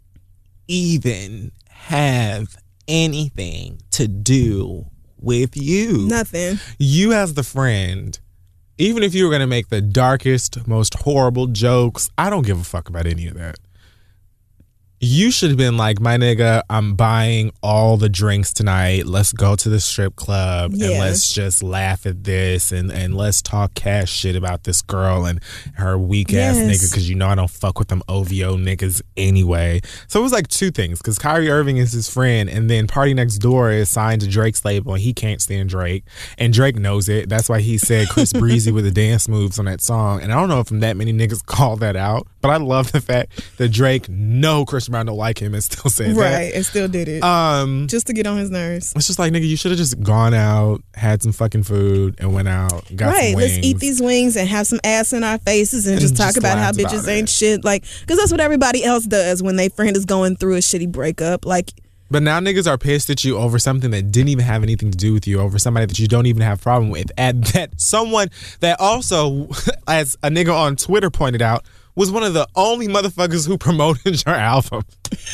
even 0.68 1.52
have 1.70 2.56
anything 2.88 3.80
to 3.92 4.08
do 4.08 4.86
with 5.20 5.56
you. 5.56 6.08
Nothing. 6.08 6.60
You 6.78 7.14
as 7.14 7.34
the 7.34 7.44
friend, 7.44 8.20
even 8.78 9.04
if 9.04 9.14
you 9.14 9.26
were 9.26 9.32
gonna 9.32 9.48
make 9.48 9.70
the 9.70 9.82
darkest, 9.82 10.68
most 10.68 10.96
horrible 10.96 11.48
jokes, 11.48 12.10
I 12.18 12.30
don't 12.30 12.46
give 12.46 12.60
a 12.60 12.64
fuck 12.64 12.90
about 12.90 13.08
any 13.08 13.28
of 13.28 13.36
that. 13.36 13.58
You 15.06 15.32
should 15.32 15.50
have 15.50 15.58
been 15.58 15.76
like, 15.76 16.00
my 16.00 16.16
nigga, 16.16 16.62
I'm 16.70 16.94
buying 16.94 17.52
all 17.62 17.98
the 17.98 18.08
drinks 18.08 18.54
tonight. 18.54 19.06
Let's 19.06 19.34
go 19.34 19.54
to 19.58 19.68
the 19.68 19.82
strip 19.82 20.16
club 20.16 20.72
and 20.72 20.98
let's 20.98 21.30
just 21.30 21.62
laugh 21.62 22.06
at 22.06 22.24
this 22.24 22.72
and, 22.72 22.90
and 22.90 23.14
let's 23.14 23.42
talk 23.42 23.74
cash 23.74 24.10
shit 24.10 24.38
about 24.38 24.64
this 24.64 24.82
girl 24.82 25.26
and 25.26 25.44
her 25.74 25.98
weak 25.98 26.34
ass 26.34 26.56
nigga 26.56 26.90
because 26.90 27.10
you 27.10 27.16
know 27.16 27.28
I 27.28 27.36
don't 27.36 27.50
fuck 27.50 27.80
with 27.80 27.90
them 27.90 28.02
OVO 28.08 28.56
niggas 28.56 29.02
anyway. 29.18 29.82
So 30.08 30.22
it 30.22 30.24
was 30.24 30.32
like 30.32 30.48
two 30.48 30.72
things 30.72 31.00
because 31.00 31.20
Kyrie 31.20 31.50
Irving 31.50 31.76
is 31.76 31.92
his 31.92 32.08
friend 32.08 32.50
and 32.50 32.70
then 32.70 32.88
Party 32.88 33.14
Next 33.14 33.40
Door 33.40 33.72
is 33.72 33.90
signed 33.90 34.22
to 34.22 34.30
Drake's 34.30 34.64
label 34.64 34.94
and 34.94 35.04
he 35.04 35.14
can't 35.14 35.42
stand 35.42 35.68
Drake 35.68 36.06
and 36.38 36.54
Drake 36.54 36.78
knows 36.78 37.10
it. 37.10 37.28
That's 37.28 37.50
why 37.50 37.60
he 37.60 37.78
said 37.78 38.08
Chris 38.08 38.32
Breezy 38.40 38.72
with 38.72 38.86
the 38.86 38.92
dance 38.92 39.28
moves 39.28 39.60
on 39.60 39.66
that 39.66 39.82
song. 39.82 40.22
And 40.22 40.32
I 40.32 40.40
don't 40.40 40.48
know 40.48 40.62
if 40.62 40.70
that 40.70 40.96
many 40.96 41.12
niggas 41.12 41.46
called 41.46 41.82
that 41.82 41.98
out, 41.98 42.26
but 42.40 42.52
I 42.52 42.56
love 42.56 42.94
the 42.94 43.02
fact 43.02 43.58
that 43.58 43.68
Drake 43.68 44.08
know 44.08 44.64
Chris 44.64 44.93
Brown 44.94 45.06
don't 45.06 45.18
like 45.18 45.42
him 45.42 45.54
and 45.54 45.64
still 45.64 45.92
said 45.92 46.16
Right, 46.16 46.54
and 46.54 46.66
still 46.66 46.88
did 46.88 47.08
it. 47.08 47.24
Um, 47.24 47.88
just 47.88 48.08
to 48.08 48.14
get 48.14 48.26
on 48.26 48.38
his 48.38 48.50
nerves. 48.50 48.94
it's 48.96 49.08
just 49.08 49.20
like 49.20 49.34
nigga, 49.34 49.48
you 49.48 49.58
should 49.58 49.72
have 49.72 49.78
just 49.78 50.02
gone 50.02 50.34
out, 50.34 50.82
had 50.96 51.22
some 51.22 51.32
fucking 51.34 51.64
food, 51.64 52.16
and 52.20 52.34
went 52.34 52.48
out, 52.48 52.84
got 52.96 53.14
right, 53.14 53.36
let's 53.36 53.58
eat 53.58 53.80
these 53.80 54.02
wings 54.02 54.38
and 54.38 54.48
have 54.48 54.68
some 54.68 54.80
ass 54.84 55.14
in 55.14 55.24
our 55.24 55.38
faces 55.40 55.86
and, 55.86 55.94
And 55.94 56.02
just 56.02 56.16
talk 56.16 56.28
just 56.28 56.38
about 56.38 56.58
how 56.58 56.72
bitches 56.72 57.04
about 57.04 57.10
ain't 57.10 57.30
shit. 57.30 57.64
Like, 57.64 57.84
because 58.02 58.18
that's 58.18 58.32
what 58.32 58.40
everybody 58.40 58.84
else 58.84 59.06
does 59.06 59.44
when 59.44 59.56
they 59.56 59.70
friend 59.70 59.96
is 59.98 60.06
going 60.06 60.36
through 60.38 60.56
a 60.56 60.60
shitty 60.60 60.92
breakup. 60.92 61.46
Like, 61.46 61.72
But 62.12 62.24
now 62.24 62.40
niggas 62.40 62.68
are 62.68 62.78
pissed 62.78 63.10
at 63.10 63.24
you 63.24 63.38
over 63.38 63.58
something 63.60 63.92
that 63.92 64.12
didn't 64.12 64.30
even 64.30 64.46
have 64.46 64.64
anything 64.64 64.92
to 64.92 64.98
do 64.98 65.14
with 65.14 65.28
you, 65.28 65.40
over 65.40 65.58
somebody 65.58 65.86
that 65.88 66.00
you 66.00 66.08
don't 66.08 66.26
even 66.28 66.42
have 66.42 66.62
problem 66.62 66.90
with. 66.92 67.12
And 67.18 67.44
that 67.46 67.80
someone 67.82 68.30
that 68.60 68.80
also, 68.80 69.50
as 69.88 70.16
a 70.24 70.30
nigga 70.30 70.56
on 70.56 70.76
Twitter 70.76 71.10
pointed 71.10 71.42
out, 71.42 71.66
was 71.96 72.12
one 72.12 72.24
of 72.24 72.34
the 72.34 72.48
only 72.56 72.88
motherfuckers 72.88 73.48
who 73.48 73.58
promoted 73.58 74.24
your 74.26 74.36
album. 74.36 74.84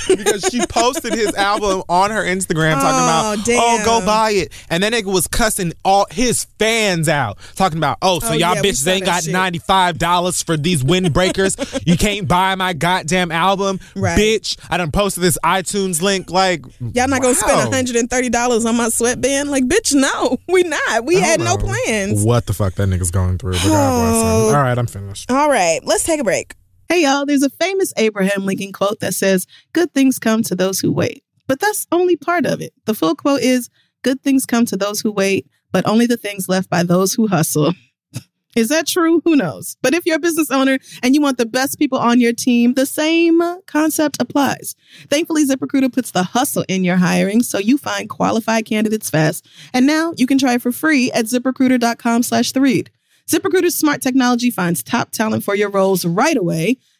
because 0.09 0.43
she 0.51 0.59
posted 0.65 1.13
his 1.13 1.33
album 1.35 1.81
on 1.87 2.11
her 2.11 2.21
Instagram 2.23 2.73
talking 2.73 2.99
Oh, 2.99 3.33
about, 3.33 3.49
oh, 3.49 3.77
oh 3.81 3.85
go 3.85 4.05
buy 4.05 4.31
it. 4.31 4.51
And 4.69 4.83
that 4.83 4.91
nigga 4.91 5.05
was 5.05 5.25
cussing 5.27 5.71
all 5.85 6.05
his 6.11 6.45
fans 6.59 7.07
out, 7.07 7.37
talking 7.55 7.77
about, 7.77 7.97
oh, 8.01 8.19
so 8.19 8.29
Oh, 8.29 8.33
y'all 8.33 8.55
yeah, 8.55 8.61
bitches 8.61 8.85
ain't 8.87 9.05
got 9.05 9.23
shit. 9.23 9.33
$95 9.33 10.43
for 10.43 10.57
these 10.57 10.83
windbreakers. 10.83 11.81
you 11.87 11.95
can't 11.97 12.27
buy 12.27 12.55
my 12.55 12.73
goddamn 12.73 13.31
album. 13.31 13.79
Right. 13.95 14.19
Bitch, 14.19 14.57
I 14.69 14.77
done 14.77 14.91
posted 14.91 15.23
this 15.23 15.37
iTunes 15.45 16.01
link. 16.01 16.29
Like, 16.29 16.65
y'all 16.79 17.07
not 17.07 17.21
gonna 17.21 17.35
spend 17.35 17.71
$130 17.73 18.65
on 18.65 18.75
my 18.75 18.89
sweatband? 18.89 19.49
Like, 19.49 19.63
bitch, 19.65 19.93
no, 19.93 20.37
we 20.47 20.63
not. 20.63 21.05
We 21.05 21.15
had 21.21 21.39
don't 21.39 21.45
no 21.45 21.57
plans. 21.57 22.23
What 22.23 22.45
the 22.47 22.53
fuck 22.53 22.73
that 22.75 22.89
nigga's 22.89 23.11
going 23.11 23.37
through? 23.37 23.53
But 23.53 23.63
God 23.63 23.69
bless 24.01 24.15
Oh. 24.19 24.47
All 24.55 24.61
right, 24.61 24.77
I'm 24.77 24.87
finished. 24.87 25.31
All 25.31 25.49
right, 25.49 25.79
let's 25.85 26.03
take 26.03 26.19
a 26.19 26.23
break. 26.23 26.48
Hey, 26.91 27.03
y'all, 27.03 27.23
there's 27.23 27.43
a 27.43 27.51
famous 27.51 27.93
Abraham 27.97 28.47
Lincoln 28.47 28.73
quote 28.73 28.99
that 28.99 29.13
says, 29.13 29.45
Good 29.73 29.93
things 29.93 30.17
come 30.17 30.41
to 30.41 30.55
those 30.55 30.79
who 30.79 30.91
wait. 30.91 31.23
But 31.47 31.59
that's 31.59 31.85
only 31.91 32.15
part 32.15 32.47
of 32.47 32.61
it. 32.61 32.73
The 32.85 32.95
full 32.95 33.15
quote 33.15 33.41
is, 33.41 33.69
Good 34.01 34.23
things 34.23 34.47
come 34.47 34.65
to 34.65 34.75
those 34.75 34.99
who 34.99 35.11
wait, 35.11 35.45
but 35.71 35.87
only 35.87 36.07
the 36.07 36.17
things 36.17 36.49
left 36.49 36.67
by 36.67 36.81
those 36.81 37.13
who 37.13 37.27
hustle. 37.27 37.73
Is 38.55 38.69
that 38.69 38.87
true? 38.87 39.21
Who 39.23 39.35
knows? 39.35 39.77
But 39.83 39.93
if 39.93 40.07
you're 40.07 40.15
a 40.15 40.19
business 40.19 40.49
owner 40.49 40.79
and 41.03 41.13
you 41.13 41.21
want 41.21 41.37
the 41.37 41.45
best 41.45 41.77
people 41.77 41.99
on 41.99 42.19
your 42.19 42.33
team, 42.33 42.73
the 42.73 42.87
same 42.87 43.39
concept 43.67 44.19
applies. 44.19 44.73
Thankfully, 45.11 45.45
ZipRecruiter 45.45 45.93
puts 45.93 46.09
the 46.09 46.23
hustle 46.23 46.65
in 46.67 46.83
your 46.83 46.97
hiring 46.97 47.43
so 47.43 47.59
you 47.59 47.77
find 47.77 48.09
qualified 48.09 48.65
candidates 48.65 49.11
fast. 49.11 49.47
And 49.73 49.85
now 49.85 50.13
you 50.17 50.25
can 50.25 50.39
try 50.39 50.55
it 50.55 50.63
for 50.63 50.71
free 50.71 51.11
at 51.11 51.25
ziprecruiter.com 51.25 52.23
slash 52.23 52.51
the 52.51 52.61
read. 52.61 52.89
ZipRecruiter's 53.29 53.75
smart 53.75 54.01
technology 54.01 54.49
finds 54.49 54.81
top 54.81 55.11
talent 55.11 55.43
for 55.43 55.53
your 55.53 55.69
roles 55.69 56.03
right 56.03 56.35
away. 56.35 56.77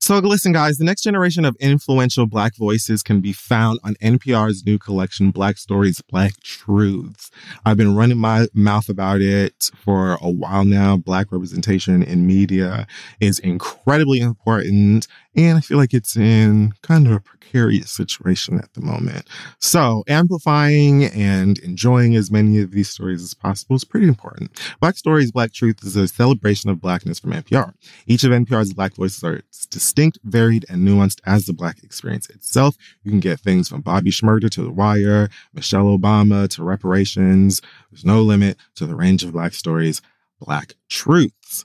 So, 0.00 0.16
listen, 0.18 0.52
guys, 0.52 0.78
the 0.78 0.84
next 0.84 1.02
generation 1.02 1.44
of 1.44 1.56
influential 1.58 2.26
Black 2.26 2.56
voices 2.56 3.02
can 3.02 3.20
be 3.20 3.32
found 3.32 3.80
on 3.82 3.94
NPR's 3.96 4.64
new 4.64 4.78
collection, 4.78 5.32
Black 5.32 5.58
Stories, 5.58 6.00
Black 6.08 6.40
Truths. 6.40 7.30
I've 7.66 7.76
been 7.76 7.96
running 7.96 8.16
my 8.16 8.46
mouth 8.54 8.88
about 8.88 9.20
it 9.20 9.70
for 9.76 10.16
a 10.22 10.30
while 10.30 10.64
now. 10.64 10.96
Black 10.96 11.32
representation 11.32 12.02
in 12.04 12.26
media 12.26 12.86
is 13.20 13.40
incredibly 13.40 14.20
important. 14.20 15.08
And 15.38 15.56
I 15.56 15.60
feel 15.60 15.78
like 15.78 15.94
it's 15.94 16.16
in 16.16 16.72
kind 16.82 17.06
of 17.06 17.12
a 17.12 17.20
precarious 17.20 17.92
situation 17.92 18.58
at 18.58 18.72
the 18.74 18.80
moment. 18.80 19.28
So, 19.60 20.02
amplifying 20.08 21.04
and 21.04 21.60
enjoying 21.60 22.16
as 22.16 22.28
many 22.28 22.60
of 22.60 22.72
these 22.72 22.88
stories 22.88 23.22
as 23.22 23.34
possible 23.34 23.76
is 23.76 23.84
pretty 23.84 24.08
important. 24.08 24.50
Black 24.80 24.96
Stories, 24.96 25.30
Black 25.30 25.52
Truth 25.52 25.84
is 25.84 25.94
a 25.94 26.08
celebration 26.08 26.70
of 26.70 26.80
Blackness 26.80 27.20
from 27.20 27.34
NPR. 27.34 27.72
Each 28.08 28.24
of 28.24 28.32
NPR's 28.32 28.74
Black 28.74 28.96
voices 28.96 29.22
are 29.22 29.40
distinct, 29.70 30.18
varied, 30.24 30.66
and 30.68 30.86
nuanced 30.86 31.20
as 31.24 31.46
the 31.46 31.52
Black 31.52 31.84
experience 31.84 32.28
itself. 32.30 32.76
You 33.04 33.12
can 33.12 33.20
get 33.20 33.38
things 33.38 33.68
from 33.68 33.82
Bobby 33.82 34.10
Shmurda 34.10 34.50
to 34.50 34.62
The 34.62 34.72
Wire, 34.72 35.28
Michelle 35.54 35.96
Obama 35.96 36.48
to 36.48 36.64
reparations. 36.64 37.62
There's 37.92 38.04
no 38.04 38.22
limit 38.22 38.56
to 38.74 38.86
the 38.86 38.96
range 38.96 39.22
of 39.22 39.30
Black 39.30 39.54
stories, 39.54 40.02
Black 40.40 40.74
truths. 40.88 41.64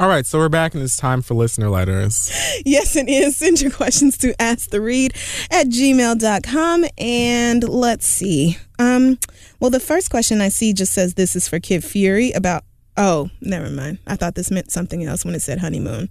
All 0.00 0.06
right, 0.08 0.24
so 0.24 0.38
we're 0.38 0.48
back 0.48 0.74
and 0.74 0.82
it's 0.82 0.96
time 0.96 1.22
for 1.22 1.34
listener 1.34 1.68
letters. 1.68 2.30
Yes, 2.64 2.96
it 2.96 3.08
is. 3.08 3.36
Send 3.36 3.60
your 3.60 3.70
questions 3.70 4.18
to 4.18 4.34
asktheread 4.34 5.12
at 5.50 5.68
gmail.com. 5.68 6.84
And 6.98 7.68
let's 7.68 8.06
see. 8.06 8.58
Um, 8.78 9.18
well, 9.60 9.70
the 9.70 9.80
first 9.80 10.10
question 10.10 10.40
I 10.40 10.48
see 10.48 10.72
just 10.72 10.92
says 10.92 11.14
this 11.14 11.36
is 11.36 11.48
for 11.48 11.60
Kid 11.60 11.84
Fury 11.84 12.32
about, 12.32 12.64
oh, 12.96 13.30
never 13.40 13.70
mind. 13.70 13.98
I 14.06 14.16
thought 14.16 14.34
this 14.34 14.50
meant 14.50 14.72
something 14.72 15.04
else 15.04 15.24
when 15.24 15.34
it 15.34 15.40
said 15.40 15.58
honeymoon. 15.58 16.10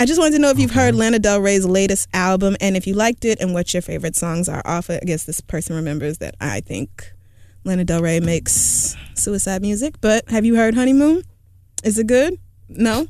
I 0.00 0.06
just 0.06 0.18
wanted 0.18 0.32
to 0.32 0.38
know 0.40 0.50
if 0.50 0.58
you've 0.58 0.70
heard 0.70 0.94
Lana 0.94 1.18
Del 1.18 1.40
Rey's 1.40 1.66
latest 1.66 2.08
album 2.14 2.56
and 2.60 2.76
if 2.76 2.86
you 2.86 2.94
liked 2.94 3.24
it 3.24 3.40
and 3.40 3.52
what 3.52 3.72
your 3.72 3.82
favorite 3.82 4.16
songs 4.16 4.48
are 4.48 4.62
off 4.64 4.88
it. 4.88 5.00
I 5.02 5.06
guess 5.06 5.24
this 5.24 5.40
person 5.40 5.76
remembers 5.76 6.18
that 6.18 6.34
I 6.40 6.60
think 6.60 7.12
Lana 7.64 7.84
Del 7.84 8.00
Rey 8.02 8.20
makes 8.20 8.96
suicide 9.14 9.62
music, 9.62 9.96
but 10.00 10.28
have 10.30 10.44
you 10.44 10.56
heard 10.56 10.74
Honeymoon? 10.74 11.22
Is 11.84 11.98
it 11.98 12.06
good? 12.06 12.38
No? 12.76 13.06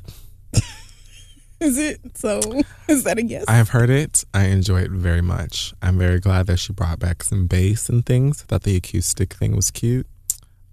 is 1.59 1.77
it? 1.77 2.17
So, 2.17 2.39
is 2.87 3.03
that 3.03 3.17
a 3.17 3.23
yes? 3.23 3.45
I 3.47 3.53
have 3.53 3.69
heard 3.69 3.89
it. 3.89 4.23
I 4.33 4.45
enjoy 4.45 4.81
it 4.81 4.91
very 4.91 5.21
much. 5.21 5.73
I'm 5.81 5.97
very 5.97 6.19
glad 6.19 6.47
that 6.47 6.57
she 6.57 6.73
brought 6.73 6.99
back 6.99 7.23
some 7.23 7.47
bass 7.47 7.89
and 7.89 8.05
things. 8.05 8.41
Thought 8.43 8.63
the 8.63 8.75
acoustic 8.75 9.33
thing 9.33 9.55
was 9.55 9.71
cute. 9.71 10.07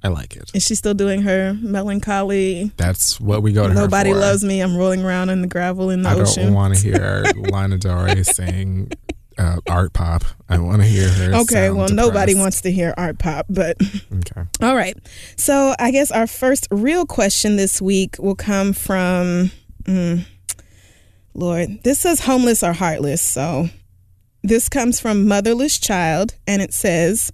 I 0.02 0.08
like 0.08 0.34
it. 0.34 0.50
Is 0.54 0.64
she 0.64 0.74
still 0.74 0.94
doing 0.94 1.22
her 1.22 1.54
melancholy? 1.60 2.72
That's 2.78 3.20
what 3.20 3.42
we 3.42 3.52
go 3.52 3.68
to 3.68 3.74
Nobody 3.74 4.14
loves 4.14 4.42
me. 4.42 4.60
I'm 4.60 4.76
rolling 4.76 5.04
around 5.04 5.28
in 5.28 5.42
the 5.42 5.48
gravel 5.48 5.90
in 5.90 6.02
the 6.02 6.08
I 6.08 6.14
ocean. 6.14 6.42
I 6.42 6.46
don't 6.46 6.54
want 6.54 6.74
to 6.74 6.80
hear 6.80 7.24
Lana 7.36 7.76
Del 7.76 8.04
Rey 8.04 8.22
sing 8.22 8.90
uh, 9.40 9.60
art 9.68 9.92
pop. 9.92 10.24
I 10.48 10.58
want 10.58 10.82
to 10.82 10.88
hear 10.88 11.08
her. 11.08 11.34
Okay, 11.42 11.70
well, 11.70 11.88
nobody 11.88 12.34
wants 12.34 12.60
to 12.62 12.70
hear 12.70 12.92
art 12.96 13.18
pop, 13.18 13.46
but 13.48 13.76
Okay. 14.12 14.42
all 14.60 14.76
right. 14.76 14.96
So 15.36 15.74
I 15.78 15.90
guess 15.90 16.10
our 16.10 16.26
first 16.26 16.68
real 16.70 17.06
question 17.06 17.56
this 17.56 17.80
week 17.80 18.16
will 18.18 18.34
come 18.34 18.72
from, 18.72 19.50
mm, 19.84 20.24
Lord, 21.34 21.82
this 21.84 22.00
says 22.00 22.20
homeless 22.20 22.62
or 22.62 22.72
heartless. 22.72 23.22
So 23.22 23.68
this 24.42 24.68
comes 24.68 25.00
from 25.00 25.26
Motherless 25.26 25.78
Child, 25.78 26.34
and 26.46 26.60
it 26.60 26.74
says, 26.74 27.32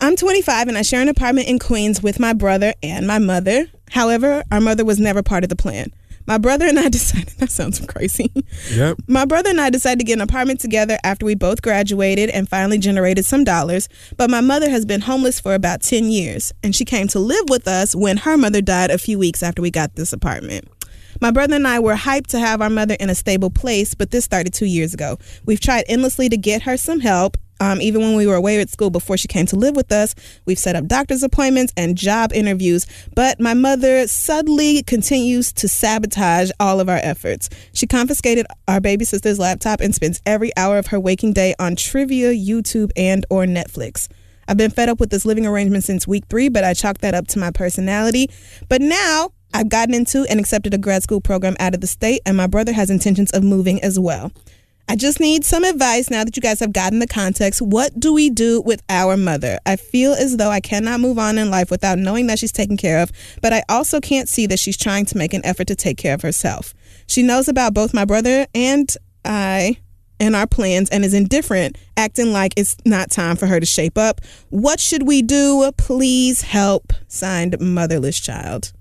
I'm 0.00 0.16
25 0.16 0.68
and 0.68 0.78
I 0.78 0.82
share 0.82 1.02
an 1.02 1.08
apartment 1.08 1.48
in 1.48 1.58
Queens 1.58 2.02
with 2.02 2.18
my 2.18 2.32
brother 2.32 2.72
and 2.82 3.06
my 3.06 3.18
mother. 3.18 3.66
However, 3.90 4.42
our 4.50 4.60
mother 4.60 4.82
was 4.84 4.98
never 4.98 5.22
part 5.22 5.42
of 5.44 5.50
the 5.50 5.56
plan. 5.56 5.92
My 6.26 6.38
brother 6.38 6.66
and 6.66 6.78
I 6.78 6.88
decided, 6.90 7.28
that 7.38 7.50
sounds 7.50 7.80
crazy. 7.86 8.32
Yep. 8.72 8.98
My 9.06 9.24
brother 9.24 9.50
and 9.50 9.60
I 9.60 9.70
decided 9.70 10.00
to 10.00 10.04
get 10.04 10.14
an 10.14 10.20
apartment 10.20 10.60
together 10.60 10.98
after 11.02 11.26
we 11.26 11.34
both 11.34 11.62
graduated 11.62 12.30
and 12.30 12.48
finally 12.48 12.78
generated 12.78 13.24
some 13.24 13.44
dollars. 13.44 13.88
But 14.16 14.30
my 14.30 14.40
mother 14.40 14.70
has 14.70 14.84
been 14.84 15.00
homeless 15.02 15.40
for 15.40 15.54
about 15.54 15.82
10 15.82 16.10
years, 16.10 16.52
and 16.62 16.74
she 16.74 16.84
came 16.84 17.08
to 17.08 17.18
live 17.18 17.48
with 17.48 17.66
us 17.66 17.94
when 17.94 18.18
her 18.18 18.36
mother 18.36 18.60
died 18.60 18.90
a 18.90 18.98
few 18.98 19.18
weeks 19.18 19.42
after 19.42 19.62
we 19.62 19.70
got 19.70 19.96
this 19.96 20.12
apartment. 20.12 20.68
My 21.20 21.30
brother 21.30 21.56
and 21.56 21.66
I 21.66 21.80
were 21.80 21.96
hyped 21.96 22.28
to 22.28 22.38
have 22.38 22.62
our 22.62 22.70
mother 22.70 22.96
in 22.98 23.10
a 23.10 23.14
stable 23.14 23.50
place, 23.50 23.94
but 23.94 24.10
this 24.10 24.24
started 24.24 24.54
two 24.54 24.66
years 24.66 24.94
ago. 24.94 25.18
We've 25.44 25.60
tried 25.60 25.84
endlessly 25.86 26.28
to 26.30 26.36
get 26.36 26.62
her 26.62 26.76
some 26.76 27.00
help. 27.00 27.36
Um, 27.60 27.80
even 27.82 28.00
when 28.00 28.16
we 28.16 28.26
were 28.26 28.34
away 28.34 28.58
at 28.60 28.70
school 28.70 28.90
before 28.90 29.16
she 29.16 29.28
came 29.28 29.46
to 29.46 29.56
live 29.56 29.76
with 29.76 29.92
us, 29.92 30.14
we've 30.46 30.58
set 30.58 30.76
up 30.76 30.86
doctor's 30.86 31.22
appointments 31.22 31.72
and 31.76 31.96
job 31.96 32.32
interviews. 32.32 32.86
But 33.14 33.38
my 33.38 33.54
mother 33.54 34.06
subtly 34.06 34.82
continues 34.82 35.52
to 35.54 35.68
sabotage 35.68 36.50
all 36.58 36.80
of 36.80 36.88
our 36.88 37.00
efforts. 37.02 37.50
She 37.74 37.86
confiscated 37.86 38.46
our 38.66 38.80
baby 38.80 39.04
sister's 39.04 39.38
laptop 39.38 39.80
and 39.80 39.94
spends 39.94 40.20
every 40.24 40.50
hour 40.56 40.78
of 40.78 40.88
her 40.88 40.98
waking 40.98 41.34
day 41.34 41.54
on 41.58 41.76
trivia, 41.76 42.32
YouTube, 42.32 42.90
and 42.96 43.26
or 43.28 43.44
Netflix. 43.44 44.08
I've 44.48 44.56
been 44.56 44.70
fed 44.70 44.88
up 44.88 44.98
with 44.98 45.10
this 45.10 45.24
living 45.24 45.46
arrangement 45.46 45.84
since 45.84 46.08
week 46.08 46.24
three, 46.28 46.48
but 46.48 46.64
I 46.64 46.74
chalked 46.74 47.02
that 47.02 47.14
up 47.14 47.28
to 47.28 47.38
my 47.38 47.52
personality. 47.52 48.30
But 48.68 48.80
now 48.80 49.30
I've 49.52 49.68
gotten 49.68 49.94
into 49.94 50.24
and 50.28 50.40
accepted 50.40 50.74
a 50.74 50.78
grad 50.78 51.02
school 51.02 51.20
program 51.20 51.56
out 51.60 51.74
of 51.74 51.80
the 51.80 51.86
state, 51.86 52.22
and 52.24 52.36
my 52.36 52.46
brother 52.46 52.72
has 52.72 52.90
intentions 52.90 53.30
of 53.30 53.44
moving 53.44 53.82
as 53.82 54.00
well. 54.00 54.32
I 54.90 54.96
just 54.96 55.20
need 55.20 55.44
some 55.44 55.62
advice 55.62 56.10
now 56.10 56.24
that 56.24 56.34
you 56.34 56.42
guys 56.42 56.58
have 56.58 56.72
gotten 56.72 56.98
the 56.98 57.06
context. 57.06 57.62
What 57.62 58.00
do 58.00 58.12
we 58.12 58.28
do 58.28 58.60
with 58.60 58.82
our 58.88 59.16
mother? 59.16 59.60
I 59.64 59.76
feel 59.76 60.14
as 60.14 60.36
though 60.36 60.50
I 60.50 60.58
cannot 60.58 60.98
move 60.98 61.16
on 61.16 61.38
in 61.38 61.48
life 61.48 61.70
without 61.70 61.96
knowing 61.96 62.26
that 62.26 62.40
she's 62.40 62.50
taken 62.50 62.76
care 62.76 63.00
of, 63.00 63.12
but 63.40 63.52
I 63.52 63.62
also 63.68 64.00
can't 64.00 64.28
see 64.28 64.46
that 64.48 64.58
she's 64.58 64.76
trying 64.76 65.04
to 65.04 65.16
make 65.16 65.32
an 65.32 65.46
effort 65.46 65.68
to 65.68 65.76
take 65.76 65.96
care 65.96 66.12
of 66.12 66.22
herself. 66.22 66.74
She 67.06 67.22
knows 67.22 67.46
about 67.46 67.72
both 67.72 67.94
my 67.94 68.04
brother 68.04 68.48
and 68.52 68.92
I 69.24 69.76
and 70.18 70.34
our 70.34 70.48
plans 70.48 70.90
and 70.90 71.04
is 71.04 71.14
indifferent, 71.14 71.78
acting 71.96 72.32
like 72.32 72.54
it's 72.56 72.76
not 72.84 73.12
time 73.12 73.36
for 73.36 73.46
her 73.46 73.60
to 73.60 73.66
shape 73.66 73.96
up. 73.96 74.20
What 74.48 74.80
should 74.80 75.06
we 75.06 75.22
do? 75.22 75.70
Please 75.76 76.42
help. 76.42 76.92
Signed, 77.06 77.60
Motherless 77.60 78.18
Child. 78.18 78.72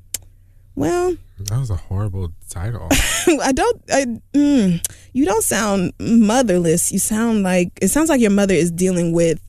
Well, 0.73 1.17
That 1.45 1.59
was 1.59 1.69
a 1.69 1.75
horrible 1.75 2.33
title. 2.49 2.87
I 2.91 3.51
don't. 3.51 3.81
I, 3.91 4.05
mm, 4.33 4.85
you 5.13 5.25
don't 5.25 5.43
sound 5.43 5.93
motherless. 5.99 6.91
You 6.91 6.99
sound 6.99 7.43
like 7.43 7.71
it 7.81 7.89
sounds 7.89 8.09
like 8.09 8.21
your 8.21 8.31
mother 8.31 8.53
is 8.53 8.71
dealing 8.71 9.13
with. 9.13 9.39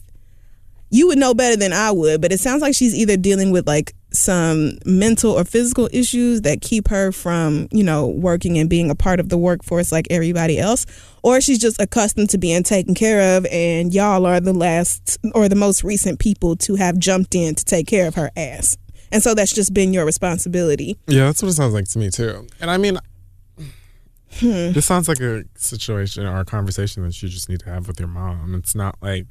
You 0.90 1.06
would 1.08 1.18
know 1.18 1.34
better 1.34 1.56
than 1.56 1.72
I 1.72 1.92
would, 1.92 2.20
but 2.20 2.32
it 2.32 2.40
sounds 2.40 2.62
like 2.62 2.74
she's 2.74 2.94
either 2.94 3.16
dealing 3.16 3.52
with 3.52 3.66
like 3.66 3.94
some 4.12 4.72
mental 4.84 5.32
or 5.32 5.44
physical 5.44 5.88
issues 5.92 6.42
that 6.42 6.60
keep 6.60 6.88
her 6.88 7.12
from, 7.12 7.68
you 7.70 7.84
know, 7.84 8.08
working 8.08 8.58
and 8.58 8.68
being 8.68 8.90
a 8.90 8.94
part 8.94 9.20
of 9.20 9.28
the 9.28 9.38
workforce 9.38 9.92
like 9.92 10.06
everybody 10.10 10.58
else, 10.58 10.86
or 11.22 11.40
she's 11.40 11.58
just 11.58 11.80
accustomed 11.80 12.30
to 12.30 12.38
being 12.38 12.62
taken 12.62 12.94
care 12.94 13.36
of, 13.36 13.46
and 13.46 13.94
y'all 13.94 14.26
are 14.26 14.40
the 14.40 14.52
last 14.52 15.18
or 15.34 15.48
the 15.48 15.56
most 15.56 15.84
recent 15.84 16.18
people 16.18 16.56
to 16.56 16.74
have 16.74 16.98
jumped 16.98 17.34
in 17.34 17.54
to 17.54 17.64
take 17.64 17.86
care 17.86 18.06
of 18.06 18.14
her 18.14 18.30
ass, 18.36 18.76
and 19.12 19.22
so 19.22 19.34
that's 19.34 19.52
just 19.54 19.72
been 19.74 19.92
your 19.92 20.04
responsibility. 20.04 20.96
yeah, 21.06 21.24
that's 21.26 21.42
what 21.42 21.48
it 21.48 21.54
sounds 21.54 21.74
like 21.74 21.88
to 21.88 21.98
me 21.98 22.10
too. 22.10 22.46
And 22.60 22.70
I 22.70 22.76
mean, 22.76 22.98
Hmm. 24.38 24.70
this 24.72 24.86
sounds 24.86 25.08
like 25.08 25.18
a 25.20 25.42
situation 25.56 26.24
or 26.24 26.38
a 26.38 26.44
conversation 26.44 27.02
that 27.02 27.20
you 27.20 27.28
just 27.28 27.48
need 27.48 27.58
to 27.60 27.66
have 27.68 27.88
with 27.88 27.98
your 27.98 28.08
mom. 28.08 28.54
It's 28.54 28.76
not 28.76 28.94
like 29.02 29.26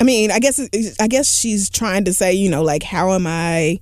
I 0.00 0.04
mean, 0.04 0.30
I 0.30 0.38
guess 0.38 0.60
I 1.00 1.08
guess 1.08 1.36
she's 1.36 1.68
trying 1.68 2.04
to 2.04 2.14
say, 2.14 2.32
you 2.32 2.48
know, 2.50 2.62
like 2.62 2.82
how 2.84 3.12
am 3.12 3.26
I 3.26 3.80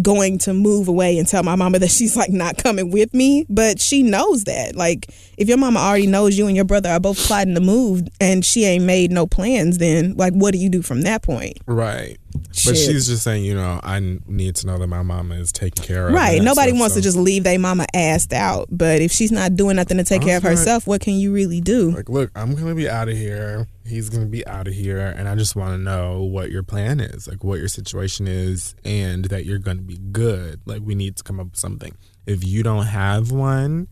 going 0.00 0.38
to 0.38 0.54
move 0.54 0.88
away 0.88 1.18
and 1.18 1.26
tell 1.26 1.42
my 1.42 1.56
mama 1.56 1.78
that 1.78 1.90
she's 1.90 2.16
like 2.16 2.30
not 2.30 2.58
coming 2.58 2.90
with 2.90 3.12
me? 3.14 3.46
But 3.48 3.80
she 3.80 4.02
knows 4.02 4.44
that. 4.44 4.76
Like 4.76 5.06
if 5.38 5.48
your 5.48 5.58
mama 5.58 5.80
already 5.80 6.06
knows 6.06 6.36
you 6.38 6.46
and 6.46 6.54
your 6.54 6.64
brother 6.66 6.90
are 6.90 7.00
both 7.00 7.18
plotting 7.26 7.54
to 7.54 7.60
move 7.62 8.02
and 8.20 8.44
she 8.44 8.64
ain't 8.66 8.84
made 8.84 9.10
no 9.10 9.26
plans, 9.26 9.78
then 9.78 10.14
like 10.16 10.34
what 10.34 10.52
do 10.52 10.58
you 10.58 10.68
do 10.68 10.82
from 10.82 11.02
that 11.02 11.22
point? 11.22 11.58
right. 11.66 12.18
But 12.32 12.54
Shit. 12.56 12.76
she's 12.76 13.06
just 13.06 13.22
saying, 13.24 13.44
you 13.44 13.54
know, 13.54 13.80
I 13.82 14.00
need 14.26 14.54
to 14.56 14.66
know 14.66 14.78
that 14.78 14.86
my 14.86 15.02
mama 15.02 15.34
is 15.36 15.50
taken 15.50 15.82
care 15.84 16.08
of. 16.08 16.14
Right. 16.14 16.42
Nobody 16.42 16.70
stuff, 16.70 16.80
wants 16.80 16.94
so- 16.94 17.00
to 17.00 17.04
just 17.04 17.16
leave 17.16 17.42
their 17.44 17.58
mama 17.58 17.86
assed 17.94 18.32
out. 18.32 18.68
But 18.70 19.00
if 19.00 19.10
she's 19.12 19.32
not 19.32 19.54
doing 19.56 19.76
nothing 19.76 19.96
to 19.96 20.04
take 20.04 20.22
I 20.22 20.24
care 20.26 20.36
of 20.38 20.44
like- 20.44 20.56
herself, 20.58 20.86
what 20.86 21.00
can 21.00 21.14
you 21.14 21.32
really 21.32 21.60
do? 21.60 21.90
like, 21.92 22.08
look, 22.08 22.30
I'm 22.36 22.54
gonna 22.54 22.74
be 22.74 22.88
out 22.88 23.08
of 23.08 23.16
here. 23.16 23.66
He's 23.84 24.08
gonna 24.08 24.26
be 24.26 24.46
out 24.46 24.68
of 24.68 24.74
here, 24.74 24.98
and 24.98 25.28
I 25.28 25.34
just 25.34 25.56
want 25.56 25.72
to 25.74 25.78
know 25.82 26.22
what 26.22 26.50
your 26.50 26.62
plan 26.62 27.00
is, 27.00 27.26
like 27.26 27.42
what 27.42 27.58
your 27.58 27.68
situation 27.68 28.28
is, 28.28 28.74
and 28.84 29.24
that 29.26 29.44
you're 29.44 29.58
gonna 29.58 29.80
be 29.82 29.98
good. 30.12 30.60
Like, 30.66 30.82
we 30.84 30.94
need 30.94 31.16
to 31.16 31.22
come 31.24 31.40
up 31.40 31.46
with 31.52 31.58
something. 31.58 31.94
If 32.26 32.44
you 32.44 32.62
don't 32.62 32.86
have 32.86 33.32
one, 33.32 33.88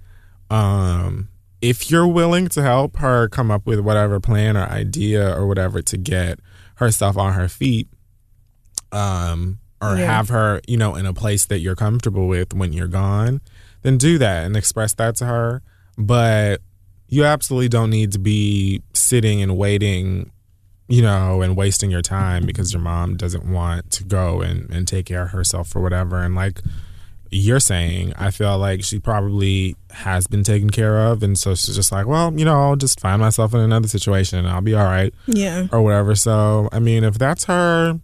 um, 0.50 1.28
if 1.60 1.90
you're 1.90 2.06
willing 2.06 2.48
to 2.48 2.62
help 2.62 2.98
her 2.98 3.28
come 3.28 3.50
up 3.50 3.66
with 3.66 3.80
whatever 3.80 4.20
plan 4.20 4.56
or 4.56 4.64
idea 4.66 5.34
or 5.36 5.46
whatever 5.46 5.82
to 5.82 5.96
get 5.96 6.38
herself 6.76 7.16
on 7.16 7.32
her 7.32 7.48
feet, 7.48 7.88
um, 8.92 9.58
or 9.80 9.96
Yeah. 9.96 10.06
have 10.06 10.28
her, 10.28 10.60
you 10.66 10.76
know, 10.76 10.94
in 10.96 11.06
a 11.06 11.12
place 11.14 11.44
that 11.46 11.60
you're 11.60 11.76
comfortable 11.76 12.26
with 12.26 12.52
when 12.54 12.72
you're 12.72 12.88
gone, 12.88 13.40
then 13.82 13.96
do 13.98 14.18
that 14.18 14.44
and 14.44 14.56
express 14.56 14.92
that 14.94 15.16
to 15.16 15.26
her. 15.26 15.62
But 15.96 16.60
you 17.08 17.24
absolutely 17.24 17.68
don't 17.68 17.90
need 17.90 18.12
to 18.12 18.18
be 18.18 18.82
sitting 18.92 19.40
and 19.42 19.56
waiting, 19.56 20.30
you 20.88 21.00
know, 21.02 21.42
and 21.42 21.56
wasting 21.56 21.90
your 21.90 22.02
time 22.02 22.44
because 22.44 22.72
your 22.72 22.82
mom 22.82 23.16
doesn't 23.16 23.50
want 23.50 23.90
to 23.92 24.04
go 24.04 24.40
and, 24.40 24.68
and 24.70 24.86
take 24.86 25.06
care 25.06 25.22
of 25.24 25.30
herself 25.30 25.74
or 25.76 25.80
whatever. 25.80 26.20
And 26.22 26.34
like 26.34 26.60
you're 27.30 27.60
saying, 27.60 28.12
I 28.16 28.30
feel 28.30 28.56
like 28.58 28.82
she 28.82 28.98
probably 28.98 29.76
has 29.90 30.26
been 30.26 30.42
taken 30.42 30.70
care 30.70 30.98
of. 31.06 31.22
And 31.22 31.38
so 31.38 31.54
she's 31.54 31.76
just 31.76 31.92
like, 31.92 32.06
well, 32.06 32.32
you 32.38 32.44
know, 32.44 32.58
I'll 32.60 32.76
just 32.76 33.00
find 33.00 33.20
myself 33.20 33.52
in 33.54 33.60
another 33.60 33.88
situation 33.88 34.38
and 34.38 34.48
I'll 34.48 34.60
be 34.62 34.74
all 34.74 34.84
right 34.84 35.12
Yeah. 35.26 35.66
or 35.72 35.82
whatever. 35.82 36.14
So, 36.14 36.68
I 36.72 36.78
mean, 36.78 37.04
if 37.04 37.18
that's 37.18 37.44
her, 37.44 38.00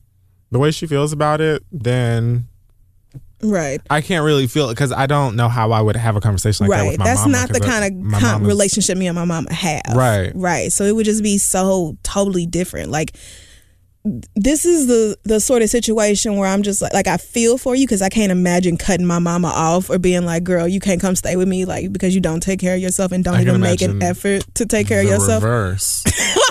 the 0.54 0.60
way 0.60 0.70
she 0.70 0.86
feels 0.86 1.12
about 1.12 1.40
it, 1.40 1.64
then 1.72 2.46
Right. 3.42 3.80
I 3.90 4.00
can't 4.00 4.24
really 4.24 4.46
feel 4.46 4.70
it 4.70 4.74
because 4.74 4.92
I 4.92 5.06
don't 5.06 5.34
know 5.34 5.48
how 5.48 5.72
I 5.72 5.80
would 5.80 5.96
have 5.96 6.14
a 6.16 6.20
conversation 6.20 6.66
like 6.66 6.78
that 6.78 6.86
with 6.86 6.98
my 6.98 7.04
That's 7.04 7.20
mama, 7.22 7.32
not 7.32 7.48
the 7.50 7.60
kind 7.60 8.42
of 8.42 8.46
relationship 8.46 8.96
me 8.96 9.08
and 9.08 9.16
my 9.16 9.24
mama 9.24 9.52
have. 9.52 9.82
Right. 9.94 10.32
Right. 10.34 10.72
So 10.72 10.84
it 10.84 10.94
would 10.94 11.04
just 11.04 11.22
be 11.24 11.36
so 11.38 11.98
totally 12.04 12.46
different. 12.46 12.90
Like 12.90 13.16
this 14.36 14.64
is 14.64 14.86
the 14.86 15.16
the 15.24 15.40
sort 15.40 15.62
of 15.62 15.70
situation 15.70 16.36
where 16.36 16.48
I'm 16.48 16.62
just 16.62 16.80
like 16.80 16.94
like 16.94 17.08
I 17.08 17.16
feel 17.16 17.58
for 17.58 17.74
you 17.74 17.86
because 17.86 18.00
I 18.00 18.08
can't 18.08 18.30
imagine 18.30 18.76
cutting 18.76 19.06
my 19.06 19.18
mama 19.18 19.48
off 19.48 19.90
or 19.90 19.98
being 19.98 20.24
like, 20.24 20.44
girl, 20.44 20.68
you 20.68 20.78
can't 20.78 21.00
come 21.00 21.16
stay 21.16 21.34
with 21.36 21.48
me 21.48 21.64
like 21.64 21.92
because 21.92 22.14
you 22.14 22.20
don't 22.20 22.40
take 22.40 22.60
care 22.60 22.76
of 22.76 22.80
yourself 22.80 23.12
and 23.12 23.24
don't 23.24 23.40
even 23.40 23.60
make 23.60 23.82
an 23.82 24.02
effort 24.02 24.44
to 24.54 24.66
take 24.66 24.86
care 24.86 25.00
of 25.00 25.06
yourself. 25.06 25.42
Reverse. 25.42 26.04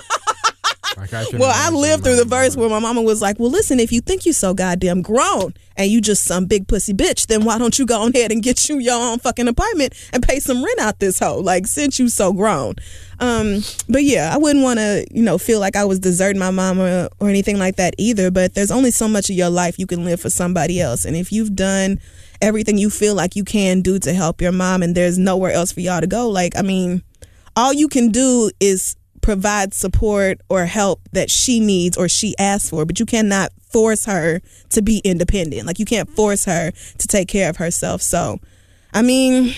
Like, 0.97 1.13
I 1.13 1.25
Well, 1.33 1.51
I 1.53 1.69
lived 1.69 2.03
through 2.03 2.17
the 2.17 2.25
verse 2.25 2.55
where 2.55 2.69
my 2.69 2.79
mama 2.79 3.01
was 3.01 3.21
like, 3.21 3.39
"Well, 3.39 3.49
listen, 3.49 3.79
if 3.79 3.91
you 3.91 4.01
think 4.01 4.25
you're 4.25 4.33
so 4.33 4.53
goddamn 4.53 5.01
grown 5.01 5.53
and 5.75 5.89
you 5.89 6.01
just 6.01 6.23
some 6.23 6.45
big 6.45 6.67
pussy 6.67 6.93
bitch, 6.93 7.27
then 7.27 7.43
why 7.43 7.57
don't 7.57 7.77
you 7.79 7.85
go 7.85 8.01
on 8.01 8.15
ahead 8.15 8.31
and 8.31 8.43
get 8.43 8.69
you 8.69 8.79
your 8.79 8.95
own 8.95 9.19
fucking 9.19 9.47
apartment 9.47 9.93
and 10.11 10.21
pay 10.23 10.39
some 10.39 10.63
rent 10.63 10.79
out 10.79 10.99
this 10.99 11.19
hoe? 11.19 11.39
Like, 11.39 11.67
since 11.67 11.99
you 11.99 12.09
so 12.09 12.33
grown." 12.33 12.75
Um, 13.19 13.63
but 13.87 14.03
yeah, 14.03 14.31
I 14.33 14.37
wouldn't 14.37 14.63
want 14.63 14.79
to, 14.79 15.05
you 15.11 15.23
know, 15.23 15.37
feel 15.37 15.59
like 15.59 15.75
I 15.75 15.85
was 15.85 15.99
deserting 15.99 16.39
my 16.39 16.51
mama 16.51 17.09
or 17.19 17.29
anything 17.29 17.57
like 17.57 17.77
that 17.77 17.95
either. 17.97 18.31
But 18.31 18.53
there's 18.53 18.71
only 18.71 18.91
so 18.91 19.07
much 19.07 19.29
of 19.29 19.35
your 19.35 19.49
life 19.49 19.79
you 19.79 19.87
can 19.87 20.05
live 20.05 20.19
for 20.19 20.29
somebody 20.29 20.81
else, 20.81 21.05
and 21.05 21.15
if 21.15 21.31
you've 21.31 21.55
done 21.55 21.99
everything 22.41 22.77
you 22.77 22.89
feel 22.89 23.15
like 23.15 23.37
you 23.37 23.43
can 23.45 23.81
do 23.81 23.97
to 23.99 24.13
help 24.13 24.41
your 24.41 24.51
mom, 24.51 24.83
and 24.83 24.95
there's 24.95 25.17
nowhere 25.17 25.51
else 25.51 25.71
for 25.71 25.79
y'all 25.79 26.01
to 26.01 26.07
go, 26.07 26.29
like, 26.29 26.57
I 26.57 26.61
mean, 26.61 27.01
all 27.55 27.71
you 27.71 27.87
can 27.87 28.09
do 28.09 28.51
is 28.59 28.95
provide 29.23 29.73
support 29.73 30.39
or 30.49 30.65
help 30.65 31.01
that 31.13 31.31
she 31.31 31.59
needs 31.59 31.97
or 31.97 32.07
she 32.07 32.35
asks 32.37 32.69
for, 32.69 32.85
but 32.85 32.99
you 32.99 33.05
cannot 33.07 33.49
force 33.71 34.05
her 34.05 34.39
to 34.69 34.81
be 34.83 34.99
independent. 34.99 35.65
Like 35.65 35.79
you 35.79 35.85
can't 35.85 36.07
force 36.09 36.45
her 36.45 36.71
to 36.99 37.07
take 37.07 37.27
care 37.27 37.49
of 37.49 37.57
herself. 37.57 38.03
So, 38.03 38.37
I 38.93 39.01
mean, 39.01 39.55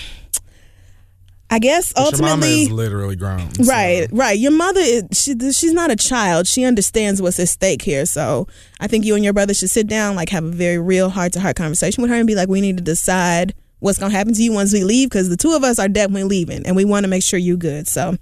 I 1.48 1.58
guess 1.60 1.92
But 1.92 2.12
your 2.12 2.20
mama 2.22 2.32
ultimately 2.32 2.62
is 2.62 2.70
literally 2.70 3.16
grown. 3.16 3.52
so- 3.54 3.64
Right, 3.64 4.08
right. 4.10 4.36
Your 4.38 4.50
mother, 4.50 4.80
is, 4.80 5.04
she, 5.12 5.34
she's 5.52 5.72
not 5.72 5.90
a 5.92 5.96
child. 5.96 6.46
She 6.48 6.64
understands 6.64 7.22
what's 7.22 7.38
at 7.38 7.48
stake 7.48 7.82
here. 7.82 8.04
So 8.06 8.48
I 8.80 8.88
think 8.88 9.04
you 9.04 9.14
and 9.14 9.22
your 9.22 9.32
brother 9.32 9.54
should 9.54 9.70
sit 9.70 9.86
down, 9.86 10.16
like 10.16 10.30
have 10.30 10.44
a 10.44 10.50
very 10.50 10.78
real 10.78 11.08
heart 11.10 11.32
to 11.34 11.40
heart 11.40 11.54
conversation 11.56 12.02
with 12.02 12.10
her 12.10 12.16
and 12.16 12.26
be 12.26 12.34
like, 12.34 12.48
we 12.48 12.60
need 12.60 12.78
to 12.78 12.82
decide 12.82 13.54
what's 13.78 13.98
going 13.98 14.10
to 14.10 14.16
happen 14.16 14.32
to 14.34 14.42
you 14.42 14.52
once 14.52 14.72
we 14.72 14.82
leave 14.82 15.08
because 15.08 15.28
the 15.28 15.36
two 15.36 15.52
of 15.52 15.62
us 15.62 15.78
are 15.78 15.86
definitely 15.88 16.24
leaving 16.24 16.66
and 16.66 16.74
we 16.74 16.84
want 16.84 17.04
to 17.04 17.08
make 17.08 17.22
sure 17.22 17.38
you're 17.38 17.56
good. 17.58 17.86
So 17.86 18.16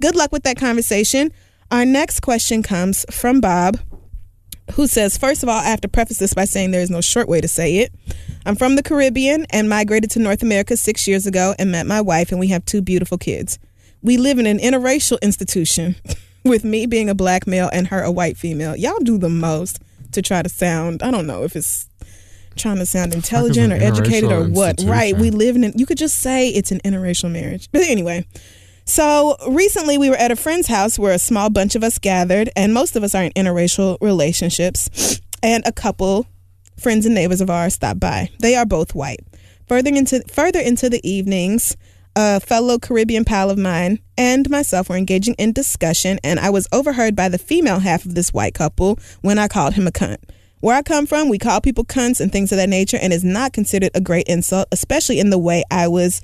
good 0.00 0.16
luck 0.16 0.32
with 0.32 0.42
that 0.44 0.56
conversation. 0.56 1.32
Our 1.70 1.84
next 1.84 2.20
question 2.20 2.62
comes 2.62 3.06
from 3.10 3.40
Bob 3.40 3.78
who 4.72 4.86
says, 4.86 5.18
First 5.18 5.42
of 5.42 5.48
all, 5.48 5.58
I 5.58 5.64
have 5.64 5.80
to 5.82 5.88
preface 5.88 6.18
this 6.18 6.34
by 6.34 6.44
saying 6.44 6.70
there 6.70 6.80
is 6.80 6.90
no 6.90 7.00
short 7.00 7.28
way 7.28 7.40
to 7.40 7.48
say 7.48 7.78
it. 7.78 7.92
I'm 8.46 8.56
from 8.56 8.76
the 8.76 8.82
Caribbean 8.82 9.46
and 9.50 9.68
migrated 9.68 10.10
to 10.12 10.18
North 10.18 10.42
America 10.42 10.76
six 10.76 11.06
years 11.06 11.26
ago 11.26 11.54
and 11.58 11.70
met 11.70 11.86
my 11.86 12.00
wife, 12.00 12.30
and 12.30 12.40
we 12.40 12.48
have 12.48 12.64
two 12.64 12.82
beautiful 12.82 13.18
kids. 13.18 13.58
We 14.02 14.16
live 14.16 14.38
in 14.38 14.46
an 14.46 14.58
interracial 14.58 15.20
institution, 15.20 15.96
with 16.44 16.64
me 16.64 16.86
being 16.86 17.10
a 17.10 17.14
black 17.14 17.46
male 17.46 17.68
and 17.72 17.88
her 17.88 18.02
a 18.02 18.10
white 18.10 18.36
female. 18.36 18.74
Y'all 18.76 18.98
do 19.00 19.18
the 19.18 19.28
most 19.28 19.80
to 20.12 20.22
try 20.22 20.42
to 20.42 20.48
sound, 20.48 21.02
I 21.02 21.10
don't 21.10 21.26
know 21.26 21.44
if 21.44 21.54
it's 21.54 21.88
trying 22.56 22.76
to 22.78 22.86
sound 22.86 23.14
intelligent 23.14 23.72
or 23.72 23.76
educated 23.76 24.32
or 24.32 24.48
what. 24.48 24.82
Right. 24.84 25.16
We 25.16 25.30
live 25.30 25.56
in, 25.56 25.64
an—you 25.64 25.86
could 25.86 25.98
just 25.98 26.18
say 26.18 26.48
it's 26.48 26.72
an 26.72 26.80
interracial 26.80 27.30
marriage. 27.30 27.68
But 27.72 27.82
anyway. 27.88 28.26
So 28.90 29.36
recently, 29.46 29.98
we 29.98 30.10
were 30.10 30.16
at 30.16 30.32
a 30.32 30.36
friend's 30.36 30.66
house 30.66 30.98
where 30.98 31.12
a 31.12 31.18
small 31.20 31.48
bunch 31.48 31.76
of 31.76 31.84
us 31.84 31.96
gathered, 32.00 32.50
and 32.56 32.74
most 32.74 32.96
of 32.96 33.04
us 33.04 33.14
are 33.14 33.22
in 33.22 33.30
interracial 33.32 33.96
relationships. 34.00 35.20
And 35.42 35.62
a 35.64 35.72
couple 35.72 36.26
friends 36.76 37.06
and 37.06 37.14
neighbors 37.14 37.40
of 37.40 37.48
ours 37.48 37.72
stopped 37.72 37.98
by. 37.98 38.28
They 38.40 38.56
are 38.56 38.66
both 38.66 38.94
white. 38.94 39.20
Further 39.68 39.88
into 39.88 40.22
further 40.28 40.60
into 40.60 40.90
the 40.90 41.00
evenings, 41.08 41.78
a 42.14 42.40
fellow 42.40 42.78
Caribbean 42.78 43.24
pal 43.24 43.48
of 43.48 43.56
mine 43.56 44.00
and 44.18 44.50
myself 44.50 44.90
were 44.90 44.96
engaging 44.96 45.34
in 45.38 45.54
discussion, 45.54 46.18
and 46.22 46.38
I 46.38 46.50
was 46.50 46.68
overheard 46.72 47.16
by 47.16 47.30
the 47.30 47.38
female 47.38 47.78
half 47.78 48.04
of 48.04 48.14
this 48.14 48.34
white 48.34 48.52
couple 48.52 48.98
when 49.22 49.38
I 49.38 49.48
called 49.48 49.74
him 49.74 49.86
a 49.86 49.90
cunt. 49.90 50.18
Where 50.60 50.76
I 50.76 50.82
come 50.82 51.06
from, 51.06 51.30
we 51.30 51.38
call 51.38 51.62
people 51.62 51.84
cunts 51.86 52.20
and 52.20 52.30
things 52.30 52.52
of 52.52 52.58
that 52.58 52.68
nature, 52.68 52.98
and 53.00 53.14
is 53.14 53.24
not 53.24 53.54
considered 53.54 53.92
a 53.94 54.00
great 54.02 54.26
insult, 54.26 54.68
especially 54.72 55.20
in 55.20 55.30
the 55.30 55.38
way 55.38 55.64
I 55.70 55.88
was 55.88 56.20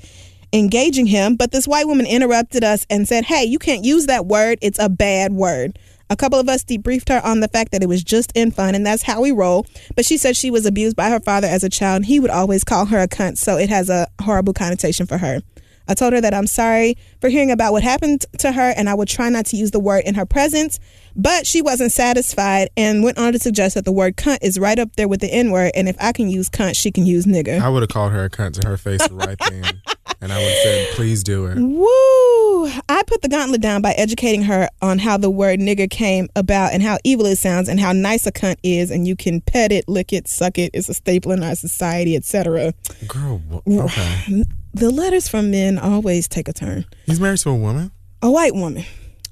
engaging 0.57 1.07
him, 1.07 1.37
but 1.37 1.53
this 1.53 1.69
white 1.69 1.87
woman 1.87 2.07
interrupted 2.07 2.65
us 2.65 2.87
and 2.91 3.07
said, 3.07 3.25
Hey, 3.25 3.45
you 3.45 3.59
can't 3.59 3.85
use 3.85 4.07
that 4.07 4.27
word. 4.27 4.59
It's 4.63 4.79
a 4.79 4.89
bad 4.89 5.33
word. 5.33 5.79
A 6.09 6.17
couple 6.17 6.39
of 6.39 6.49
us 6.49 6.63
debriefed 6.63 7.09
her 7.09 7.25
on 7.27 7.41
the 7.41 7.49
fact 7.49 7.73
that 7.73 7.83
it 7.83 7.89
was 7.89 8.05
just 8.05 8.31
in 8.37 8.53
fun, 8.53 8.77
and 8.77 8.87
that's 8.87 9.03
how 9.03 9.21
we 9.21 9.33
roll. 9.33 9.67
But 9.97 10.05
she 10.05 10.17
said 10.17 10.37
she 10.37 10.53
was 10.53 10.65
abused 10.65 10.97
by 10.97 11.11
her 11.11 11.19
father 11.19 11.49
as 11.49 11.65
a 11.65 11.69
child, 11.69 11.97
and 11.97 12.07
he 12.07 12.21
would 12.21 12.31
always 12.31 12.63
call 12.63 12.87
her 12.87 13.01
a 13.01 13.09
cunt, 13.09 13.39
so 13.39 13.57
it 13.57 13.69
has 13.71 13.91
a 13.91 14.07
horrible 14.23 14.53
connotation 14.53 15.07
for 15.07 15.19
her. 15.19 15.43
I 15.89 15.95
told 15.95 16.13
her 16.13 16.21
that 16.21 16.35
I'm 16.35 16.47
sorry 16.47 16.97
for 17.21 17.29
hearing 17.29 17.51
about 17.51 17.73
what 17.73 17.83
happened 17.83 18.27
to 18.39 18.53
her, 18.53 18.75
and 18.77 18.89
I 18.89 18.95
would 18.95 19.09
try 19.09 19.29
not 19.29 19.47
to 19.47 19.57
use 19.57 19.71
the 19.71 19.81
word 19.81 20.05
in 20.05 20.15
her 20.15 20.27
presence. 20.27 20.79
But 21.15 21.47
she 21.47 21.63
wasn't 21.63 21.93
satisfied 21.93 22.69
and 22.77 23.03
went 23.03 23.17
on 23.19 23.33
to 23.33 23.39
suggest 23.39 23.75
that 23.75 23.85
the 23.85 23.93
word 23.93 24.17
cunt 24.17 24.39
is 24.43 24.59
right 24.59 24.79
up 24.79 24.95
there 24.97 25.09
with 25.09 25.21
the 25.21 25.33
N 25.33 25.51
word, 25.51 25.73
and 25.75 25.89
if 25.89 25.97
I 25.99 26.13
can 26.13 26.29
use 26.29 26.51
cunt, 26.51 26.77
she 26.77 26.91
can 26.91 27.07
use 27.07 27.25
nigger. 27.25 27.61
I 27.61 27.69
would 27.69 27.83
have 27.83 27.91
called 27.91 28.13
her 28.13 28.25
a 28.25 28.31
cunt 28.31 28.61
to 28.61 28.69
her 28.69 28.77
face 28.77 29.09
right 29.11 29.39
then. 29.51 29.81
And 30.21 30.33
I 30.33 30.39
would 30.39 30.49
have 30.49 30.59
said, 30.59 30.89
please 30.95 31.23
do 31.23 31.47
it. 31.47 31.59
Woo! 31.59 32.73
I 32.89 33.03
put 33.07 33.21
the 33.21 33.29
gauntlet 33.29 33.61
down 33.61 33.83
by 33.83 33.93
educating 33.93 34.43
her 34.45 34.69
on 34.81 34.99
how 34.99 35.19
the 35.19 35.29
word 35.29 35.61
nigger 35.61 35.91
came 35.91 36.29
about 36.35 36.73
and 36.73 36.83
how 36.83 36.99
evil 37.05 37.27
it 37.27 37.37
sounds 37.37 37.69
and 37.69 37.79
how 37.79 37.93
nice 37.93 38.27
a 38.27 38.33
cunt 38.33 38.57
is 38.63 38.91
and 38.91 39.07
you 39.07 39.15
can 39.15 39.43
pet 39.43 39.73
it, 39.73 39.89
lick 39.89 40.13
it, 40.13 40.27
suck 40.27 40.59
it. 40.59 40.71
It's 40.73 40.89
a 40.89 40.95
staple 40.95 41.33
in 41.33 41.43
our 41.43 41.55
society, 41.55 42.17
etc. 42.17 42.73
Girl, 43.07 43.43
okay. 43.69 44.45
The 44.77 44.91
letters 44.91 45.27
from 45.27 45.51
men 45.51 45.79
always 45.79 46.29
take 46.29 46.49
a 46.49 46.53
turn. 46.53 46.85
He's 47.07 47.19
married 47.19 47.39
to 47.39 47.49
a 47.49 47.55
woman? 47.55 47.93
A 48.21 48.31
white 48.31 48.55
woman. 48.55 48.85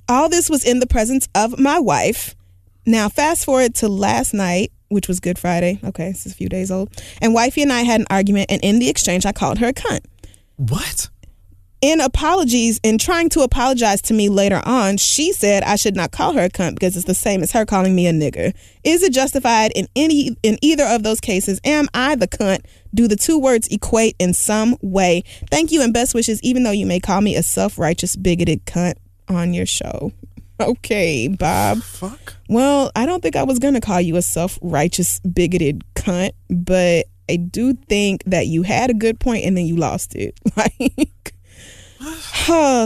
All 0.09 0.31
this 0.31 0.49
was 0.49 0.65
in 0.65 0.81
the 0.81 0.87
presence 0.87 1.29
of 1.35 1.59
my 1.59 1.79
wife. 1.79 2.35
Now, 2.87 3.11
fast 3.11 3.45
forward 3.45 3.75
to 3.75 3.89
last 3.89 4.33
night, 4.33 4.73
which 4.89 5.07
was 5.07 5.21
Good 5.21 5.39
Friday. 5.39 5.81
Okay, 5.85 6.12
this 6.12 6.25
is 6.25 6.33
a 6.33 6.35
few 6.35 6.49
days 6.49 6.71
old. 6.71 6.99
And 7.21 7.35
wifey 7.35 7.61
and 7.61 7.75
I 7.75 7.83
had 7.83 8.01
an 8.01 8.07
argument, 8.09 8.51
and 8.51 8.65
in 8.65 8.79
the 8.79 8.89
exchange, 8.89 9.27
I 9.27 9.33
called 9.33 9.59
her 9.59 9.66
a 9.66 9.75
cunt. 9.75 10.07
What? 10.57 11.11
In 11.85 12.01
apologies 12.01 12.81
in 12.82 12.97
trying 12.97 13.28
to 13.28 13.40
apologize 13.40 14.01
to 14.01 14.15
me 14.15 14.31
later 14.31 14.62
on 14.65 14.97
she 14.97 15.32
said 15.32 15.62
i 15.65 15.77
should 15.77 15.94
not 15.94 16.12
call 16.12 16.32
her 16.32 16.44
a 16.44 16.48
cunt 16.48 16.74
because 16.74 16.97
it's 16.97 17.05
the 17.05 17.15
same 17.15 17.43
as 17.43 17.52
her 17.52 17.66
calling 17.66 17.94
me 17.94 18.06
a 18.06 18.12
nigger. 18.12 18.55
Is 18.85 19.02
it 19.02 19.12
justified 19.12 19.70
in 19.74 19.86
any 19.94 20.35
in 20.43 20.59
either 20.62 20.85
of 20.85 21.02
those 21.02 21.20
cases? 21.20 21.61
Am 21.62 21.89
i 21.93 22.15
the 22.15 22.27
cunt? 22.27 22.65
Do 22.94 23.06
the 23.06 23.16
two 23.16 23.39
words 23.39 23.69
equate 23.69 24.16
in 24.19 24.32
some 24.32 24.78
way? 24.81 25.24
Thank 25.51 25.73
you 25.73 25.82
and 25.82 25.93
best 25.93 26.15
wishes 26.15 26.40
even 26.43 26.62
though 26.62 26.70
you 26.70 26.86
may 26.86 27.01
call 27.01 27.20
me 27.20 27.36
a 27.36 27.43
self-righteous 27.43 28.16
bigoted 28.16 28.65
cunt 28.65 28.94
on 29.28 29.52
your 29.52 29.66
show. 29.66 30.11
Okay 30.59 31.28
bob. 31.28 31.82
Fuck. 31.82 32.35
well 32.48 32.90
i 32.97 33.05
don't 33.05 33.23
think 33.23 33.36
i 33.36 33.43
was 33.43 33.59
gonna 33.59 33.82
call 33.82 34.01
you 34.01 34.16
a 34.16 34.23
self-righteous 34.23 35.20
bigoted 35.20 35.85
cunt 35.94 36.31
but 36.48 37.05
i 37.28 37.36
do 37.36 37.74
think 37.74 38.23
that 38.24 38.47
you 38.47 38.62
had 38.62 38.89
a 38.89 38.94
good 38.94 39.20
point 39.20 39.44
and 39.44 39.55
then 39.55 39.66
you 39.66 39.77
lost 39.77 40.15
it. 40.15 40.39
Like 40.56 41.11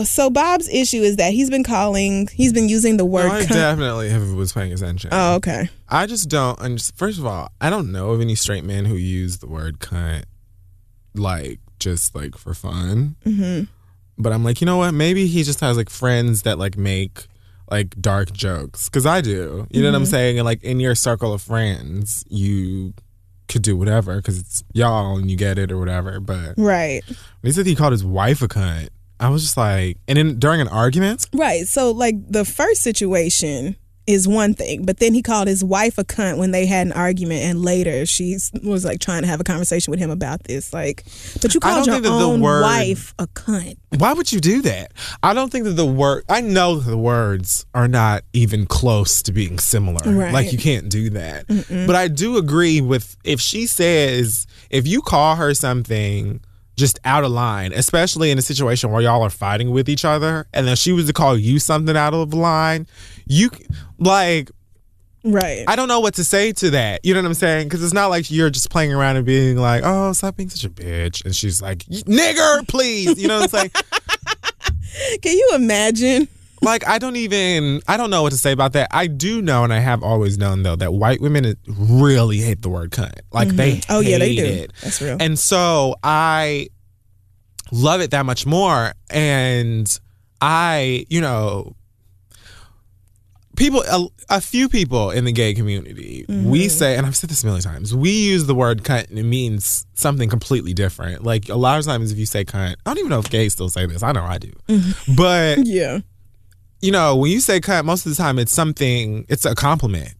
so 0.05 0.29
Bob's 0.29 0.67
issue 0.69 1.01
is 1.01 1.17
that 1.17 1.33
he's 1.33 1.49
been 1.49 1.63
calling, 1.63 2.27
he's 2.33 2.53
been 2.53 2.69
using 2.69 2.97
the 2.97 3.05
word. 3.05 3.27
No, 3.27 3.33
I 3.33 3.45
definitely 3.45 4.09
have, 4.09 4.31
was 4.33 4.53
paying 4.53 4.71
attention. 4.73 5.09
oh, 5.13 5.35
okay. 5.35 5.69
I 5.87 6.05
just 6.05 6.29
don't. 6.29 6.59
And 6.61 6.81
first 6.95 7.19
of 7.19 7.25
all, 7.25 7.51
I 7.59 7.69
don't 7.69 7.91
know 7.91 8.11
of 8.11 8.21
any 8.21 8.35
straight 8.35 8.63
men 8.63 8.85
who 8.85 8.95
use 8.95 9.39
the 9.39 9.47
word 9.47 9.79
cunt 9.79 10.23
like 11.15 11.59
just 11.79 12.15
like 12.15 12.37
for 12.37 12.53
fun. 12.53 13.15
hmm 13.23 13.61
But 14.17 14.33
I'm 14.33 14.43
like, 14.43 14.61
you 14.61 14.65
know 14.65 14.77
what? 14.77 14.93
Maybe 14.93 15.27
he 15.27 15.43
just 15.43 15.59
has 15.61 15.77
like 15.77 15.89
friends 15.89 16.43
that 16.43 16.57
like 16.59 16.77
make 16.77 17.25
like 17.71 17.99
dark 18.01 18.31
jokes 18.33 18.89
because 18.89 19.05
I 19.05 19.21
do. 19.21 19.67
You 19.69 19.83
know 19.83 19.89
what 19.91 19.95
I'm 19.97 20.05
saying? 20.05 20.39
And 20.39 20.45
like 20.45 20.63
in 20.63 20.79
your 20.79 20.95
circle 20.95 21.33
of 21.33 21.41
friends, 21.41 22.23
you 22.29 22.93
could 23.47 23.61
do 23.63 23.75
whatever 23.75 24.17
because 24.17 24.39
it's 24.39 24.63
y'all 24.73 25.17
and 25.17 25.29
you 25.31 25.35
get 25.37 25.57
it 25.57 25.71
or 25.71 25.77
whatever. 25.79 26.19
But 26.19 26.53
Right. 26.57 27.01
when 27.07 27.15
he 27.43 27.51
said 27.51 27.65
he 27.65 27.75
called 27.75 27.91
his 27.93 28.03
wife 28.05 28.41
a 28.41 28.47
cunt, 28.47 28.89
I 29.19 29.29
was 29.29 29.43
just 29.43 29.57
like, 29.57 29.97
and 30.07 30.17
then 30.17 30.39
during 30.39 30.61
an 30.61 30.67
argument, 30.67 31.27
Right. 31.33 31.67
So, 31.67 31.91
like, 31.91 32.15
the 32.29 32.45
first 32.45 32.81
situation 32.81 33.75
is 34.07 34.27
one 34.27 34.55
thing, 34.55 34.83
but 34.85 34.97
then 34.97 35.13
he 35.13 35.21
called 35.21 35.47
his 35.47 35.63
wife 35.63 35.99
a 35.99 36.03
cunt 36.03 36.39
when 36.39 36.49
they 36.49 36.65
had 36.65 36.87
an 36.87 36.93
argument, 36.93 37.43
and 37.43 37.61
later 37.61 38.07
she 38.07 38.35
was 38.63 38.83
like 38.83 38.99
trying 38.99 39.21
to 39.21 39.27
have 39.27 39.39
a 39.39 39.43
conversation 39.43 39.91
with 39.91 39.99
him 39.99 40.09
about 40.09 40.43
this. 40.45 40.73
Like, 40.73 41.03
but 41.43 41.53
you 41.53 41.59
called 41.59 41.85
your 41.85 41.93
think 41.95 42.05
that 42.05 42.09
the 42.09 42.15
own 42.25 42.41
word- 42.41 42.63
wife 42.63 43.13
a 43.19 43.27
cunt. 43.27 43.77
why 43.99 44.13
would 44.13 44.31
you 44.31 44.39
do 44.39 44.63
that? 44.63 44.93
I 45.21 45.35
don't 45.35 45.51
think 45.51 45.65
that 45.65 45.73
the 45.73 45.85
word. 45.85 46.23
I 46.27 46.41
know 46.41 46.79
that 46.79 46.89
the 46.89 46.97
words 46.97 47.67
are 47.75 47.87
not 47.87 48.23
even 48.33 48.65
close 48.65 49.21
to 49.23 49.31
being 49.31 49.59
similar. 49.59 49.99
Right. 50.11 50.33
Like 50.33 50.51
you 50.51 50.57
can't 50.57 50.89
do 50.89 51.11
that. 51.11 51.45
But 51.69 51.95
I 51.95 52.07
do 52.07 52.37
agree 52.37 52.81
with 52.81 53.15
if 53.23 53.39
she 53.39 53.67
says 53.67 54.47
if 54.71 54.87
you 54.87 55.03
call 55.03 55.35
her 55.35 55.53
something 55.53 56.41
just 56.79 56.97
out 57.05 57.23
of 57.23 57.31
line, 57.31 57.71
especially 57.73 58.31
in 58.31 58.37
a 58.37 58.41
situation 58.41 58.91
where 58.91 59.01
y'all 59.01 59.21
are 59.21 59.29
fighting 59.29 59.71
with 59.71 59.87
each 59.89 60.05
other, 60.05 60.47
and 60.53 60.67
then 60.67 60.75
she 60.75 60.91
was 60.91 61.05
to 61.07 61.13
call 61.13 61.37
you 61.37 61.59
something 61.59 61.95
out 61.95 62.13
of 62.13 62.33
line, 62.33 62.87
you 63.27 63.51
like 63.99 64.49
Right. 65.23 65.65
I 65.67 65.75
don't 65.75 65.89
know 65.89 65.99
what 65.99 66.13
to 66.13 66.23
say 66.23 66.53
to 66.53 66.69
that. 66.69 67.03
You 67.03 67.13
know 67.13 67.21
what 67.21 67.27
I'm 67.27 67.33
saying? 67.33 67.67
Because 67.67 67.83
it's 67.83 67.93
not 67.93 68.07
like 68.07 68.31
you're 68.31 68.49
just 68.49 68.69
playing 68.69 68.93
around 68.93 69.17
and 69.17 69.25
being 69.25 69.57
like, 69.57 69.83
"Oh, 69.85 70.13
stop 70.13 70.37
being 70.37 70.49
such 70.49 70.63
a 70.63 70.69
bitch," 70.69 71.25
and 71.25 71.35
she's 71.35 71.61
like, 71.61 71.79
"Nigger, 71.79 72.65
please." 72.67 73.21
You 73.21 73.27
know 73.27 73.41
what 73.41 73.53
I'm 73.53 73.59
saying? 73.59 73.71
Can 75.21 75.33
you 75.33 75.51
imagine? 75.55 76.29
Like 76.61 76.87
I 76.87 76.97
don't 76.99 77.15
even 77.15 77.81
I 77.87 77.97
don't 77.97 78.09
know 78.09 78.21
what 78.23 78.31
to 78.31 78.37
say 78.37 78.51
about 78.51 78.73
that. 78.73 78.87
I 78.91 79.07
do 79.07 79.41
know, 79.41 79.63
and 79.63 79.73
I 79.73 79.79
have 79.79 80.03
always 80.03 80.37
known 80.37 80.63
though 80.63 80.75
that 80.75 80.93
white 80.93 81.21
women 81.21 81.55
really 81.67 82.37
hate 82.39 82.61
the 82.61 82.69
word 82.69 82.91
cunt. 82.91 83.19
Like 83.31 83.49
they 83.49 83.81
Oh, 83.89 83.99
yeah, 83.99 84.17
they 84.17 84.35
do. 84.35 84.43
it. 84.45 84.73
That's 84.81 85.01
real. 85.01 85.17
And 85.19 85.37
so 85.39 85.95
I 86.03 86.67
love 87.71 88.01
it 88.01 88.11
that 88.11 88.25
much 88.25 88.45
more. 88.45 88.93
And 89.09 89.99
I, 90.41 91.05
you 91.09 91.21
know, 91.21 91.75
people, 93.55 93.83
a, 93.91 94.07
a 94.29 94.41
few 94.41 94.69
people 94.69 95.11
in 95.11 95.25
the 95.25 95.31
gay 95.31 95.53
community, 95.53 96.25
we 96.27 96.35
Mm-hmm. 96.35 96.67
say, 96.69 96.95
and 96.95 97.05
I've 97.05 97.15
said 97.15 97.29
this 97.29 97.43
a 97.43 97.45
million 97.45 97.63
times, 97.63 97.93
we 97.93 98.09
use 98.11 98.45
the 98.45 98.55
word 98.55 98.83
cunt 98.83 99.09
and 99.09 99.19
it 99.19 99.23
means 99.23 99.85
something 99.95 100.29
completely 100.29 100.73
different. 100.73 101.23
Like 101.23 101.49
a 101.49 101.55
lot 101.55 101.77
of 101.79 101.85
times, 101.85 102.11
if 102.11 102.17
you 102.17 102.25
say 102.25 102.45
cunt, 102.45 102.75
I 102.85 102.89
don't 102.89 102.99
even 102.99 103.09
know 103.09 103.19
if 103.19 103.29
gays 103.29 103.53
still 103.53 103.69
say 103.69 103.85
this. 103.85 104.01
I 104.03 104.11
know 104.13 104.23
I 104.23 104.37
do. 104.37 104.51
Mm-hmm. 104.67 105.15
But 105.15 105.59
yeah. 105.65 105.99
You 106.81 106.91
know, 106.91 107.15
when 107.15 107.31
you 107.31 107.39
say 107.39 107.59
cunt, 107.59 107.85
most 107.85 108.05
of 108.05 108.11
the 108.15 108.21
time 108.21 108.39
it's 108.39 108.53
something, 108.53 109.25
it's 109.29 109.45
a 109.45 109.55
compliment. 109.55 110.13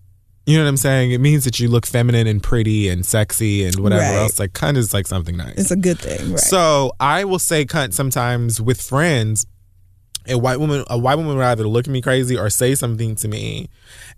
You 0.46 0.58
know 0.58 0.64
what 0.64 0.70
I'm 0.70 0.78
saying? 0.78 1.12
It 1.12 1.20
means 1.22 1.44
that 1.46 1.60
you 1.60 1.70
look 1.70 1.86
feminine 1.86 2.26
and 2.26 2.42
pretty 2.42 2.90
and 2.90 3.06
sexy 3.06 3.64
and 3.66 3.76
whatever 3.80 4.02
Right. 4.02 4.16
else. 4.24 4.40
Like 4.40 4.54
cunt 4.54 4.78
is 4.78 4.94
like 4.94 5.06
something 5.06 5.38
nice. 5.38 5.54
It's 5.58 5.70
a 5.72 5.76
good 5.76 6.00
thing. 6.00 6.32
Right. 6.32 6.40
So 6.40 6.92
I 7.00 7.24
will 7.24 7.38
say 7.40 7.66
cunt 7.66 7.94
sometimes 7.94 8.60
with 8.60 8.82
friends. 8.82 9.46
A 10.28 10.38
white 10.38 10.60
woman, 10.60 10.84
a 10.90 10.98
white 10.98 11.16
woman 11.16 11.36
would 11.38 11.44
either 11.44 11.68
look 11.68 11.88
at 11.88 11.92
me 11.92 12.02
crazy 12.02 12.38
or 12.38 12.50
say 12.50 12.76
something 12.76 13.16
to 13.16 13.28
me, 13.28 13.68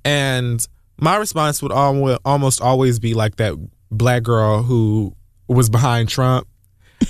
and 0.03 0.65
my 0.97 1.15
response 1.15 1.61
would 1.61 1.71
al- 1.71 2.17
almost 2.25 2.59
always 2.59 2.99
be 2.99 3.13
like 3.13 3.37
that 3.37 3.53
black 3.91 4.23
girl 4.23 4.61
who 4.63 5.15
was 5.47 5.69
behind 5.69 6.09
Trump 6.09 6.47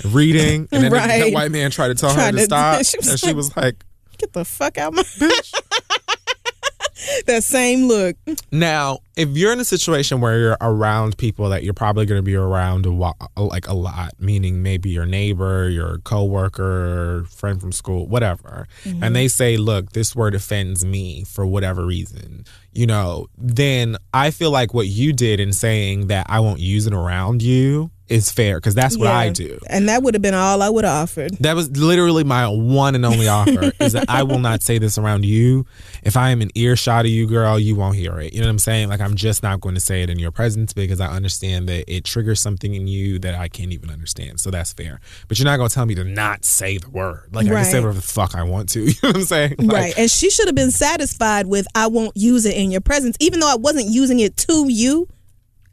reading, 0.04 0.68
and 0.70 0.84
then 0.84 0.92
that- 0.92 1.08
that 1.08 1.32
white 1.32 1.50
man 1.50 1.70
tried 1.70 1.88
to 1.88 1.94
tell 1.94 2.14
her 2.14 2.30
to 2.30 2.36
to- 2.36 2.44
stop, 2.44 2.84
she 2.84 2.98
and 2.98 3.18
she 3.18 3.32
was 3.32 3.56
like, 3.56 3.82
Get 4.22 4.34
the 4.34 4.44
fuck 4.44 4.78
out 4.78 4.94
my 4.94 5.02
bitch. 5.02 5.52
that 7.26 7.42
same 7.42 7.88
look. 7.88 8.16
Now, 8.52 9.00
if 9.16 9.30
you're 9.30 9.52
in 9.52 9.58
a 9.58 9.64
situation 9.64 10.20
where 10.20 10.38
you're 10.38 10.56
around 10.60 11.18
people 11.18 11.48
that 11.48 11.64
you're 11.64 11.74
probably 11.74 12.06
going 12.06 12.20
to 12.20 12.22
be 12.22 12.36
around 12.36 12.86
a 12.86 12.92
wa- 12.92 13.14
like 13.36 13.66
a 13.66 13.74
lot, 13.74 14.12
meaning 14.20 14.62
maybe 14.62 14.90
your 14.90 15.06
neighbor, 15.06 15.68
your 15.68 15.98
coworker, 15.98 17.24
friend 17.30 17.60
from 17.60 17.72
school, 17.72 18.06
whatever, 18.06 18.68
and 18.84 19.00
mm-hmm. 19.00 19.12
they 19.12 19.26
say, 19.26 19.56
"Look, 19.56 19.90
this 19.90 20.14
word 20.14 20.36
offends 20.36 20.84
me 20.84 21.24
for 21.24 21.44
whatever 21.44 21.84
reason," 21.84 22.44
you 22.72 22.86
know, 22.86 23.26
then 23.36 23.96
I 24.14 24.30
feel 24.30 24.52
like 24.52 24.72
what 24.72 24.86
you 24.86 25.12
did 25.12 25.40
in 25.40 25.52
saying 25.52 26.06
that 26.06 26.26
I 26.28 26.38
won't 26.38 26.60
use 26.60 26.86
it 26.86 26.94
around 26.94 27.42
you 27.42 27.90
is 28.08 28.30
fair 28.30 28.58
because 28.58 28.74
that's 28.74 28.96
what 28.96 29.08
I 29.08 29.30
do. 29.30 29.58
And 29.68 29.88
that 29.88 30.02
would 30.02 30.14
have 30.14 30.22
been 30.22 30.34
all 30.34 30.62
I 30.62 30.68
would 30.68 30.84
have 30.84 31.02
offered. 31.04 31.32
That 31.38 31.56
was 31.56 31.70
literally 31.70 32.24
my 32.24 32.46
one 32.48 32.94
and 32.94 33.04
only 33.04 33.28
offer 33.28 33.72
is 33.80 33.92
that 33.94 34.06
I 34.08 34.22
will 34.22 34.38
not 34.38 34.62
say 34.62 34.78
this 34.78 34.98
around 34.98 35.24
you. 35.24 35.66
If 36.02 36.16
I 36.16 36.30
am 36.30 36.40
an 36.40 36.50
earshot 36.54 37.04
of 37.04 37.10
you, 37.10 37.26
girl, 37.26 37.58
you 37.58 37.74
won't 37.74 37.96
hear 37.96 38.18
it. 38.20 38.32
You 38.32 38.40
know 38.40 38.46
what 38.46 38.52
I'm 38.52 38.58
saying? 38.58 38.88
Like 38.88 39.00
I'm 39.00 39.14
just 39.14 39.42
not 39.42 39.60
going 39.60 39.74
to 39.74 39.80
say 39.80 40.02
it 40.02 40.10
in 40.10 40.18
your 40.18 40.30
presence 40.30 40.72
because 40.72 41.00
I 41.00 41.08
understand 41.08 41.68
that 41.68 41.90
it 41.92 42.04
triggers 42.04 42.40
something 42.40 42.74
in 42.74 42.86
you 42.86 43.18
that 43.20 43.34
I 43.34 43.48
can't 43.48 43.72
even 43.72 43.90
understand. 43.90 44.40
So 44.40 44.50
that's 44.50 44.72
fair. 44.72 45.00
But 45.28 45.38
you're 45.38 45.46
not 45.46 45.56
going 45.56 45.68
to 45.68 45.74
tell 45.74 45.86
me 45.86 45.94
to 45.94 46.04
not 46.04 46.44
say 46.44 46.78
the 46.78 46.90
word. 46.90 47.30
Like 47.32 47.46
I 47.46 47.50
can 47.50 47.64
say 47.64 47.80
whatever 47.80 47.94
the 47.94 48.02
fuck 48.02 48.34
I 48.34 48.42
want 48.42 48.68
to. 48.70 48.82
You 48.92 48.98
know 49.04 49.08
what 49.08 49.16
I'm 49.16 49.24
saying? 49.24 49.54
Like, 49.58 49.72
right. 49.72 49.98
And 49.98 50.10
she 50.10 50.28
should 50.28 50.46
have 50.48 50.54
been 50.54 50.70
satisfied 50.70 51.46
with 51.46 51.66
I 51.74 51.86
won't 51.86 52.14
use 52.16 52.44
it 52.44 52.54
in 52.56 52.70
your 52.70 52.80
presence. 52.82 53.16
Even 53.20 53.40
though 53.40 53.50
I 53.50 53.56
wasn't 53.56 53.86
using 53.86 54.18
it 54.18 54.36
to 54.38 54.68
you, 54.68 55.08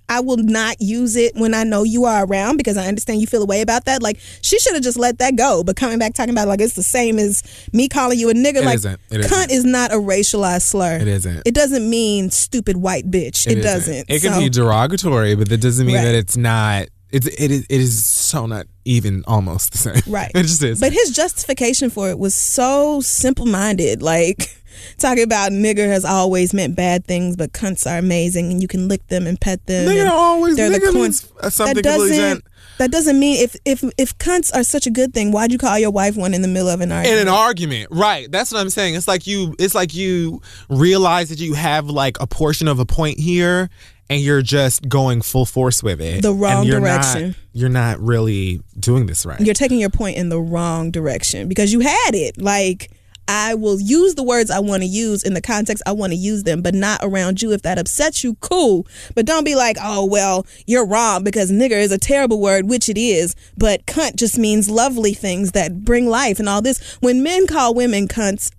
I 0.09 0.19
will 0.21 0.37
not 0.37 0.81
use 0.81 1.15
it 1.15 1.35
when 1.35 1.53
I 1.53 1.63
know 1.63 1.83
you 1.83 2.05
are 2.05 2.25
around 2.25 2.57
because 2.57 2.75
I 2.77 2.87
understand 2.87 3.21
you 3.21 3.27
feel 3.27 3.43
a 3.43 3.45
way 3.45 3.61
about 3.61 3.85
that. 3.85 4.01
Like 4.01 4.19
she 4.41 4.59
should 4.59 4.73
have 4.73 4.83
just 4.83 4.97
let 4.99 5.19
that 5.19 5.35
go. 5.35 5.63
But 5.63 5.75
coming 5.75 5.99
back 5.99 6.13
talking 6.15 6.31
about 6.33 6.47
like 6.47 6.59
it's 6.61 6.73
the 6.73 6.83
same 6.83 7.19
as 7.19 7.43
me 7.71 7.87
calling 7.87 8.19
you 8.19 8.29
a 8.29 8.33
nigga. 8.33 8.57
It 8.57 8.65
like 8.65 8.75
isn't. 8.75 8.99
It 9.11 9.21
cunt 9.21 9.49
isn't. 9.49 9.51
is 9.51 9.65
not 9.65 9.91
a 9.91 9.97
racialized 9.97 10.63
slur. 10.63 10.97
It 10.97 11.07
isn't. 11.07 11.43
It 11.45 11.53
doesn't 11.53 11.87
mean 11.89 12.31
stupid 12.31 12.77
white 12.77 13.09
bitch. 13.09 13.45
It, 13.47 13.59
isn't. 13.59 13.61
doesn't. 13.61 14.09
It 14.09 14.21
can 14.21 14.33
So- 14.33 14.39
be 14.39 14.49
derogatory, 14.49 15.35
but 15.35 15.47
that 15.49 15.59
doesn't 15.61 15.85
mean 15.85 15.95
Right. 15.97 16.03
that 16.05 16.15
it's 16.15 16.35
not. 16.35 16.87
It's 17.11 17.25
it 17.25 17.49
is 17.49 17.65
it 17.69 17.81
is 17.81 18.05
so 18.05 18.45
not 18.45 18.67
even 18.85 19.23
almost 19.27 19.71
the 19.71 19.77
same. 19.79 20.01
Right. 20.13 20.31
It 20.35 20.43
just 20.43 20.61
is. 20.61 20.79
But 20.79 20.93
his 20.93 21.11
justification 21.11 21.89
for 21.89 22.09
it 22.09 22.19
was 22.19 22.35
so 22.35 23.01
simple 23.01 23.45
minded. 23.47 24.03
Like 24.03 24.55
talking 24.97 25.23
about 25.23 25.51
nigger 25.51 25.87
has 25.87 26.05
always 26.05 26.53
meant 26.53 26.75
bad 26.75 27.05
things, 27.05 27.35
but 27.35 27.51
cunts 27.53 27.89
are 27.89 27.97
amazing 27.97 28.51
and 28.51 28.61
you 28.61 28.67
can 28.67 28.87
lick 28.87 29.05
them 29.07 29.27
and 29.27 29.39
pet 29.39 29.65
them. 29.65 29.87
Nigga 29.87 30.01
and 30.01 30.09
always 30.09 30.55
they're 30.55 30.69
the 30.69 30.77
nigga 30.79 30.91
corn- 30.91 30.95
means 30.95 31.31
something 31.53 31.75
that 31.75 31.83
doesn't 31.83 32.43
that 32.77 32.91
doesn't 32.91 33.19
mean 33.19 33.43
if 33.43 33.55
if 33.65 33.83
if 33.97 34.17
cunts 34.19 34.53
are 34.55 34.63
such 34.63 34.87
a 34.87 34.89
good 34.91 35.13
thing, 35.13 35.31
why'd 35.31 35.51
you 35.51 35.57
call 35.57 35.77
your 35.77 35.91
wife 35.91 36.15
one 36.15 36.33
in 36.33 36.41
the 36.41 36.47
middle 36.47 36.69
of 36.69 36.79
an 36.81 36.91
argument? 36.91 37.21
in 37.21 37.27
an 37.27 37.33
argument 37.33 37.87
right 37.91 38.31
that's 38.31 38.51
what 38.53 38.59
i'm 38.59 38.69
saying 38.69 38.95
it's 38.95 39.07
like 39.07 39.27
you 39.27 39.53
it's 39.59 39.75
like 39.75 39.93
you 39.93 40.41
realize 40.69 41.29
that 41.29 41.39
you 41.39 41.53
have 41.53 41.89
like 41.89 42.17
a 42.21 42.27
portion 42.27 42.67
of 42.67 42.79
a 42.79 42.85
point 42.85 43.19
here 43.19 43.69
and 44.09 44.21
you're 44.21 44.41
just 44.41 44.87
going 44.87 45.21
full 45.21 45.45
force 45.45 45.83
with 45.83 45.99
it 46.01 46.21
The 46.21 46.33
wrong 46.33 46.59
and 46.61 46.67
you're 46.67 46.79
direction. 46.79 47.27
not, 47.29 47.35
you're 47.53 47.69
not 47.69 47.99
really 47.99 48.61
doing 48.79 49.05
this 49.07 49.25
right 49.25 49.39
You're 49.39 49.53
taking 49.53 49.79
your 49.79 49.89
point 49.89 50.17
in 50.17 50.29
the 50.29 50.39
wrong 50.39 50.89
direction 50.91 51.47
because 51.49 51.71
you 51.73 51.81
had 51.81 52.15
it. 52.15 52.39
Like 52.41 52.91
I 53.29 53.53
will 53.53 53.79
use 53.79 54.15
the 54.15 54.23
words 54.23 54.49
I 54.49 54.57
want 54.57 54.81
to 54.81 54.87
use 54.87 55.21
in 55.21 55.35
the 55.35 55.41
context 55.41 55.83
I 55.85 55.91
want 55.91 56.13
to 56.13 56.17
use 56.17 56.43
them, 56.43 56.63
but 56.63 56.73
not 56.73 56.99
around 57.03 57.43
you. 57.43 57.51
If 57.51 57.61
that 57.61 57.77
upsets 57.77 58.23
you, 58.23 58.33
cool. 58.41 58.87
But 59.13 59.27
don't 59.27 59.43
be 59.43 59.53
like, 59.53 59.77
oh, 59.79 60.03
well, 60.03 60.47
you're 60.65 60.85
wrong 60.85 61.23
because 61.23 61.51
nigger 61.51 61.79
is 61.79 61.91
a 61.91 61.99
terrible 61.99 62.41
word, 62.41 62.67
which 62.67 62.89
it 62.89 62.97
is. 62.97 63.35
But 63.55 63.85
cunt 63.85 64.15
just 64.15 64.39
means 64.39 64.67
lovely 64.67 65.13
things 65.13 65.51
that 65.51 65.85
bring 65.85 66.07
life 66.07 66.39
and 66.39 66.49
all 66.49 66.63
this. 66.63 66.97
When 67.01 67.21
men 67.21 67.45
call 67.45 67.75
women 67.75 68.07
cunts, 68.07 68.49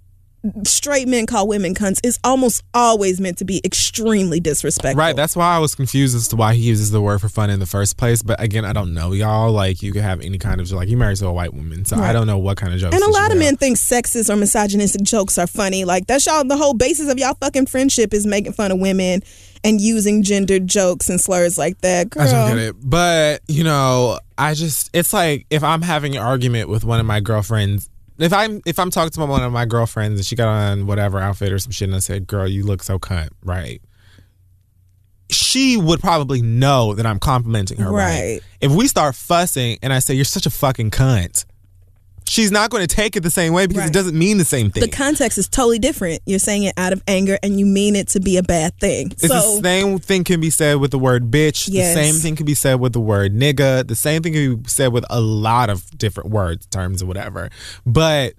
straight 0.64 1.08
men 1.08 1.26
call 1.26 1.46
women 1.46 1.74
cunts, 1.74 2.00
is 2.04 2.18
almost 2.24 2.62
always 2.72 3.20
meant 3.20 3.38
to 3.38 3.44
be 3.44 3.60
extremely 3.64 4.40
disrespectful. 4.40 4.98
Right, 4.98 5.14
that's 5.14 5.36
why 5.36 5.54
I 5.54 5.58
was 5.58 5.74
confused 5.74 6.16
as 6.16 6.28
to 6.28 6.36
why 6.36 6.54
he 6.54 6.62
uses 6.62 6.90
the 6.90 7.00
word 7.00 7.20
for 7.20 7.28
fun 7.28 7.50
in 7.50 7.60
the 7.60 7.66
first 7.66 7.96
place. 7.96 8.22
But 8.22 8.40
again, 8.40 8.64
I 8.64 8.72
don't 8.72 8.94
know 8.94 9.12
y'all. 9.12 9.52
Like, 9.52 9.82
you 9.82 9.92
could 9.92 10.02
have 10.02 10.20
any 10.20 10.38
kind 10.38 10.60
of 10.60 10.70
like 10.72 10.88
you 10.88 10.96
married 10.96 11.18
to 11.18 11.26
a 11.26 11.32
white 11.32 11.54
woman, 11.54 11.84
so 11.84 11.96
I 11.96 12.12
don't 12.12 12.26
know 12.26 12.38
what 12.38 12.56
kind 12.56 12.72
of 12.72 12.80
jokes. 12.80 12.94
And 12.94 13.04
a 13.04 13.10
lot 13.10 13.32
of 13.32 13.38
men 13.38 13.56
think 13.56 13.76
sexist 13.76 14.30
or 14.30 14.36
misogynistic 14.36 15.02
jokes 15.02 15.38
are 15.38 15.46
funny. 15.46 15.84
Like 15.84 16.06
that's 16.06 16.26
y'all 16.26 16.44
the 16.44 16.56
whole 16.56 16.74
basis 16.74 17.10
of 17.10 17.18
y'all 17.18 17.34
fucking 17.34 17.66
friendship 17.66 18.14
is 18.14 18.26
making 18.26 18.52
fun 18.52 18.72
of 18.72 18.78
women 18.78 19.22
and 19.62 19.80
using 19.80 20.22
gendered 20.22 20.66
jokes 20.66 21.10
and 21.10 21.20
slurs 21.20 21.58
like 21.58 21.78
that. 21.82 22.10
Girl. 22.10 22.22
I 22.22 22.30
don't 22.30 22.56
get 22.56 22.58
it. 22.58 22.76
But, 22.82 23.42
you 23.46 23.64
know, 23.64 24.18
I 24.38 24.54
just 24.54 24.90
it's 24.94 25.12
like 25.12 25.46
if 25.50 25.62
I'm 25.62 25.82
having 25.82 26.16
an 26.16 26.22
argument 26.22 26.68
with 26.68 26.84
one 26.84 27.00
of 27.00 27.06
my 27.06 27.20
girlfriends, 27.20 27.88
if 28.22 28.32
I'm 28.32 28.60
if 28.66 28.78
I'm 28.78 28.90
talking 28.90 29.10
to 29.10 29.20
my, 29.20 29.26
one 29.26 29.42
of 29.42 29.52
my 29.52 29.64
girlfriends 29.64 30.18
and 30.18 30.26
she 30.26 30.36
got 30.36 30.48
on 30.48 30.86
whatever 30.86 31.18
outfit 31.18 31.52
or 31.52 31.58
some 31.58 31.72
shit 31.72 31.88
and 31.88 31.96
I 31.96 32.00
said, 32.00 32.26
Girl, 32.26 32.46
you 32.46 32.64
look 32.64 32.82
so 32.82 32.98
cunt, 32.98 33.30
right? 33.44 33.80
She 35.30 35.76
would 35.76 36.00
probably 36.00 36.42
know 36.42 36.94
that 36.94 37.06
I'm 37.06 37.18
complimenting 37.20 37.78
her, 37.78 37.90
right? 37.90 38.20
Right. 38.20 38.40
If 38.60 38.72
we 38.72 38.88
start 38.88 39.14
fussing 39.14 39.78
and 39.82 39.92
I 39.92 40.00
say, 40.00 40.14
You're 40.14 40.24
such 40.24 40.46
a 40.46 40.50
fucking 40.50 40.90
cunt, 40.90 41.44
she's 42.26 42.50
not 42.52 42.70
going 42.70 42.86
to 42.86 42.94
take 42.94 43.16
it 43.16 43.20
the 43.20 43.30
same 43.30 43.52
way 43.52 43.66
because 43.66 43.80
Right. 43.82 43.90
it 43.90 43.92
doesn't 43.92 44.16
mean 44.18 44.38
the 44.38 44.44
same 44.44 44.70
thing. 44.70 44.82
The 44.82 44.88
context 44.88 45.36
is 45.38 45.48
totally 45.48 45.78
different. 45.78 46.22
You're 46.26 46.38
saying 46.38 46.62
it 46.64 46.74
out 46.76 46.92
of 46.92 47.02
anger 47.08 47.38
and 47.42 47.58
you 47.58 47.66
mean 47.66 47.96
it 47.96 48.08
to 48.08 48.20
be 48.20 48.36
a 48.36 48.42
bad 48.42 48.78
thing. 48.78 49.10
It's 49.12 49.26
so 49.28 49.34
the 49.60 49.62
same 49.62 49.98
thing 49.98 50.24
can 50.24 50.40
be 50.40 50.50
said 50.50 50.74
with 50.76 50.90
the 50.92 50.98
word 50.98 51.30
bitch. 51.30 51.68
Yes. 51.70 51.94
The 51.94 52.02
same 52.02 52.14
thing 52.16 52.36
can 52.36 52.46
be 52.46 52.54
said 52.54 52.80
with 52.80 52.92
the 52.92 53.00
word 53.00 53.34
nigga. 53.34 53.86
The 53.86 53.96
same 53.96 54.22
thing 54.22 54.32
can 54.32 54.56
be 54.62 54.68
said 54.68 54.92
with 54.92 55.04
a 55.10 55.20
lot 55.20 55.70
of 55.70 55.90
different 55.98 56.30
words, 56.30 56.66
terms, 56.66 57.02
or 57.02 57.06
whatever. 57.06 57.50
But 57.84 58.34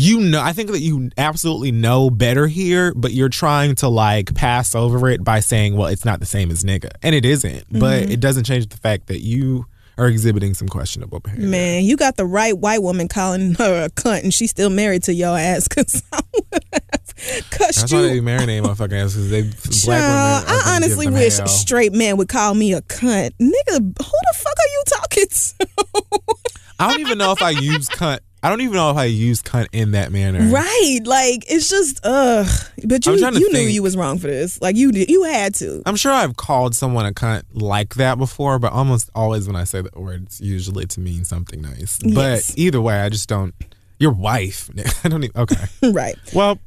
you 0.00 0.20
know, 0.20 0.40
I 0.40 0.52
think 0.52 0.70
that 0.70 0.78
you 0.80 1.10
absolutely 1.18 1.72
know 1.72 2.08
better 2.08 2.46
here, 2.46 2.94
but 2.94 3.12
you're 3.12 3.28
trying 3.28 3.74
to 3.76 3.88
like 3.88 4.32
pass 4.36 4.76
over 4.76 5.08
it 5.08 5.24
by 5.24 5.40
saying, 5.40 5.76
well, 5.76 5.88
it's 5.88 6.04
not 6.04 6.20
the 6.20 6.26
same 6.26 6.52
as 6.52 6.62
nigga. 6.62 6.90
And 7.02 7.16
it 7.16 7.24
isn't. 7.24 7.64
But 7.70 8.02
Mm-hmm. 8.04 8.12
it 8.12 8.20
doesn't 8.20 8.44
change 8.44 8.68
the 8.68 8.76
fact 8.76 9.08
that 9.08 9.22
you 9.22 9.66
are 9.98 10.06
exhibiting 10.08 10.54
some 10.54 10.68
questionable 10.68 11.20
behavior. 11.20 11.46
Man, 11.48 11.84
you 11.84 11.96
got 11.96 12.16
the 12.16 12.24
right 12.24 12.56
white 12.56 12.82
woman 12.82 13.08
calling 13.08 13.54
her 13.56 13.84
a 13.86 13.90
cunt, 13.90 14.22
and 14.22 14.32
she's 14.32 14.50
still 14.50 14.70
married 14.70 15.02
to 15.04 15.12
your 15.12 15.36
ass 15.36 15.68
because 15.68 16.02
I 16.12 16.20
would 16.32 16.64
have 16.72 17.50
cussed 17.50 17.80
That's 17.80 17.92
you. 17.92 17.98
why 17.98 18.02
they 18.04 18.20
marinate 18.20 18.62
motherfucking 18.62 19.04
ass 19.04 19.14
because 19.14 19.30
they 19.30 19.42
black 19.42 20.00
Child, 20.00 20.44
women. 20.46 20.62
I 20.64 20.76
honestly 20.76 21.08
wish 21.08 21.36
hell. 21.36 21.46
a 21.46 21.48
straight 21.48 21.92
man 21.92 22.16
would 22.16 22.28
call 22.28 22.54
me 22.54 22.72
a 22.72 22.80
cunt. 22.82 23.32
Nigga, 23.40 23.78
who 23.78 23.90
the 23.90 24.34
fuck 24.34 24.54
are 24.56 24.70
you 24.70 24.82
talking 24.86 25.26
to? 25.28 26.34
I 26.78 26.90
don't 26.90 27.00
even 27.00 27.18
know 27.18 27.32
if 27.32 27.42
I 27.42 27.50
use 27.50 27.88
cunt. 27.88 28.20
I 28.42 28.48
don't 28.50 28.60
even 28.60 28.74
know 28.74 28.90
if 28.90 28.96
I 28.96 29.04
use 29.04 29.42
cunt 29.42 29.66
in 29.72 29.90
that 29.92 30.12
manner. 30.12 30.40
right. 30.52 31.00
Like, 31.04 31.44
it's 31.50 31.68
just, 31.68 32.00
ugh. 32.04 32.46
But 32.84 33.04
you, 33.04 33.12
I'm 33.12 33.18
trying 33.18 33.32
to 33.34 33.40
you 33.40 33.52
knew 33.52 33.60
you 33.60 33.82
was 33.82 33.96
wrong 33.96 34.18
for 34.18 34.28
this. 34.28 34.60
Like, 34.62 34.76
you 34.76 34.92
did. 34.92 35.10
You 35.10 35.24
had 35.24 35.54
to. 35.56 35.82
I'm 35.86 35.96
sure 35.96 36.12
I've 36.12 36.36
called 36.36 36.74
someone 36.76 37.04
a 37.06 37.12
cunt 37.12 37.42
like 37.52 37.94
that 37.96 38.16
before, 38.18 38.58
but 38.58 38.72
almost 38.72 39.10
always 39.14 39.46
when 39.46 39.56
I 39.56 39.64
say 39.64 39.80
the 39.82 39.90
word, 40.00 40.24
it's 40.24 40.40
usually 40.40 40.86
to 40.86 41.00
mean 41.00 41.24
something 41.24 41.60
nice. 41.60 41.98
Yes. 42.02 42.14
But 42.50 42.58
either 42.58 42.80
way, 42.80 43.00
I 43.00 43.08
just 43.08 43.28
don't. 43.28 43.54
Your 43.98 44.12
wife. 44.12 44.70
I 45.04 45.08
don't 45.08 45.24
even. 45.24 45.40
Okay. 45.40 45.64
right. 45.92 46.16
Well, 46.32 46.58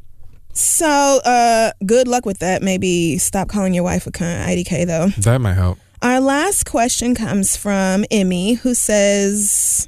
So, 0.53 0.87
uh, 1.23 1.71
good 1.85 2.09
luck 2.09 2.25
with 2.25 2.39
that. 2.39 2.61
Maybe 2.61 3.17
stop 3.17 3.47
calling 3.47 3.73
your 3.73 3.83
wife 3.85 4.05
a 4.07 4.11
cunt. 4.11 4.45
IDK, 4.45 4.85
though. 4.85 5.07
that 5.21 5.39
might 5.39 5.53
help. 5.53 5.77
Our 6.01 6.19
last 6.19 6.65
question 6.65 7.15
comes 7.15 7.55
from 7.55 8.03
Emmy, 8.11 8.55
who 8.55 8.73
says, 8.73 9.87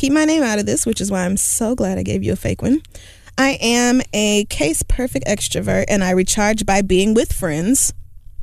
Keep 0.00 0.14
my 0.14 0.24
name 0.24 0.42
out 0.42 0.58
of 0.58 0.64
this, 0.64 0.86
which 0.86 0.98
is 0.98 1.10
why 1.10 1.26
I'm 1.26 1.36
so 1.36 1.74
glad 1.74 1.98
I 1.98 2.02
gave 2.02 2.22
you 2.24 2.32
a 2.32 2.36
fake 2.36 2.62
one. 2.62 2.80
I 3.36 3.58
am 3.60 4.00
a 4.14 4.46
case 4.46 4.82
perfect 4.82 5.26
extrovert 5.26 5.84
and 5.88 6.02
I 6.02 6.12
recharge 6.12 6.64
by 6.64 6.80
being 6.80 7.12
with 7.12 7.30
friends. 7.34 7.92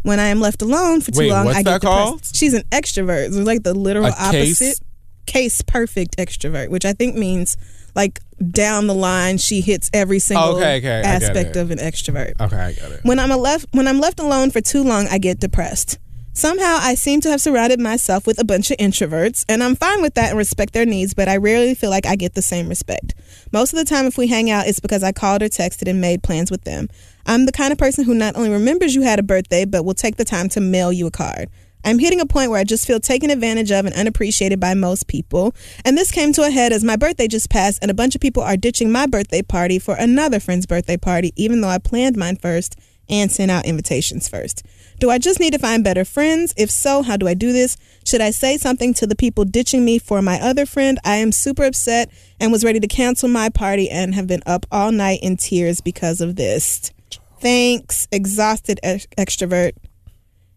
When 0.04 0.20
I 0.20 0.28
am 0.28 0.40
left 0.40 0.62
alone 0.62 1.02
for 1.02 1.10
too 1.10 1.18
Wait, 1.22 1.32
long, 1.32 1.46
what's 1.46 1.58
I 1.58 1.64
get 1.64 1.72
that 1.72 1.82
depressed. 1.82 2.06
called? 2.10 2.26
She's 2.36 2.54
an 2.54 2.62
extrovert. 2.72 3.26
It's 3.26 3.36
like 3.38 3.64
the 3.64 3.74
literal 3.74 4.06
A 4.06 4.12
case? 4.12 4.62
opposite. 4.62 4.80
Case 5.26 5.64
perfect 5.64 6.18
extrovert, 6.18 6.70
which 6.70 6.86
I 6.86 6.94
think 6.94 7.16
means 7.16 7.58
like 7.96 8.20
down 8.52 8.86
the 8.86 8.94
line, 8.94 9.40
she 9.40 9.62
hits 9.62 9.90
every 9.96 10.20
single 10.20 10.58
Okay, 10.58 10.78
okay, 10.78 11.00
I 11.00 11.02
get 11.02 11.24
aspect 11.24 11.56
it. 11.56 11.60
of 11.60 11.72
an 11.72 11.80
extrovert. 11.80 12.40
Okay, 12.40 12.56
I 12.56 12.74
got 12.74 12.92
it. 12.92 13.00
When 13.02 13.18
I'm 13.18 13.32
a 13.32 13.38
left 13.38 13.66
when 13.72 13.88
I'm 13.88 14.00
left 14.00 14.20
alone 14.20 14.52
for 14.52 14.62
too 14.62 14.84
long, 14.84 15.08
I 15.08 15.18
get 15.18 15.40
depressed. 15.40 15.98
Somehow 16.38 16.78
I 16.80 16.94
seem 16.94 17.20
to 17.22 17.32
have 17.32 17.42
surrounded 17.42 17.80
myself 17.80 18.28
with 18.28 18.40
a 18.40 18.46
bunch 18.46 18.70
of 18.70 18.78
introverts, 18.78 19.44
and 19.50 19.64
I'm 19.64 19.76
fine 19.76 20.04
with 20.04 20.14
that 20.14 20.30
and 20.30 20.38
respect 20.38 20.72
their 20.72 20.86
needs, 20.86 21.16
but 21.16 21.28
I 21.28 21.38
rarely 21.38 21.74
feel 21.74 21.90
like 21.90 22.06
I 22.06 22.16
get 22.16 22.36
the 22.36 22.44
same 22.44 22.70
respect. 22.70 23.16
Most 23.52 23.74
of 23.74 23.80
the 23.80 23.86
time 23.86 24.06
if 24.06 24.20
we 24.20 24.28
hang 24.28 24.52
out 24.52 24.68
it's 24.68 24.80
because 24.80 25.02
I 25.02 25.12
called 25.12 25.42
or 25.42 25.50
texted 25.50 25.90
and 25.90 26.00
made 26.00 26.22
plans 26.22 26.52
with 26.52 26.64
them. 26.64 26.90
I'm 27.26 27.48
the 27.48 27.52
kind 27.52 27.72
of 27.72 27.80
person 27.80 28.06
who 28.06 28.14
not 28.14 28.36
only 28.36 28.52
remembers 28.52 28.94
you 28.94 29.02
had 29.02 29.18
a 29.18 29.24
birthday, 29.24 29.66
but 29.66 29.84
will 29.84 29.96
take 29.96 30.18
the 30.18 30.24
time 30.24 30.48
to 30.50 30.62
mail 30.62 30.94
you 30.94 31.08
a 31.08 31.12
card. 31.12 31.50
I'm 31.84 31.98
hitting 31.98 32.20
a 32.20 32.26
point 32.28 32.52
where 32.52 32.60
I 32.60 32.66
just 32.66 32.86
feel 32.86 33.00
taken 33.00 33.32
advantage 33.32 33.72
of 33.72 33.88
and 33.88 33.96
unappreciated 33.96 34.60
by 34.60 34.76
most 34.76 35.08
people. 35.08 35.56
And 35.84 35.98
this 35.98 36.12
came 36.12 36.34
to 36.34 36.44
a 36.44 36.52
head 36.52 36.72
as 36.72 36.84
my 36.84 36.98
birthday 36.98 37.28
just 37.28 37.50
passed, 37.50 37.80
and 37.82 37.90
a 37.90 37.96
bunch 37.96 38.14
of 38.14 38.22
people 38.22 38.44
are 38.44 38.58
ditching 38.58 38.92
my 38.92 39.08
birthday 39.08 39.42
party 39.42 39.80
for 39.80 39.96
another 39.96 40.40
friend's 40.40 40.68
birthday 40.68 40.98
party, 40.98 41.34
even 41.36 41.62
though 41.62 41.70
I 41.70 41.80
planned 41.80 42.16
mine 42.16 42.36
first 42.36 42.76
and 43.10 43.32
sent 43.32 43.50
out 43.50 43.66
invitations 43.66 44.28
first. 44.28 44.64
Do 45.00 45.12
I 45.12 45.20
just 45.20 45.40
need 45.40 45.54
to 45.54 45.60
find 45.60 45.84
better 45.84 46.04
friends? 46.04 46.56
If 46.58 46.72
so, 46.72 47.04
how 47.04 47.18
do 47.18 47.28
I 47.28 47.36
do 47.36 47.54
this? 47.54 47.78
Should 48.04 48.22
I 48.22 48.32
say 48.32 48.58
something 48.58 48.96
to 48.96 49.06
the 49.06 49.16
people 49.16 49.46
ditching 49.46 49.86
me 49.86 50.00
for 50.00 50.24
my 50.24 50.42
other 50.42 50.66
friend? 50.66 50.98
I 51.04 51.18
am 51.18 51.32
super 51.32 51.66
upset 51.66 52.10
and 52.40 52.52
was 52.52 52.64
ready 52.64 52.80
to 52.80 52.88
cancel 52.88 53.30
my 53.30 53.50
party 53.50 53.92
and 53.92 54.16
have 54.16 54.26
been 54.26 54.42
up 54.48 54.66
all 54.72 54.92
night 54.92 55.20
in 55.22 55.38
tears 55.38 55.82
because 55.82 56.20
of 56.20 56.36
this. 56.36 56.92
Thanks, 57.40 58.08
exhausted 58.12 58.80
ex- 58.82 59.06
extrovert, 59.18 59.74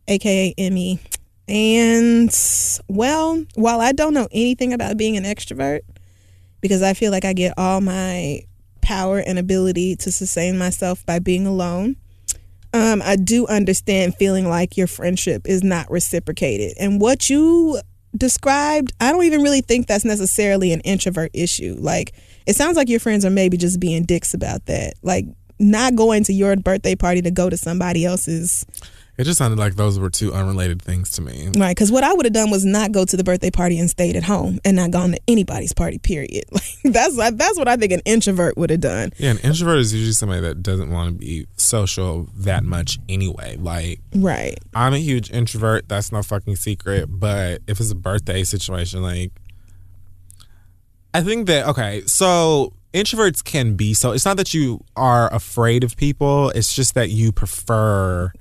aka 0.09 0.55
Emmy. 0.57 1.01
And 1.47 2.35
well, 2.89 3.45
while 3.57 3.83
I 3.83 3.93
don't 3.93 4.15
know 4.15 4.29
anything 4.33 4.73
about 4.73 4.97
being 4.97 5.19
an 5.19 5.25
extrovert, 5.25 5.81
because 6.63 6.83
I 6.83 6.95
feel 6.95 7.11
like 7.11 7.27
I 7.27 7.35
get 7.35 7.55
all 7.59 7.83
my 7.83 8.41
power 8.81 9.19
and 9.19 9.39
ability 9.39 9.97
to 9.97 10.11
sustain 10.11 10.57
myself 10.57 11.05
by 11.05 11.19
being 11.19 11.47
alone, 11.47 11.97
um, 12.73 13.03
I 13.05 13.17
do 13.17 13.47
understand 13.47 14.15
feeling 14.17 14.49
like 14.49 14.77
your 14.77 14.87
friendship 14.87 15.47
is 15.47 15.63
not 15.63 15.91
reciprocated. 15.91 16.77
And 16.79 17.01
what 17.01 17.29
you 17.29 17.81
described, 18.17 18.93
I 19.01 19.13
don't 19.13 19.25
even 19.25 19.43
really 19.43 19.61
think 19.61 19.87
that's 19.87 20.05
necessarily 20.05 20.73
an 20.73 20.81
introvert 20.81 21.31
issue. 21.35 21.77
Like, 21.79 22.13
it 22.47 22.57
sounds 22.57 22.77
like 22.77 22.89
your 22.89 23.01
friends 23.01 23.25
are 23.25 23.31
maybe 23.31 23.57
just 23.57 23.81
being 23.81 24.05
dicks 24.05 24.35
about 24.35 24.67
that. 24.67 24.95
Like, 25.03 25.27
not 25.59 25.95
going 25.95 26.25
to 26.25 26.33
your 26.33 26.57
birthday 26.57 26.95
party 26.95 27.23
to 27.23 27.31
go 27.31 27.51
to 27.51 27.57
somebody 27.57 28.05
else's 28.05 28.65
It 29.21 29.25
just 29.25 29.37
sounded 29.37 29.59
like 29.59 29.75
those 29.75 29.99
were 29.99 30.09
two 30.09 30.33
unrelated 30.33 30.81
things 30.81 31.11
to 31.13 31.21
me. 31.21 31.51
Right, 31.55 31.77
because 31.77 31.93
what 31.93 32.05
I 32.05 32.15
would 32.15 32.25
have 32.25 32.33
done 32.33 32.51
was 32.51 32.65
not 32.65 32.91
go 32.91 33.05
to 33.05 33.17
the 33.19 33.23
birthday 33.23 33.51
party 33.51 33.79
and 33.79 33.91
stayed 33.91 34.17
at 34.17 34.23
home 34.23 34.61
and 34.65 34.77
not 34.77 34.93
gone 34.93 35.13
to 35.13 35.21
anybody's 35.29 35.75
party. 35.75 35.99
Period. 35.99 36.45
Like 36.83 36.95
that's 36.95 37.17
that's 37.35 37.59
what 37.59 37.69
I 37.69 37.77
think 37.77 37.93
an 37.93 38.01
introvert 38.07 38.57
would 38.57 38.71
have 38.71 38.81
done. 38.81 39.11
Yeah, 39.19 39.33
an 39.33 39.39
introvert 39.39 39.81
is 39.81 39.93
usually 39.93 40.13
somebody 40.15 40.41
that 40.41 40.63
doesn't 40.63 40.91
want 40.91 41.13
to 41.13 41.19
be 41.19 41.47
social 41.59 42.29
that 42.39 42.65
much 42.65 42.99
anyway. 43.11 43.57
Like, 43.57 44.01
Right. 44.15 44.59
I'm 44.75 44.95
a 44.95 44.99
huge 44.99 45.31
introvert. 45.31 45.87
That's 45.87 46.11
no 46.11 46.23
fucking 46.23 46.57
secret. 46.57 47.09
But 47.11 47.61
if 47.67 47.79
it's 47.79 47.91
a 47.91 47.95
birthday 47.95 48.45
situation, 48.45 49.03
like, 49.03 49.33
I 51.13 51.21
think 51.21 51.47
that, 51.49 51.67
okay, 51.69 52.03
so 52.07 52.73
introverts 52.95 53.45
can 53.45 53.75
be 53.75 53.93
so. 53.93 54.13
It's 54.13 54.25
not 54.25 54.39
that 54.39 54.55
you 54.55 54.83
are 54.97 55.33
afraid 55.33 55.85
of 55.85 55.97
people, 55.99 56.51
it's 56.51 56.75
just 56.75 56.95
that 56.95 57.11
you 57.11 57.33
prefer 57.33 58.33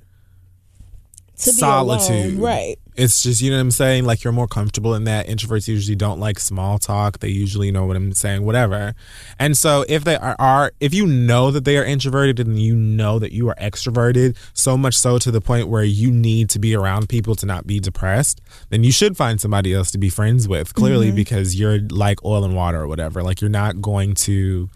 solitude. 1.40 2.34
alone, 2.34 2.40
right. 2.40 2.78
It's 2.96 3.22
just, 3.22 3.40
you 3.40 3.50
know 3.50 3.56
what 3.56 3.62
I'm 3.62 3.70
saying? 3.70 4.04
Like, 4.04 4.24
you're 4.24 4.32
more 4.32 4.48
comfortable 4.48 4.94
in 4.94 5.04
that. 5.04 5.26
Introverts 5.26 5.68
usually 5.68 5.96
don't 5.96 6.20
like 6.20 6.38
small 6.38 6.78
talk. 6.78 7.20
They 7.20 7.28
usually 7.28 7.70
know 7.70 7.86
what 7.86 7.96
I'm 7.96 8.12
saying, 8.12 8.44
whatever. 8.44 8.94
And 9.38 9.56
so, 9.56 9.84
if 9.88 10.04
they 10.04 10.16
are, 10.16 10.36
are, 10.38 10.72
if 10.80 10.92
you 10.92 11.06
know 11.06 11.50
that 11.50 11.64
they 11.64 11.78
are 11.78 11.84
introverted 11.84 12.40
and 12.40 12.60
you 12.60 12.74
know 12.74 13.18
that 13.18 13.32
you 13.32 13.48
are 13.48 13.54
extroverted, 13.54 14.36
so 14.52 14.76
much 14.76 14.96
so 14.96 15.18
to 15.18 15.30
the 15.30 15.40
point 15.40 15.68
where 15.68 15.84
you 15.84 16.10
need 16.10 16.50
to 16.50 16.58
be 16.58 16.74
around 16.74 17.08
people 17.08 17.34
to 17.36 17.46
not 17.46 17.66
be 17.66 17.80
depressed, 17.80 18.42
then 18.68 18.84
you 18.84 18.92
should 18.92 19.16
find 19.16 19.40
somebody 19.40 19.72
else 19.72 19.90
to 19.92 19.98
be 19.98 20.10
friends 20.10 20.46
with, 20.46 20.74
clearly, 20.74 21.10
because 21.10 21.58
you're 21.58 21.80
like 21.90 22.22
oil 22.24 22.44
and 22.44 22.54
water 22.54 22.82
or 22.82 22.88
whatever. 22.88 23.22
Like, 23.22 23.40
you're 23.40 23.48
not 23.48 23.80
going 23.80 24.14
to 24.14 24.68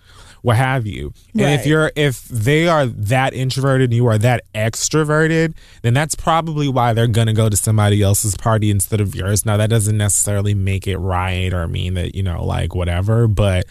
what 0.45 0.59
have 0.59 0.87
you. 0.87 1.15
And 1.33 1.59
if 1.59 1.65
you're 1.65 1.91
if 1.97 2.29
they 2.29 2.69
are 2.69 2.85
that 2.85 3.33
introverted 3.33 3.85
and 3.85 3.95
you 3.95 4.07
are 4.09 4.19
that 4.19 4.45
extroverted, 4.55 5.55
then 5.81 5.95
that's 5.95 6.15
probably 6.15 6.69
why 6.69 6.93
they're 6.93 7.07
gonna 7.07 7.33
go 7.33 7.49
to 7.49 7.57
somebody 7.57 8.03
else's 8.03 8.37
party 8.37 8.71
instead 8.71 9.01
of 9.01 9.15
yours. 9.15 9.47
Now 9.47 9.57
that 9.57 9.71
doesn't 9.71 9.97
necessarily 9.97 10.53
make 10.53 10.87
it 10.87 10.99
right 10.99 11.51
or 11.51 11.67
mean 11.67 11.95
that, 11.95 12.15
you 12.15 12.23
know, 12.23 12.45
like 12.45 12.75
whatever, 12.75 13.27
but 13.27 13.65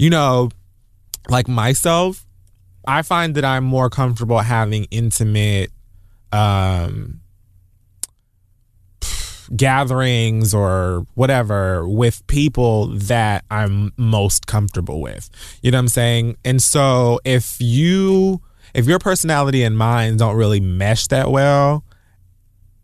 you 0.00 0.10
know, 0.10 0.50
like 1.28 1.46
myself, 1.46 2.26
I 2.88 3.02
find 3.02 3.36
that 3.36 3.44
I'm 3.44 3.62
more 3.62 3.88
comfortable 3.88 4.40
having 4.40 4.88
intimate 4.90 5.70
um 6.32 7.20
gatherings 9.54 10.54
or 10.54 11.06
whatever 11.14 11.86
with 11.88 12.26
people 12.26 12.88
that 12.88 13.44
I'm 13.50 13.92
most 13.96 14.46
comfortable 14.46 15.00
with. 15.00 15.30
You 15.62 15.70
know 15.70 15.78
what 15.78 15.82
I'm 15.82 15.88
saying? 15.88 16.36
And 16.44 16.62
so 16.62 17.20
if 17.24 17.56
you 17.60 18.40
if 18.74 18.86
your 18.86 18.98
personality 18.98 19.62
and 19.62 19.76
mine 19.76 20.16
don't 20.16 20.36
really 20.36 20.60
mesh 20.60 21.06
that 21.08 21.30
well, 21.30 21.84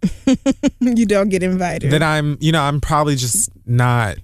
you 0.80 1.06
don't 1.06 1.28
get 1.28 1.42
invited. 1.42 1.90
then 1.90 2.02
I'm, 2.02 2.38
you 2.40 2.52
know, 2.52 2.62
I'm 2.62 2.80
probably 2.80 3.16
just 3.16 3.50
not 3.66 4.16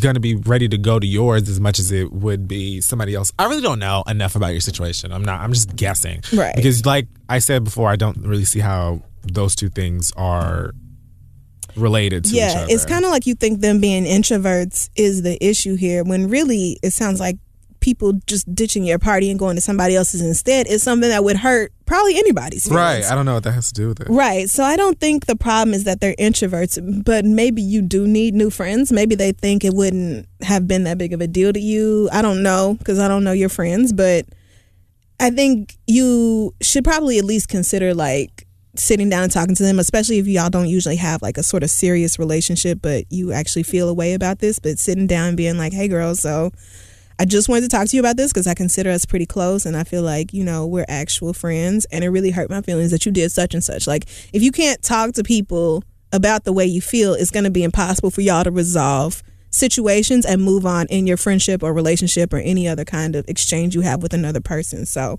going 0.00 0.14
to 0.14 0.20
be 0.20 0.34
ready 0.34 0.68
to 0.68 0.76
go 0.76 0.98
to 0.98 1.06
yours 1.06 1.48
as 1.48 1.60
much 1.60 1.78
as 1.78 1.92
it 1.92 2.12
would 2.12 2.46
be 2.46 2.80
somebody 2.80 3.14
else. 3.14 3.32
I 3.38 3.46
really 3.46 3.62
don't 3.62 3.78
know 3.78 4.02
enough 4.06 4.36
about 4.36 4.48
your 4.48 4.60
situation. 4.60 5.12
I'm 5.12 5.24
not, 5.24 5.40
I'm 5.40 5.52
just 5.52 5.76
guessing. 5.76 6.22
Right. 6.32 6.54
Because, 6.54 6.84
like 6.84 7.06
I 7.28 7.38
said 7.38 7.64
before, 7.64 7.88
I 7.88 7.96
don't 7.96 8.18
really 8.18 8.44
see 8.44 8.60
how 8.60 9.02
those 9.22 9.54
two 9.54 9.68
things 9.68 10.12
are 10.16 10.72
related 11.78 12.24
to 12.24 12.30
each 12.30 12.36
yeah, 12.36 12.66
it's 12.68 12.84
kind 12.84 13.04
of 13.04 13.10
like 13.10 13.26
you 13.26 13.34
think 13.34 13.60
them 13.60 13.80
being 13.80 14.04
introverts 14.04 14.90
is 14.96 15.22
the 15.22 15.42
issue 15.44 15.76
here, 15.76 16.04
when 16.04 16.28
really 16.28 16.78
it 16.82 16.92
sounds 16.92 17.20
like 17.20 17.38
people 17.80 18.12
just 18.26 18.52
ditching 18.54 18.84
your 18.84 18.98
party 18.98 19.30
and 19.30 19.38
going 19.38 19.54
to 19.54 19.60
somebody 19.60 19.94
else's 19.94 20.20
instead 20.20 20.66
is 20.66 20.82
something 20.82 21.08
that 21.08 21.22
would 21.22 21.36
hurt 21.36 21.72
probably 21.86 22.18
anybody's 22.18 22.64
feelings. 22.64 23.04
Right. 23.04 23.04
I 23.04 23.14
don't 23.14 23.24
know 23.24 23.34
what 23.34 23.44
that 23.44 23.52
has 23.52 23.68
to 23.68 23.74
do 23.74 23.88
with 23.88 24.00
it. 24.00 24.08
Right. 24.08 24.50
So 24.50 24.64
I 24.64 24.76
don't 24.76 24.98
think 24.98 25.26
the 25.26 25.36
problem 25.36 25.74
is 25.74 25.84
that 25.84 26.00
they're 26.00 26.16
introverts, 26.16 27.04
but 27.04 27.24
maybe 27.24 27.62
you 27.62 27.80
do 27.82 28.06
need 28.06 28.34
new 28.34 28.50
friends. 28.50 28.90
Maybe 28.90 29.14
they 29.14 29.30
think 29.30 29.64
it 29.64 29.74
wouldn't 29.74 30.26
have 30.42 30.66
been 30.66 30.84
that 30.84 30.98
big 30.98 31.12
of 31.12 31.20
a 31.20 31.28
deal 31.28 31.52
to 31.52 31.60
you. 31.60 32.08
I 32.10 32.20
don't 32.20 32.42
know 32.42 32.74
because 32.78 32.98
I 32.98 33.06
don't 33.06 33.22
know 33.22 33.30
your 33.32 33.48
friends, 33.48 33.92
but 33.92 34.26
I 35.20 35.30
think 35.30 35.76
you 35.86 36.54
should 36.60 36.82
probably 36.82 37.18
at 37.18 37.24
least 37.24 37.48
consider 37.48 37.94
like 37.94 38.47
sitting 38.78 39.08
down 39.08 39.22
and 39.24 39.32
talking 39.32 39.54
to 39.54 39.62
them, 39.62 39.78
especially 39.78 40.18
if 40.18 40.26
y'all 40.26 40.50
don't 40.50 40.68
usually 40.68 40.96
have 40.96 41.22
like 41.22 41.38
a 41.38 41.42
sort 41.42 41.62
of 41.62 41.70
serious 41.70 42.18
relationship, 42.18 42.80
but 42.80 43.04
you 43.10 43.32
actually 43.32 43.62
feel 43.62 43.88
a 43.88 43.94
way 43.94 44.14
about 44.14 44.38
this. 44.38 44.58
But 44.58 44.78
sitting 44.78 45.06
down 45.06 45.28
and 45.28 45.36
being 45.36 45.58
like, 45.58 45.72
hey, 45.72 45.88
girl, 45.88 46.14
so 46.14 46.50
I 47.18 47.24
just 47.24 47.48
wanted 47.48 47.62
to 47.62 47.68
talk 47.68 47.88
to 47.88 47.96
you 47.96 48.00
about 48.00 48.16
this 48.16 48.32
because 48.32 48.46
I 48.46 48.54
consider 48.54 48.90
us 48.90 49.04
pretty 49.04 49.26
close 49.26 49.66
and 49.66 49.76
I 49.76 49.84
feel 49.84 50.02
like, 50.02 50.32
you 50.32 50.44
know, 50.44 50.66
we're 50.66 50.86
actual 50.88 51.32
friends. 51.32 51.84
And 51.86 52.04
it 52.04 52.10
really 52.10 52.30
hurt 52.30 52.50
my 52.50 52.62
feelings 52.62 52.92
that 52.92 53.04
you 53.04 53.12
did 53.12 53.32
such 53.32 53.54
and 53.54 53.64
such. 53.64 53.86
Like, 53.86 54.04
if 54.32 54.42
you 54.42 54.52
can't 54.52 54.80
talk 54.82 55.14
to 55.14 55.24
people 55.24 55.82
about 56.12 56.44
the 56.44 56.52
way 56.52 56.64
you 56.64 56.80
feel, 56.80 57.14
it's 57.14 57.30
going 57.30 57.44
to 57.44 57.50
be 57.50 57.64
impossible 57.64 58.10
for 58.10 58.20
y'all 58.20 58.44
to 58.44 58.50
resolve 58.50 59.22
situations 59.50 60.24
and 60.24 60.42
move 60.42 60.64
on 60.64 60.86
in 60.88 61.06
your 61.06 61.16
friendship 61.16 61.62
or 61.62 61.72
relationship 61.72 62.32
or 62.32 62.38
any 62.38 62.68
other 62.68 62.84
kind 62.84 63.16
of 63.16 63.28
exchange 63.28 63.74
you 63.74 63.80
have 63.80 64.02
with 64.02 64.14
another 64.14 64.40
person. 64.40 64.86
So 64.86 65.18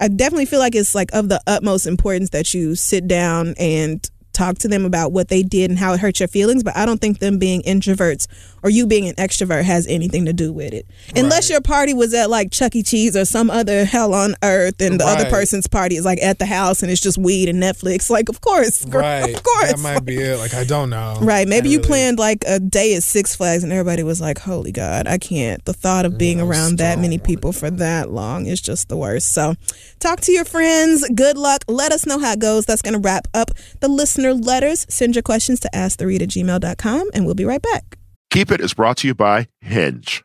I 0.00 0.08
definitely 0.08 0.46
feel 0.46 0.60
like 0.60 0.74
it's 0.74 0.94
like 0.94 1.12
of 1.12 1.28
the 1.28 1.40
utmost 1.46 1.86
importance 1.86 2.30
that 2.30 2.54
you 2.54 2.74
sit 2.74 3.06
down 3.06 3.54
and 3.58 4.08
talk 4.32 4.58
to 4.58 4.68
them 4.68 4.84
about 4.84 5.12
what 5.12 5.28
they 5.28 5.42
did 5.42 5.70
and 5.70 5.78
how 5.78 5.92
it 5.92 6.00
hurt 6.00 6.20
your 6.20 6.28
feelings, 6.28 6.62
but 6.62 6.76
I 6.76 6.86
don't 6.86 7.00
think 7.00 7.18
them 7.18 7.38
being 7.38 7.62
introverts 7.62 8.26
or 8.62 8.70
you 8.70 8.86
being 8.86 9.08
an 9.08 9.14
extrovert 9.16 9.64
has 9.64 9.86
anything 9.86 10.26
to 10.26 10.32
do 10.32 10.52
with 10.52 10.72
it. 10.72 10.86
Unless 11.16 11.50
your 11.50 11.60
party 11.60 11.94
was 11.94 12.12
at 12.14 12.30
like 12.30 12.50
Chuck 12.52 12.76
E. 12.76 12.82
Cheese 12.82 13.16
or 13.16 13.24
some 13.24 13.50
other 13.50 13.84
hell 13.84 14.12
on 14.14 14.34
earth 14.42 14.80
and 14.80 15.00
the 15.00 15.04
other 15.04 15.28
person's 15.30 15.66
party 15.66 15.96
is 15.96 16.04
like 16.04 16.22
at 16.22 16.38
the 16.38 16.46
house 16.46 16.82
and 16.82 16.90
it's 16.92 17.00
just 17.00 17.18
weed 17.18 17.48
and 17.48 17.62
Netflix. 17.62 18.10
Like, 18.10 18.28
of 18.28 18.40
course. 18.40 18.84
girl, 18.84 19.00
Right. 19.00 19.34
Of 19.34 19.42
course. 19.42 19.72
That 19.72 19.78
might 19.80 20.04
be 20.04 20.16
it. 20.18 20.38
Like 20.38 20.54
I 20.54 20.64
don't 20.64 20.90
know. 20.90 21.18
Right. 21.20 21.48
Maybe 21.48 21.70
you 21.70 21.78
really- 21.78 21.88
planned 21.88 22.18
like 22.18 22.44
a 22.46 22.60
day 22.60 22.94
at 22.94 23.02
Six 23.02 23.34
Flags 23.34 23.64
and 23.64 23.72
everybody 23.72 24.02
was 24.02 24.20
like, 24.20 24.38
holy 24.38 24.72
God, 24.72 25.06
I 25.06 25.18
can't. 25.18 25.64
The 25.64 25.72
thought 25.72 26.04
of 26.04 26.18
being 26.18 26.40
I 26.40 26.44
around 26.44 26.78
that 26.78 26.98
many 26.98 27.18
people 27.18 27.52
for 27.52 27.70
that 27.70 28.10
long 28.10 28.46
is 28.46 28.60
just 28.60 28.88
the 28.88 28.96
worst. 28.96 29.32
So 29.32 29.54
talk 29.98 30.20
to 30.22 30.32
your 30.32 30.44
friends. 30.44 31.08
Good 31.14 31.36
luck. 31.38 31.64
Let 31.66 31.92
us 31.92 32.06
know 32.06 32.18
how 32.18 32.32
it 32.32 32.38
goes. 32.38 32.66
That's 32.66 32.82
going 32.82 32.94
to 32.94 33.00
wrap 33.00 33.26
up 33.34 33.50
the 33.80 33.88
listener 34.20 34.34
letters. 34.34 34.86
Send 34.88 35.14
your 35.14 35.22
questions 35.22 35.60
to 35.60 35.70
asktheread 35.74 36.22
at 36.22 36.28
gmail.com 36.28 37.10
and 37.14 37.26
we'll 37.26 37.34
be 37.34 37.44
right 37.44 37.62
back. 37.62 37.98
Keep 38.30 38.50
It 38.52 38.60
is 38.60 38.74
brought 38.74 38.98
to 38.98 39.08
you 39.08 39.14
by 39.14 39.48
Hinge. 39.60 40.22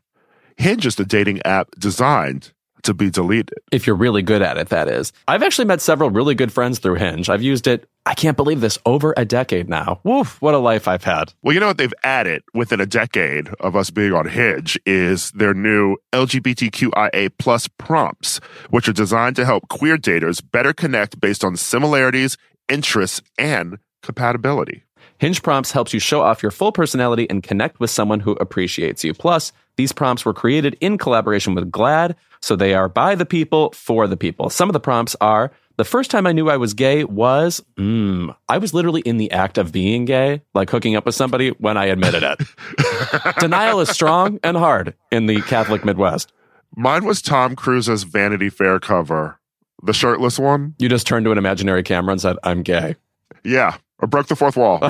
Hinge 0.57 0.85
is 0.85 0.95
the 0.95 1.05
dating 1.05 1.41
app 1.43 1.69
designed 1.80 2.51
to 2.84 2.93
be 2.93 3.09
deleted. 3.09 3.57
if 3.72 3.88
you're 3.88 3.95
really 3.95 4.22
good 4.22 4.43
at 4.43 4.59
it, 4.59 4.69
that 4.69 4.88
is. 4.88 5.11
I've 5.27 5.41
actually 5.41 5.65
met 5.65 5.81
several 5.81 6.11
really 6.11 6.35
good 6.35 6.53
friends 6.53 6.77
through 6.77 6.95
Hinge. 6.95 7.30
I've 7.30 7.41
used 7.41 7.65
it, 7.65 7.89
I 8.05 8.13
can't 8.13 8.38
believe 8.38 8.61
this, 8.61 8.77
over 8.85 9.15
a 9.17 9.26
decade 9.26 9.67
now. 9.67 10.01
Woof, 10.03 10.39
what 10.39 10.53
a 10.53 10.59
life 10.59 10.88
I've 10.88 11.03
had. 11.03 11.34
Well, 11.41 11.55
you 11.55 11.59
know 11.59 11.65
what 11.65 11.80
they've 11.80 11.93
added 12.03 12.43
within 12.53 12.80
a 12.80 12.85
decade 12.85 13.49
of 13.59 13.76
us 13.76 13.89
being 13.89 14.13
on 14.13 14.27
Hinge 14.27 14.77
is 14.85 15.31
their 15.31 15.55
new 15.55 15.97
LGBTQIA 16.13 17.31
plus 17.39 17.67
prompts, 17.80 18.39
which 18.69 18.88
are 18.88 18.93
designed 18.93 19.35
to 19.38 19.45
help 19.45 19.67
queer 19.67 19.97
daters 19.97 20.43
better 20.51 20.72
connect 20.72 21.19
based 21.19 21.43
on 21.43 21.57
similarities, 21.57 22.38
interests, 22.69 23.19
and 23.39 23.80
compatibility. 24.06 24.84
Hinge 25.18 25.41
Prompts 25.41 25.72
helps 25.72 25.94
you 25.94 25.99
show 25.99 26.22
off 26.22 26.44
your 26.44 26.52
full 26.52 26.72
personality 26.72 27.27
and 27.30 27.41
connect 27.41 27.80
with 27.80 27.90
someone 27.90 28.19
who 28.19 28.34
appreciates 28.34 29.03
you. 29.03 29.14
Plus, 29.14 29.53
these 29.77 29.91
prompts 29.91 30.26
were 30.26 30.34
created 30.34 30.77
in 30.82 30.98
collaboration 30.98 31.56
with 31.56 31.72
GLAAD, 31.72 32.15
so 32.41 32.56
they 32.56 32.73
are 32.73 32.90
by 32.90 33.15
the 33.15 33.26
people 33.26 33.72
for 33.72 34.07
the 34.07 34.18
people. 34.18 34.49
Some 34.49 34.69
of 34.69 34.73
the 34.73 34.80
prompts 34.80 35.15
are 35.22 35.52
the 35.77 35.84
first 35.84 36.10
time 36.10 36.26
I 36.26 36.32
knew 36.32 36.49
I 36.49 36.57
was 36.57 36.73
gay 36.73 37.03
was, 37.03 37.61
mm, 37.77 38.34
I 38.48 38.57
was 38.57 38.73
literally 38.73 39.02
in 39.02 39.18
the 39.18 39.32
act 39.32 39.57
of 39.57 39.72
being 39.72 40.06
gay, 40.06 40.41
like 40.53 40.69
hooking 40.69 40.95
up 40.95 41.06
with 41.06 41.15
somebody 41.15 41.49
when 41.49 41.76
I 41.76 41.86
admitted 41.86 42.23
it. 42.23 43.36
Denial 43.40 43.82
is 43.82 43.90
strong 43.90 44.40
and 44.44 44.56
hard 44.56 44.94
in 45.11 45.26
the 45.26 45.41
Catholic 45.41 45.84
Midwest. 45.84 46.32
Mine 46.77 47.06
was 47.06 47.22
Tom 47.22 47.56
Cruise's 47.56 48.03
Vanity 48.03 48.49
Fair 48.49 48.80
cover, 48.80 49.40
the 49.84 49.94
shirtless 49.94 50.40
one. 50.40 50.76
You 50.77 50.88
just 50.88 51.07
turned 51.07 51.26
to 51.26 51.32
an 51.32 51.38
imaginary 51.38 51.84
camera 51.84 52.14
and 52.14 52.22
said, 52.22 52.38
I'm 52.44 52.64
gay. 52.64 52.95
Yeah, 53.44 53.77
I 53.99 54.05
broke 54.05 54.27
the 54.27 54.35
fourth 54.35 54.57
wall. 54.57 54.80
You're 54.81 54.89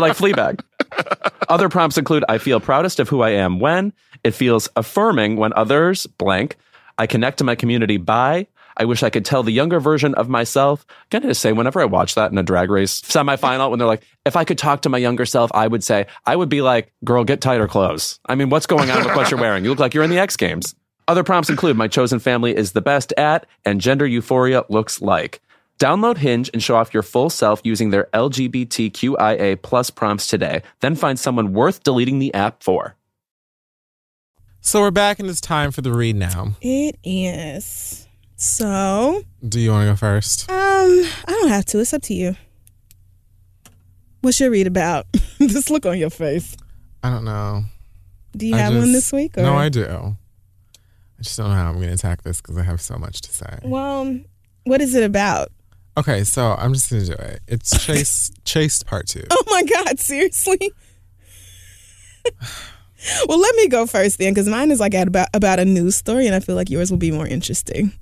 like 0.00 0.16
Fleabag. 0.16 0.60
Other 1.48 1.68
prompts 1.68 1.98
include 1.98 2.24
I 2.28 2.38
feel 2.38 2.60
proudest 2.60 3.00
of 3.00 3.08
who 3.08 3.22
I 3.22 3.30
am 3.30 3.60
when, 3.60 3.92
it 4.24 4.32
feels 4.32 4.68
affirming 4.76 5.36
when 5.36 5.52
others 5.54 6.06
blank, 6.06 6.56
I 6.96 7.06
connect 7.06 7.38
to 7.38 7.44
my 7.44 7.54
community 7.54 7.96
by, 7.96 8.48
I 8.78 8.84
wish 8.84 9.02
I 9.02 9.10
could 9.10 9.24
tell 9.24 9.42
the 9.42 9.50
younger 9.50 9.80
version 9.80 10.14
of 10.14 10.28
myself. 10.28 10.86
Can 11.10 11.24
I 11.24 11.28
just 11.28 11.42
say, 11.42 11.52
whenever 11.52 11.80
I 11.80 11.84
watch 11.84 12.14
that 12.14 12.30
in 12.30 12.38
a 12.38 12.44
drag 12.44 12.70
race 12.70 13.00
semifinal, 13.00 13.70
when 13.70 13.78
they're 13.78 13.88
like, 13.88 14.04
if 14.24 14.36
I 14.36 14.44
could 14.44 14.58
talk 14.58 14.82
to 14.82 14.88
my 14.88 14.98
younger 14.98 15.26
self, 15.26 15.50
I 15.52 15.66
would 15.66 15.82
say, 15.82 16.06
I 16.24 16.36
would 16.36 16.48
be 16.48 16.62
like, 16.62 16.92
girl, 17.04 17.24
get 17.24 17.40
tighter 17.40 17.66
clothes. 17.66 18.20
I 18.26 18.36
mean, 18.36 18.50
what's 18.50 18.66
going 18.66 18.90
on 18.90 19.04
with 19.04 19.16
what 19.16 19.30
you're 19.30 19.40
wearing? 19.40 19.64
You 19.64 19.70
look 19.70 19.80
like 19.80 19.94
you're 19.94 20.04
in 20.04 20.10
the 20.10 20.20
X 20.20 20.36
Games. 20.36 20.76
Other 21.08 21.24
prompts 21.24 21.50
include 21.50 21.76
my 21.76 21.88
chosen 21.88 22.20
family 22.20 22.54
is 22.54 22.72
the 22.72 22.80
best 22.80 23.12
at, 23.16 23.46
and 23.64 23.80
gender 23.80 24.06
euphoria 24.06 24.64
looks 24.68 25.00
like. 25.00 25.40
Download 25.78 26.16
Hinge 26.16 26.50
and 26.52 26.62
show 26.62 26.76
off 26.76 26.92
your 26.92 27.04
full 27.04 27.30
self 27.30 27.60
using 27.62 27.90
their 27.90 28.08
LGBTQIA 28.12 29.62
plus 29.62 29.90
prompts 29.90 30.26
today. 30.26 30.62
Then 30.80 30.96
find 30.96 31.18
someone 31.18 31.52
worth 31.52 31.84
deleting 31.84 32.18
the 32.18 32.34
app 32.34 32.62
for. 32.62 32.96
So 34.60 34.80
we're 34.80 34.90
back 34.90 35.20
and 35.20 35.30
it's 35.30 35.40
time 35.40 35.70
for 35.70 35.80
the 35.82 35.92
read 35.92 36.16
now. 36.16 36.52
It 36.60 36.98
is. 37.04 38.06
So, 38.36 39.22
Do 39.48 39.60
you 39.60 39.70
want 39.70 39.86
to 39.86 39.92
go 39.92 39.96
first? 39.96 40.50
um, 40.50 40.56
I 40.56 41.10
don't 41.28 41.48
have 41.48 41.64
to. 41.66 41.78
It's 41.78 41.92
up 41.94 42.02
to 42.02 42.14
you. 42.14 42.36
What's 44.20 44.40
your 44.40 44.50
read 44.50 44.66
about? 44.66 45.06
this 45.38 45.70
look 45.70 45.86
on 45.86 45.96
your 45.98 46.10
face. 46.10 46.56
I 47.02 47.10
don't 47.10 47.24
know. 47.24 47.64
Do 48.36 48.46
you 48.46 48.54
I 48.54 48.58
have 48.58 48.74
one 48.74 48.92
this 48.92 49.12
week? 49.12 49.38
Or? 49.38 49.42
No, 49.42 49.54
I 49.56 49.68
do. 49.68 49.86
I 49.86 51.22
just 51.22 51.36
don't 51.36 51.48
know 51.48 51.54
how 51.54 51.68
I'm 51.68 51.76
going 51.76 51.88
to 51.88 51.94
attack 51.94 52.22
this 52.22 52.40
because 52.40 52.56
I 52.58 52.62
have 52.62 52.80
so 52.80 52.96
much 52.96 53.20
to 53.22 53.32
say. 53.32 53.58
Well, 53.62 54.20
what 54.64 54.80
is 54.80 54.94
it 54.94 55.04
about? 55.04 55.48
Okay, 55.98 56.22
so 56.22 56.54
I'm 56.56 56.74
just 56.74 56.90
to 56.90 57.04
do 57.04 57.12
it. 57.12 57.40
It's 57.48 57.84
Chase 57.84 58.30
Chased 58.44 58.86
Part 58.86 59.08
Two. 59.08 59.24
Oh 59.32 59.42
my 59.48 59.64
God, 59.64 59.98
seriously? 59.98 60.70
well, 63.26 63.38
let 63.40 63.56
me 63.56 63.66
go 63.66 63.84
first 63.84 64.18
then, 64.18 64.32
because 64.32 64.48
mine 64.48 64.70
is 64.70 64.78
like 64.78 64.94
at 64.94 65.08
about 65.08 65.28
about 65.34 65.58
a 65.58 65.64
news 65.64 65.96
story, 65.96 66.26
and 66.26 66.36
I 66.36 66.40
feel 66.40 66.54
like 66.54 66.70
yours 66.70 66.92
will 66.92 66.98
be 66.98 67.10
more 67.10 67.26
interesting. 67.26 67.92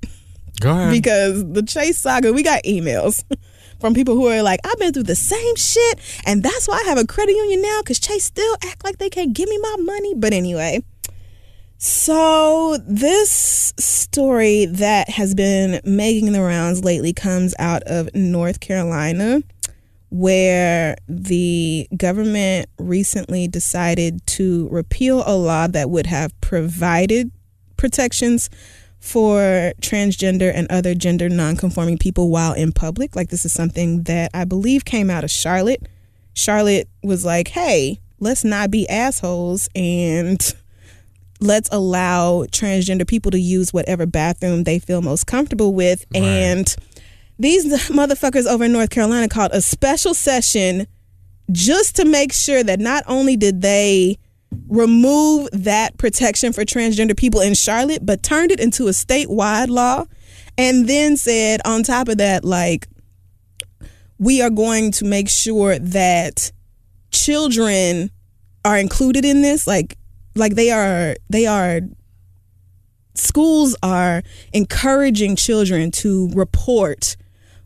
Go 0.60 0.72
ahead. 0.72 0.90
because 0.92 1.50
the 1.52 1.62
Chase 1.62 1.96
saga, 1.96 2.34
we 2.34 2.42
got 2.42 2.64
emails 2.64 3.24
from 3.80 3.94
people 3.94 4.14
who 4.14 4.26
are 4.26 4.42
like, 4.42 4.60
I've 4.64 4.78
been 4.78 4.92
through 4.92 5.04
the 5.04 5.14
same 5.16 5.56
shit, 5.56 5.98
and 6.26 6.42
that's 6.42 6.68
why 6.68 6.82
I 6.84 6.88
have 6.88 6.98
a 6.98 7.06
credit 7.06 7.34
union 7.34 7.62
now, 7.62 7.80
because 7.80 7.98
Chase 7.98 8.24
still 8.24 8.56
act 8.66 8.84
like 8.84 8.98
they 8.98 9.08
can't 9.08 9.32
give 9.32 9.48
me 9.48 9.58
my 9.58 9.76
money. 9.80 10.14
But 10.14 10.34
anyway, 10.34 10.82
so 11.78 12.78
this 12.86 13.74
story 13.78 14.66
that 14.66 15.10
has 15.10 15.34
been 15.34 15.80
making 15.84 16.32
the 16.32 16.42
rounds 16.42 16.84
lately 16.84 17.12
comes 17.12 17.54
out 17.58 17.82
of 17.84 18.14
North 18.14 18.60
Carolina, 18.60 19.42
where 20.08 20.96
the 21.08 21.88
government 21.96 22.68
recently 22.78 23.48
decided 23.48 24.26
to 24.26 24.68
repeal 24.70 25.22
a 25.26 25.36
law 25.36 25.66
that 25.66 25.90
would 25.90 26.06
have 26.06 26.38
provided 26.40 27.30
protections 27.76 28.48
for 28.98 29.72
transgender 29.80 30.50
and 30.54 30.66
other 30.70 30.94
gender 30.94 31.28
nonconforming 31.28 31.98
people 31.98 32.30
while 32.30 32.52
in 32.54 32.72
public. 32.72 33.14
Like 33.14 33.28
this 33.28 33.44
is 33.44 33.52
something 33.52 34.04
that 34.04 34.30
I 34.34 34.44
believe 34.44 34.84
came 34.84 35.10
out 35.10 35.24
of 35.24 35.30
Charlotte. 35.30 35.86
Charlotte 36.34 36.88
was 37.02 37.24
like, 37.24 37.48
"Hey, 37.48 38.00
let's 38.18 38.44
not 38.44 38.70
be 38.70 38.88
assholes 38.88 39.68
and 39.74 40.54
let's 41.40 41.68
allow 41.72 42.44
transgender 42.44 43.06
people 43.06 43.30
to 43.30 43.38
use 43.38 43.72
whatever 43.72 44.06
bathroom 44.06 44.64
they 44.64 44.78
feel 44.78 45.02
most 45.02 45.26
comfortable 45.26 45.74
with." 45.74 46.04
And 46.14 46.74
these 47.38 47.66
motherfuckers 47.88 48.46
over 48.46 48.64
in 48.64 48.72
North 48.72 48.90
Carolina 48.90 49.28
called 49.28 49.52
a 49.52 49.60
special 49.60 50.14
session 50.14 50.86
just 51.52 51.96
to 51.96 52.04
make 52.04 52.32
sure 52.32 52.62
that 52.62 52.80
not 52.80 53.04
only 53.06 53.36
did 53.36 53.62
they 53.62 54.18
remove 54.68 55.48
that 55.52 55.96
protection 55.98 56.52
for 56.52 56.64
transgender 56.64 57.16
people 57.16 57.40
in 57.40 57.54
Charlotte, 57.54 58.04
but 58.04 58.22
turned 58.22 58.50
it 58.50 58.60
into 58.60 58.86
a 58.88 58.90
statewide 58.90 59.68
law. 59.68 60.04
And 60.58 60.88
then 60.88 61.16
said, 61.16 61.60
on 61.64 61.82
top 61.82 62.08
of 62.08 62.18
that, 62.18 62.44
like, 62.44 62.88
we 64.18 64.40
are 64.40 64.50
going 64.50 64.90
to 64.92 65.04
make 65.04 65.28
sure 65.28 65.78
that 65.78 66.50
children 67.10 68.10
are 68.64 68.78
included 68.78 69.24
in 69.26 69.42
this. 69.42 69.66
Like, 69.66 69.98
like 70.36 70.54
they 70.54 70.70
are, 70.70 71.16
they 71.28 71.46
are, 71.46 71.80
schools 73.14 73.76
are 73.82 74.22
encouraging 74.52 75.36
children 75.36 75.90
to 75.90 76.30
report 76.34 77.16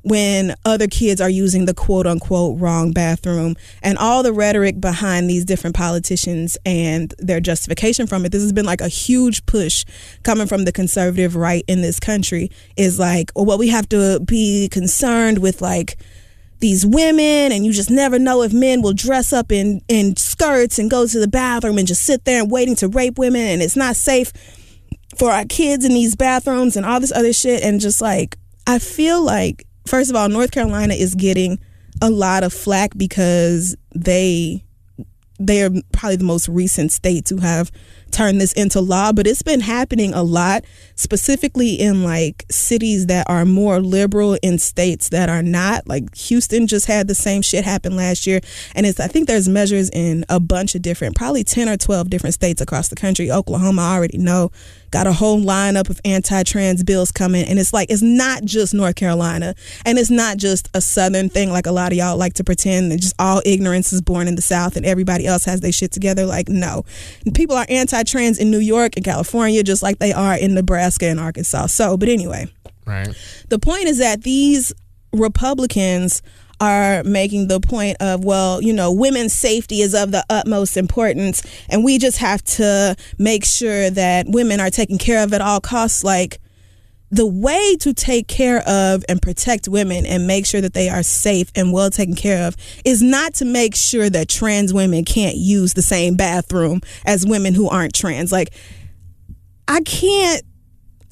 when 0.02 0.54
other 0.64 0.86
kids 0.86 1.20
are 1.20 1.28
using 1.28 1.66
the 1.66 1.74
quote 1.74 2.06
unquote 2.06 2.58
wrong 2.58 2.92
bathroom 2.92 3.54
and 3.82 3.98
all 3.98 4.22
the 4.22 4.32
rhetoric 4.32 4.80
behind 4.80 5.28
these 5.28 5.44
different 5.44 5.76
politicians 5.76 6.56
and 6.64 7.14
their 7.18 7.40
justification 7.40 8.06
from 8.06 8.24
it. 8.24 8.32
This 8.32 8.42
has 8.42 8.52
been 8.52 8.66
like 8.66 8.80
a 8.80 8.88
huge 8.88 9.44
push 9.46 9.84
coming 10.22 10.46
from 10.46 10.64
the 10.64 10.72
conservative 10.72 11.36
right 11.36 11.64
in 11.68 11.82
this 11.82 12.00
country 12.00 12.50
is 12.76 12.98
like, 12.98 13.30
well, 13.34 13.44
what 13.44 13.58
we 13.58 13.68
have 13.68 13.88
to 13.90 14.20
be 14.20 14.68
concerned 14.70 15.38
with 15.38 15.60
like 15.60 15.98
these 16.60 16.84
women 16.86 17.52
and 17.52 17.64
you 17.64 17.72
just 17.72 17.90
never 17.90 18.18
know 18.18 18.42
if 18.42 18.52
men 18.52 18.82
will 18.82 18.92
dress 18.92 19.32
up 19.32 19.50
in 19.50 19.80
in 19.88 20.16
skirts 20.16 20.78
and 20.78 20.90
go 20.90 21.06
to 21.06 21.18
the 21.18 21.28
bathroom 21.28 21.78
and 21.78 21.88
just 21.88 22.02
sit 22.02 22.24
there 22.24 22.42
and 22.42 22.50
waiting 22.50 22.76
to 22.76 22.88
rape 22.88 23.18
women 23.18 23.40
and 23.40 23.62
it's 23.62 23.76
not 23.76 23.96
safe 23.96 24.32
for 25.16 25.30
our 25.30 25.44
kids 25.44 25.84
in 25.84 25.92
these 25.92 26.16
bathrooms 26.16 26.76
and 26.76 26.86
all 26.86 27.00
this 27.00 27.12
other 27.12 27.32
shit. 27.32 27.62
And 27.62 27.80
just 27.80 28.00
like 28.00 28.36
I 28.66 28.78
feel 28.78 29.22
like 29.22 29.66
first 29.86 30.10
of 30.10 30.16
all 30.16 30.28
North 30.28 30.50
Carolina 30.50 30.94
is 30.94 31.14
getting 31.14 31.58
a 32.02 32.10
lot 32.10 32.44
of 32.44 32.52
flack 32.52 32.92
because 32.96 33.76
they 33.94 34.64
they 35.38 35.62
are 35.62 35.70
probably 35.92 36.16
the 36.16 36.24
most 36.24 36.48
recent 36.48 36.92
state 36.92 37.24
to 37.26 37.38
have 37.38 37.72
turned 38.12 38.40
this 38.40 38.52
into 38.52 38.80
law, 38.80 39.12
but 39.12 39.26
it's 39.26 39.42
been 39.42 39.60
happening 39.60 40.12
a 40.14 40.22
lot, 40.22 40.64
specifically 40.94 41.74
in 41.74 42.04
like 42.04 42.44
cities 42.50 43.06
that 43.06 43.28
are 43.28 43.44
more 43.44 43.80
liberal 43.80 44.36
in 44.42 44.58
states 44.58 45.08
that 45.10 45.28
are 45.28 45.42
not. 45.42 45.86
Like 45.86 46.14
Houston 46.16 46.66
just 46.66 46.86
had 46.86 47.08
the 47.08 47.14
same 47.14 47.42
shit 47.42 47.64
happen 47.64 47.96
last 47.96 48.26
year. 48.26 48.40
And 48.74 48.86
it's 48.86 49.00
I 49.00 49.06
think 49.06 49.26
there's 49.26 49.48
measures 49.48 49.90
in 49.90 50.24
a 50.28 50.40
bunch 50.40 50.74
of 50.74 50.82
different, 50.82 51.16
probably 51.16 51.44
10 51.44 51.68
or 51.68 51.76
12 51.76 52.10
different 52.10 52.34
states 52.34 52.60
across 52.60 52.88
the 52.88 52.96
country. 52.96 53.30
Oklahoma, 53.30 53.82
I 53.82 53.94
already 53.96 54.18
know 54.18 54.50
got 54.90 55.06
a 55.06 55.12
whole 55.12 55.40
lineup 55.40 55.88
of 55.88 56.00
anti-trans 56.04 56.82
bills 56.82 57.12
coming 57.12 57.44
and 57.44 57.58
it's 57.58 57.72
like 57.72 57.90
it's 57.90 58.02
not 58.02 58.44
just 58.44 58.74
north 58.74 58.96
carolina 58.96 59.54
and 59.86 59.98
it's 59.98 60.10
not 60.10 60.36
just 60.36 60.68
a 60.74 60.80
southern 60.80 61.28
thing 61.28 61.50
like 61.50 61.66
a 61.66 61.72
lot 61.72 61.92
of 61.92 61.98
y'all 61.98 62.16
like 62.16 62.34
to 62.34 62.44
pretend 62.44 62.90
that 62.90 63.00
just 63.00 63.14
all 63.18 63.40
ignorance 63.44 63.92
is 63.92 64.02
born 64.02 64.26
in 64.26 64.34
the 64.34 64.42
south 64.42 64.76
and 64.76 64.84
everybody 64.84 65.26
else 65.26 65.44
has 65.44 65.60
their 65.60 65.72
shit 65.72 65.92
together 65.92 66.26
like 66.26 66.48
no 66.48 66.84
people 67.34 67.56
are 67.56 67.66
anti-trans 68.00 68.38
in 68.38 68.50
new 68.50 68.58
york 68.58 68.92
and 68.96 69.04
california 69.04 69.62
just 69.62 69.82
like 69.82 69.98
they 69.98 70.12
are 70.12 70.34
in 70.34 70.54
nebraska 70.54 71.06
and 71.06 71.20
arkansas 71.20 71.66
so 71.66 71.96
but 71.96 72.08
anyway 72.08 72.46
Right. 72.86 73.14
the 73.48 73.58
point 73.58 73.84
is 73.84 73.98
that 73.98 74.22
these 74.24 74.72
Republicans 75.12 76.22
are 76.60 77.04
making 77.04 77.48
the 77.48 77.60
point 77.60 77.96
of, 78.00 78.24
well, 78.24 78.60
you 78.62 78.72
know, 78.72 78.90
women's 78.92 79.32
safety 79.32 79.80
is 79.80 79.94
of 79.94 80.10
the 80.10 80.24
utmost 80.28 80.76
importance, 80.76 81.42
and 81.68 81.84
we 81.84 81.98
just 81.98 82.18
have 82.18 82.42
to 82.44 82.96
make 83.16 83.44
sure 83.44 83.90
that 83.90 84.26
women 84.28 84.60
are 84.60 84.70
taken 84.70 84.98
care 84.98 85.22
of 85.22 85.32
at 85.32 85.40
all 85.40 85.60
costs. 85.60 86.02
Like, 86.04 86.40
the 87.10 87.26
way 87.26 87.76
to 87.80 87.92
take 87.92 88.28
care 88.28 88.60
of 88.68 89.04
and 89.08 89.20
protect 89.20 89.68
women 89.68 90.06
and 90.06 90.26
make 90.26 90.46
sure 90.46 90.60
that 90.60 90.74
they 90.74 90.88
are 90.88 91.02
safe 91.02 91.50
and 91.54 91.72
well 91.72 91.90
taken 91.90 92.14
care 92.14 92.46
of 92.46 92.56
is 92.84 93.02
not 93.02 93.34
to 93.34 93.44
make 93.44 93.74
sure 93.74 94.08
that 94.08 94.28
trans 94.28 94.72
women 94.72 95.04
can't 95.04 95.36
use 95.36 95.74
the 95.74 95.82
same 95.82 96.14
bathroom 96.16 96.80
as 97.04 97.26
women 97.26 97.54
who 97.54 97.68
aren't 97.68 97.94
trans. 97.94 98.30
Like, 98.30 98.52
I 99.66 99.80
can't 99.80 100.42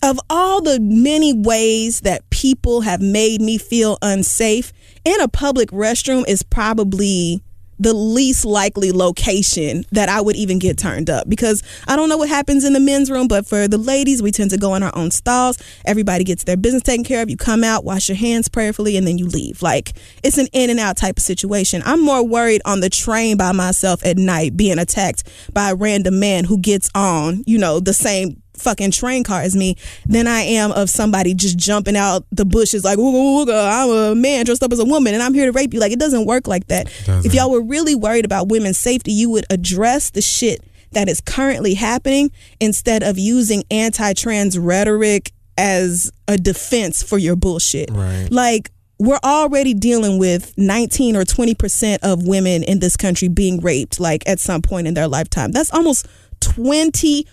of 0.03 0.19
all 0.31 0.61
the 0.61 0.79
many 0.81 1.33
ways 1.33 2.01
that 2.03 2.29
people 2.31 2.83
have 2.83 3.01
made 3.01 3.41
me 3.41 3.59
feel 3.59 3.99
unsafe, 4.01 4.73
in 5.05 5.21
a 5.21 5.29
public 5.29 5.71
restroom 5.71 6.25
is 6.29 6.43
probably 6.43 7.43
the 7.79 7.95
least 7.95 8.45
likely 8.45 8.93
location 8.93 9.85
that 9.93 10.09
I 10.09 10.21
would 10.21 10.37
even 10.37 10.59
get 10.59 10.79
turned 10.79 11.11
up 11.11 11.29
because 11.29 11.63
I 11.87 11.97
don't 11.97 12.09
know 12.09 12.17
what 12.17 12.29
happens 12.29 12.65
in 12.65 12.73
the 12.73 12.81
men's 12.81 13.11
room, 13.11 13.29
but 13.29 13.47
for 13.47 13.69
the 13.69 13.79
ladies, 13.79 14.23
we 14.23 14.33
tend 14.33 14.51
to 14.51 14.59
go 14.59 14.75
in 14.75 14.83
our 14.83 14.97
own 14.97 15.11
stalls. 15.11 15.59
Everybody 15.85 16.25
gets 16.25 16.45
their 16.45 16.57
business 16.57 16.83
taken 16.83 17.05
care 17.05 17.23
of. 17.23 17.31
You 17.31 17.37
come 17.37 17.65
out, 17.65 17.85
wash 17.85 18.09
your 18.09 18.17
hands 18.17 18.49
prayerfully, 18.49 18.97
and 18.97 19.07
then 19.07 19.19
you 19.19 19.27
leave. 19.27 19.63
Like 19.63 19.93
it's 20.23 20.39
an 20.39 20.49
in 20.53 20.71
and 20.71 20.81
out 20.81 20.97
type 20.97 21.19
of 21.19 21.23
situation. 21.23 21.83
I'm 21.85 22.01
more 22.01 22.27
worried 22.27 22.63
on 22.65 22.81
the 22.81 22.91
train 22.91 23.37
by 23.37 23.53
myself 23.53 24.05
at 24.05 24.17
night 24.17 24.57
being 24.57 24.79
attacked 24.79 25.25
by 25.53 25.71
a 25.71 25.75
random 25.75 26.19
man 26.19 26.45
who 26.45 26.59
gets 26.59 26.91
on, 26.95 27.45
you 27.47 27.59
know, 27.59 27.81
the 27.81 27.93
same 27.93 28.43
fucking 28.59 28.91
train 28.91 29.25
car 29.25 29.41
as 29.41 29.57
me 29.57 29.77
than 30.07 30.27
I 30.27 30.41
am 30.41 30.73
of 30.73 30.91
somebody 30.91 31.35
just 31.35 31.57
jumping 31.59 31.97
out 31.97 32.25
the 32.31 32.45
bushes 32.45 32.85
like, 32.85 32.99
"Ooga, 32.99 33.47
ooga, 33.47 33.83
I'm 33.83 33.91
a 33.91 34.15
man 34.15 34.45
dressed 34.45 34.63
up 34.63 34.73
as 34.73 34.79
a 34.79 34.85
woman 34.85 35.15
and 35.15 35.23
I'm 35.23 35.35
here 35.35 35.47
to 35.47 35.53
rape 35.53 35.75
you. 35.75 35.81
Like, 35.81 35.93
it 35.93 35.99
doesn't 35.99 36.27
work 36.27 36.47
like 36.49 36.67
that. 36.69 36.89
If 37.25 37.35
y'all 37.35 37.51
were 37.51 37.63
really 37.63 37.95
worried 37.95 38.25
about 38.25 38.49
women's 38.49 38.79
safety, 38.79 39.13
you 39.13 39.31
would 39.31 39.47
address 39.51 40.11
the 40.11 40.23
shit 40.23 40.63
that 40.93 41.09
is 41.09 41.21
currently 41.21 41.75
happening 41.75 42.31
instead 42.61 43.03
of 43.03 43.19
using 43.19 43.63
anti 43.71 44.13
trans 44.15 44.59
rhetoric 44.59 45.33
as 45.57 46.11
a 46.29 46.37
defense 46.37 47.03
for 47.03 47.19
your 47.19 47.37
bullshit. 47.37 47.91
Right. 47.91 48.29
Like, 48.31 48.71
we're 48.99 49.21
already 49.23 49.75
dealing 49.75 50.19
with 50.19 50.55
19 50.57 51.15
or 51.17 51.25
20% 51.25 51.99
of 52.03 52.27
women 52.27 52.63
in 52.65 52.81
this 52.81 52.97
country 52.97 53.29
being 53.29 53.61
raped, 53.61 54.01
like 54.01 54.25
at 54.27 54.41
some 54.41 54.61
point 54.63 54.87
in 54.89 54.95
their 54.95 55.07
lifetime. 55.09 55.53
That's 55.53 55.73
almost 55.73 56.07
20% 56.41 57.25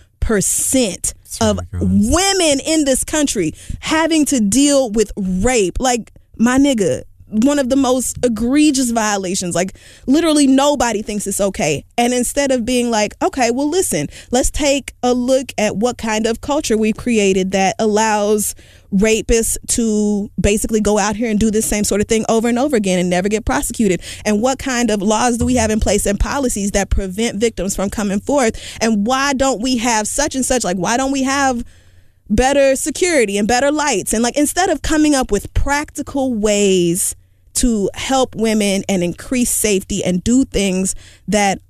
Oh 1.40 1.50
of 1.50 1.58
women 1.72 2.60
in 2.64 2.84
this 2.84 3.04
country 3.04 3.52
having 3.80 4.24
to 4.26 4.40
deal 4.40 4.90
with 4.90 5.12
rape. 5.16 5.78
Like, 5.78 6.12
my 6.38 6.58
nigga, 6.58 7.02
one 7.28 7.58
of 7.58 7.68
the 7.68 7.76
most 7.76 8.18
egregious 8.24 8.90
violations. 8.90 9.54
Like, 9.54 9.76
literally 10.06 10.46
nobody 10.46 11.02
thinks 11.02 11.26
it's 11.26 11.40
okay. 11.40 11.84
And 11.98 12.14
instead 12.14 12.52
of 12.52 12.64
being 12.64 12.90
like, 12.90 13.14
okay, 13.22 13.50
well, 13.50 13.68
listen, 13.68 14.08
let's 14.30 14.50
take 14.50 14.94
a 15.02 15.12
look 15.12 15.52
at 15.58 15.76
what 15.76 15.98
kind 15.98 16.26
of 16.26 16.40
culture 16.40 16.78
we've 16.78 16.96
created 16.96 17.52
that 17.52 17.76
allows 17.78 18.54
rapists 18.96 19.56
to 19.68 20.30
basically 20.40 20.80
go 20.80 20.98
out 20.98 21.16
here 21.16 21.30
and 21.30 21.38
do 21.38 21.50
this 21.50 21.66
same 21.66 21.84
sort 21.84 22.00
of 22.00 22.08
thing 22.08 22.24
over 22.28 22.48
and 22.48 22.58
over 22.58 22.76
again 22.76 22.98
and 22.98 23.10
never 23.10 23.28
get 23.28 23.44
prosecuted. 23.44 24.00
And 24.24 24.40
what 24.40 24.58
kind 24.58 24.90
of 24.90 25.02
laws 25.02 25.38
do 25.38 25.46
we 25.46 25.56
have 25.56 25.70
in 25.70 25.80
place 25.80 26.06
and 26.06 26.18
policies 26.18 26.72
that 26.72 26.90
prevent 26.90 27.38
victims 27.38 27.76
from 27.76 27.90
coming 27.90 28.20
forth? 28.20 28.60
And 28.80 29.06
why 29.06 29.32
don't 29.34 29.62
we 29.62 29.76
have 29.78 30.06
such 30.06 30.34
and 30.34 30.44
such? 30.44 30.64
Like, 30.64 30.76
why 30.76 30.96
don't 30.96 31.12
we 31.12 31.22
have 31.22 31.64
better 32.28 32.74
security 32.74 33.38
and 33.38 33.46
better 33.46 33.70
lights 33.70 34.12
and 34.12 34.20
like 34.20 34.36
instead 34.36 34.68
of 34.68 34.82
coming 34.82 35.14
up 35.14 35.30
with 35.30 35.52
practical 35.54 36.34
ways 36.34 37.14
to 37.54 37.88
help 37.94 38.34
women 38.34 38.82
and 38.88 39.02
increase 39.02 39.50
safety 39.50 40.04
and 40.04 40.24
do 40.24 40.44
things 40.44 40.94
that 41.28 41.60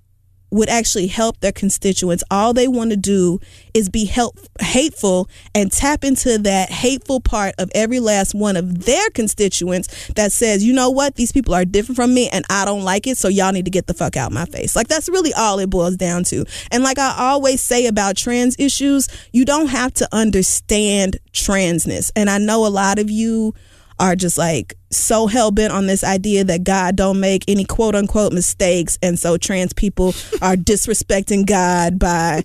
would 0.51 0.69
actually 0.69 1.07
help 1.07 1.41
their 1.41 1.53
constituents. 1.53 2.23
All 2.31 2.53
they 2.53 2.69
want 2.69 2.91
to 2.91 2.97
do 2.97 3.41
is 3.75 3.89
be 3.89 4.05
help 4.05 4.39
hateful 4.61 5.29
and 5.55 5.71
tap 5.71 6.05
into 6.05 6.39
that 6.39 6.71
hateful 6.71 7.21
part 7.21 7.55
of 7.59 7.71
every 7.75 8.01
last 8.01 8.35
one 8.35 8.57
of 8.57 8.85
their 8.85 9.11
constituents 9.11 10.09
that 10.15 10.33
says 10.33 10.65
you 10.65 10.73
know 10.73 10.91
what? 10.91 11.17
These 11.17 11.33
people 11.33 11.55
are 11.55 11.65
different 11.65 11.97
from 11.97 12.15
me 12.15 12.29
and 12.31 12.45
I 12.49 12.65
don't 12.65 12.83
like 12.83 13.07
it 13.07 13.17
so 13.17 13.29
y'all 13.29 13.53
need 13.53 13.65
to 13.65 13.71
get 13.71 13.87
the 13.87 13.95
fuck 13.95 14.17
out 14.17 14.33
my 14.33 14.45
face. 14.47 14.77
Like 14.77 14.89
that's 14.89 15.09
really 15.09 15.33
all 15.35 15.59
it 15.59 15.71
boils 15.71 15.97
down 15.97 16.25
to. 16.25 16.45
And 16.71 16.83
like 16.83 16.99
I 16.99 17.15
always 17.19 17.61
say 17.61 17.87
about 17.87 18.17
trans 18.17 18.57
issues 18.59 19.09
you 19.33 19.45
don't 19.45 19.69
have 19.69 19.93
to 19.95 20.09
understand 20.13 21.19
transness. 21.33 22.11
And 22.15 22.31
I 22.31 22.39
know 22.39 22.67
a 22.67 22.69
lot 22.69 22.99
of 22.99 23.11
you 23.11 23.55
are 23.99 24.17
just 24.17 24.39
like 24.39 24.75
so 24.91 25.27
hell 25.27 25.51
bent 25.51 25.73
on 25.73 25.87
this 25.87 26.05
idea 26.05 26.45
that 26.45 26.65
God 26.65 26.97
don't 26.97 27.21
make 27.21 27.45
any 27.49 27.65
quote 27.65 27.95
unquote 27.95 28.33
mistakes, 28.33 28.99
and 29.03 29.19
so 29.19 29.37
trans 29.37 29.73
people 29.73 30.09
are 30.43 30.57
disrespecting 30.57 31.47
God 31.47 31.99
by. 31.99 32.45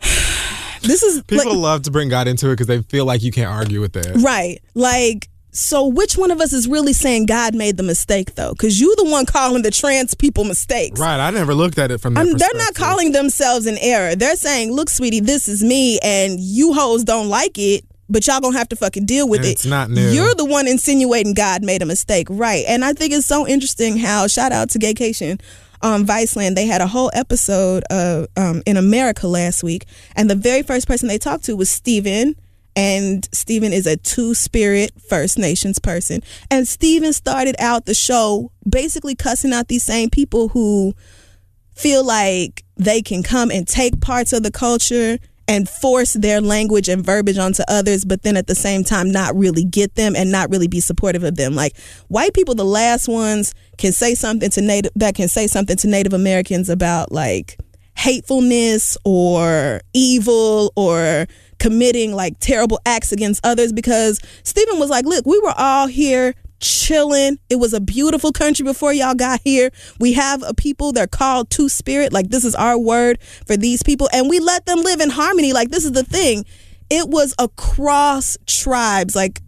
this 0.82 1.02
is 1.02 1.22
People 1.24 1.52
like, 1.52 1.62
love 1.62 1.82
to 1.82 1.90
bring 1.90 2.08
God 2.08 2.28
into 2.28 2.48
it 2.48 2.52
because 2.52 2.66
they 2.66 2.82
feel 2.82 3.04
like 3.04 3.22
you 3.22 3.32
can't 3.32 3.50
argue 3.50 3.80
with 3.80 3.96
it. 3.96 4.16
right, 4.22 4.60
like. 4.74 5.28
So, 5.56 5.86
which 5.86 6.18
one 6.18 6.32
of 6.32 6.40
us 6.40 6.52
is 6.52 6.66
really 6.66 6.92
saying 6.92 7.26
God 7.26 7.54
made 7.54 7.76
the 7.76 7.84
mistake, 7.84 8.34
though? 8.34 8.54
Because 8.54 8.80
you 8.80 8.92
the 8.96 9.04
one 9.04 9.24
calling 9.24 9.62
the 9.62 9.70
trans 9.70 10.12
people 10.12 10.42
mistakes. 10.42 10.98
Right. 10.98 11.20
I 11.20 11.30
never 11.30 11.54
looked 11.54 11.78
at 11.78 11.92
it 11.92 11.98
from 11.98 12.14
that 12.14 12.22
I'm, 12.22 12.32
they're 12.32 12.48
not 12.54 12.74
calling 12.74 13.12
themselves 13.12 13.66
an 13.66 13.78
error. 13.78 14.16
They're 14.16 14.34
saying, 14.34 14.72
"Look, 14.72 14.90
sweetie, 14.90 15.20
this 15.20 15.46
is 15.46 15.62
me, 15.62 16.00
and 16.02 16.40
you 16.40 16.72
hoes 16.72 17.04
don't 17.04 17.28
like 17.28 17.56
it, 17.56 17.84
but 18.08 18.26
y'all 18.26 18.40
gonna 18.40 18.56
have 18.56 18.68
to 18.70 18.76
fucking 18.76 19.06
deal 19.06 19.28
with 19.28 19.40
And 19.40 19.48
it." 19.48 19.52
it's 19.52 19.66
not 19.66 19.90
new. 19.90 20.08
You're 20.10 20.34
the 20.34 20.44
one 20.44 20.68
insinuating 20.68 21.34
God 21.34 21.62
made 21.62 21.82
a 21.82 21.86
mistake, 21.86 22.26
right? 22.30 22.64
And 22.68 22.84
I 22.84 22.92
think 22.92 23.12
it's 23.12 23.26
so 23.26 23.46
interesting 23.46 23.96
how 23.98 24.26
shout 24.26 24.52
out 24.52 24.70
to 24.70 24.78
Gaycation. 24.78 25.40
Um, 25.82 26.06
Viceland, 26.06 26.54
they 26.54 26.66
had 26.66 26.80
a 26.80 26.86
whole 26.86 27.10
episode 27.12 27.84
of 27.90 28.26
um, 28.36 28.62
in 28.64 28.76
America 28.78 29.26
last 29.26 29.62
week, 29.62 29.84
and 30.16 30.30
the 30.30 30.34
very 30.34 30.62
first 30.62 30.86
person 30.86 31.08
they 31.08 31.18
talked 31.18 31.44
to 31.44 31.56
was 31.56 31.70
Stephen. 31.70 32.36
And 32.76 33.28
Stephen 33.32 33.72
is 33.72 33.86
a 33.86 33.96
two 33.96 34.34
spirit 34.34 34.90
First 35.08 35.38
Nations 35.38 35.78
person. 35.78 36.22
And 36.50 36.66
Stephen 36.66 37.12
started 37.12 37.54
out 37.60 37.86
the 37.86 37.94
show 37.94 38.50
basically 38.68 39.14
cussing 39.14 39.52
out 39.52 39.68
these 39.68 39.84
same 39.84 40.10
people 40.10 40.48
who 40.48 40.92
feel 41.74 42.04
like 42.04 42.64
they 42.76 43.00
can 43.00 43.22
come 43.22 43.52
and 43.52 43.68
take 43.68 44.00
parts 44.00 44.32
of 44.32 44.42
the 44.42 44.50
culture 44.50 45.18
and 45.46 45.68
force 45.68 46.14
their 46.14 46.40
language 46.40 46.88
and 46.88 47.04
verbiage 47.04 47.38
onto 47.38 47.62
others, 47.68 48.04
but 48.04 48.22
then 48.22 48.36
at 48.36 48.46
the 48.46 48.54
same 48.54 48.84
time 48.84 49.10
not 49.10 49.36
really 49.36 49.64
get 49.64 49.94
them 49.94 50.16
and 50.16 50.30
not 50.30 50.50
really 50.50 50.68
be 50.68 50.80
supportive 50.80 51.22
of 51.22 51.36
them. 51.36 51.54
Like 51.54 51.76
white 52.08 52.34
people, 52.34 52.54
the 52.54 52.64
last 52.64 53.08
ones 53.08 53.54
can 53.76 53.92
say 53.92 54.14
something 54.14 54.50
to 54.50 54.60
native 54.62 54.92
that 54.96 55.14
can 55.14 55.28
say 55.28 55.46
something 55.46 55.76
to 55.76 55.88
Native 55.88 56.12
Americans 56.12 56.68
about 56.68 57.12
like 57.12 57.58
hatefulness 57.96 58.96
or 59.04 59.80
evil 59.92 60.72
or 60.76 61.26
committing 61.58 62.14
like 62.14 62.38
terrible 62.40 62.80
acts 62.84 63.12
against 63.12 63.44
others 63.46 63.72
because 63.72 64.20
Stephen 64.42 64.78
was 64.78 64.90
like, 64.90 65.04
look, 65.04 65.24
we 65.26 65.38
were 65.40 65.54
all 65.56 65.86
here 65.86 66.34
chilling. 66.64 67.38
It 67.50 67.56
was 67.56 67.72
a 67.72 67.80
beautiful 67.80 68.32
country 68.32 68.64
before 68.64 68.92
y'all 68.92 69.14
got 69.14 69.40
here. 69.44 69.70
We 70.00 70.14
have 70.14 70.42
a 70.42 70.54
people, 70.54 70.92
they're 70.92 71.06
called 71.06 71.50
Two 71.50 71.68
Spirit. 71.68 72.12
Like, 72.12 72.30
this 72.30 72.44
is 72.44 72.54
our 72.54 72.78
word 72.78 73.20
for 73.46 73.56
these 73.56 73.82
people. 73.82 74.08
And 74.12 74.28
we 74.28 74.40
let 74.40 74.66
them 74.66 74.80
live 74.80 75.00
in 75.00 75.10
harmony. 75.10 75.52
Like, 75.52 75.70
this 75.70 75.84
is 75.84 75.92
the 75.92 76.02
thing. 76.02 76.44
It 76.90 77.08
was 77.08 77.34
across 77.38 78.38
tribes. 78.46 79.14
Like, 79.14 79.42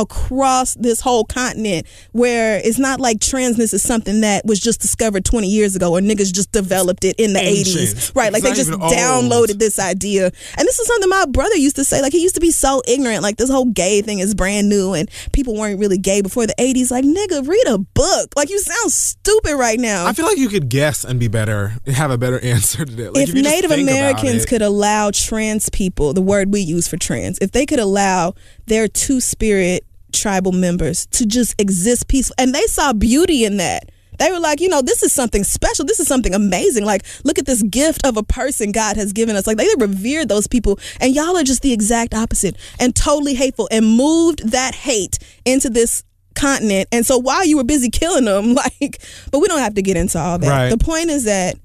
across 0.00 0.74
this 0.74 1.00
whole 1.00 1.24
continent 1.24 1.86
where 2.12 2.60
it's 2.64 2.78
not 2.78 3.00
like 3.00 3.18
transness 3.18 3.72
is 3.74 3.82
something 3.82 4.20
that 4.20 4.44
was 4.44 4.60
just 4.60 4.80
discovered 4.80 5.24
20 5.24 5.48
years 5.48 5.74
ago 5.76 5.92
or 5.96 6.00
niggas 6.00 6.32
just 6.32 6.52
developed 6.52 7.04
it 7.04 7.14
in 7.18 7.32
the 7.32 7.40
Ancient. 7.40 7.96
80s 7.96 8.14
right 8.14 8.32
like 8.32 8.42
It's 8.44 8.50
they 8.50 8.56
just 8.56 8.68
even 8.68 8.82
old. 8.82 8.92
downloaded 8.92 9.58
this 9.58 9.78
idea 9.78 10.26
and 10.26 10.66
this 10.66 10.78
is 10.78 10.86
something 10.86 11.08
my 11.08 11.24
brother 11.26 11.56
used 11.56 11.76
to 11.76 11.84
say 11.84 12.02
like 12.02 12.12
he 12.12 12.22
used 12.22 12.34
to 12.34 12.40
be 12.40 12.50
so 12.50 12.82
ignorant 12.86 13.22
like 13.22 13.36
this 13.36 13.50
whole 13.50 13.66
gay 13.66 14.02
thing 14.02 14.18
is 14.18 14.34
brand 14.34 14.68
new 14.68 14.92
and 14.94 15.10
people 15.32 15.54
weren't 15.56 15.78
really 15.80 15.98
gay 15.98 16.20
before 16.20 16.46
the 16.46 16.54
80s 16.58 16.90
like 16.90 17.04
nigga 17.04 17.46
read 17.46 17.66
a 17.68 17.78
book 17.78 18.32
like 18.36 18.50
you 18.50 18.58
sound 18.58 18.92
stupid 18.92 19.56
right 19.56 19.78
now 19.80 20.06
I 20.06 20.12
feel 20.12 20.26
like 20.26 20.38
you 20.38 20.48
could 20.48 20.68
guess 20.68 21.04
and 21.04 21.18
be 21.18 21.28
better, 21.28 21.74
have 21.86 22.10
a 22.10 22.18
better 22.18 22.38
answer 22.44 22.84
to 22.84 22.92
that. 22.96 23.14
Like, 23.14 23.28
if 23.28 23.34
just 23.34 23.44
Native 23.44 23.70
Americans 23.70 24.44
could 24.44 24.62
allow 24.62 25.10
trans 25.10 25.68
people, 25.70 26.12
the 26.12 26.20
word 26.22 26.52
we 26.52 26.60
use 26.60 26.86
for 26.88 26.96
trans, 26.96 27.38
if 27.40 27.52
they 27.52 27.64
could 27.66 27.78
allow 27.78 28.34
their 28.66 28.88
two 28.88 29.20
spirit 29.20 29.85
tribal 30.16 30.52
members 30.52 31.06
to 31.12 31.26
just 31.26 31.60
exist 31.60 32.08
peaceful, 32.08 32.34
and 32.38 32.54
they 32.54 32.66
saw 32.66 32.92
beauty 32.92 33.44
in 33.44 33.58
that. 33.58 33.90
They 34.18 34.30
were 34.30 34.40
like, 34.40 34.60
you 34.60 34.68
know, 34.68 34.80
this 34.82 35.02
is 35.02 35.12
something 35.12 35.44
special. 35.44 35.84
This 35.84 36.00
is 36.00 36.08
something 36.08 36.34
amazing. 36.34 36.84
Like, 36.84 37.04
look 37.24 37.38
at 37.38 37.46
this 37.46 37.62
gift 37.62 38.06
of 38.06 38.16
a 38.16 38.22
person 38.22 38.72
God 38.72 38.96
has 38.96 39.12
given 39.12 39.36
us. 39.36 39.46
Like, 39.46 39.58
they 39.58 39.68
revered 39.78 40.28
those 40.28 40.46
people, 40.46 40.78
and 41.00 41.14
y'all 41.14 41.36
are 41.36 41.42
just 41.42 41.62
the 41.62 41.72
exact 41.72 42.14
opposite 42.14 42.56
and 42.80 42.94
totally 42.94 43.34
hateful 43.34 43.68
and 43.70 43.86
moved 43.86 44.50
that 44.50 44.74
hate 44.74 45.18
into 45.44 45.68
this 45.68 46.02
continent. 46.34 46.88
And 46.92 47.04
so 47.04 47.18
while 47.18 47.44
you 47.44 47.56
were 47.56 47.64
busy 47.64 47.90
killing 47.90 48.24
them, 48.24 48.54
like, 48.80 49.02
but 49.30 49.40
we 49.40 49.48
don't 49.48 49.60
have 49.60 49.74
to 49.74 49.82
get 49.82 49.96
into 49.96 50.18
all 50.18 50.38
that. 50.38 50.48
Right. 50.48 50.70
The 50.70 50.78
point 50.78 51.10
is 51.10 51.24
that 51.24 51.56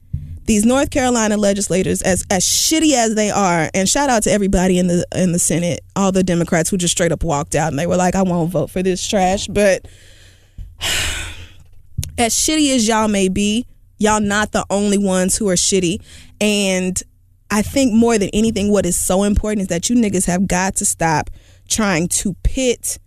these 0.45 0.65
North 0.65 0.89
Carolina 0.89 1.37
legislators, 1.37 2.01
as 2.01 2.25
as 2.29 2.43
shitty 2.43 2.93
as 2.93 3.15
they 3.15 3.29
are, 3.29 3.69
and 3.73 3.87
shout 3.87 4.09
out 4.09 4.23
to 4.23 4.31
everybody 4.31 4.79
in 4.79 4.87
the 4.87 5.05
in 5.15 5.31
the 5.31 5.39
Senate, 5.39 5.81
all 5.95 6.11
the 6.11 6.23
Democrats 6.23 6.69
who 6.69 6.77
just 6.77 6.91
straight 6.93 7.11
up 7.11 7.23
walked 7.23 7.55
out 7.55 7.69
and 7.69 7.79
they 7.79 7.87
were 7.87 7.97
like, 7.97 8.15
"I 8.15 8.23
won't 8.23 8.51
vote 8.51 8.69
for 8.69 8.81
this 8.83 9.05
trash." 9.07 9.47
But 9.47 9.87
as 12.17 12.33
shitty 12.33 12.75
as 12.75 12.87
y'all 12.87 13.07
may 13.07 13.29
be, 13.29 13.65
y'all 13.97 14.19
not 14.19 14.51
the 14.51 14.65
only 14.69 14.97
ones 14.97 15.37
who 15.37 15.47
are 15.49 15.55
shitty. 15.55 16.01
And 16.39 17.01
I 17.51 17.61
think 17.61 17.93
more 17.93 18.17
than 18.17 18.29
anything, 18.33 18.71
what 18.71 18.85
is 18.85 18.95
so 18.95 19.23
important 19.23 19.61
is 19.61 19.67
that 19.67 19.89
you 19.89 19.95
niggas 19.95 20.25
have 20.25 20.47
got 20.47 20.75
to 20.77 20.85
stop 20.85 21.29
trying 21.67 22.07
to 22.07 22.33
pit 22.43 22.97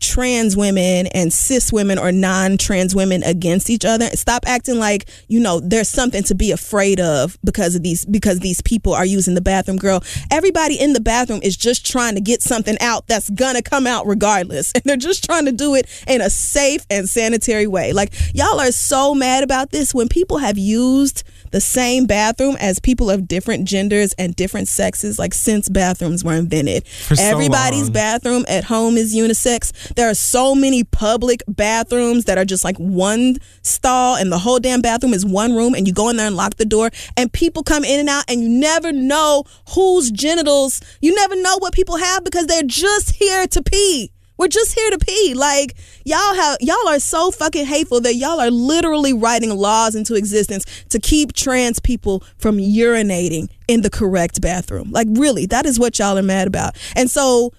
trans 0.00 0.56
women 0.56 1.06
and 1.08 1.32
cis 1.32 1.72
women 1.72 1.98
or 1.98 2.12
non-trans 2.12 2.94
women 2.94 3.22
against 3.22 3.70
each 3.70 3.84
other. 3.84 4.06
Stop 4.10 4.44
acting 4.46 4.78
like 4.78 5.08
you 5.28 5.40
know 5.40 5.60
there's 5.60 5.88
something 5.88 6.22
to 6.24 6.34
be 6.34 6.50
afraid 6.50 7.00
of 7.00 7.38
because 7.44 7.74
of 7.74 7.82
these 7.82 8.04
because 8.04 8.40
these 8.40 8.60
people 8.62 8.94
are 8.94 9.06
using 9.06 9.34
the 9.34 9.40
bathroom 9.40 9.78
girl. 9.78 10.02
Everybody 10.30 10.78
in 10.78 10.92
the 10.92 11.00
bathroom 11.00 11.40
is 11.42 11.56
just 11.56 11.86
trying 11.86 12.14
to 12.14 12.20
get 12.20 12.42
something 12.42 12.76
out 12.80 13.06
that's 13.06 13.30
gonna 13.30 13.62
come 13.62 13.86
out 13.86 14.06
regardless. 14.06 14.72
And 14.76 14.82
they're 14.84 14.96
just 14.98 15.24
trying 15.24 15.46
to 15.46 15.52
do 15.52 15.74
it 15.74 15.86
in 16.06 16.20
a 16.20 16.28
safe 16.28 16.84
and 16.90 17.08
sanitary 17.08 17.66
way. 17.66 17.94
Like 17.94 18.12
y'all 18.34 18.60
are 18.60 18.72
so 18.72 19.14
mad 19.14 19.42
about 19.42 19.70
this 19.70 19.94
when 19.94 20.06
people 20.06 20.38
have 20.38 20.58
used 20.58 21.24
the 21.50 21.60
same 21.60 22.06
bathroom 22.06 22.56
as 22.60 22.78
people 22.78 23.10
of 23.10 23.28
different 23.28 23.66
genders 23.66 24.12
and 24.18 24.34
different 24.36 24.68
sexes 24.68 25.18
like 25.18 25.34
since 25.34 25.68
bathrooms 25.68 26.24
were 26.24 26.34
invented 26.34 26.86
so 26.86 27.14
everybody's 27.18 27.84
long. 27.84 27.92
bathroom 27.92 28.44
at 28.48 28.64
home 28.64 28.96
is 28.96 29.14
unisex. 29.14 29.72
There 29.94 30.08
are 30.10 30.14
so 30.14 30.54
many 30.54 30.84
public 30.84 31.42
bathrooms 31.48 32.24
that 32.24 32.38
are 32.38 32.44
just 32.44 32.64
like 32.64 32.76
one 32.76 33.36
stall 33.62 34.16
and 34.16 34.30
the 34.30 34.38
whole 34.38 34.58
damn 34.58 34.80
bathroom 34.80 35.14
is 35.14 35.24
one 35.24 35.54
room 35.54 35.74
and 35.74 35.86
you 35.86 35.94
go 35.94 36.08
in 36.08 36.16
there 36.16 36.26
and 36.26 36.36
lock 36.36 36.56
the 36.56 36.64
door 36.64 36.90
and 37.16 37.32
people 37.32 37.62
come 37.62 37.84
in 37.84 38.00
and 38.00 38.08
out 38.08 38.24
and 38.28 38.42
you 38.42 38.48
never 38.48 38.92
know 38.92 39.44
whose 39.74 40.10
genitals, 40.10 40.80
you 41.00 41.14
never 41.14 41.36
know 41.36 41.58
what 41.58 41.72
people 41.72 41.96
have 41.96 42.24
because 42.24 42.46
they're 42.46 42.62
just 42.62 43.14
here 43.16 43.46
to 43.46 43.62
pee. 43.62 44.12
We're 44.38 44.48
just 44.48 44.74
here 44.74 44.90
to 44.90 44.98
pee. 44.98 45.34
Like 45.34 45.74
y'all 46.04 46.34
have 46.34 46.58
y'all 46.60 46.88
are 46.88 46.98
so 46.98 47.30
fucking 47.30 47.66
hateful 47.66 48.00
that 48.02 48.14
y'all 48.16 48.40
are 48.40 48.50
literally 48.50 49.12
writing 49.12 49.50
laws 49.50 49.94
into 49.94 50.14
existence 50.14 50.64
to 50.90 50.98
keep 50.98 51.32
trans 51.32 51.80
people 51.80 52.22
from 52.38 52.58
urinating 52.58 53.48
in 53.68 53.82
the 53.82 53.90
correct 53.90 54.40
bathroom. 54.40 54.90
Like 54.90 55.08
really, 55.10 55.46
that 55.46 55.66
is 55.66 55.78
what 55.78 55.98
y'all 55.98 56.18
are 56.18 56.22
mad 56.22 56.46
about. 56.46 56.76
And 56.94 57.10
so 57.10 57.52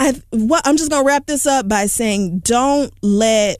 I 0.00 0.20
what 0.30 0.62
I'm 0.66 0.76
just 0.76 0.90
gonna 0.90 1.06
wrap 1.06 1.26
this 1.26 1.46
up 1.46 1.68
by 1.68 1.86
saying 1.86 2.40
don't 2.40 2.92
let 3.02 3.58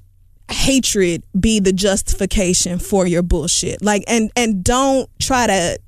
hatred 0.50 1.24
be 1.38 1.58
the 1.60 1.72
justification 1.72 2.78
for 2.78 3.06
your 3.06 3.22
bullshit. 3.22 3.82
Like 3.82 4.04
and 4.06 4.30
and 4.36 4.62
don't 4.62 5.08
try 5.20 5.46
to 5.46 5.78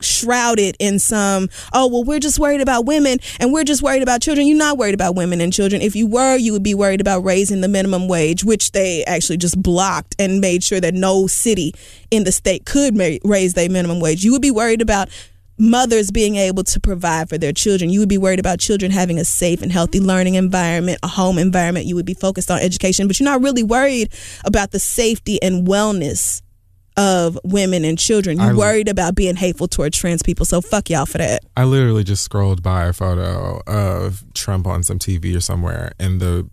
shroud 0.00 0.58
it 0.58 0.76
in 0.78 0.98
some 0.98 1.48
oh 1.72 1.86
well 1.86 2.04
we're 2.04 2.18
just 2.18 2.38
worried 2.38 2.60
about 2.60 2.86
women 2.86 3.18
and 3.38 3.52
we're 3.52 3.64
just 3.64 3.82
worried 3.82 4.02
about 4.02 4.20
children 4.20 4.46
you're 4.46 4.56
not 4.56 4.78
worried 4.78 4.94
about 4.94 5.14
women 5.14 5.40
and 5.40 5.52
children 5.52 5.82
if 5.82 5.94
you 5.94 6.06
were 6.06 6.36
you 6.36 6.52
would 6.52 6.62
be 6.62 6.74
worried 6.74 7.00
about 7.00 7.20
raising 7.24 7.60
the 7.60 7.68
minimum 7.68 8.08
wage 8.08 8.44
which 8.44 8.72
they 8.72 9.04
actually 9.04 9.36
just 9.36 9.60
blocked 9.62 10.14
and 10.18 10.40
made 10.40 10.62
sure 10.62 10.80
that 10.80 10.94
no 10.94 11.26
city 11.26 11.74
in 12.10 12.24
the 12.24 12.32
state 12.32 12.64
could 12.64 12.96
ma- 12.96 13.16
raise 13.24 13.54
their 13.54 13.68
minimum 13.68 14.00
wage 14.00 14.24
you 14.24 14.32
would 14.32 14.42
be 14.42 14.50
worried 14.50 14.82
about 14.82 15.08
mothers 15.60 16.10
being 16.10 16.36
able 16.36 16.64
to 16.64 16.80
provide 16.80 17.28
for 17.28 17.36
their 17.36 17.52
children. 17.52 17.90
You 17.90 18.00
would 18.00 18.08
be 18.08 18.18
worried 18.18 18.40
about 18.40 18.58
children 18.58 18.90
having 18.90 19.18
a 19.18 19.24
safe 19.24 19.60
and 19.60 19.70
healthy 19.70 20.00
learning 20.00 20.34
environment, 20.34 20.98
a 21.02 21.08
home 21.08 21.38
environment. 21.38 21.84
You 21.86 21.94
would 21.96 22.06
be 22.06 22.14
focused 22.14 22.50
on 22.50 22.60
education, 22.60 23.06
but 23.06 23.20
you're 23.20 23.28
not 23.28 23.42
really 23.42 23.62
worried 23.62 24.10
about 24.44 24.70
the 24.70 24.78
safety 24.78 25.40
and 25.42 25.68
wellness 25.68 26.40
of 26.96 27.38
women 27.44 27.84
and 27.84 27.98
children. 27.98 28.38
You're 28.38 28.50
I- 28.50 28.54
worried 28.54 28.88
about 28.88 29.14
being 29.14 29.36
hateful 29.36 29.68
toward 29.68 29.92
trans 29.92 30.22
people. 30.22 30.44
So 30.44 30.60
fuck 30.60 30.90
y'all 30.90 31.06
for 31.06 31.18
that. 31.18 31.42
I 31.56 31.64
literally 31.64 32.04
just 32.04 32.22
scrolled 32.22 32.62
by 32.62 32.84
a 32.86 32.92
photo 32.92 33.60
of 33.66 34.24
Trump 34.34 34.66
on 34.66 34.82
some 34.82 34.98
TV 34.98 35.34
or 35.36 35.40
somewhere, 35.40 35.92
and 35.98 36.20
the 36.20 36.48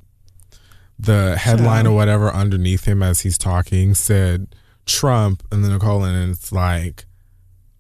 the 1.00 1.36
headline 1.38 1.86
or 1.86 1.94
whatever 1.96 2.32
underneath 2.34 2.86
him 2.86 3.04
as 3.04 3.22
he's 3.22 3.38
talking 3.38 3.94
said 3.94 4.48
Trump, 4.86 5.44
and 5.52 5.64
then 5.64 5.72
a 5.72 5.80
colon, 5.80 6.16
and 6.16 6.32
it's 6.32 6.52
like 6.52 7.06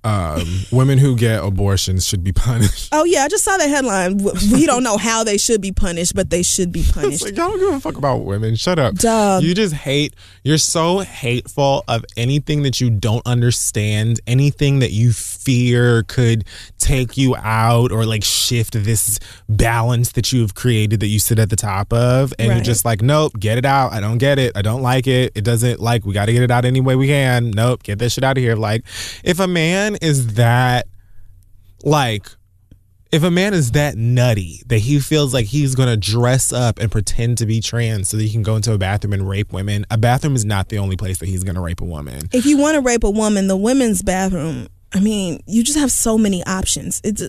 um, 0.07 0.47
women 0.71 0.97
who 0.97 1.17
get 1.17 1.43
abortions 1.43 2.07
should 2.07 2.23
be 2.23 2.31
punished. 2.47 2.89
Oh 2.93 3.03
yeah, 3.03 3.23
I 3.23 3.27
just 3.27 3.43
saw 3.43 3.57
the 3.57 3.67
headline. 3.67 4.17
We 4.53 4.65
don't 4.65 4.83
know 4.83 4.97
how 4.97 5.25
they 5.25 5.37
should 5.37 5.61
be 5.61 5.73
punished, 5.73 6.15
but 6.15 6.29
they 6.29 6.43
should 6.43 6.71
be 6.71 6.85
punished. 6.93 7.23
like 7.23 7.35
y'all 7.35 7.49
don't 7.49 7.59
give 7.59 7.73
a 7.73 7.79
fuck 7.81 7.97
about 7.97 8.23
women. 8.23 8.55
Shut 8.55 8.79
up. 8.79 8.95
Dog. 8.95 9.43
You 9.43 9.53
just 9.53 9.73
hate. 9.73 10.15
You're 10.43 10.57
so 10.59 10.99
hateful 10.99 11.83
of 11.89 12.05
anything 12.15 12.63
that 12.63 12.79
you 12.79 12.89
don't 12.89 13.25
understand, 13.27 14.21
anything 14.25 14.79
that 14.79 14.91
you 14.91 15.11
fear 15.11 16.03
could 16.03 16.45
take 16.87 17.17
you 17.17 17.35
out 17.35 17.91
or 17.91 18.05
like 18.05 18.23
shift 18.23 18.73
this 18.73 19.19
balance 19.49 20.13
that 20.13 20.31
you 20.31 20.41
have 20.41 20.55
created 20.55 20.99
that 21.01 21.07
you 21.07 21.19
sit 21.19 21.39
at 21.39 21.49
the 21.49 21.55
top 21.55 21.91
of, 21.91 22.33
and 22.39 22.51
you're 22.51 22.61
just 22.61 22.85
like, 22.85 23.01
nope, 23.01 23.33
get 23.39 23.57
it 23.57 23.65
out. 23.65 23.93
I 23.93 23.99
don't 23.99 24.17
get 24.17 24.39
it. 24.39 24.55
I 24.55 24.61
don't 24.61 24.81
like 24.81 25.07
it. 25.07 25.33
It 25.35 25.43
doesn't 25.43 25.79
like. 25.79 26.05
We 26.05 26.13
got 26.13 26.25
to 26.25 26.33
get 26.33 26.43
it 26.43 26.51
out 26.51 26.65
any 26.65 26.81
way 26.81 26.95
we 26.95 27.07
can. 27.07 27.51
Nope, 27.51 27.83
get 27.83 27.99
this 27.99 28.13
shit 28.13 28.23
out 28.23 28.37
of 28.37 28.43
here. 28.43 28.55
Like, 28.55 28.85
if 29.23 29.39
a 29.39 29.47
man 29.47 29.97
is 30.01 30.35
that, 30.35 30.87
like 31.83 32.27
if 33.11 33.23
a 33.23 33.31
man 33.31 33.53
is 33.53 33.71
that 33.71 33.95
nutty 33.95 34.61
that 34.67 34.79
he 34.79 34.99
feels 34.99 35.33
like 35.33 35.45
he's 35.45 35.75
going 35.75 35.89
to 35.89 35.97
dress 35.97 36.51
up 36.51 36.79
and 36.79 36.91
pretend 36.91 37.37
to 37.37 37.45
be 37.45 37.61
trans 37.61 38.09
so 38.09 38.17
that 38.17 38.23
he 38.23 38.29
can 38.29 38.43
go 38.43 38.55
into 38.55 38.73
a 38.73 38.77
bathroom 38.77 39.13
and 39.13 39.27
rape 39.27 39.53
women, 39.53 39.85
a 39.89 39.97
bathroom 39.97 40.35
is 40.35 40.43
not 40.43 40.69
the 40.69 40.77
only 40.77 40.97
place 40.97 41.19
that 41.19 41.27
he's 41.27 41.43
going 41.43 41.55
to 41.55 41.61
rape 41.61 41.81
a 41.81 41.85
woman. 41.85 42.27
if 42.33 42.45
you 42.45 42.57
want 42.57 42.75
to 42.75 42.81
rape 42.81 43.03
a 43.03 43.09
woman, 43.09 43.47
the 43.47 43.57
women's 43.57 44.01
bathroom. 44.01 44.67
I 44.93 44.99
mean, 45.01 45.41
you 45.45 45.63
just 45.63 45.77
have 45.77 45.91
so 45.91 46.17
many 46.17 46.43
options. 46.45 47.01
It's 47.03 47.21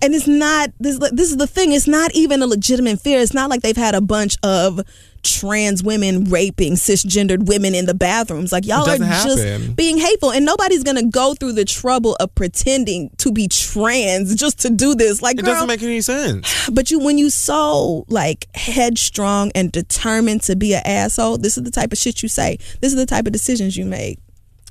and 0.00 0.14
it's 0.14 0.26
not 0.26 0.70
this. 0.80 0.98
This 1.12 1.30
is 1.30 1.36
the 1.36 1.46
thing. 1.46 1.72
It's 1.72 1.86
not 1.86 2.14
even 2.14 2.42
a 2.42 2.46
legitimate 2.46 3.00
fear. 3.00 3.20
It's 3.20 3.34
not 3.34 3.50
like 3.50 3.60
they've 3.60 3.76
had 3.76 3.94
a 3.94 4.00
bunch 4.00 4.36
of 4.42 4.80
trans 5.22 5.82
women 5.82 6.24
raping 6.24 6.74
cisgendered 6.74 7.46
women 7.46 7.74
in 7.74 7.86
the 7.86 7.94
bathrooms. 7.94 8.52
Like 8.52 8.66
y'all 8.66 8.88
are 8.88 8.98
doesn't 8.98 9.06
just 9.28 9.76
being 9.76 9.98
hateful, 9.98 10.32
and 10.32 10.46
nobody's 10.46 10.82
gonna 10.82 11.04
go 11.04 11.34
through 11.34 11.52
the 11.52 11.64
trouble 11.66 12.14
of 12.20 12.34
pretending 12.34 13.10
to 13.18 13.32
be 13.32 13.48
trans 13.48 14.34
just 14.34 14.60
to 14.60 14.70
do 14.70 14.94
this. 14.94 15.20
Like, 15.20 15.38
It 15.38 15.44
girl, 15.44 15.54
doesn't 15.54 15.68
make 15.68 15.82
any 15.82 16.00
sense. 16.00 16.70
but 16.70 16.90
you 16.90 17.00
when 17.00 17.18
you 17.18 17.28
so 17.28 18.06
like 18.08 18.48
headstrong 18.56 19.52
and 19.54 19.70
determined 19.70 20.42
to 20.44 20.56
be 20.56 20.74
an 20.74 20.82
asshole, 20.86 21.36
this 21.38 21.58
is 21.58 21.64
the 21.64 21.70
type 21.70 21.92
of 21.92 21.98
shit 21.98 22.22
you 22.22 22.28
say. 22.28 22.58
This 22.80 22.92
is 22.92 22.96
the 22.96 23.06
type 23.06 23.26
of 23.26 23.32
decisions 23.32 23.76
you 23.76 23.84
make. 23.84 24.18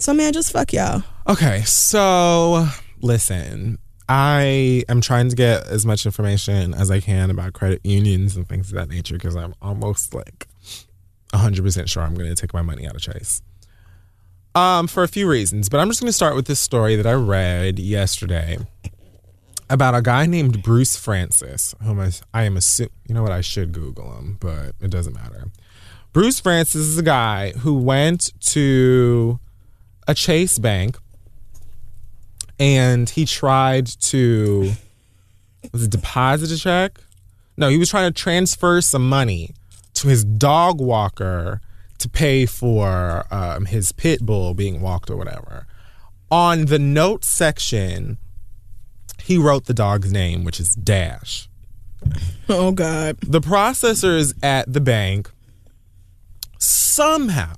So 0.04 0.14
man, 0.14 0.34
just 0.34 0.52
fuck 0.52 0.74
y'all. 0.74 1.02
Okay, 1.30 1.62
so 1.62 2.68
listen, 3.02 3.78
I 4.10 4.84
am 4.90 5.00
trying 5.00 5.30
to 5.30 5.36
get 5.38 5.66
as 5.68 5.86
much 5.86 6.06
information 6.06 6.74
as 6.74 6.92
I 6.92 7.00
can 7.00 7.30
about 7.30 7.54
credit 7.54 7.80
unions 7.86 8.36
and 8.36 8.46
things 8.46 8.68
of 8.68 8.76
that 8.76 8.90
nature 8.90 9.14
because 9.14 9.38
I'm 9.38 9.56
almost 9.62 10.14
like 10.14 10.50
100% 11.34 11.88
sure 11.88 12.04
I'm 12.04 12.16
going 12.16 12.28
to 12.28 12.36
take 12.36 12.54
my 12.54 12.62
money 12.62 12.86
out 12.86 12.96
of 12.96 13.02
Chase. 13.02 13.42
Um, 14.54 14.88
for 14.88 15.04
a 15.04 15.08
few 15.08 15.26
reasons, 15.26 15.70
but 15.70 15.80
I'm 15.80 15.88
just 15.88 16.02
going 16.02 16.10
to 16.10 16.14
start 16.14 16.36
with 16.36 16.48
this 16.48 16.60
story 16.60 16.98
that 16.98 17.08
I 17.08 17.14
read 17.14 17.80
yesterday. 17.80 18.58
about 19.70 19.96
a 19.96 20.02
guy 20.02 20.26
named 20.26 20.64
Bruce 20.64 20.98
Francis, 20.98 21.76
whom 21.82 22.02
I, 22.02 22.12
I 22.34 22.44
am 22.44 22.58
assuming, 22.58 22.92
you 23.08 23.16
know 23.16 23.24
what, 23.24 23.32
I 23.32 23.40
should 23.40 23.72
Google 23.72 24.18
him, 24.18 24.36
but 24.42 24.76
it 24.82 24.92
doesn't 24.92 25.14
matter. 25.14 25.50
Bruce 26.12 26.42
Francis 26.42 26.82
is 26.82 26.98
a 26.98 27.04
guy 27.04 27.54
who 27.54 27.76
went 27.80 28.34
to 28.52 29.40
a 30.08 30.14
Chase 30.14 30.60
bank 30.60 30.98
and 32.60 33.10
he 33.10 33.26
tried 33.26 33.88
to, 33.88 34.74
was 35.72 35.84
it 35.84 35.92
deposit 35.92 36.52
a 36.52 36.58
check? 36.58 37.00
No, 37.58 37.70
he 37.70 37.78
was 37.78 37.90
trying 37.90 38.12
to 38.12 38.20
transfer 38.20 38.82
some 38.82 39.08
money 39.08 39.54
to 39.96 40.08
his 40.08 40.24
dog 40.24 40.82
walker 40.82 41.62
to 42.00 42.10
pay 42.10 42.46
for 42.46 43.26
um, 43.32 43.66
his 43.66 43.92
pit 43.92 44.22
bull 44.22 44.54
being 44.54 44.82
walked 44.82 45.10
or 45.10 45.16
whatever. 45.16 45.68
On 46.32 46.66
the 46.66 46.80
note 46.80 47.24
section, 47.24 48.18
he 49.22 49.38
wrote 49.38 49.66
the 49.66 49.74
dog's 49.74 50.12
name, 50.12 50.44
which 50.44 50.60
is 50.60 50.76
Dash. 50.76 51.48
Oh 52.50 52.72
God. 52.72 53.18
The 53.22 53.40
processors 53.40 54.34
at 54.44 54.72
the 54.72 54.82
bank 54.82 55.32
somehow 56.58 57.56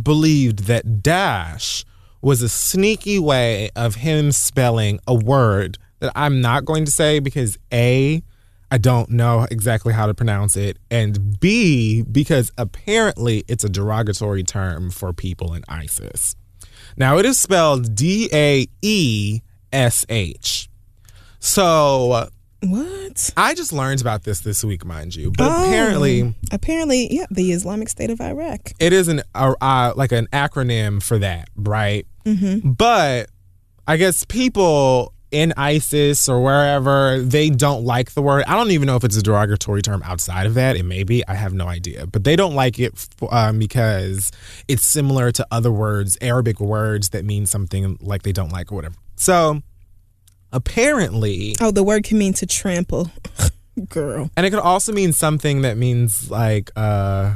believed 0.00 0.60
that 0.60 1.02
Dash 1.02 1.84
was 2.20 2.42
a 2.42 2.48
sneaky 2.48 3.18
way 3.18 3.70
of 3.74 3.96
him 3.96 4.32
spelling 4.32 5.00
a 5.06 5.14
word 5.14 5.78
that 5.98 6.12
I'm 6.14 6.40
not 6.40 6.64
going 6.64 6.84
to 6.84 6.90
say 6.90 7.18
because 7.18 7.58
A, 7.72 8.22
I 8.70 8.78
don't 8.78 9.10
know 9.10 9.46
exactly 9.50 9.92
how 9.92 10.06
to 10.06 10.14
pronounce 10.14 10.56
it, 10.56 10.78
and 10.90 11.38
B, 11.40 12.02
because 12.02 12.50
apparently 12.56 13.44
it's 13.48 13.64
a 13.64 13.68
derogatory 13.68 14.42
term 14.42 14.90
for 14.90 15.12
people 15.12 15.52
in 15.54 15.62
ISIS. 15.68 16.36
Now, 16.96 17.18
it 17.18 17.26
is 17.26 17.38
spelled 17.38 17.94
D 17.94 18.28
A 18.32 18.66
E 18.80 19.40
S 19.72 20.04
H. 20.08 20.68
So 21.38 22.28
What? 22.64 23.30
I 23.36 23.54
just 23.54 23.72
learned 23.72 24.00
about 24.00 24.22
this 24.24 24.40
this 24.40 24.62
week, 24.64 24.84
mind 24.84 25.14
you. 25.16 25.32
But 25.36 25.50
Oh. 25.50 25.64
apparently, 25.66 26.34
Apparently, 26.50 27.12
yeah, 27.12 27.26
the 27.30 27.52
Islamic 27.52 27.88
State 27.88 28.10
of 28.10 28.20
Iraq. 28.20 28.72
it 28.78 28.92
is 28.92 29.08
an 29.08 29.22
uh, 29.34 29.54
uh, 29.60 29.92
like 29.96 30.12
an 30.12 30.28
acronym 30.32 31.02
for 31.02 31.18
that, 31.18 31.48
right? 31.56 32.06
Mm-hmm. 32.24 32.70
But 32.72 33.28
I 33.86 33.96
guess 33.96 34.24
people 34.24 35.12
in 35.32 35.54
ISIS 35.56 36.28
or 36.28 36.42
wherever 36.42 37.18
they 37.22 37.48
don't 37.48 37.84
like 37.84 38.12
the 38.12 38.20
word. 38.20 38.44
I 38.46 38.54
don't 38.54 38.70
even 38.70 38.86
know 38.86 38.96
if 38.96 39.02
it's 39.04 39.16
a 39.16 39.22
derogatory 39.22 39.80
term 39.80 40.02
outside 40.04 40.46
of 40.46 40.52
that. 40.54 40.76
It 40.76 40.82
may 40.84 41.04
be. 41.04 41.26
I 41.26 41.34
have 41.34 41.54
no 41.54 41.66
idea. 41.68 42.06
But 42.06 42.24
they 42.24 42.36
don't 42.36 42.54
like 42.54 42.78
it 42.78 42.92
f- 42.94 43.32
um, 43.32 43.58
because 43.58 44.30
it's 44.68 44.84
similar 44.84 45.32
to 45.32 45.46
other 45.50 45.72
words, 45.72 46.18
Arabic 46.20 46.60
words 46.60 47.08
that 47.10 47.24
mean 47.24 47.46
something 47.46 47.96
like 48.02 48.22
they 48.24 48.32
don't 48.32 48.52
like 48.52 48.70
or 48.70 48.74
whatever. 48.74 48.94
So 49.16 49.62
apparently, 50.52 51.54
Oh, 51.60 51.70
the 51.70 51.82
word 51.82 52.04
can 52.04 52.18
mean 52.18 52.32
to 52.34 52.46
trample. 52.46 53.10
Girl. 53.88 54.30
and 54.36 54.44
it 54.44 54.50
could 54.50 54.58
also 54.58 54.92
mean 54.92 55.14
something 55.14 55.62
that 55.62 55.78
means 55.78 56.30
like 56.30 56.70
uh 56.76 57.34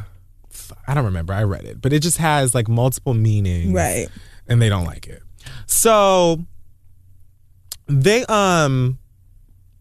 I 0.87 0.95
don't 0.95 1.07
remember. 1.07 1.33
I 1.33 1.45
read 1.45 1.65
it, 1.65 1.81
but 1.81 1.93
it 1.95 2.01
just 2.01 2.19
has 2.19 2.55
like 2.55 2.69
multiple 2.69 3.15
meanings. 3.15 3.73
Right. 3.73 4.09
And 4.47 4.61
they 4.61 4.69
don't 4.69 4.85
like 4.85 5.07
it. 5.07 5.23
So 5.67 6.45
they 7.87 8.25
um 8.27 8.99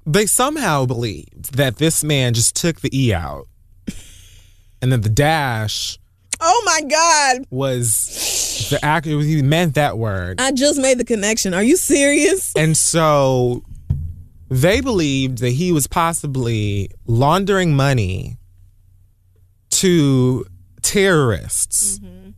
they 0.06 0.26
somehow 0.28 0.86
believed 0.86 1.56
that 1.56 1.78
this 1.78 2.04
man 2.04 2.34
just 2.34 2.56
took 2.56 2.80
the 2.82 2.90
E 2.98 3.14
out. 3.14 3.48
And 4.82 4.92
then 4.92 5.02
the 5.02 5.10
dash 5.10 5.98
Oh 6.40 6.64
my 6.66 6.82
God. 6.88 7.48
was 7.50 8.45
the 8.70 8.80
act 8.84 9.06
he 9.06 9.42
meant 9.42 9.76
that 9.76 9.98
word. 9.98 10.42
I 10.42 10.52
just 10.52 10.80
made 10.80 10.98
the 10.98 11.06
connection. 11.06 11.54
Are 11.54 11.64
you 11.64 11.78
serious? 11.78 12.54
And 12.56 12.76
so 12.78 13.64
they 14.50 14.82
believed 14.82 15.40
that 15.40 15.52
he 15.52 15.72
was 15.72 15.88
possibly 15.88 16.90
laundering 17.06 17.76
money 17.76 18.38
to 19.72 20.46
terrorists. 20.82 22.00
Mm-hmm. 22.00 22.32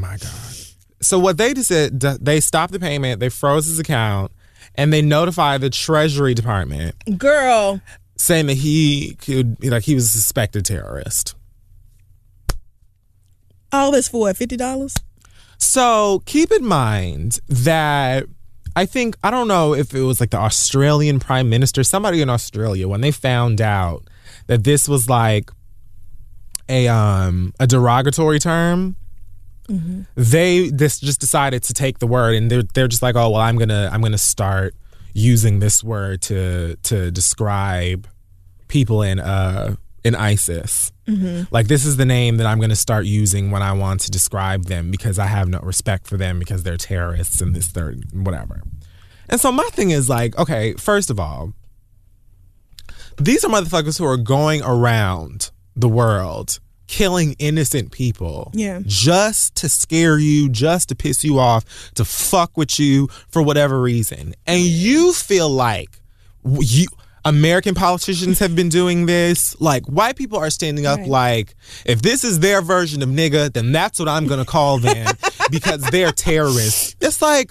My 0.00 0.16
God. 0.16 0.54
So 1.00 1.18
what 1.18 1.36
they 1.36 1.52
just 1.52 1.68
said, 1.68 2.00
they 2.00 2.40
stopped 2.40 2.72
the 2.72 2.80
payment, 2.80 3.20
they 3.20 3.28
froze 3.28 3.66
his 3.66 3.78
account, 3.78 4.30
and 4.76 4.92
they 4.92 5.02
notified 5.02 5.60
the 5.60 5.70
Treasury 5.70 6.32
Department 6.32 6.94
Girl. 7.18 7.80
saying 8.16 8.46
that 8.46 8.54
he 8.54 9.16
could, 9.16 9.62
like, 9.64 9.82
he 9.82 9.94
was 9.94 10.04
a 10.04 10.08
suspected 10.08 10.64
terrorist. 10.64 11.34
All 13.72 13.90
this 13.90 14.08
for 14.08 14.28
$50? 14.28 14.94
So 15.58 16.22
keep 16.26 16.50
in 16.52 16.64
mind 16.64 17.38
that 17.48 18.26
I 18.74 18.86
think 18.86 19.16
I 19.22 19.30
don't 19.30 19.48
know 19.48 19.74
if 19.74 19.94
it 19.94 20.02
was 20.02 20.20
like 20.20 20.30
the 20.30 20.38
Australian 20.38 21.20
Prime 21.20 21.48
Minister, 21.48 21.84
somebody 21.84 22.20
in 22.20 22.28
Australia, 22.28 22.88
when 22.88 23.00
they 23.00 23.10
found 23.10 23.60
out 23.60 24.04
that 24.46 24.64
this 24.64 24.88
was 24.88 25.08
like 25.08 25.50
a 26.68 26.88
um 26.88 27.52
a 27.60 27.66
derogatory 27.66 28.38
term, 28.38 28.96
they 30.16 30.68
this 30.70 30.98
just 31.00 31.20
decided 31.20 31.62
to 31.64 31.72
take 31.74 31.98
the 31.98 32.06
word 32.06 32.34
and 32.34 32.50
they're 32.50 32.62
they're 32.74 32.88
just 32.88 33.02
like, 33.02 33.14
oh 33.14 33.30
well, 33.30 33.40
I'm 33.40 33.56
gonna 33.56 33.88
I'm 33.92 34.00
gonna 34.02 34.18
start 34.18 34.74
using 35.14 35.60
this 35.60 35.84
word 35.84 36.22
to 36.22 36.76
to 36.84 37.10
describe 37.10 38.08
people 38.68 39.02
in 39.02 39.20
uh 39.20 39.76
in 40.04 40.14
ISIS. 40.14 40.92
Mm-hmm. 41.06 41.52
Like 41.54 41.68
this 41.68 41.84
is 41.84 41.96
the 41.96 42.04
name 42.04 42.36
that 42.38 42.46
I'm 42.46 42.58
going 42.58 42.70
to 42.70 42.76
start 42.76 43.06
using 43.06 43.50
when 43.50 43.62
I 43.62 43.72
want 43.72 44.00
to 44.02 44.10
describe 44.10 44.64
them 44.66 44.90
because 44.90 45.18
I 45.18 45.26
have 45.26 45.48
no 45.48 45.58
respect 45.60 46.06
for 46.06 46.16
them 46.16 46.38
because 46.38 46.62
they're 46.62 46.76
terrorists 46.76 47.40
and 47.40 47.54
this 47.54 47.68
third 47.68 48.04
whatever. 48.12 48.62
And 49.28 49.40
so 49.40 49.50
my 49.52 49.68
thing 49.72 49.90
is 49.90 50.08
like, 50.08 50.36
okay, 50.38 50.74
first 50.74 51.10
of 51.10 51.18
all, 51.18 51.52
these 53.18 53.44
are 53.44 53.48
motherfuckers 53.48 53.98
who 53.98 54.04
are 54.06 54.16
going 54.16 54.62
around 54.62 55.50
the 55.76 55.88
world 55.88 56.58
killing 56.88 57.34
innocent 57.38 57.90
people 57.90 58.50
Yeah. 58.52 58.80
just 58.84 59.54
to 59.56 59.68
scare 59.68 60.18
you, 60.18 60.50
just 60.50 60.90
to 60.90 60.94
piss 60.94 61.24
you 61.24 61.38
off, 61.38 61.64
to 61.94 62.04
fuck 62.04 62.56
with 62.56 62.78
you 62.78 63.08
for 63.28 63.40
whatever 63.42 63.80
reason. 63.80 64.34
And 64.46 64.60
you 64.60 65.12
feel 65.14 65.48
like 65.48 66.00
you 66.44 66.86
American 67.24 67.74
politicians 67.74 68.38
have 68.40 68.56
been 68.56 68.68
doing 68.68 69.06
this. 69.06 69.58
Like 69.60 69.84
white 69.86 70.16
people 70.16 70.38
are 70.38 70.50
standing 70.50 70.86
up 70.86 70.98
Right. 70.98 71.08
like 71.08 71.54
if 71.86 72.02
this 72.02 72.24
is 72.24 72.40
their 72.40 72.60
version 72.62 73.02
of 73.02 73.08
nigga, 73.08 73.52
then 73.52 73.70
that's 73.72 73.98
what 73.98 74.08
I'm 74.08 74.26
gonna 74.26 74.44
call 74.44 74.78
them 74.78 75.14
because 75.50 75.82
they're 75.90 76.12
terrorists. 76.12 76.96
It's 77.00 77.22
like 77.22 77.50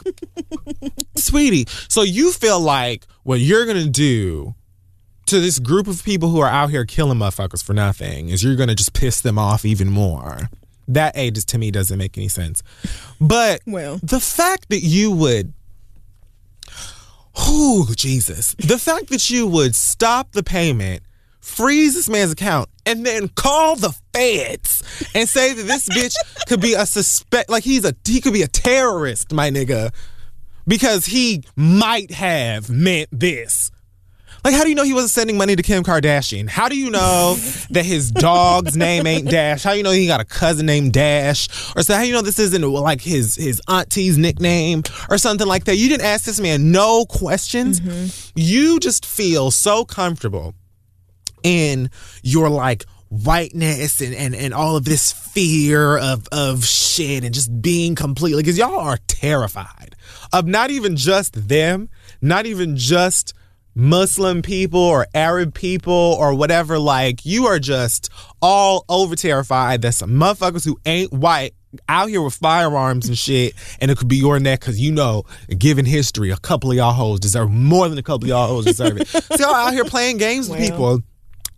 sweetie. 1.15 1.65
So 1.87 2.01
you 2.01 2.31
feel 2.31 2.59
like 2.59 3.05
what 3.23 3.39
you're 3.39 3.65
gonna 3.65 3.85
do 3.89 4.55
to 5.27 5.39
this 5.39 5.59
group 5.59 5.87
of 5.87 6.03
people 6.03 6.29
who 6.29 6.41
are 6.41 6.49
out 6.49 6.69
here 6.71 6.83
killing 6.85 7.17
motherfuckers 7.19 7.63
for 7.63 7.73
nothing 7.73 8.27
is 8.29 8.43
you're 8.43 8.57
gonna 8.57 8.75
just 8.75 8.93
piss 8.93 9.21
them 9.21 9.37
off 9.39 9.63
even 9.63 9.89
more. 9.89 10.49
That 10.89 11.15
A 11.15 11.31
just 11.31 11.47
to 11.49 11.57
me 11.57 11.71
doesn't 11.71 11.97
make 11.97 12.17
any 12.17 12.27
sense. 12.27 12.61
But 13.21 13.61
Well. 13.65 13.99
the 14.03 14.19
fact 14.19 14.67
that 14.69 14.81
you 14.81 15.11
would 15.11 15.53
Oh, 17.35 17.93
Jesus. 17.95 18.55
The 18.55 18.77
fact 18.77 19.07
that 19.09 19.29
you 19.29 19.47
would 19.47 19.75
stop 19.75 20.31
the 20.33 20.43
payment, 20.43 21.03
freeze 21.39 21.95
this 21.95 22.09
man's 22.09 22.31
account, 22.31 22.69
and 22.85 23.05
then 23.05 23.29
call 23.29 23.75
the 23.75 23.95
feds 24.13 24.83
and 25.13 25.27
say 25.27 25.53
that 25.53 25.63
this 25.63 25.87
bitch 25.89 26.15
could 26.47 26.61
be 26.61 26.73
a 26.73 26.85
suspect, 26.85 27.49
like 27.49 27.63
he's 27.63 27.85
a, 27.85 27.95
he 28.05 28.21
could 28.21 28.33
be 28.33 28.41
a 28.41 28.47
terrorist, 28.47 29.31
my 29.31 29.49
nigga, 29.49 29.93
because 30.67 31.05
he 31.05 31.43
might 31.55 32.11
have 32.11 32.69
meant 32.69 33.09
this. 33.11 33.71
Like, 34.43 34.55
how 34.55 34.63
do 34.63 34.69
you 34.69 34.75
know 34.75 34.83
he 34.83 34.93
wasn't 34.93 35.11
sending 35.11 35.37
money 35.37 35.55
to 35.55 35.61
Kim 35.61 35.83
Kardashian? 35.83 36.49
How 36.49 36.67
do 36.67 36.75
you 36.75 36.89
know 36.89 37.35
that 37.69 37.85
his 37.85 38.11
dog's 38.11 38.75
name 38.75 39.05
ain't 39.05 39.29
Dash? 39.29 39.63
How 39.63 39.71
do 39.71 39.77
you 39.77 39.83
know 39.83 39.91
he 39.91 40.07
got 40.07 40.19
a 40.19 40.25
cousin 40.25 40.65
named 40.65 40.93
Dash? 40.93 41.47
Or 41.75 41.83
so 41.83 41.93
how 41.93 42.01
do 42.01 42.07
you 42.07 42.13
know 42.13 42.21
this 42.21 42.39
isn't 42.39 42.61
like 42.61 43.01
his 43.01 43.35
his 43.35 43.61
auntie's 43.67 44.17
nickname 44.17 44.83
or 45.09 45.17
something 45.17 45.47
like 45.47 45.65
that? 45.65 45.75
You 45.75 45.89
didn't 45.89 46.05
ask 46.05 46.25
this 46.25 46.39
man 46.39 46.71
no 46.71 47.05
questions. 47.05 47.79
Mm-hmm. 47.79 48.31
You 48.35 48.79
just 48.79 49.05
feel 49.05 49.51
so 49.51 49.85
comfortable 49.85 50.55
in 51.43 51.89
your 52.23 52.49
like 52.49 52.85
whiteness 53.09 53.99
and, 54.01 54.15
and, 54.15 54.33
and 54.33 54.53
all 54.53 54.77
of 54.77 54.85
this 54.85 55.11
fear 55.11 55.97
of, 55.97 56.27
of 56.31 56.65
shit 56.65 57.23
and 57.23 57.33
just 57.33 57.61
being 57.61 57.93
completely 57.93 58.41
because 58.41 58.57
y'all 58.57 58.79
are 58.79 58.97
terrified 59.07 59.95
of 60.31 60.47
not 60.47 60.71
even 60.71 60.95
just 60.95 61.49
them, 61.49 61.89
not 62.21 62.45
even 62.45 62.77
just 62.77 63.33
Muslim 63.75 64.41
people 64.41 64.79
or 64.79 65.07
Arab 65.13 65.53
people 65.53 65.93
or 65.93 66.33
whatever. 66.33 66.79
Like 66.79 67.25
you 67.25 67.47
are 67.47 67.59
just 67.59 68.09
all 68.41 68.85
over 68.89 69.15
terrified 69.15 69.81
that 69.83 69.93
some 69.93 70.11
motherfuckers 70.11 70.65
who 70.65 70.77
ain't 70.85 71.11
white 71.11 71.53
out 71.87 72.09
here 72.09 72.21
with 72.21 72.33
firearms 72.33 73.07
and 73.07 73.17
shit, 73.17 73.53
and 73.79 73.89
it 73.89 73.97
could 73.97 74.07
be 74.07 74.17
your 74.17 74.39
neck 74.39 74.59
because 74.59 74.79
you 74.79 74.91
know, 74.91 75.23
given 75.57 75.85
history, 75.85 76.29
a 76.31 76.37
couple 76.37 76.69
of 76.71 76.77
y'all 76.77 76.93
hoes 76.93 77.19
deserve 77.19 77.49
more 77.49 77.87
than 77.87 77.97
a 77.97 78.03
couple 78.03 78.25
of 78.25 78.29
y'all 78.29 78.47
hoes 78.47 78.65
deserve 78.65 78.97
it. 78.97 79.07
so 79.07 79.35
y'all 79.39 79.53
out 79.53 79.73
here 79.73 79.85
playing 79.85 80.17
games 80.17 80.49
with 80.49 80.59
people 80.59 81.01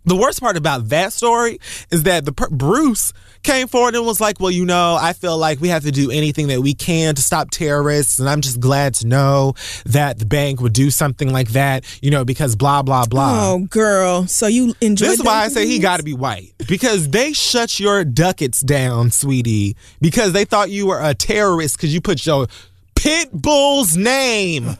the 0.04 0.16
worst 0.16 0.40
part 0.40 0.56
about 0.56 0.88
that 0.90 1.12
story 1.12 1.58
is 1.90 2.02
that 2.04 2.24
the 2.24 2.32
Bruce 2.32 3.12
came 3.42 3.68
forward 3.68 3.94
and 3.94 4.04
was 4.04 4.20
like, 4.20 4.40
"Well, 4.40 4.50
you 4.50 4.64
know, 4.64 4.96
I 5.00 5.12
feel 5.12 5.36
like 5.36 5.60
we 5.60 5.68
have 5.68 5.84
to 5.84 5.92
do 5.92 6.10
anything 6.10 6.48
that 6.48 6.60
we 6.60 6.74
can 6.74 7.14
to 7.14 7.22
stop 7.22 7.50
terrorists, 7.50 8.18
and 8.18 8.28
I'm 8.28 8.40
just 8.40 8.60
glad 8.60 8.94
to 8.94 9.06
know 9.06 9.54
that 9.86 10.18
the 10.18 10.26
bank 10.26 10.60
would 10.60 10.72
do 10.72 10.90
something 10.90 11.32
like 11.32 11.50
that, 11.50 11.84
you 12.02 12.10
know, 12.10 12.24
because 12.24 12.56
blah 12.56 12.82
blah 12.82 13.06
blah." 13.06 13.52
Oh, 13.52 13.58
girl. 13.70 14.26
So 14.26 14.46
you 14.46 14.74
enjoy 14.80 15.06
This 15.06 15.20
is 15.20 15.24
why 15.24 15.44
I 15.44 15.48
say 15.48 15.66
he 15.66 15.78
got 15.78 15.98
to 15.98 16.02
be 16.02 16.14
white 16.14 16.54
because 16.68 17.08
they 17.10 17.32
shut 17.32 17.78
your 17.78 18.04
ducats 18.04 18.60
down, 18.60 19.10
sweetie, 19.10 19.76
because 20.00 20.32
they 20.32 20.44
thought 20.44 20.70
you 20.70 20.86
were 20.86 21.00
a 21.00 21.14
terrorist 21.14 21.76
because 21.76 21.92
you 21.94 22.00
put 22.00 22.24
your 22.26 22.46
pit 22.94 23.30
bull's 23.32 23.96
name 23.96 24.76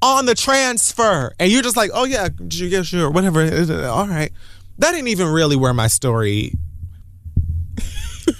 on 0.00 0.26
the 0.26 0.34
transfer, 0.34 1.32
and 1.38 1.50
you're 1.50 1.62
just 1.62 1.76
like, 1.76 1.90
"Oh 1.92 2.04
yeah, 2.04 2.28
yeah, 2.50 2.82
sure, 2.82 3.10
whatever, 3.10 3.42
all 3.86 4.06
right." 4.06 4.32
That 4.78 4.94
ain't 4.94 5.08
even 5.08 5.28
really 5.28 5.56
where 5.56 5.74
my 5.74 5.88
story. 5.88 6.52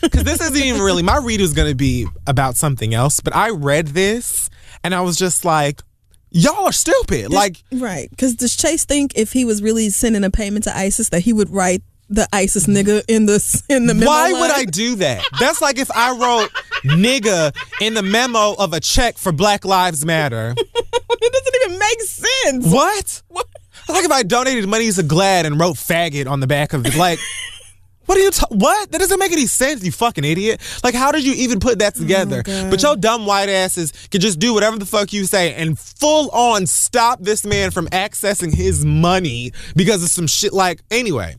Because 0.02 0.24
this 0.24 0.40
isn't 0.40 0.56
even 0.56 0.82
really 0.82 1.02
my 1.02 1.18
read 1.18 1.40
was 1.40 1.54
going 1.54 1.68
to 1.68 1.74
be 1.74 2.06
about 2.26 2.56
something 2.56 2.94
else, 2.94 3.20
but 3.20 3.34
I 3.34 3.50
read 3.50 3.88
this 3.88 4.50
and 4.84 4.94
I 4.94 5.00
was 5.00 5.16
just 5.16 5.44
like, 5.44 5.82
"Y'all 6.30 6.66
are 6.66 6.72
stupid!" 6.72 7.32
Like, 7.32 7.62
Right. 7.72 8.10
Because 8.10 8.34
does 8.34 8.54
Chase 8.54 8.84
think 8.84 9.16
if 9.16 9.32
he 9.32 9.44
was 9.44 9.62
really 9.62 9.88
sending 9.90 10.24
a 10.24 10.30
payment 10.30 10.64
to 10.64 10.76
ISIS 10.76 11.08
that 11.08 11.20
he 11.20 11.32
would 11.32 11.50
write 11.50 11.82
the 12.10 12.26
ISIS 12.32 12.66
nigga 12.66 13.02
in 13.08 13.26
the 13.26 13.62
in 13.68 13.86
the 13.86 13.94
memo 13.94 14.06
Why 14.06 14.32
would? 14.32 14.50
I 14.50 14.64
do 14.64 14.96
that? 14.96 15.24
That's 15.38 15.60
like 15.60 15.78
if 15.78 15.90
I 15.90 16.16
wrote 16.16 16.50
nigga 16.84 17.54
in 17.80 17.94
the 17.94 18.02
memo 18.02 18.54
of 18.54 18.72
a 18.72 18.80
check 18.80 19.18
for 19.18 19.32
Black 19.32 19.64
Lives 19.64 20.04
Matter. 20.04 20.54
it 20.56 21.32
doesn't 21.32 21.56
even 21.64 21.78
make 21.78 22.00
sense. 22.02 22.66
What? 22.72 23.22
what? 23.28 23.46
Like 23.88 24.04
if 24.04 24.10
I 24.12 24.22
donated 24.22 24.68
money 24.68 24.90
to 24.90 25.02
GLAAD 25.02 25.44
and 25.46 25.58
wrote 25.58 25.76
faggot 25.76 26.28
on 26.28 26.40
the 26.40 26.46
back 26.46 26.72
of 26.72 26.84
it. 26.86 26.94
Like, 26.96 27.18
what 28.06 28.16
are 28.18 28.20
you, 28.20 28.30
ta- 28.30 28.46
what? 28.50 28.90
That 28.90 28.98
doesn't 28.98 29.18
make 29.18 29.32
any 29.32 29.46
sense, 29.46 29.82
you 29.84 29.92
fucking 29.92 30.24
idiot. 30.24 30.60
Like, 30.84 30.94
how 30.94 31.10
did 31.12 31.24
you 31.24 31.32
even 31.34 31.58
put 31.60 31.78
that 31.80 31.94
together? 31.94 32.42
but 32.70 32.82
your 32.82 32.96
dumb 32.96 33.26
white 33.26 33.48
asses 33.48 33.92
can 34.10 34.20
just 34.20 34.38
do 34.38 34.54
whatever 34.54 34.78
the 34.78 34.86
fuck 34.86 35.12
you 35.12 35.24
say 35.24 35.54
and 35.54 35.78
full 35.78 36.30
on 36.30 36.66
stop 36.66 37.20
this 37.20 37.44
man 37.44 37.70
from 37.70 37.86
accessing 37.88 38.54
his 38.54 38.84
money 38.84 39.52
because 39.76 40.02
of 40.02 40.10
some 40.10 40.26
shit 40.26 40.52
like, 40.52 40.80
anyway. 40.90 41.36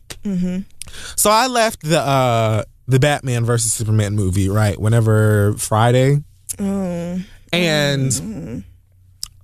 So 1.15 1.29
I 1.29 1.47
left 1.47 1.81
the 1.83 1.99
uh 1.99 2.63
the 2.87 2.99
Batman 2.99 3.45
versus 3.45 3.71
Superman 3.71 4.15
movie 4.15 4.49
right 4.49 4.79
whenever 4.79 5.53
Friday, 5.53 6.23
and 7.53 8.63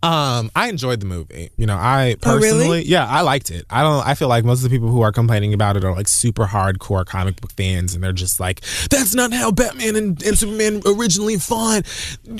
um 0.06 0.52
I 0.56 0.70
enjoyed 0.70 1.00
the 1.00 1.06
movie. 1.06 1.50
You 1.58 1.66
know, 1.66 1.76
I 1.76 2.16
Oh, 2.24 2.36
really? 2.36 2.50
personally, 2.50 2.84
yeah, 2.86 3.08
I 3.08 3.22
liked 3.22 3.50
it. 3.52 3.66
I 3.70 3.82
don't. 3.82 4.06
I 4.06 4.14
feel 4.16 4.28
like 4.28 4.46
most 4.46 4.60
of 4.60 4.70
the 4.70 4.70
people 4.70 4.90
who 4.90 5.02
are 5.02 5.12
complaining 5.12 5.54
about 5.54 5.78
it 5.78 5.84
are 5.84 5.94
like 5.96 6.08
super 6.08 6.46
hardcore 6.46 7.06
comic 7.06 7.42
book 7.42 7.52
fans, 7.54 7.94
and 7.96 8.04
they're 8.04 8.12
just 8.14 8.40
like, 8.40 8.62
"That's 8.90 9.16
not 9.16 9.34
how 9.34 9.52
Batman 9.52 9.96
and, 9.96 10.22
and 10.24 10.38
Superman 10.38 10.82
originally 10.86 11.38
fought. 11.38 11.86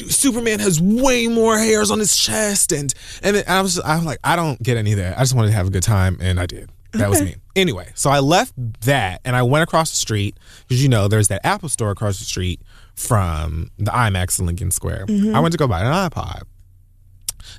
Superman 0.08 0.60
has 0.60 0.80
way 0.82 1.28
more 1.28 1.58
hairs 1.58 1.92
on 1.92 2.00
his 2.00 2.16
chest," 2.16 2.72
and 2.72 2.94
and 3.24 3.44
I 3.48 3.62
was 3.62 3.80
I 3.80 3.96
was 3.96 4.06
like, 4.06 4.20
I 4.24 4.36
don't 4.36 4.62
get 4.62 4.78
any 4.78 4.92
of 4.94 4.98
that. 5.00 5.18
I 5.18 5.22
just 5.22 5.36
wanted 5.36 5.50
to 5.50 5.56
have 5.56 5.68
a 5.68 5.72
good 5.72 5.84
time, 5.84 6.18
and 6.22 6.40
I 6.40 6.46
did. 6.46 6.70
That 6.94 7.10
was 7.10 7.22
me. 7.22 7.36
Anyway, 7.58 7.90
so 7.94 8.10
I 8.10 8.20
left 8.20 8.54
that 8.86 9.20
and 9.26 9.36
I 9.36 9.42
went 9.44 9.64
across 9.64 9.90
the 9.90 9.98
street 9.98 10.38
because 10.66 10.82
you 10.82 10.88
know 10.88 11.10
there's 11.10 11.28
that 11.28 11.42
Apple 11.46 11.68
store 11.68 11.92
across 11.92 12.20
the 12.20 12.24
street 12.24 12.62
from 12.96 13.70
the 13.78 13.92
IMAX 13.92 14.40
in 14.40 14.46
Lincoln 14.46 14.72
Square. 14.72 15.06
I 15.34 15.40
went 15.42 15.52
to 15.52 15.58
go 15.58 15.68
buy 15.68 15.82
an 15.82 15.88
iPod. 16.10 16.44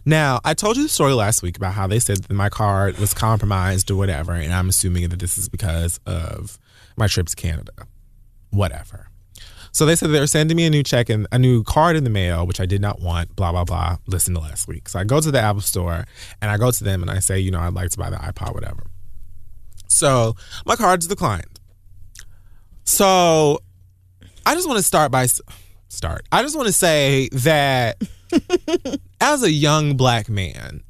Now, 0.05 0.41
I 0.45 0.55
told 0.55 0.77
you 0.77 0.83
the 0.83 0.89
story 0.89 1.13
last 1.13 1.43
week 1.43 1.57
about 1.57 1.75
how 1.75 1.87
they 1.87 1.99
said 1.99 2.19
that 2.19 2.35
my 2.35 2.49
card 2.49 2.99
was 2.99 3.15
compromised 3.15 3.91
or 3.91 3.97
whatever, 3.97 4.33
and 4.33 4.53
I'm 4.53 4.69
assuming 4.69 5.09
that 5.09 5.19
this 5.19 5.39
is 5.39 5.49
because 5.49 6.01
of 6.07 6.59
my 6.97 7.07
trip 7.07 7.27
to 7.27 7.37
Canada. 7.37 7.73
Whatever. 8.51 9.09
So 9.73 9.85
they 9.85 9.95
said 9.95 10.11
they 10.11 10.21
were 10.21 10.27
sending 10.27 10.57
me 10.57 10.65
a 10.65 10.71
new 10.71 10.83
check 10.83 11.11
and 11.11 11.27
a 11.33 11.39
new 11.39 11.63
card 11.63 11.97
in 11.97 12.05
the 12.05 12.11
mail, 12.11 12.47
which 12.47 12.61
I 12.61 12.67
did 12.67 12.81
not 12.81 13.01
want, 13.01 13.37
blah, 13.37 13.53
blah, 13.53 13.65
blah. 13.65 13.99
Listen 14.07 14.33
to 14.33 14.41
last 14.41 14.67
week. 14.67 14.89
So 14.89 14.99
I 14.99 15.05
go 15.05 15.21
to 15.21 15.31
the 15.31 15.39
Apple 15.39 15.61
store 15.61 16.07
and 16.41 16.51
I 16.51 16.57
go 16.57 16.71
to 16.71 16.85
them 16.85 17.03
and 17.03 17.11
I 17.11 17.19
say, 17.19 17.39
you 17.39 17.51
know, 17.51 17.61
I'd 17.61 17.75
like 17.75 17.91
to 17.91 17.99
buy 17.99 18.09
the 18.09 18.17
iPod, 18.17 18.55
whatever. 18.55 18.85
So 19.89 20.35
my 20.65 20.77
card's 20.77 21.07
declined. 21.07 21.61
So 22.85 23.59
I 24.47 24.55
just 24.55 24.67
want 24.67 24.79
to 24.79 24.83
start 24.83 25.13
by 25.13 25.27
start. 25.89 26.27
I 26.33 26.43
just 26.43 26.57
want 26.57 26.69
to 26.69 26.73
say 26.73 27.29
that 27.33 28.01
as 29.21 29.43
a 29.43 29.51
young 29.51 29.97
black 29.97 30.29
man, 30.29 30.83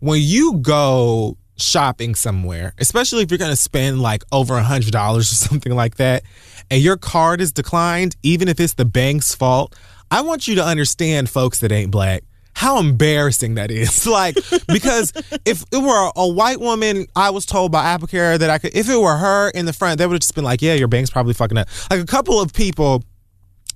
when 0.00 0.20
you 0.22 0.58
go 0.58 1.36
shopping 1.56 2.14
somewhere, 2.14 2.72
especially 2.78 3.22
if 3.22 3.30
you're 3.30 3.38
going 3.38 3.50
to 3.50 3.56
spend 3.56 4.00
like 4.00 4.22
over 4.32 4.56
a 4.56 4.62
hundred 4.62 4.92
dollars 4.92 5.30
or 5.32 5.34
something 5.34 5.74
like 5.74 5.96
that, 5.96 6.22
and 6.70 6.82
your 6.82 6.96
card 6.96 7.40
is 7.40 7.52
declined, 7.52 8.16
even 8.22 8.48
if 8.48 8.60
it's 8.60 8.74
the 8.74 8.84
bank's 8.84 9.34
fault, 9.34 9.74
I 10.10 10.22
want 10.22 10.48
you 10.48 10.54
to 10.56 10.64
understand, 10.64 11.28
folks 11.28 11.60
that 11.60 11.72
ain't 11.72 11.90
black, 11.90 12.24
how 12.54 12.78
embarrassing 12.80 13.54
that 13.54 13.70
is. 13.70 14.06
like, 14.06 14.36
because 14.66 15.12
if 15.44 15.64
it 15.72 15.82
were 15.82 16.10
a 16.16 16.28
white 16.28 16.60
woman, 16.60 17.06
I 17.14 17.30
was 17.30 17.46
told 17.46 17.72
by 17.72 17.84
AppleCare 17.96 18.38
that 18.38 18.50
I 18.50 18.58
could, 18.58 18.76
if 18.76 18.88
it 18.88 18.96
were 18.96 19.16
her 19.16 19.50
in 19.50 19.66
the 19.66 19.72
front, 19.72 19.98
they 19.98 20.06
would 20.06 20.14
have 20.14 20.20
just 20.20 20.34
been 20.34 20.44
like, 20.44 20.62
yeah, 20.62 20.74
your 20.74 20.88
bank's 20.88 21.10
probably 21.10 21.34
fucking 21.34 21.56
up. 21.56 21.68
Like 21.90 22.00
a 22.00 22.06
couple 22.06 22.40
of 22.40 22.52
people 22.52 23.04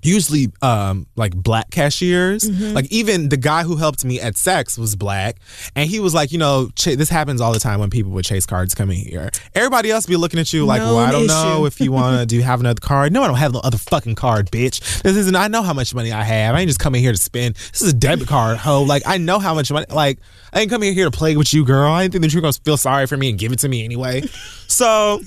usually 0.03 0.49
um 0.63 1.07
like 1.17 1.35
black 1.35 1.71
cashiers. 1.71 2.49
Like 2.75 2.91
even 2.93 3.29
the 3.29 3.37
guy 3.37 3.63
who 3.63 3.77
helped 3.77 4.05
me 4.05 4.21
at 4.21 4.37
sex 4.37 4.77
was 4.79 4.97
black. 4.97 5.37
And 5.77 5.89
he 5.89 6.01
was 6.01 6.13
like 6.15 6.33
you 6.33 6.39
know 6.39 6.71
ch- 6.75 6.97
this 6.97 7.09
happens 7.09 7.41
all 7.41 7.53
the 7.53 7.61
time 7.61 7.81
when 7.81 7.91
people 7.91 8.11
with 8.13 8.25
chase 8.27 8.47
cards 8.47 8.75
come 8.75 8.91
in 8.91 8.97
here. 8.97 9.31
Everybody 9.55 9.91
else 9.91 10.07
be 10.07 10.17
looking 10.17 10.41
at 10.41 10.53
you 10.53 10.65
like 10.67 10.81
well 10.81 10.99
i 10.99 11.11
don't 11.13 11.27
know 11.27 11.67
if 11.67 11.81
you 11.81 11.93
want 11.93 12.21
to 12.21 12.27
do 12.27 12.37
you 12.37 12.43
have 12.43 12.61
another 12.61 12.81
card? 12.81 13.13
No 13.13 13.23
i 13.23 13.27
don't 13.29 13.37
have 13.37 13.53
no 13.53 13.61
other 13.61 13.79
fucking 13.79 14.15
card 14.17 14.51
bitch. 14.51 15.03
This 15.03 15.17
isn't 15.17 15.37
i 15.37 15.49
know 15.49 15.63
how 15.63 15.73
much 15.73 15.95
money 15.95 16.13
i 16.13 16.23
have. 16.23 16.55
I 16.55 16.61
ain't 16.61 16.69
just 16.69 16.81
coming 16.81 17.03
here 17.03 17.13
to 17.13 17.19
spend. 17.19 17.55
This 17.55 17.83
is 17.83 17.91
a 17.91 17.97
debit 17.97 18.29
card 18.29 18.59
ho. 18.59 18.83
Like 18.83 19.03
i 19.07 19.19
know 19.19 19.39
how 19.39 19.55
much 19.55 19.71
money 19.71 19.87
like 19.91 20.19
i 20.53 20.61
ain't 20.61 20.71
coming 20.71 20.93
here 20.95 21.05
to 21.05 21.11
play 21.17 21.37
with 21.37 21.53
you 21.55 21.65
girl. 21.65 21.93
I 21.93 22.03
didn't 22.03 22.13
think 22.13 22.23
that 22.23 22.33
you're 22.33 22.43
gonna 22.43 22.53
feel 22.55 22.77
sorry 22.77 23.07
for 23.07 23.17
me 23.17 23.31
and 23.31 23.39
give 23.39 23.53
it 23.53 23.61
to 23.61 23.69
me 23.69 23.85
anyway. 23.85 24.23
So 24.67 25.21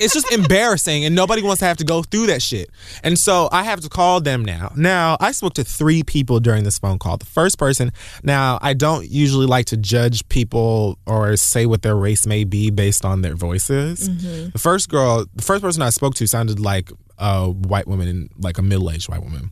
it's 0.00 0.14
just 0.14 0.30
embarrassing 0.32 1.04
and 1.04 1.14
nobody 1.14 1.42
wants 1.42 1.60
to 1.60 1.66
have 1.66 1.76
to 1.78 1.84
go 1.84 2.02
through 2.02 2.26
that 2.26 2.42
shit. 2.42 2.70
And 3.02 3.18
so 3.18 3.48
I 3.52 3.62
have 3.64 3.80
to 3.80 3.88
call 3.88 4.20
them 4.20 4.44
now. 4.44 4.72
Now, 4.76 5.16
I 5.20 5.32
spoke 5.32 5.54
to 5.54 5.64
three 5.64 6.02
people 6.02 6.40
during 6.40 6.64
this 6.64 6.78
phone 6.78 6.98
call. 6.98 7.16
The 7.16 7.26
first 7.26 7.58
person, 7.58 7.92
now 8.22 8.58
I 8.62 8.74
don't 8.74 9.08
usually 9.08 9.46
like 9.46 9.66
to 9.66 9.76
judge 9.76 10.28
people 10.28 10.98
or 11.06 11.36
say 11.36 11.66
what 11.66 11.82
their 11.82 11.96
race 11.96 12.26
may 12.26 12.44
be 12.44 12.70
based 12.70 13.04
on 13.04 13.22
their 13.22 13.34
voices. 13.34 14.08
Mm-hmm. 14.08 14.50
The 14.50 14.58
first 14.58 14.88
girl, 14.88 15.26
the 15.34 15.42
first 15.42 15.62
person 15.62 15.82
I 15.82 15.90
spoke 15.90 16.14
to 16.16 16.26
sounded 16.26 16.60
like 16.60 16.90
a 17.18 17.50
white 17.50 17.86
woman, 17.86 18.28
like 18.38 18.58
a 18.58 18.62
middle-aged 18.62 19.08
white 19.08 19.22
woman. 19.22 19.50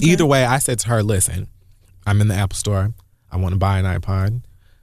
Either 0.00 0.26
way, 0.26 0.44
I 0.44 0.58
said 0.58 0.78
to 0.80 0.88
her, 0.88 1.02
"Listen, 1.02 1.46
I'm 2.06 2.20
in 2.20 2.28
the 2.28 2.34
Apple 2.34 2.56
store. 2.56 2.94
I 3.30 3.36
want 3.36 3.52
to 3.52 3.58
buy 3.58 3.78
an 3.78 3.84
iPod. 3.84 4.42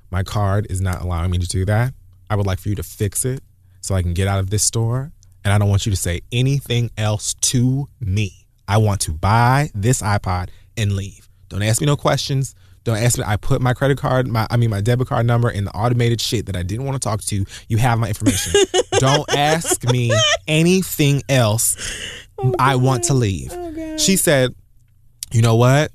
My 0.09 0.23
card 0.23 0.67
is 0.69 0.79
not 0.79 1.01
allowing 1.01 1.31
me 1.31 1.37
to 1.39 1.47
do 1.47 1.65
that. 1.65 1.93
I 2.29 2.35
would 2.35 2.45
like 2.45 2.59
for 2.59 2.69
you 2.69 2.75
to 2.75 2.83
fix 2.83 3.25
it 3.25 3.41
so 3.81 3.95
I 3.95 4.01
can 4.01 4.13
get 4.13 4.27
out 4.27 4.39
of 4.39 4.49
this 4.49 4.63
store. 4.63 5.11
And 5.43 5.51
I 5.51 5.57
don't 5.57 5.69
want 5.69 5.85
you 5.85 5.91
to 5.91 5.97
say 5.97 6.21
anything 6.31 6.91
else 6.97 7.33
to 7.33 7.87
me. 7.99 8.45
I 8.67 8.77
want 8.77 9.01
to 9.01 9.11
buy 9.11 9.69
this 9.73 10.01
iPod 10.01 10.49
and 10.77 10.93
leave. 10.93 11.27
Don't 11.49 11.63
ask 11.63 11.81
me 11.81 11.87
no 11.87 11.97
questions. 11.97 12.55
Don't 12.83 12.97
ask 12.97 13.17
me. 13.17 13.23
I 13.27 13.35
put 13.35 13.61
my 13.61 13.73
credit 13.73 13.97
card, 13.97 14.27
my 14.27 14.47
I 14.49 14.57
mean 14.57 14.69
my 14.69 14.81
debit 14.81 15.07
card 15.07 15.25
number 15.25 15.49
in 15.49 15.65
the 15.65 15.71
automated 15.71 16.21
shit 16.21 16.45
that 16.47 16.55
I 16.55 16.63
didn't 16.63 16.85
want 16.85 17.01
to 17.01 17.05
talk 17.05 17.21
to. 17.21 17.45
You 17.67 17.77
have 17.77 17.99
my 17.99 18.07
information. 18.07 18.53
don't 18.93 19.29
ask 19.35 19.83
me 19.91 20.11
anything 20.47 21.21
else. 21.29 21.75
Oh, 22.39 22.53
I 22.57 22.75
want 22.77 23.03
to 23.05 23.13
leave. 23.13 23.51
Oh, 23.53 23.97
she 23.97 24.15
said, 24.15 24.55
you 25.31 25.41
know 25.41 25.55
what? 25.55 25.91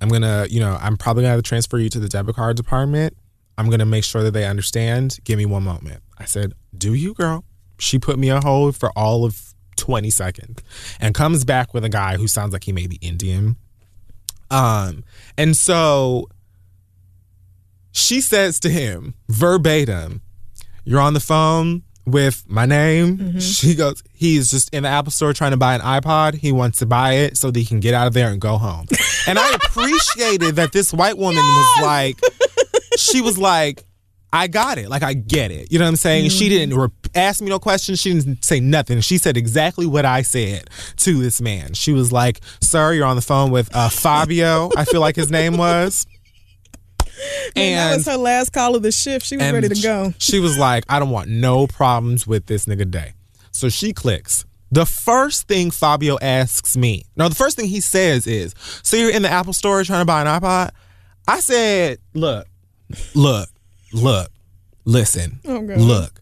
I'm 0.00 0.08
gonna, 0.08 0.46
you 0.50 0.60
know, 0.60 0.76
I'm 0.80 0.96
probably 0.96 1.22
gonna 1.22 1.34
have 1.34 1.42
to 1.42 1.48
transfer 1.48 1.78
you 1.78 1.88
to 1.90 2.00
the 2.00 2.08
debit 2.08 2.34
card 2.34 2.56
department. 2.56 3.16
I'm 3.60 3.68
gonna 3.68 3.84
make 3.84 4.04
sure 4.04 4.22
that 4.22 4.30
they 4.30 4.46
understand. 4.46 5.18
Give 5.22 5.36
me 5.36 5.44
one 5.44 5.64
moment. 5.64 6.02
I 6.16 6.24
said, 6.24 6.54
Do 6.76 6.94
you, 6.94 7.12
girl? 7.12 7.44
She 7.78 7.98
put 7.98 8.18
me 8.18 8.30
on 8.30 8.40
hold 8.40 8.74
for 8.74 8.90
all 8.96 9.26
of 9.26 9.52
20 9.76 10.08
seconds 10.08 10.62
and 10.98 11.14
comes 11.14 11.44
back 11.44 11.74
with 11.74 11.84
a 11.84 11.90
guy 11.90 12.16
who 12.16 12.26
sounds 12.26 12.54
like 12.54 12.64
he 12.64 12.72
may 12.72 12.86
be 12.86 12.96
Indian. 13.02 13.56
Um, 14.50 15.04
and 15.36 15.54
so 15.54 16.28
she 17.92 18.22
says 18.22 18.58
to 18.60 18.70
him 18.70 19.12
verbatim, 19.28 20.22
You're 20.84 21.00
on 21.00 21.12
the 21.12 21.20
phone 21.20 21.82
with 22.06 22.44
my 22.48 22.64
name. 22.64 23.38
She 23.40 23.74
goes, 23.74 24.02
He's 24.14 24.50
just 24.50 24.72
in 24.74 24.84
the 24.84 24.88
Apple 24.88 25.12
store 25.12 25.34
trying 25.34 25.50
to 25.50 25.58
buy 25.58 25.74
an 25.74 25.82
iPod. 25.82 26.34
He 26.34 26.50
wants 26.50 26.78
to 26.78 26.86
buy 26.86 27.12
it 27.14 27.36
so 27.36 27.50
that 27.50 27.58
he 27.58 27.66
can 27.66 27.80
get 27.80 27.92
out 27.92 28.06
of 28.06 28.14
there 28.14 28.30
and 28.30 28.40
go 28.40 28.56
home. 28.56 28.86
and 29.26 29.38
I 29.38 29.50
appreciated 29.54 30.56
that 30.56 30.72
this 30.72 30.94
white 30.94 31.18
woman 31.18 31.42
was 31.44 31.82
like, 31.82 32.18
She 32.96 33.20
was 33.20 33.38
like, 33.38 33.84
I 34.32 34.46
got 34.46 34.78
it. 34.78 34.88
Like, 34.88 35.02
I 35.02 35.14
get 35.14 35.50
it. 35.50 35.72
You 35.72 35.78
know 35.78 35.84
what 35.84 35.90
I'm 35.90 35.96
saying? 35.96 36.30
She 36.30 36.48
didn't 36.48 36.76
re- 36.78 36.88
ask 37.14 37.40
me 37.40 37.48
no 37.48 37.58
questions. 37.58 38.00
She 38.00 38.12
didn't 38.14 38.44
say 38.44 38.60
nothing. 38.60 39.00
She 39.00 39.18
said 39.18 39.36
exactly 39.36 39.86
what 39.86 40.04
I 40.04 40.22
said 40.22 40.70
to 40.98 41.20
this 41.20 41.40
man. 41.40 41.74
She 41.74 41.92
was 41.92 42.12
like, 42.12 42.40
Sir, 42.60 42.92
you're 42.92 43.06
on 43.06 43.16
the 43.16 43.22
phone 43.22 43.50
with 43.50 43.74
uh, 43.74 43.88
Fabio, 43.88 44.70
I 44.76 44.84
feel 44.84 45.00
like 45.00 45.16
his 45.16 45.30
name 45.30 45.56
was. 45.56 46.06
And 47.56 47.76
that 47.76 47.96
was 47.96 48.06
her 48.06 48.16
last 48.16 48.52
call 48.52 48.76
of 48.76 48.82
the 48.82 48.92
shift. 48.92 49.26
She 49.26 49.36
was 49.36 49.50
ready 49.52 49.68
to 49.68 49.82
go. 49.82 50.14
She 50.18 50.38
was 50.38 50.56
like, 50.56 50.84
I 50.88 50.98
don't 50.98 51.10
want 51.10 51.28
no 51.28 51.66
problems 51.66 52.26
with 52.26 52.46
this 52.46 52.66
nigga 52.66 52.90
day. 52.90 53.12
So 53.50 53.68
she 53.68 53.92
clicks. 53.92 54.44
The 54.70 54.86
first 54.86 55.48
thing 55.48 55.70
Fabio 55.70 56.16
asks 56.22 56.76
me, 56.76 57.04
no, 57.16 57.28
the 57.28 57.34
first 57.34 57.56
thing 57.56 57.66
he 57.66 57.80
says 57.80 58.26
is, 58.26 58.54
So 58.82 58.96
you're 58.96 59.10
in 59.10 59.22
the 59.22 59.28
Apple 59.28 59.52
store 59.52 59.82
trying 59.82 60.02
to 60.02 60.04
buy 60.06 60.22
an 60.22 60.28
iPod? 60.28 60.70
I 61.26 61.40
said, 61.40 61.98
Look, 62.14 62.46
look, 63.14 63.48
look, 63.92 64.30
listen, 64.84 65.40
Oh, 65.44 65.58
look. 65.58 66.20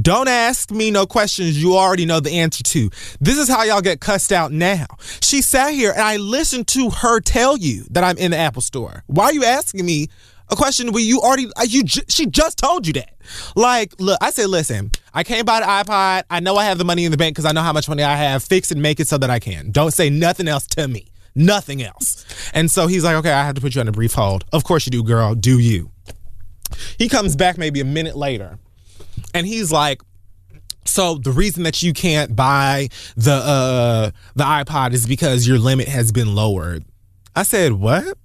Don't 0.00 0.28
ask 0.28 0.70
me 0.70 0.92
no 0.92 1.04
questions 1.04 1.60
you 1.60 1.76
already 1.76 2.06
know 2.06 2.20
the 2.20 2.30
answer 2.38 2.62
to. 2.62 2.90
This 3.20 3.38
is 3.38 3.48
how 3.48 3.64
y'all 3.64 3.80
get 3.80 4.00
cussed 4.00 4.30
out 4.30 4.52
now. 4.52 4.86
She 5.20 5.42
sat 5.42 5.72
here 5.74 5.90
and 5.90 6.00
I 6.00 6.16
listened 6.16 6.68
to 6.68 6.90
her 6.90 7.18
tell 7.20 7.56
you 7.56 7.84
that 7.90 8.04
I'm 8.04 8.16
in 8.16 8.30
the 8.30 8.36
Apple 8.36 8.62
store. 8.62 9.02
Why 9.08 9.24
are 9.24 9.32
you 9.32 9.44
asking 9.44 9.84
me 9.84 10.06
a 10.48 10.54
question 10.54 10.92
where 10.92 11.02
you 11.02 11.20
already 11.20 11.46
uh, 11.56 11.64
you 11.66 11.82
she 11.86 12.26
just 12.26 12.56
told 12.58 12.86
you 12.86 12.92
that? 12.92 13.14
Like, 13.56 13.94
look, 13.98 14.18
I 14.20 14.30
said, 14.30 14.46
listen, 14.48 14.92
I 15.12 15.24
can't 15.24 15.44
buy 15.44 15.58
the 15.58 15.66
iPod. 15.66 16.22
I 16.30 16.38
know 16.38 16.54
I 16.56 16.66
have 16.66 16.78
the 16.78 16.84
money 16.84 17.04
in 17.04 17.10
the 17.10 17.16
bank 17.16 17.34
because 17.34 17.44
I 17.44 17.50
know 17.52 17.62
how 17.62 17.72
much 17.72 17.88
money 17.88 18.04
I 18.04 18.14
have. 18.14 18.44
Fix 18.44 18.70
and 18.70 18.80
make 18.80 19.00
it 19.00 19.08
so 19.08 19.18
that 19.18 19.28
I 19.30 19.40
can. 19.40 19.72
Don't 19.72 19.90
say 19.92 20.08
nothing 20.08 20.46
else 20.46 20.68
to 20.68 20.86
me. 20.86 21.06
Nothing 21.34 21.82
else. 21.82 22.24
And 22.54 22.70
so 22.70 22.86
he's 22.86 23.02
like, 23.02 23.16
okay, 23.16 23.32
I 23.32 23.44
have 23.44 23.54
to 23.56 23.60
put 23.60 23.74
you 23.74 23.80
on 23.80 23.88
a 23.88 23.92
brief 23.92 24.14
hold. 24.14 24.44
Of 24.52 24.62
course 24.64 24.86
you 24.86 24.90
do, 24.90 25.02
girl. 25.02 25.34
Do 25.34 25.58
you? 25.58 25.90
He 26.98 27.08
comes 27.08 27.36
back 27.36 27.58
maybe 27.58 27.80
a 27.80 27.84
minute 27.84 28.16
later 28.16 28.58
and 29.34 29.46
he's 29.46 29.70
like 29.72 30.02
so 30.84 31.16
the 31.16 31.30
reason 31.30 31.62
that 31.64 31.82
you 31.82 31.92
can't 31.92 32.34
buy 32.34 32.88
the 33.16 33.32
uh 33.32 34.10
the 34.34 34.44
iPod 34.44 34.92
is 34.92 35.06
because 35.06 35.46
your 35.46 35.58
limit 35.58 35.88
has 35.88 36.10
been 36.12 36.34
lowered. 36.34 36.84
I 37.36 37.42
said, 37.44 37.74
"What?" 37.74 38.16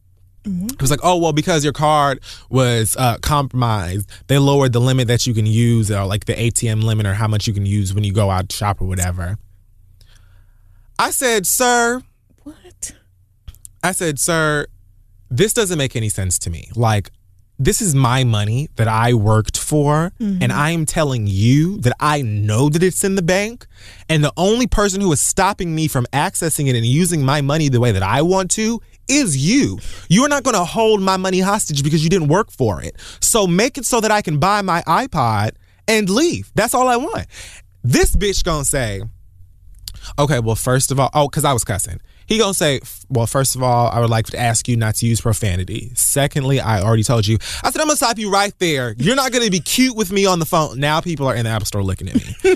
He 0.44 0.68
was 0.80 0.90
like, 0.90 1.02
"Oh, 1.04 1.18
well, 1.18 1.34
because 1.34 1.64
your 1.64 1.74
card 1.74 2.22
was 2.50 2.96
uh, 2.98 3.18
compromised, 3.18 4.10
they 4.28 4.38
lowered 4.38 4.74
the 4.74 4.80
limit 4.80 5.08
that 5.08 5.28
you 5.28 5.34
can 5.34 5.46
use, 5.46 5.92
or 5.92 6.06
like 6.06 6.26
the 6.26 6.34
ATM 6.34 6.84
limit, 6.84 7.06
or 7.06 7.14
how 7.16 7.28
much 7.28 7.46
you 7.46 7.54
can 7.54 7.66
use 7.66 7.94
when 7.94 8.04
you 8.04 8.14
go 8.14 8.30
out 8.32 8.50
to 8.50 8.56
shop 8.56 8.82
or 8.82 8.88
whatever." 8.88 9.38
I 10.98 11.12
said, 11.12 11.46
"Sir, 11.46 12.02
What? 12.44 12.94
I 13.84 13.92
said, 13.92 14.18
sir, 14.18 14.66
this 15.30 15.54
doesn't 15.54 15.78
make 15.78 15.96
any 15.96 16.10
sense 16.10 16.40
to 16.40 16.50
me. 16.50 16.70
Like, 16.76 17.12
this 17.58 17.82
is 17.82 17.96
my 17.96 18.24
money 18.24 18.70
that 18.76 18.88
I 18.88 19.14
worked 19.14 19.58
for, 19.58 20.12
mm-hmm. 20.20 20.42
and 20.42 20.52
I 20.52 20.72
am 20.72 20.86
telling 20.86 21.28
you 21.28 21.78
that 21.80 21.94
I 22.00 22.22
know 22.22 22.70
that 22.70 22.84
it's 22.84 23.04
in 23.04 23.16
the 23.16 23.22
bank. 23.22 23.66
And 24.10 24.24
the 24.24 24.34
only 24.38 24.68
person 24.68 25.02
who 25.02 25.12
is 25.12 25.22
stopping 25.22 25.74
me 25.74 25.88
from 25.88 26.06
accessing 26.14 26.68
it 26.68 26.76
and 26.76 26.86
using 26.86 27.24
my 27.24 27.42
money 27.42 27.70
the 27.70 27.80
way 27.80 27.92
that 27.92 28.04
I 28.04 28.22
want 28.22 28.52
to 28.52 28.82
is 29.08 29.38
you. 29.38 29.80
You're 30.10 30.28
not 30.28 30.44
going 30.44 30.56
to 30.56 30.66
hold 30.66 31.02
my 31.02 31.18
money 31.18 31.40
hostage 31.40 31.84
because 31.84 32.04
you 32.04 32.10
didn't 32.10 32.28
work 32.28 32.52
for 32.52 32.82
it. 32.82 32.96
So 33.22 33.48
make 33.48 33.78
it 33.78 33.86
so 33.86 34.02
that 34.02 34.12
I 34.12 34.22
can 34.22 34.40
buy 34.40 34.62
my 34.62 34.82
iPod 34.84 35.52
and 35.88 36.10
leave. 36.10 36.52
That's 36.56 36.74
all 36.74 36.88
I 36.88 36.98
want. 36.98 37.28
This 37.84 38.16
bitch 38.16 38.44
gonna 38.44 38.66
say, 38.66 39.04
Okay, 40.18 40.40
well, 40.40 40.56
first 40.56 40.92
of 40.92 41.00
all, 41.00 41.10
oh, 41.14 41.28
because 41.28 41.46
I 41.46 41.54
was 41.54 41.64
cussing. 41.64 42.00
He 42.28 42.38
gonna 42.38 42.54
say, 42.54 42.82
well, 43.10 43.28
first 43.28 43.56
of 43.56 43.64
all, 43.64 43.90
I 43.90 44.00
would 44.00 44.10
like 44.10 44.26
to 44.28 44.40
ask 44.40 44.68
you 44.68 44.78
not 44.78 44.96
to 44.96 45.06
use 45.06 45.22
profanity. 45.22 45.92
Secondly, 45.96 46.60
I 46.60 46.82
already 46.82 47.04
told 47.04 47.28
you. 47.28 47.38
I 47.64 47.72
said 47.72 47.82
I'm 47.82 47.88
gonna 47.88 47.98
stop 47.98 48.18
you 48.18 48.32
right 48.32 48.54
there. 48.60 48.96
You're 48.98 49.16
not 49.16 49.32
gonna 49.32 49.50
be 49.50 49.60
cute 49.60 49.96
with 49.96 50.12
me 50.12 50.26
on 50.26 50.40
the 50.40 50.46
phone. 50.46 50.80
Now 50.80 51.02
people 51.02 51.28
are 51.28 51.36
in 51.36 51.46
the 51.46 51.52
Apple 51.52 51.66
Store 51.66 51.84
looking 51.84 52.10
at 52.10 52.16
me. 52.16 52.36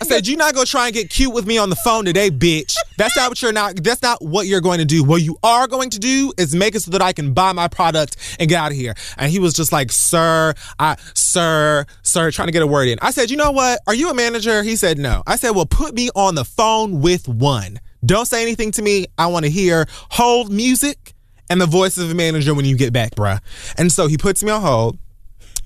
I 0.00 0.04
said 0.04 0.26
you're 0.26 0.38
not 0.38 0.54
gonna 0.54 0.66
try 0.66 0.86
and 0.86 0.94
get 0.94 1.10
cute 1.10 1.32
with 1.32 1.46
me 1.46 1.58
on 1.58 1.70
the 1.70 1.76
phone 1.76 2.04
today, 2.04 2.30
bitch. 2.30 2.74
That's 2.96 3.16
not 3.16 3.30
what 3.30 3.42
you're 3.42 3.52
not. 3.52 3.82
That's 3.82 4.02
not 4.02 4.22
what 4.22 4.46
you're 4.46 4.60
going 4.60 4.78
to 4.78 4.84
do. 4.84 5.02
What 5.04 5.22
you 5.22 5.36
are 5.42 5.66
going 5.66 5.90
to 5.90 5.98
do 5.98 6.32
is 6.38 6.54
make 6.54 6.74
it 6.74 6.80
so 6.80 6.90
that 6.92 7.02
I 7.02 7.12
can 7.12 7.34
buy 7.34 7.52
my 7.52 7.68
product 7.68 8.16
and 8.38 8.48
get 8.48 8.58
out 8.58 8.70
of 8.70 8.76
here. 8.76 8.94
And 9.16 9.30
he 9.30 9.38
was 9.38 9.54
just 9.54 9.72
like, 9.72 9.90
sir, 9.92 10.54
I, 10.78 10.96
sir, 11.14 11.86
sir, 12.02 12.30
trying 12.30 12.48
to 12.48 12.52
get 12.52 12.62
a 12.62 12.66
word 12.66 12.88
in. 12.88 12.98
I 13.02 13.10
said, 13.10 13.30
you 13.30 13.36
know 13.36 13.50
what? 13.50 13.80
Are 13.86 13.94
you 13.94 14.10
a 14.10 14.14
manager? 14.14 14.62
He 14.62 14.76
said 14.76 14.98
no. 14.98 15.22
I 15.26 15.36
said, 15.36 15.50
well, 15.50 15.66
put 15.66 15.94
me 15.94 16.10
on 16.14 16.34
the 16.34 16.44
phone 16.44 17.00
with 17.00 17.28
one. 17.28 17.80
Don't 18.04 18.26
say 18.26 18.42
anything 18.42 18.72
to 18.72 18.82
me. 18.82 19.06
I 19.16 19.26
want 19.26 19.44
to 19.44 19.50
hear 19.50 19.86
hold 20.10 20.50
music 20.52 21.14
and 21.48 21.60
the 21.60 21.66
voice 21.66 21.98
of 21.98 22.10
a 22.10 22.14
manager 22.14 22.54
when 22.54 22.64
you 22.64 22.76
get 22.76 22.92
back, 22.92 23.14
bruh. 23.14 23.38
And 23.76 23.92
so 23.92 24.06
he 24.06 24.16
puts 24.16 24.42
me 24.42 24.50
on 24.50 24.60
hold, 24.60 24.98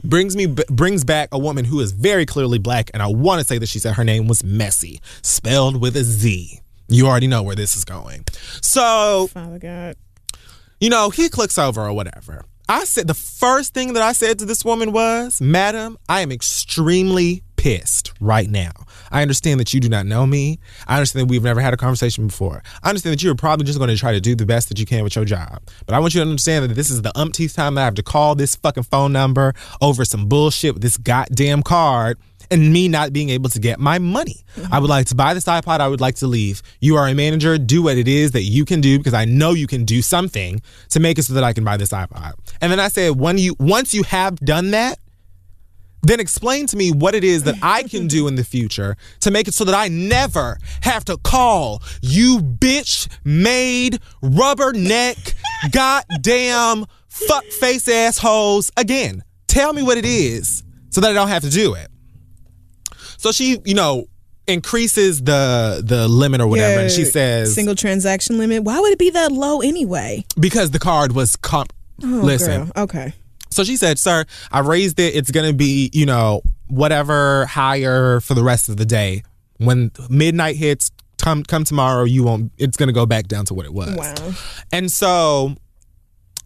brings 0.04 0.36
me 0.36 0.46
brings 0.46 1.04
back 1.04 1.28
a 1.32 1.38
woman 1.38 1.64
who 1.64 1.80
is 1.80 1.92
very 1.92 2.26
clearly 2.26 2.58
black, 2.58 2.90
and 2.92 3.02
I 3.02 3.06
want 3.06 3.40
to 3.40 3.46
say 3.46 3.58
that 3.58 3.68
she 3.68 3.78
said 3.78 3.94
her 3.94 4.04
name 4.04 4.26
was 4.28 4.44
Messy, 4.44 5.00
spelled 5.22 5.80
with 5.80 5.96
a 5.96 6.02
Z. 6.04 6.60
You 6.88 7.06
already 7.06 7.26
know 7.26 7.42
where 7.42 7.56
this 7.56 7.74
is 7.76 7.84
going. 7.84 8.24
So 8.60 9.28
Father 9.32 9.58
God. 9.58 9.96
you 10.80 10.90
know, 10.90 11.10
he 11.10 11.28
clicks 11.28 11.58
over 11.58 11.82
or 11.82 11.92
whatever. 11.92 12.44
I 12.68 12.84
said 12.84 13.06
the 13.06 13.14
first 13.14 13.74
thing 13.74 13.92
that 13.92 14.02
I 14.02 14.12
said 14.12 14.40
to 14.40 14.44
this 14.44 14.64
woman 14.64 14.90
was, 14.92 15.40
Madam, 15.40 15.96
I 16.08 16.20
am 16.20 16.32
extremely 16.32 17.42
pissed 17.66 18.12
right 18.20 18.48
now. 18.48 18.70
I 19.10 19.22
understand 19.22 19.58
that 19.58 19.74
you 19.74 19.80
do 19.80 19.88
not 19.88 20.06
know 20.06 20.24
me. 20.24 20.60
I 20.86 20.98
understand 20.98 21.22
that 21.22 21.30
we've 21.32 21.42
never 21.42 21.60
had 21.60 21.74
a 21.74 21.76
conversation 21.76 22.28
before. 22.28 22.62
I 22.84 22.90
understand 22.90 23.14
that 23.14 23.24
you're 23.24 23.34
probably 23.34 23.66
just 23.66 23.76
going 23.76 23.90
to 23.90 23.96
try 23.96 24.12
to 24.12 24.20
do 24.20 24.36
the 24.36 24.46
best 24.46 24.68
that 24.68 24.78
you 24.78 24.86
can 24.86 25.02
with 25.02 25.16
your 25.16 25.24
job. 25.24 25.60
But 25.84 25.96
I 25.96 25.98
want 25.98 26.14
you 26.14 26.20
to 26.20 26.28
understand 26.28 26.70
that 26.70 26.74
this 26.74 26.90
is 26.90 27.02
the 27.02 27.10
umpteenth 27.18 27.56
time 27.56 27.74
that 27.74 27.80
I 27.80 27.84
have 27.86 27.96
to 27.96 28.04
call 28.04 28.36
this 28.36 28.54
fucking 28.54 28.84
phone 28.84 29.12
number 29.12 29.52
over 29.80 30.04
some 30.04 30.26
bullshit 30.26 30.74
with 30.74 30.82
this 30.84 30.96
goddamn 30.96 31.64
card 31.64 32.18
and 32.52 32.72
me 32.72 32.86
not 32.86 33.12
being 33.12 33.30
able 33.30 33.50
to 33.50 33.58
get 33.58 33.80
my 33.80 33.98
money. 33.98 34.44
Mm-hmm. 34.54 34.72
I 34.72 34.78
would 34.78 34.88
like 34.88 35.06
to 35.06 35.16
buy 35.16 35.34
this 35.34 35.46
iPod. 35.46 35.80
I 35.80 35.88
would 35.88 36.00
like 36.00 36.14
to 36.16 36.28
leave. 36.28 36.62
You 36.78 36.94
are 36.94 37.08
a 37.08 37.14
manager. 37.14 37.58
Do 37.58 37.82
what 37.82 37.96
it 37.96 38.06
is 38.06 38.30
that 38.30 38.42
you 38.42 38.64
can 38.64 38.80
do 38.80 38.96
because 38.96 39.14
I 39.14 39.24
know 39.24 39.54
you 39.54 39.66
can 39.66 39.84
do 39.84 40.02
something 40.02 40.62
to 40.90 41.00
make 41.00 41.18
it 41.18 41.24
so 41.24 41.34
that 41.34 41.42
I 41.42 41.52
can 41.52 41.64
buy 41.64 41.78
this 41.78 41.90
iPod. 41.90 42.34
And 42.60 42.70
then 42.70 42.78
I 42.78 42.86
said, 42.86 43.18
when 43.18 43.38
you 43.38 43.56
once 43.58 43.92
you 43.92 44.04
have 44.04 44.36
done 44.36 44.70
that, 44.70 45.00
then 46.02 46.20
explain 46.20 46.66
to 46.68 46.76
me 46.76 46.92
what 46.92 47.14
it 47.14 47.24
is 47.24 47.42
that 47.44 47.56
I 47.62 47.82
can 47.82 48.06
do 48.06 48.28
in 48.28 48.36
the 48.36 48.44
future 48.44 48.96
to 49.20 49.30
make 49.30 49.48
it 49.48 49.54
so 49.54 49.64
that 49.64 49.74
I 49.74 49.88
never 49.88 50.58
have 50.82 51.04
to 51.06 51.16
call 51.16 51.82
you 52.00 52.38
bitch 52.38 53.08
made 53.24 53.98
rubber 54.22 54.72
neck 54.72 55.16
goddamn 55.72 56.84
fuck 57.08 57.44
face 57.44 57.88
assholes 57.88 58.70
again. 58.76 59.22
Tell 59.48 59.72
me 59.72 59.82
what 59.82 59.96
it 59.98 60.04
is 60.04 60.62
so 60.90 61.00
that 61.00 61.10
I 61.10 61.14
don't 61.14 61.28
have 61.28 61.42
to 61.42 61.50
do 61.50 61.74
it. 61.74 61.88
So 63.18 63.32
she, 63.32 63.58
you 63.64 63.74
know, 63.74 64.06
increases 64.46 65.22
the 65.22 65.82
the 65.84 66.06
limit 66.06 66.40
or 66.40 66.46
whatever 66.46 66.82
and 66.82 66.90
she 66.90 67.04
says 67.04 67.52
single 67.54 67.74
transaction 67.74 68.38
limit. 68.38 68.62
Why 68.62 68.78
would 68.78 68.92
it 68.92 68.98
be 68.98 69.10
that 69.10 69.32
low 69.32 69.60
anyway? 69.60 70.24
because 70.38 70.70
the 70.70 70.78
card 70.78 71.12
was 71.12 71.34
comp 71.36 71.72
Oh, 72.04 72.06
listen 72.06 72.66
girl. 72.66 72.84
Okay. 72.84 73.14
So 73.50 73.64
she 73.64 73.76
said, 73.76 73.98
Sir, 73.98 74.24
I 74.50 74.60
raised 74.60 74.98
it. 75.00 75.14
It's 75.14 75.30
going 75.30 75.50
to 75.50 75.56
be, 75.56 75.90
you 75.92 76.06
know, 76.06 76.42
whatever 76.68 77.46
higher 77.46 78.20
for 78.20 78.34
the 78.34 78.42
rest 78.42 78.68
of 78.68 78.76
the 78.76 78.84
day. 78.84 79.22
When 79.58 79.90
midnight 80.10 80.56
hits, 80.56 80.90
come 81.18 81.42
come 81.42 81.64
tomorrow, 81.64 82.04
you 82.04 82.24
won't, 82.24 82.52
it's 82.58 82.76
going 82.76 82.88
to 82.88 82.92
go 82.92 83.06
back 83.06 83.26
down 83.26 83.46
to 83.46 83.54
what 83.54 83.64
it 83.64 83.72
was. 83.72 83.96
Wow. 83.96 84.32
And 84.72 84.92
so 84.92 85.54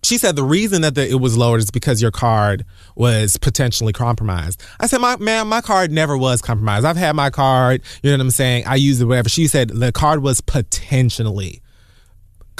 she 0.03 0.17
said 0.17 0.37
the 0.37 0.45
reason 0.45 0.83
that 0.83 0.95
the, 0.95 1.09
it 1.09 1.21
was 1.21 1.37
lowered 1.37 1.61
is 1.61 1.71
because 1.71 2.01
your 2.01 2.11
card 2.11 2.65
was 2.95 3.37
potentially 3.37 3.93
compromised. 3.93 4.63
I 4.79 4.87
said, 4.87 5.01
my 5.01 5.17
man, 5.17 5.49
my 5.49 5.61
card 5.61 5.91
never 5.91 6.17
was 6.17 6.41
compromised. 6.41 6.87
I've 6.87 6.97
had 6.97 7.15
my 7.17 7.31
card, 7.31 7.83
you 8.03 8.11
know 8.11 8.17
what 8.17 8.23
I'm 8.23 8.31
saying? 8.31 8.67
I 8.67 8.77
used 8.77 9.03
it, 9.03 9.07
whatever. 9.07 9.29
She 9.29 9.47
said 9.47 9.71
the 9.71 9.93
card 9.93 10.23
was 10.23 10.41
potentially 10.41 11.63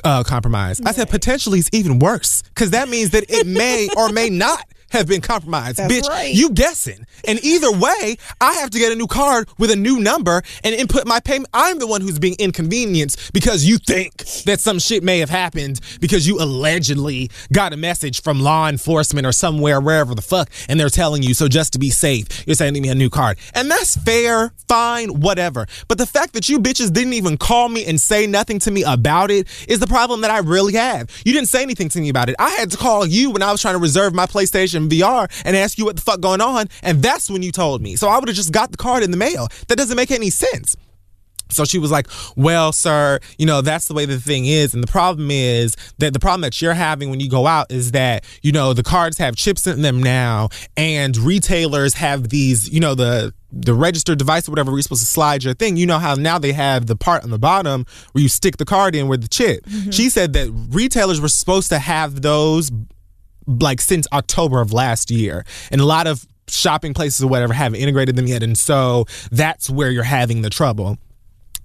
uh, 0.05 0.23
compromised. 0.25 0.87
I 0.87 0.93
said 0.93 1.11
potentially 1.11 1.59
is 1.59 1.71
even 1.73 1.99
worse 1.99 2.43
because 2.43 2.71
that 2.71 2.89
means 2.89 3.11
that 3.11 3.25
it 3.29 3.47
may 3.47 3.89
or 3.97 4.11
may 4.11 4.31
not 4.31 4.65
have 4.91 5.07
been 5.07 5.21
compromised. 5.21 5.79
That's 5.79 5.93
Bitch, 5.93 6.09
right. 6.09 6.33
you 6.33 6.51
guessing. 6.51 7.07
And 7.27 7.43
either 7.45 7.73
way, 7.73 8.17
I 8.41 8.55
have 8.55 8.71
to 8.71 8.79
get 8.79 8.93
a 8.93 8.97
new 8.97 9.07
card 9.07 9.49
with 9.59 9.71
a 9.71 9.77
new 9.77 10.01
number 10.01 10.43
and 10.65 10.75
input 10.75 11.07
my 11.07 11.21
payment. 11.21 11.49
I'm 11.53 11.79
the 11.79 11.87
one 11.87 12.01
who's 12.01 12.19
being 12.19 12.37
inconvenienced 12.39 13.33
because 13.33 13.65
you 13.65 13.79
think 13.79 14.19
that 14.45 14.61
some 14.61 14.79
shit 14.79 15.03
may 15.03 15.19
have 15.19 15.31
happened 15.31 15.81
because 16.01 16.27
you 16.27 16.41
allegedly 16.41 17.31
got 17.53 17.73
a 17.73 17.77
message 17.77 18.23
from 18.23 18.41
law 18.41 18.69
enforcement 18.69 19.27
or 19.27 19.33
somewhere, 19.33 19.81
wherever 19.81 20.15
the 20.15 20.23
fuck, 20.23 20.51
and 20.69 20.79
they're 20.79 20.89
telling 20.89 21.23
you, 21.23 21.35
so 21.35 21.49
just 21.49 21.73
to 21.73 21.79
be 21.79 21.91
safe, 21.91 22.47
you're 22.47 22.55
sending 22.55 22.83
me 22.83 22.89
a 22.89 22.95
new 22.95 23.11
card. 23.11 23.39
And 23.55 23.71
that's 23.71 23.97
fair, 23.97 24.53
fine, 24.69 25.21
whatever. 25.21 25.67
But 25.89 25.99
the 25.99 26.07
fact 26.07 26.33
that 26.35 26.49
you 26.49 26.59
bitches 26.59 26.93
didn't 26.93 27.15
even 27.15 27.37
call 27.37 27.69
me 27.69 27.85
and 27.87 28.01
say 28.01 28.27
nothing 28.27 28.59
to 28.61 28.71
me 28.71 28.83
about 28.85 29.31
it 29.31 29.47
is 29.69 29.79
the 29.79 29.87
problem 29.87 30.21
that 30.23 30.31
I 30.31 30.39
really 30.39 30.75
have. 30.75 31.11
You 31.25 31.33
didn't 31.33 31.49
say 31.49 31.63
anything 31.63 31.89
to 31.91 32.01
me 32.01 32.09
about 32.09 32.29
it. 32.29 32.37
I 32.39 32.51
had 32.51 32.71
to 32.73 32.77
call 32.77 33.07
you 33.07 33.31
when 33.31 33.43
I 33.43 33.53
was 33.53 33.61
trying 33.61 33.75
to 33.75 33.81
reserve 33.81 34.15
my 34.15 34.27
PlayStation 34.27 34.80
VR 34.89 35.31
and 35.45 35.57
ask 35.57 35.79
you 35.79 35.85
what 35.85 35.97
the 35.97 36.03
fuck 36.03 36.21
going 36.21 36.41
on, 36.41 36.69
and 36.83 37.03
that's 37.03 37.31
when 37.31 37.43
you 37.43 37.53
told 37.53 37.83
me. 37.83 37.97
So 37.97 38.09
I 38.09 38.19
would 38.19 38.29
have 38.29 38.37
just 38.37 38.53
got 38.53 38.71
the 38.71 38.77
card 38.77 39.03
in 39.03 39.11
the 39.11 39.17
mail. 39.17 39.49
That 39.69 39.77
doesn't 39.77 39.97
make 39.97 40.11
any 40.11 40.31
sense. 40.31 40.77
So 41.53 41.65
she 41.65 41.79
was 41.79 41.91
like, 41.91 42.09
Well, 42.37 42.73
sir, 42.73 43.21
you 43.39 43.47
know, 43.47 43.61
that's 43.61 43.89
the 43.89 43.95
way 43.95 44.07
the 44.07 44.19
thing 44.19 44.47
is. 44.47 44.75
And 44.75 44.83
the 44.83 44.91
problem 44.91 45.31
is 45.31 45.77
that 45.99 46.13
the 46.13 46.21
problem 46.21 46.43
that 46.43 46.61
you're 46.61 46.75
having 46.75 47.11
when 47.11 47.21
you 47.21 47.29
go 47.29 47.47
out 47.47 47.71
is 47.71 47.93
that, 47.93 48.25
you 48.43 48.53
know, 48.53 48.73
the 48.73 48.83
cards 48.83 49.19
have 49.19 49.37
chips 49.37 49.67
in 49.67 49.83
them 49.83 50.03
now, 50.03 50.49
and 50.77 51.17
retailers 51.17 51.95
have 51.95 52.29
these, 52.29 52.69
you 52.71 52.81
know, 52.81 52.95
the 52.95 53.35
the 53.53 53.75
registered 53.75 54.17
device 54.17 54.49
or 54.49 54.53
whatever 54.53 54.71
where 54.71 54.79
you're 54.79 54.83
supposed 54.83 55.03
to 55.03 55.09
slide 55.09 55.43
your 55.43 55.55
thing. 55.55 55.77
You 55.77 55.87
know 55.87 55.99
how 55.99 56.15
now 56.15 56.39
they 56.39 56.53
have 56.53 56.87
the 56.87 56.95
part 56.95 57.25
on 57.25 57.31
the 57.31 57.39
bottom 57.39 57.85
where 58.13 58.23
you 58.23 58.29
stick 58.29 58.59
the 58.59 58.65
card 58.65 58.95
in 58.95 59.09
with 59.09 59.23
the 59.23 59.29
chip. 59.29 59.65
Mm-hmm. 59.65 59.91
She 59.91 60.09
said 60.09 60.35
that 60.35 60.51
retailers 60.71 61.21
were 61.21 61.29
supposed 61.29 61.69
to 61.71 61.81
have 61.81 62.23
those 62.23 62.71
like 63.61 63.81
since 63.81 64.07
October 64.13 64.61
of 64.61 64.73
last 64.73 65.11
year, 65.11 65.45
and 65.71 65.81
a 65.81 65.85
lot 65.85 66.07
of 66.07 66.27
shopping 66.49 66.95
places 66.95 67.25
or 67.25 67.29
whatever 67.29 67.53
haven't 67.53 67.81
integrated 67.81 68.17
them 68.17 68.27
yet, 68.27 68.43
and 68.43 68.59
so 68.59 69.07
that's 69.31 69.69
where 69.69 69.91
you're 69.91 70.03
having 70.05 70.43
the 70.43 70.51
trouble. 70.51 70.99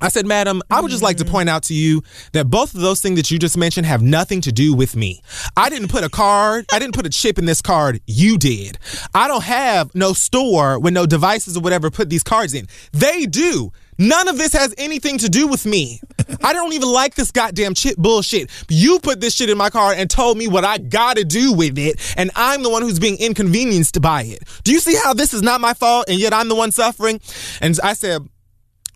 I 0.05 0.09
said, 0.09 0.27
Madam, 0.27 0.61
I 0.69 0.81
would 0.81 0.91
just 0.91 1.01
like 1.01 1.17
to 1.17 1.23
mm-hmm. 1.23 1.31
point 1.31 1.49
out 1.49 1.63
to 1.63 1.73
you 1.73 2.03
that 2.33 2.45
both 2.45 2.75
of 2.75 2.81
those 2.81 3.01
things 3.01 3.15
that 3.15 3.31
you 3.31 3.39
just 3.39 3.57
mentioned 3.57 3.87
have 3.87 4.03
nothing 4.03 4.39
to 4.41 4.51
do 4.51 4.71
with 4.71 4.95
me. 4.95 5.23
I 5.57 5.67
didn't 5.67 5.87
put 5.87 6.03
a 6.03 6.09
card, 6.09 6.67
I 6.71 6.77
didn't 6.77 6.93
put 6.93 7.07
a 7.07 7.09
chip 7.09 7.39
in 7.39 7.45
this 7.45 7.59
card. 7.59 7.99
You 8.05 8.37
did. 8.37 8.77
I 9.15 9.27
don't 9.27 9.43
have 9.43 9.95
no 9.95 10.13
store 10.13 10.77
with 10.77 10.93
no 10.93 11.07
devices 11.07 11.57
or 11.57 11.61
whatever 11.61 11.89
put 11.89 12.11
these 12.11 12.21
cards 12.21 12.53
in. 12.53 12.67
They 12.91 13.25
do. 13.25 13.71
None 13.97 14.27
of 14.27 14.37
this 14.37 14.53
has 14.53 14.75
anything 14.77 15.17
to 15.19 15.29
do 15.29 15.47
with 15.47 15.65
me. 15.65 16.01
I 16.43 16.53
don't 16.53 16.73
even 16.73 16.89
like 16.89 17.15
this 17.15 17.31
goddamn 17.31 17.73
chip 17.73 17.97
bullshit. 17.97 18.51
You 18.69 18.99
put 18.99 19.21
this 19.21 19.33
shit 19.33 19.49
in 19.49 19.57
my 19.57 19.71
card 19.71 19.97
and 19.97 20.07
told 20.07 20.37
me 20.37 20.47
what 20.47 20.65
I 20.65 20.77
gotta 20.77 21.23
do 21.23 21.51
with 21.53 21.79
it, 21.79 22.13
and 22.15 22.29
I'm 22.35 22.61
the 22.61 22.69
one 22.69 22.81
who's 22.83 22.99
being 22.99 23.17
inconvenienced 23.17 24.01
by 24.01 24.23
it. 24.23 24.43
Do 24.63 24.71
you 24.71 24.79
see 24.79 24.95
how 24.95 25.15
this 25.15 25.33
is 25.33 25.41
not 25.41 25.61
my 25.61 25.73
fault, 25.73 26.09
and 26.09 26.19
yet 26.19 26.31
I'm 26.31 26.49
the 26.49 26.55
one 26.55 26.71
suffering? 26.71 27.21
And 27.61 27.79
I 27.83 27.93
said, 27.93 28.27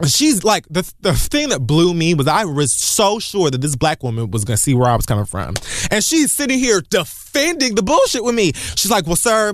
she's 0.08 0.44
like 0.44 0.66
the 0.70 0.92
the 1.02 1.14
thing 1.14 1.50
that 1.50 1.62
blew 1.62 1.94
me 1.94 2.14
was 2.14 2.28
I 2.28 2.46
was 2.46 2.72
so 2.72 3.20
sure 3.20 3.50
that 3.50 3.60
this 3.60 3.76
black 3.76 4.04
woman 4.04 4.32
was 4.32 4.46
gonna 4.46 4.58
see 4.58 4.74
where 4.74 4.90
I 4.90 4.96
was 4.96 5.06
coming 5.06 5.26
from, 5.26 5.56
and 5.92 6.04
she's 6.04 6.32
sitting 6.32 6.60
here 6.60 6.82
defending 6.82 7.76
the 7.76 7.84
bullshit 7.84 8.24
with 8.24 8.36
me. 8.36 8.54
She's 8.54 8.92
like, 8.92 9.06
"Well, 9.06 9.16
sir, 9.16 9.54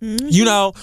mm-hmm. 0.00 0.28
you 0.28 0.44
know." 0.44 0.74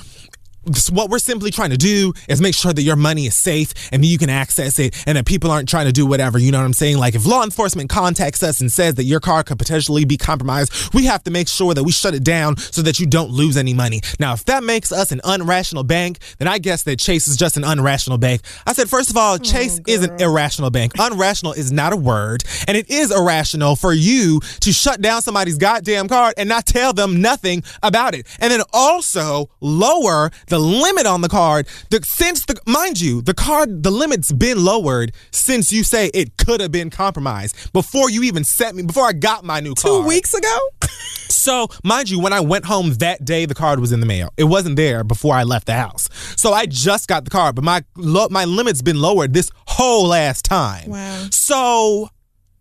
This- 0.67 0.89
What 0.89 1.09
we're 1.09 1.19
simply 1.19 1.51
trying 1.51 1.69
to 1.71 1.77
do 1.77 2.13
is 2.27 2.41
make 2.41 2.55
sure 2.55 2.73
that 2.73 2.81
your 2.81 2.95
money 2.95 3.25
is 3.27 3.35
safe 3.35 3.73
and 3.91 4.03
that 4.03 4.07
you 4.07 4.17
can 4.17 4.29
access 4.29 4.79
it 4.79 4.95
and 5.05 5.17
that 5.17 5.25
people 5.25 5.51
aren't 5.51 5.67
trying 5.69 5.85
to 5.85 5.91
do 5.91 6.05
whatever. 6.05 6.37
You 6.39 6.51
know 6.51 6.59
what 6.59 6.65
I'm 6.65 6.73
saying? 6.73 6.97
Like, 6.97 7.15
if 7.15 7.25
law 7.25 7.43
enforcement 7.43 7.89
contacts 7.89 8.43
us 8.43 8.61
and 8.61 8.71
says 8.71 8.95
that 8.95 9.03
your 9.03 9.19
car 9.19 9.43
could 9.43 9.57
potentially 9.59 10.05
be 10.05 10.17
compromised, 10.17 10.93
we 10.93 11.05
have 11.05 11.23
to 11.23 11.31
make 11.31 11.47
sure 11.47 11.73
that 11.73 11.83
we 11.83 11.91
shut 11.91 12.13
it 12.13 12.23
down 12.23 12.57
so 12.57 12.81
that 12.81 12.99
you 12.99 13.05
don't 13.05 13.29
lose 13.31 13.57
any 13.57 13.73
money. 13.73 14.01
Now, 14.19 14.33
if 14.33 14.45
that 14.45 14.63
makes 14.63 14.91
us 14.91 15.11
an 15.11 15.21
unrational 15.23 15.85
bank, 15.85 16.19
then 16.39 16.47
I 16.47 16.57
guess 16.57 16.83
that 16.83 16.99
Chase 16.99 17.27
is 17.27 17.37
just 17.37 17.57
an 17.57 17.63
unrational 17.63 18.19
bank. 18.19 18.41
I 18.65 18.73
said, 18.73 18.89
first 18.89 19.09
of 19.09 19.17
all, 19.17 19.35
oh, 19.35 19.37
Chase 19.37 19.79
is 19.87 20.03
an 20.03 20.19
irrational 20.21 20.69
bank. 20.69 20.93
Unrational 20.93 21.55
is 21.57 21.71
not 21.71 21.93
a 21.93 21.97
word, 21.97 22.43
and 22.67 22.75
it 22.77 22.89
is 22.89 23.11
irrational 23.11 23.75
for 23.75 23.93
you 23.93 24.39
to 24.61 24.71
shut 24.73 25.01
down 25.01 25.21
somebody's 25.21 25.57
goddamn 25.57 26.07
card 26.07 26.33
and 26.37 26.47
not 26.49 26.65
tell 26.65 26.93
them 26.93 27.21
nothing 27.21 27.63
about 27.83 28.13
it. 28.15 28.25
And 28.39 28.51
then 28.51 28.61
also 28.73 29.49
lower 29.61 30.31
the 30.47 30.56
limit 30.59 31.05
on 31.05 31.21
the 31.21 31.29
card. 31.29 31.67
The, 31.89 32.01
since 32.03 32.45
the 32.45 32.59
mind 32.65 32.99
you, 32.99 33.21
the 33.21 33.33
card, 33.33 33.83
the 33.83 33.91
limit's 33.91 34.31
been 34.31 34.63
lowered 34.63 35.13
since 35.31 35.71
you 35.71 35.83
say 35.83 36.09
it 36.13 36.37
could 36.37 36.61
have 36.61 36.71
been 36.71 36.89
compromised 36.89 37.73
before 37.73 38.09
you 38.09 38.23
even 38.23 38.43
sent 38.43 38.75
me 38.75 38.83
before 38.83 39.05
I 39.05 39.13
got 39.13 39.43
my 39.43 39.59
new 39.59 39.73
card. 39.73 40.03
Two 40.03 40.07
weeks 40.07 40.33
ago? 40.33 40.69
So, 41.29 41.67
mind 41.83 42.09
you, 42.09 42.19
when 42.19 42.33
I 42.33 42.39
went 42.39 42.65
home 42.65 42.93
that 42.95 43.23
day, 43.23 43.45
the 43.45 43.53
card 43.53 43.79
was 43.79 43.91
in 43.91 43.99
the 43.99 44.05
mail. 44.05 44.33
It 44.37 44.45
wasn't 44.45 44.75
there 44.75 45.03
before 45.03 45.35
I 45.35 45.43
left 45.43 45.65
the 45.65 45.73
house. 45.73 46.09
So 46.35 46.51
I 46.51 46.65
just 46.65 47.07
got 47.07 47.23
the 47.23 47.29
card, 47.29 47.55
but 47.55 47.63
my 47.63 47.83
my 47.95 48.45
limit's 48.45 48.81
been 48.81 48.99
lowered 48.99 49.33
this 49.33 49.49
whole 49.67 50.07
last 50.07 50.45
time. 50.45 50.89
Wow. 50.89 51.27
So 51.31 52.09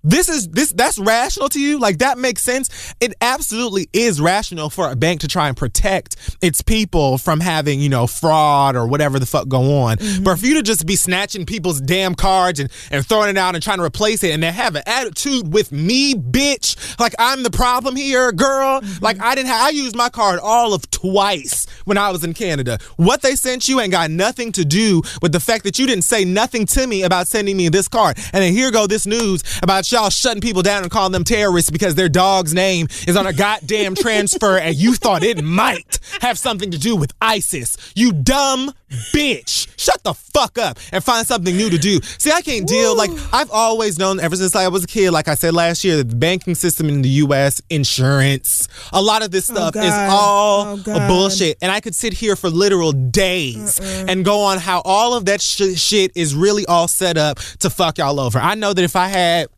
this 0.06 0.28
is 0.28 0.48
this 0.48 0.72
that's 0.72 0.98
rational 0.98 1.48
to 1.50 1.60
you? 1.60 1.78
Like 1.78 1.98
that 1.98 2.16
makes 2.16 2.42
sense? 2.42 2.94
It 3.00 3.14
absolutely 3.20 3.88
is 3.92 4.20
rational 4.20 4.70
for 4.70 4.90
a 4.90 4.96
bank 4.96 5.20
to 5.22 5.28
try 5.28 5.48
and 5.48 5.56
protect 5.56 6.16
its 6.40 6.62
people 6.62 7.18
from 7.18 7.40
having, 7.40 7.80
you 7.80 7.88
know, 7.88 8.06
fraud 8.06 8.76
or 8.76 8.86
whatever 8.86 9.18
the 9.18 9.26
fuck 9.26 9.48
go 9.48 9.82
on. 9.82 9.96
Mm-hmm. 9.96 10.24
But 10.24 10.38
for 10.38 10.46
you 10.46 10.54
to 10.54 10.62
just 10.62 10.86
be 10.86 10.94
snatching 10.94 11.44
people's 11.44 11.80
damn 11.80 12.14
cards 12.14 12.60
and, 12.60 12.70
and 12.90 13.04
throwing 13.04 13.30
it 13.30 13.36
out 13.36 13.54
and 13.54 13.62
trying 13.62 13.78
to 13.78 13.84
replace 13.84 14.22
it 14.22 14.30
and 14.30 14.42
they 14.42 14.52
have 14.52 14.76
an 14.76 14.82
attitude 14.86 15.52
with 15.52 15.72
me, 15.72 16.14
bitch, 16.14 16.98
like 17.00 17.14
I'm 17.18 17.42
the 17.42 17.50
problem 17.50 17.96
here, 17.96 18.30
girl. 18.30 18.80
Mm-hmm. 18.80 19.04
Like 19.04 19.20
I 19.20 19.34
didn't 19.34 19.48
have 19.48 19.66
I 19.66 19.70
used 19.70 19.96
my 19.96 20.08
card 20.08 20.38
all 20.40 20.72
of 20.72 20.88
twice 20.90 21.66
when 21.84 21.98
I 21.98 22.10
was 22.10 22.22
in 22.22 22.32
Canada. 22.32 22.78
What 22.96 23.22
they 23.22 23.34
sent 23.34 23.68
you 23.68 23.80
ain't 23.80 23.92
got 23.92 24.10
nothing 24.10 24.52
to 24.52 24.64
do 24.64 25.02
with 25.20 25.32
the 25.32 25.40
fact 25.40 25.64
that 25.64 25.78
you 25.78 25.86
didn't 25.86 26.04
say 26.04 26.24
nothing 26.24 26.66
to 26.66 26.86
me 26.86 27.02
about 27.02 27.26
sending 27.26 27.56
me 27.56 27.68
this 27.68 27.88
card. 27.88 28.18
And 28.32 28.42
then 28.42 28.52
here 28.52 28.70
go 28.70 28.86
this 28.86 29.06
news 29.06 29.42
about 29.62 29.84
y'all 29.97 30.10
shutting 30.10 30.43
people 30.43 30.60
down 30.62 30.82
and 30.82 30.90
calling 30.93 31.12
them 31.12 31.24
terrorists 31.24 31.70
because 31.70 31.94
their 31.94 32.09
dog's 32.10 32.52
name 32.52 32.86
is 33.09 33.16
on 33.16 33.27
a 33.27 33.32
goddamn 33.32 33.94
transfer 33.94 34.59
and 34.59 34.77
you 34.77 34.94
thought 34.94 35.23
it 35.23 35.43
might 35.43 35.98
have 36.20 36.39
something 36.39 36.70
to 36.70 36.78
do 36.78 36.94
with 36.94 37.12
ISIS. 37.23 37.77
You 37.97 38.12
dumb 38.12 38.73
bitch. 39.14 39.66
Shut 39.78 40.02
the 40.05 40.12
fuck 40.12 40.59
up 40.59 40.78
and 40.93 41.02
find 41.02 41.27
something 41.27 41.56
new 41.56 41.70
to 41.70 41.78
do. 41.78 41.98
See, 42.18 42.31
I 42.31 42.43
can't 42.43 42.68
deal. 42.68 42.94
Like, 42.97 43.10
I've 43.32 43.51
always 43.51 43.98
known 43.98 44.20
ever 44.20 44.36
since 44.36 44.55
I 44.55 44.68
was 44.68 44.85
a 44.85 44.86
kid, 44.86 45.12
like 45.12 45.28
I 45.28 45.35
said 45.35 45.55
last 45.55 45.82
year, 45.82 45.97
that 45.97 46.10
the 46.10 46.16
banking 46.16 46.55
system 46.55 46.89
in 46.90 47.01
the 47.02 47.09
US, 47.24 47.60
insurance, 47.70 48.68
a 48.93 49.01
lot 49.01 49.24
of 49.24 49.31
this 49.31 49.47
stuff 49.47 49.74
is 49.77 49.93
all 49.93 50.78
Oh, 50.86 51.09
bullshit. 51.09 51.56
And 51.62 51.73
I 51.73 51.81
could 51.81 51.94
sit 51.94 52.12
here 52.12 52.36
for 52.36 52.51
literal 52.51 52.93
days 52.93 53.81
and 53.81 54.24
go 54.24 54.40
on 54.40 54.59
how 54.59 54.82
all 54.85 55.14
of 55.14 55.24
that 55.27 55.40
sh- 55.40 55.77
shit 55.81 56.12
is 56.14 56.35
really 56.35 56.66
all 56.66 56.86
set 56.89 57.16
up 57.16 57.39
to 57.60 57.70
fuck 57.70 57.98
y'all 57.98 58.20
over. 58.20 58.39
I 58.39 58.55
know 58.55 58.73
that 58.74 58.82
if 58.82 58.94
I 58.97 59.09
had 59.09 59.48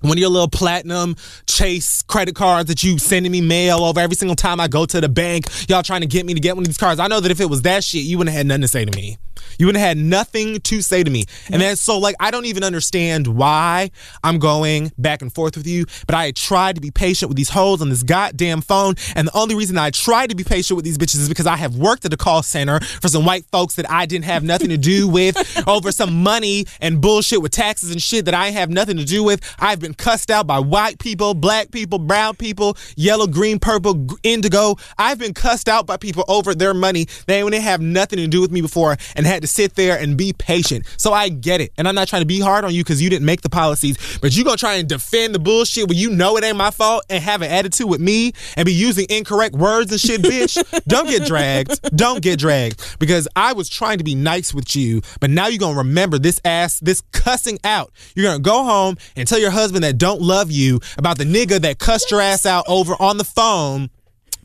one 0.00 0.12
of 0.12 0.18
your 0.18 0.30
little 0.30 0.48
platinum 0.48 1.16
chase 1.46 2.02
credit 2.02 2.34
cards 2.34 2.68
that 2.68 2.82
you 2.82 2.98
sending 2.98 3.32
me 3.32 3.40
mail 3.40 3.78
over 3.80 4.00
every 4.00 4.16
single 4.16 4.36
time 4.36 4.60
I 4.60 4.68
go 4.68 4.86
to 4.86 5.00
the 5.00 5.08
bank, 5.08 5.46
y'all 5.68 5.82
trying 5.82 6.02
to 6.02 6.06
get 6.06 6.24
me 6.26 6.34
to 6.34 6.40
get 6.40 6.56
one 6.56 6.62
of 6.62 6.68
these 6.68 6.78
cards. 6.78 7.00
I 7.00 7.08
know 7.08 7.20
that 7.20 7.30
if 7.30 7.40
it 7.40 7.50
was 7.50 7.62
that 7.62 7.84
shit, 7.84 8.02
you 8.02 8.18
wouldn't 8.18 8.32
have 8.32 8.38
had 8.38 8.46
nothing 8.46 8.62
to 8.62 8.68
say 8.68 8.84
to 8.84 8.96
me. 8.96 9.18
You 9.58 9.66
wouldn't 9.66 9.80
have 9.80 9.88
had 9.88 9.98
nothing 9.98 10.60
to 10.60 10.82
say 10.82 11.02
to 11.02 11.10
me. 11.10 11.24
And 11.50 11.60
then 11.60 11.76
so 11.76 11.98
like 11.98 12.16
I 12.20 12.30
don't 12.30 12.46
even 12.46 12.64
understand 12.64 13.26
why 13.26 13.90
I'm 14.22 14.38
going 14.38 14.92
back 14.98 15.22
and 15.22 15.32
forth 15.32 15.56
with 15.56 15.66
you, 15.66 15.86
but 16.06 16.14
I 16.14 16.30
tried 16.32 16.76
to 16.76 16.80
be 16.80 16.90
patient 16.90 17.28
with 17.28 17.36
these 17.36 17.50
hoes 17.50 17.80
on 17.82 17.88
this 17.88 18.02
goddamn 18.02 18.60
phone. 18.60 18.94
And 19.14 19.28
the 19.28 19.36
only 19.36 19.54
reason 19.54 19.78
I 19.78 19.90
tried 19.90 20.30
to 20.30 20.36
be 20.36 20.44
patient 20.44 20.76
with 20.76 20.84
these 20.84 20.98
bitches 20.98 21.20
is 21.20 21.28
because 21.28 21.46
I 21.46 21.56
have 21.56 21.76
worked 21.76 22.04
at 22.04 22.12
a 22.12 22.16
call 22.16 22.42
center 22.42 22.80
for 22.80 23.08
some 23.08 23.24
white 23.24 23.44
folks 23.46 23.74
that 23.76 23.90
I 23.90 24.06
didn't 24.06 24.24
have 24.24 24.42
nothing 24.42 24.68
to 24.70 24.76
do 24.78 25.08
with 25.08 25.36
over 25.68 25.92
some 25.92 26.22
money 26.22 26.66
and 26.80 27.00
bullshit 27.00 27.42
with 27.42 27.52
taxes 27.52 27.90
and 27.90 28.00
shit 28.00 28.24
that 28.26 28.34
I 28.34 28.50
have 28.50 28.70
nothing 28.70 28.96
to 28.96 29.04
do 29.04 29.22
with. 29.22 29.42
I've 29.58 29.80
been 29.80 29.94
cussed 29.94 30.30
out 30.30 30.46
by 30.46 30.58
white 30.58 30.98
people, 30.98 31.34
black 31.34 31.70
people, 31.70 31.98
brown 31.98 32.36
people, 32.36 32.76
yellow, 32.96 33.26
green, 33.26 33.58
purple, 33.58 34.06
indigo. 34.22 34.76
I've 34.98 35.18
been 35.18 35.34
cussed 35.34 35.68
out 35.68 35.86
by 35.86 35.96
people 35.96 36.24
over 36.28 36.54
their 36.54 36.74
money. 36.74 37.06
They 37.26 37.42
didn't 37.42 37.62
have 37.62 37.80
nothing 37.80 38.18
to 38.18 38.26
do 38.26 38.40
with 38.40 38.50
me 38.50 38.60
before 38.60 38.96
and 39.16 39.26
had 39.28 39.42
to 39.42 39.48
sit 39.48 39.74
there 39.74 39.98
and 39.98 40.16
be 40.16 40.32
patient. 40.32 40.86
So 40.96 41.12
I 41.12 41.28
get 41.28 41.60
it. 41.60 41.72
And 41.78 41.86
I'm 41.86 41.94
not 41.94 42.08
trying 42.08 42.22
to 42.22 42.26
be 42.26 42.40
hard 42.40 42.64
on 42.64 42.74
you 42.74 42.82
because 42.82 43.00
you 43.00 43.10
didn't 43.10 43.26
make 43.26 43.42
the 43.42 43.50
policies, 43.50 43.96
but 44.20 44.36
you 44.36 44.44
gonna 44.44 44.56
try 44.56 44.74
and 44.74 44.88
defend 44.88 45.34
the 45.34 45.38
bullshit 45.38 45.88
when 45.88 45.96
you 45.96 46.10
know 46.10 46.36
it 46.36 46.44
ain't 46.44 46.56
my 46.56 46.70
fault 46.70 47.04
and 47.08 47.22
have 47.22 47.42
an 47.42 47.50
attitude 47.50 47.88
with 47.88 48.00
me 48.00 48.32
and 48.56 48.66
be 48.66 48.72
using 48.72 49.06
incorrect 49.08 49.54
words 49.54 49.92
and 49.92 50.00
shit, 50.00 50.22
bitch. 50.22 50.58
Don't 50.88 51.08
get 51.08 51.26
dragged. 51.26 51.96
Don't 51.96 52.22
get 52.22 52.38
dragged 52.38 52.98
because 52.98 53.28
I 53.36 53.52
was 53.52 53.68
trying 53.68 53.98
to 53.98 54.04
be 54.04 54.14
nice 54.14 54.52
with 54.52 54.74
you, 54.74 55.02
but 55.20 55.30
now 55.30 55.46
you're 55.46 55.58
gonna 55.58 55.78
remember 55.78 56.18
this 56.18 56.40
ass, 56.44 56.80
this 56.80 57.02
cussing 57.12 57.58
out. 57.64 57.92
You're 58.14 58.26
gonna 58.26 58.38
go 58.40 58.64
home 58.64 58.96
and 59.16 59.28
tell 59.28 59.38
your 59.38 59.50
husband 59.50 59.84
that 59.84 59.98
don't 59.98 60.20
love 60.20 60.50
you 60.50 60.80
about 60.96 61.18
the 61.18 61.24
nigga 61.24 61.60
that 61.60 61.78
cussed 61.78 62.10
your 62.10 62.20
ass 62.20 62.46
out 62.46 62.64
over 62.68 62.94
on 63.00 63.18
the 63.18 63.24
phone 63.24 63.90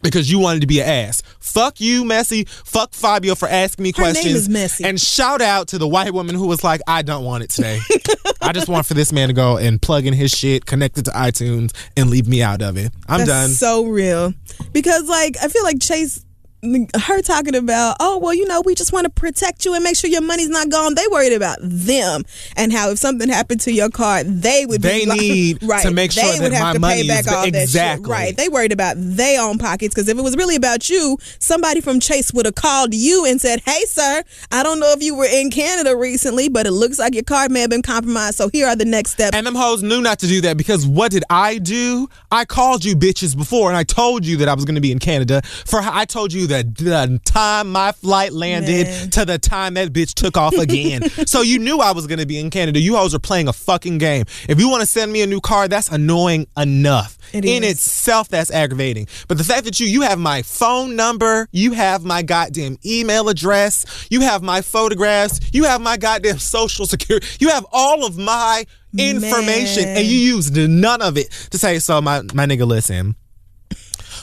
because 0.04 0.30
you 0.30 0.38
wanted 0.38 0.60
to 0.62 0.68
be 0.68 0.80
an 0.82 0.88
ass. 0.88 1.24
Fuck 1.40 1.82
you, 1.82 2.06
Messy. 2.06 2.44
Fuck 2.44 2.94
Fabio 2.94 3.34
for 3.34 3.48
asking 3.48 3.84
me 3.84 3.94
Her 3.96 4.04
name 4.04 4.14
questions. 4.14 4.36
is 4.36 4.50
Messy. 4.50 4.84
And 4.84 5.02
shout 5.02 5.42
out 5.42 5.70
to 5.70 5.78
the 5.80 5.88
white 5.88 6.14
woman 6.14 6.36
who 6.36 6.46
was 6.48 6.64
like, 6.64 6.82
I 6.88 7.02
don't 7.02 7.24
want 7.24 7.44
it 7.44 7.50
today. 7.50 7.80
I 8.42 8.52
just 8.52 8.68
want 8.70 8.86
for 8.86 8.94
this 8.94 9.12
man 9.12 9.30
to 9.30 9.34
go 9.34 9.58
and 9.58 9.82
plug 9.82 10.06
in 10.06 10.14
his 10.14 10.32
shit, 10.32 10.66
connect 10.66 10.98
it 10.98 11.06
to 11.06 11.12
iTunes, 11.12 11.74
and 11.98 12.10
leave 12.10 12.28
me 12.28 12.44
out 12.44 12.62
of 12.62 12.78
it. 12.78 12.92
I'm 13.08 13.20
That's 13.20 13.30
done. 13.30 13.50
so 13.50 13.86
real. 13.86 14.34
Because 14.74 15.08
like 15.10 15.38
I 15.42 15.48
feel 15.48 15.64
like 15.64 15.82
Chase 15.82 16.24
her 16.96 17.22
talking 17.22 17.56
about, 17.56 17.98
oh 18.00 18.18
well, 18.20 18.34
you 18.34 18.48
know, 18.48 18.62
we 18.62 18.74
just 18.76 18.94
want 18.94 19.04
to 19.06 19.10
protect 19.10 19.66
you 19.66 19.74
and 19.74 19.84
make 19.84 19.96
sure 19.98 20.10
your 20.10 20.22
money's 20.22 20.50
not 20.50 20.70
gone. 20.70 20.96
They 20.96 21.06
worried 21.12 21.34
about 21.34 21.58
them 21.62 22.24
and 22.56 22.72
how 22.72 22.92
if 22.92 22.98
something 23.00 23.28
happened 23.30 23.62
to 23.62 23.72
your 23.74 23.90
card, 23.90 24.42
they 24.42 24.66
would 24.66 24.82
They 24.82 25.02
be 25.02 25.06
like- 25.06 25.20
need 25.20 25.60
to 25.82 25.92
make 25.92 26.12
sure 26.12 26.24
they 26.24 26.40
would 26.40 26.52
that 26.54 26.58
have 26.58 26.64
my 26.68 26.74
to 26.74 26.80
money 26.80 27.02
pay 27.02 27.08
back 27.08 27.20
is- 27.22 27.34
all 27.34 27.44
that 27.44 27.56
exactly. 27.64 28.06
shit. 28.06 28.12
Right. 28.12 28.38
They 28.38 28.48
worried 28.50 28.72
about 28.72 28.96
their 28.98 29.42
own 29.42 29.58
pockets 29.58 29.94
because 29.94 30.08
if 30.08 30.18
it 30.18 30.22
was 30.22 30.38
really 30.38 30.56
about 30.56 30.90
you, 30.90 31.18
somebody 31.40 31.82
from 31.82 32.00
Chase 32.00 32.32
would 32.34 32.46
have 32.46 32.56
called 32.56 32.94
you 32.94 33.26
and 33.26 33.42
said, 33.42 33.62
"Hey, 33.66 33.82
sir, 33.86 34.24
I 34.52 34.64
don't 34.64 34.80
know 34.80 34.92
if 34.94 35.04
you 35.04 35.16
were 35.16 35.26
in 35.26 35.52
Canada 35.52 35.96
recently, 35.98 36.48
but 36.48 36.66
it 36.66 36.72
looks 36.72 36.98
like 37.00 37.14
your 37.14 37.24
card 37.24 37.52
may 37.52 37.62
have 37.62 37.70
been 37.70 37.82
compromised. 37.82 38.38
So 38.38 38.50
here 38.50 38.68
are 38.68 38.76
the 38.76 38.86
next 38.86 39.12
steps." 39.12 39.36
And 39.36 39.46
them 39.46 39.56
hoes 39.56 39.84
knew 39.84 40.02
not 40.02 40.20
to 40.20 40.28
do 40.28 40.40
that 40.42 40.56
because 40.58 40.86
what 40.88 41.12
did 41.12 41.24
I 41.30 41.58
do? 41.58 42.08
I 42.32 42.46
called 42.46 42.86
you 42.86 42.96
bitches 42.96 43.36
before 43.36 43.70
and 43.70 43.78
I 43.78 43.84
told 43.84 44.26
you 44.26 44.38
that 44.38 44.48
I 44.48 44.54
was 44.54 44.64
going 44.66 44.76
to 44.76 44.82
be 44.82 44.92
in 44.92 45.00
Canada. 45.00 45.42
For 45.66 45.80
I 45.84 46.06
told 46.06 46.32
you 46.32 46.48
that 46.48 46.53
the 46.62 47.20
time 47.26 47.72
my 47.72 47.92
flight 47.92 48.32
landed 48.32 48.86
Man. 48.86 49.10
to 49.12 49.26
the 49.26 49.40
time 49.40 49.74
that 49.74 49.92
bitch 49.92 50.14
took 50.14 50.38
off 50.38 50.54
again. 50.54 51.10
so 51.26 51.42
you 51.42 51.58
knew 51.58 51.80
I 51.80 51.92
was 51.92 52.06
going 52.06 52.20
to 52.20 52.26
be 52.28 52.38
in 52.38 52.50
Canada. 52.52 52.80
You 52.80 52.96
hoes 52.96 53.16
are 53.16 53.20
playing 53.20 53.48
a 53.48 53.54
fucking 53.54 53.98
game. 53.98 54.26
If 54.48 54.60
you 54.60 54.70
want 54.70 54.82
to 54.82 54.86
send 54.86 55.12
me 55.12 55.22
a 55.22 55.28
new 55.28 55.42
card, 55.42 55.72
that's 55.72 55.90
annoying 55.90 56.48
enough. 56.56 57.18
It 57.34 57.46
in 57.46 57.64
is. 57.64 57.72
itself, 57.74 58.30
that's 58.30 58.52
aggravating. 58.52 59.08
But 59.28 59.38
the 59.40 59.44
fact 59.44 59.66
that 59.66 59.80
you 59.80 59.88
you 59.88 60.02
have 60.02 60.20
my 60.20 60.44
phone 60.44 60.96
number, 60.96 61.48
you 61.52 61.74
have 61.74 62.04
my 62.04 62.22
goddamn 62.22 62.78
email 62.86 63.30
address, 63.30 64.08
you 64.10 64.22
have 64.22 64.44
my 64.44 64.62
photographs, 64.62 65.40
you 65.54 65.64
have 65.64 65.82
my 65.82 65.98
goddamn 65.98 66.38
social 66.38 66.86
security, 66.86 67.26
you 67.40 67.50
have 67.50 67.66
all 67.72 68.06
of 68.06 68.18
my 68.18 68.66
information, 68.98 69.86
Man. 69.86 69.98
and 69.98 70.06
you 70.06 70.18
used 70.18 70.56
none 70.56 71.02
of 71.02 71.18
it 71.18 71.32
to 71.52 71.58
say, 71.58 71.80
so 71.80 72.02
my 72.02 72.22
my 72.34 72.46
nigga, 72.46 72.68
listen. 72.68 73.16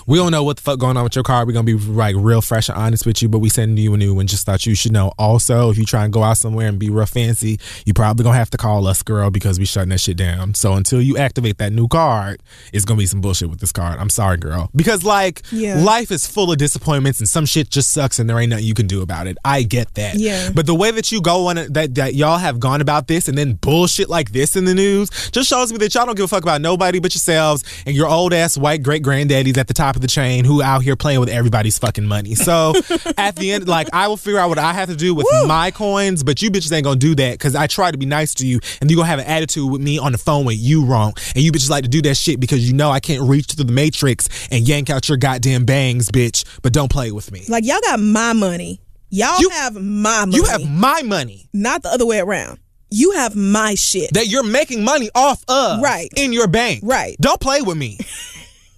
We 0.06 0.18
don't 0.18 0.30
know 0.32 0.42
what 0.44 0.56
the 0.56 0.62
fuck 0.62 0.78
going 0.78 0.96
on 0.96 1.04
with 1.04 1.14
your 1.14 1.22
car. 1.24 1.44
We're 1.46 1.52
gonna 1.52 1.64
be 1.64 1.74
like 1.74 2.14
real 2.18 2.40
fresh 2.40 2.68
and 2.68 2.76
honest 2.78 3.06
with 3.06 3.22
you, 3.22 3.28
but 3.28 3.38
we 3.40 3.48
sending 3.48 3.76
you 3.82 3.94
a 3.94 3.96
new 3.96 4.14
one. 4.14 4.26
Just 4.26 4.46
thought 4.46 4.66
you 4.66 4.74
should 4.74 4.92
know. 4.92 5.12
Also, 5.18 5.70
if 5.70 5.78
you 5.78 5.84
try 5.84 6.04
and 6.04 6.12
go 6.12 6.22
out 6.22 6.36
somewhere 6.38 6.68
and 6.68 6.78
be 6.78 6.90
real 6.90 7.06
fancy, 7.06 7.58
you 7.84 7.94
probably 7.94 8.24
gonna 8.24 8.36
have 8.36 8.50
to 8.50 8.56
call 8.56 8.86
us, 8.86 9.02
girl, 9.02 9.30
because 9.30 9.58
we 9.58 9.64
shutting 9.64 9.90
that 9.90 10.00
shit 10.00 10.16
down. 10.16 10.54
So 10.54 10.74
until 10.74 11.00
you 11.00 11.16
activate 11.16 11.58
that 11.58 11.72
new 11.72 11.88
card, 11.88 12.40
it's 12.72 12.84
gonna 12.84 12.98
be 12.98 13.06
some 13.06 13.20
bullshit 13.20 13.50
with 13.50 13.60
this 13.60 13.72
card. 13.72 13.98
I'm 13.98 14.10
sorry, 14.10 14.36
girl, 14.36 14.70
because 14.74 15.04
like 15.04 15.42
Yeah. 15.52 15.80
life 15.82 16.10
is 16.10 16.26
full 16.26 16.50
of 16.52 16.58
disappointments 16.58 17.18
and 17.20 17.28
some 17.28 17.46
shit 17.46 17.70
just 17.70 17.90
sucks 17.92 18.18
and 18.18 18.28
there 18.28 18.38
ain't 18.38 18.50
nothing 18.50 18.64
you 18.64 18.74
can 18.74 18.86
do 18.86 19.02
about 19.02 19.26
it. 19.26 19.38
I 19.44 19.62
get 19.62 19.94
that. 19.94 20.16
Yeah. 20.16 20.50
But 20.54 20.66
the 20.66 20.74
way 20.74 20.90
that 20.90 21.10
you 21.12 21.20
go 21.20 21.48
on 21.48 21.56
that 21.56 21.94
that 21.94 22.14
y'all 22.14 22.38
have 22.38 22.60
gone 22.60 22.80
about 22.80 23.06
this 23.06 23.28
and 23.28 23.36
then 23.36 23.54
bullshit 23.54 24.08
like 24.08 24.32
this 24.32 24.56
in 24.56 24.64
the 24.64 24.74
news 24.74 25.10
just 25.32 25.48
shows 25.48 25.72
me 25.72 25.78
that 25.78 25.94
y'all 25.94 26.06
don't 26.06 26.14
give 26.16 26.24
a 26.24 26.28
fuck 26.28 26.42
about 26.42 26.60
nobody 26.60 26.98
but 26.98 27.14
yourselves 27.14 27.64
and 27.86 27.96
your 27.96 28.08
old 28.08 28.32
ass 28.32 28.56
white 28.56 28.82
great 28.82 29.02
granddaddies 29.02 29.56
at 29.58 29.66
the 29.68 29.74
top 29.74 29.89
of 29.96 30.02
the 30.02 30.08
chain 30.08 30.44
who 30.44 30.62
out 30.62 30.82
here 30.82 30.96
playing 30.96 31.20
with 31.20 31.28
everybody's 31.28 31.78
fucking 31.78 32.06
money. 32.06 32.34
So 32.34 32.74
at 33.16 33.36
the 33.36 33.52
end, 33.52 33.68
like 33.68 33.88
I 33.92 34.08
will 34.08 34.16
figure 34.16 34.38
out 34.38 34.48
what 34.48 34.58
I 34.58 34.72
have 34.72 34.88
to 34.88 34.96
do 34.96 35.14
with 35.14 35.26
my 35.46 35.70
coins, 35.70 36.22
but 36.22 36.42
you 36.42 36.50
bitches 36.50 36.72
ain't 36.72 36.84
gonna 36.84 36.96
do 36.96 37.14
that 37.16 37.32
because 37.32 37.54
I 37.54 37.66
try 37.66 37.90
to 37.90 37.98
be 37.98 38.06
nice 38.06 38.34
to 38.34 38.46
you 38.46 38.60
and 38.80 38.90
you 38.90 38.96
gonna 38.96 39.08
have 39.08 39.18
an 39.18 39.26
attitude 39.26 39.70
with 39.70 39.80
me 39.80 39.98
on 39.98 40.12
the 40.12 40.18
phone 40.18 40.44
with 40.44 40.56
you 40.58 40.84
wrong. 40.84 41.12
And 41.34 41.44
you 41.44 41.52
bitches 41.52 41.70
like 41.70 41.84
to 41.84 41.90
do 41.90 42.02
that 42.02 42.14
shit 42.16 42.40
because 42.40 42.66
you 42.68 42.74
know 42.76 42.90
I 42.90 43.00
can't 43.00 43.22
reach 43.28 43.46
through 43.46 43.64
the 43.64 43.72
matrix 43.72 44.28
and 44.50 44.66
yank 44.66 44.90
out 44.90 45.08
your 45.08 45.18
goddamn 45.18 45.64
bangs, 45.64 46.10
bitch. 46.10 46.44
But 46.62 46.72
don't 46.72 46.90
play 46.90 47.10
with 47.12 47.30
me. 47.32 47.44
Like 47.48 47.64
y'all 47.64 47.80
got 47.82 48.00
my 48.00 48.32
money. 48.32 48.80
Y'all 49.10 49.40
You- 49.40 49.50
have 49.50 49.74
my 49.74 50.24
money. 50.24 50.36
You 50.36 50.44
have 50.44 50.68
my 50.70 51.02
money. 51.02 51.48
not 51.52 51.82
the 51.82 51.88
other 51.90 52.06
way 52.06 52.20
around. 52.20 52.58
You 52.92 53.12
have 53.12 53.36
my 53.36 53.76
shit. 53.76 54.12
that 54.14 54.26
you're 54.26 54.42
making 54.42 54.82
money 54.82 55.10
off 55.14 55.44
of 55.46 55.80
Right. 55.80 56.08
in 56.16 56.32
your 56.32 56.48
bank. 56.48 56.80
Right. 56.82 57.16
Don't 57.20 57.40
play 57.40 57.62
with 57.62 57.76
me. 57.76 57.98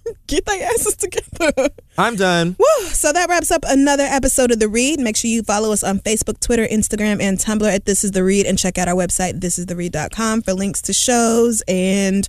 Get 0.27 0.45
their 0.45 0.63
asses 0.71 0.95
together. 0.95 1.69
I'm 1.97 2.15
done. 2.15 2.55
Woo! 2.59 2.85
So 2.87 3.11
that 3.13 3.29
wraps 3.29 3.51
up 3.51 3.63
another 3.67 4.03
episode 4.03 4.51
of 4.51 4.59
The 4.59 4.67
Read. 4.67 4.99
Make 4.99 5.15
sure 5.17 5.29
you 5.29 5.43
follow 5.43 5.71
us 5.71 5.83
on 5.83 5.99
Facebook, 5.99 6.39
Twitter, 6.39 6.65
Instagram, 6.67 7.21
and 7.21 7.37
Tumblr 7.37 7.71
at 7.71 7.85
This 7.85 8.03
Is 8.03 8.11
The 8.11 8.23
Read 8.23 8.45
and 8.45 8.57
check 8.59 8.77
out 8.77 8.87
our 8.87 8.95
website, 8.95 9.39
thisistheread.com 9.39 10.41
for 10.41 10.53
links 10.53 10.81
to 10.83 10.93
shows 10.93 11.61
and 11.67 12.27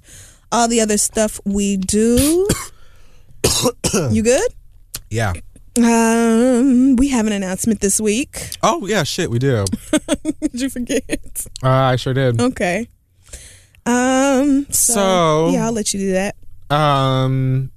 all 0.52 0.68
the 0.68 0.80
other 0.80 0.96
stuff 0.98 1.40
we 1.44 1.76
do. 1.76 2.46
you 4.10 4.22
good? 4.22 4.51
Yeah. 5.10 5.32
Um, 5.76 6.94
we 6.96 7.09
have 7.09 7.26
an 7.26 7.32
announcement 7.32 7.80
this 7.80 8.01
week. 8.01 8.51
Oh 8.62 8.86
yeah, 8.86 9.02
shit, 9.02 9.28
we 9.30 9.40
do. 9.40 9.64
Did 10.40 10.60
you 10.60 10.70
forget? 10.70 11.46
Uh, 11.62 11.68
I 11.68 11.96
sure 11.96 12.14
did. 12.14 12.40
Okay. 12.40 12.88
Um. 13.84 14.66
So, 14.70 14.92
So- 14.94 15.51
yeah, 15.52 15.66
I'll 15.66 15.72
let 15.72 15.92
you 15.92 15.98
do 16.01 16.12
that. 16.12 16.36
Um, 16.74 17.70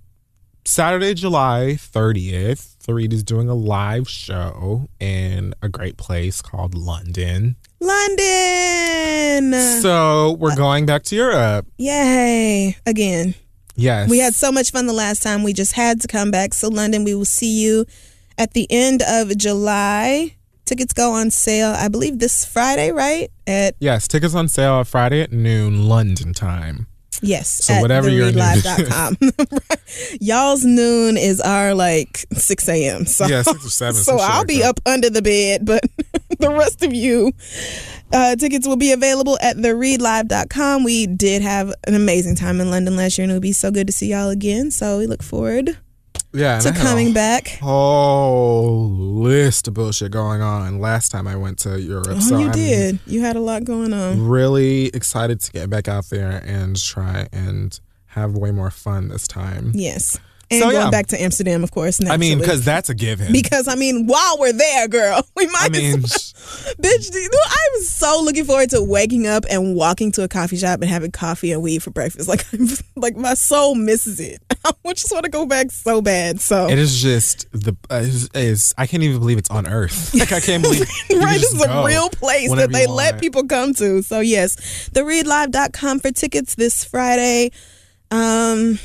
Saturday, 0.65 1.13
July 1.13 1.77
30th, 1.77 2.79
The 2.79 2.95
Read 2.95 3.13
is 3.13 3.23
doing 3.23 3.47
a 3.47 3.53
live 3.53 4.09
show 4.09 4.89
in 4.99 5.53
a 5.61 5.69
great 5.69 5.97
place 5.97 6.41
called 6.41 6.73
London. 6.73 7.57
London. 7.79 9.53
So 9.81 10.35
we're 10.39 10.55
going 10.55 10.87
back 10.87 11.03
to 11.03 11.15
Europe. 11.15 11.67
Yay! 11.77 12.75
Again. 12.87 13.35
Yes. 13.75 14.09
We 14.09 14.17
had 14.17 14.33
so 14.33 14.51
much 14.51 14.71
fun 14.71 14.87
the 14.87 14.93
last 14.93 15.21
time. 15.21 15.43
We 15.43 15.53
just 15.53 15.73
had 15.73 16.01
to 16.01 16.07
come 16.07 16.31
back. 16.31 16.55
So, 16.55 16.67
London, 16.67 17.03
we 17.03 17.13
will 17.13 17.25
see 17.25 17.61
you 17.61 17.85
at 18.39 18.53
the 18.53 18.65
end 18.71 19.03
of 19.07 19.37
July. 19.37 20.35
Tickets 20.65 20.91
go 20.91 21.13
on 21.13 21.29
sale, 21.29 21.69
I 21.77 21.87
believe, 21.87 22.17
this 22.17 22.43
Friday, 22.43 22.91
right? 22.91 23.29
At 23.45 23.75
Yes, 23.79 24.07
tickets 24.07 24.33
on 24.33 24.47
sale 24.47 24.83
Friday 24.83 25.21
at 25.21 25.31
noon, 25.31 25.87
London 25.87 26.33
time. 26.33 26.87
Yes, 27.21 27.49
So 27.49 27.73
at 27.73 27.81
whatever 27.81 28.09
your 28.09 28.31
thereadlive.com. 28.31 29.17
Y'all's 30.21 30.63
noon 30.65 31.17
is 31.17 31.41
our 31.41 31.73
like 31.73 32.25
six 32.33 32.67
a.m. 32.69 33.05
So 33.05 33.25
Yeah, 33.27 33.41
six 33.41 33.65
or 33.65 33.69
seven, 33.69 33.93
So 34.01 34.17
I'll 34.19 34.39
like 34.39 34.47
be 34.47 34.59
that. 34.59 34.69
up 34.69 34.79
under 34.85 35.09
the 35.09 35.21
bed, 35.21 35.65
but 35.65 35.83
the 36.39 36.49
rest 36.49 36.83
of 36.83 36.93
you, 36.93 37.31
uh, 38.13 38.35
tickets 38.35 38.67
will 38.67 38.75
be 38.77 38.91
available 38.91 39.37
at 39.41 39.57
thereadlive.com. 39.57 40.83
We 40.83 41.07
did 41.07 41.41
have 41.41 41.73
an 41.87 41.95
amazing 41.95 42.35
time 42.35 42.61
in 42.61 42.69
London 42.69 42.95
last 42.95 43.17
year, 43.17 43.23
and 43.23 43.31
it 43.31 43.35
would 43.35 43.41
be 43.41 43.51
so 43.53 43.71
good 43.71 43.87
to 43.87 43.93
see 43.93 44.07
y'all 44.11 44.29
again. 44.29 44.71
So 44.71 44.99
we 44.99 45.07
look 45.07 45.23
forward 45.23 45.77
Yeah, 46.33 46.59
to 46.59 46.69
a 46.69 46.73
coming 46.73 47.13
back. 47.13 47.47
whole 47.59 48.89
list 48.89 49.67
of 49.67 49.73
bullshit 49.73 50.11
going 50.11 50.41
on 50.41 50.79
last 50.79 51.09
time 51.09 51.27
I 51.27 51.35
went 51.35 51.57
to 51.59 51.79
Europe. 51.81 52.07
Oh, 52.09 52.19
so 52.19 52.37
you 52.37 52.45
I'm 52.47 52.51
did. 52.51 52.99
You 53.05 53.21
had 53.21 53.35
a 53.35 53.39
lot 53.39 53.63
going 53.63 53.93
on. 53.93 54.27
really 54.27 54.87
excited 54.87 55.39
to 55.41 55.51
get 55.51 55.69
back 55.69 55.87
out 55.87 56.09
there 56.09 56.43
and 56.45 56.79
try 56.81 57.27
and 57.31 57.79
have 58.07 58.35
way 58.35 58.51
more 58.51 58.71
fun 58.71 59.07
this 59.09 59.27
time. 59.27 59.71
Yes. 59.73 60.19
And 60.49 60.61
So, 60.61 60.71
going 60.71 60.85
yeah. 60.85 60.89
back 60.89 61.07
to 61.07 61.21
Amsterdam, 61.21 61.61
of 61.63 61.71
course. 61.71 61.99
I 62.09 62.15
mean, 62.15 62.39
because 62.39 62.63
that's 62.63 62.89
a 62.89 62.95
given. 62.95 63.33
because 63.33 63.67
I 63.67 63.75
mean, 63.75 64.07
while 64.07 64.37
we're 64.39 64.53
there, 64.53 64.87
girl, 64.87 65.21
we 65.35 65.45
might. 65.47 65.63
I 65.65 65.69
mean, 65.69 65.91
well- 65.95 66.01
bitch, 66.81 67.09
I 67.13 67.69
was 67.75 67.89
so 67.89 68.21
looking 68.23 68.45
forward 68.45 68.69
to 68.69 68.81
waking 68.81 69.27
up 69.27 69.43
and 69.49 69.75
walking 69.75 70.11
to 70.13 70.23
a 70.23 70.29
coffee 70.29 70.55
shop 70.55 70.81
and 70.81 70.89
having 70.89 71.11
coffee 71.11 71.51
and 71.51 71.61
weed 71.61 71.83
for 71.83 71.91
breakfast. 71.91 72.27
Like, 72.37 72.45
like 72.95 73.15
my 73.17 73.33
soul 73.33 73.75
misses 73.75 74.19
it. 74.19 74.41
I 74.65 74.93
just 74.93 75.11
want 75.11 75.23
to 75.25 75.31
go 75.31 75.45
back 75.45 75.71
so 75.71 76.01
bad. 76.01 76.39
So 76.41 76.67
it 76.69 76.77
is 76.77 77.01
just 77.01 77.49
the 77.51 77.75
uh, 77.89 77.95
is, 77.95 78.29
is 78.33 78.73
I 78.77 78.87
can't 78.87 79.03
even 79.03 79.19
believe 79.19 79.37
it's 79.37 79.49
on 79.49 79.67
Earth. 79.67 80.13
Like 80.13 80.31
I 80.31 80.39
can't 80.39 80.61
believe 80.63 80.81
right, 80.81 81.39
this 81.39 81.53
is 81.53 81.61
a 81.63 81.83
real 81.85 82.09
place 82.09 82.53
that 82.53 82.71
they 82.71 82.85
let 82.87 83.19
people 83.19 83.45
come 83.45 83.73
to. 83.75 84.01
So 84.01 84.19
yes, 84.19 84.89
thereadlive.com 84.93 85.99
for 85.99 86.11
tickets 86.11 86.55
this 86.55 86.83
Friday. 86.83 87.51
Um 88.11 88.79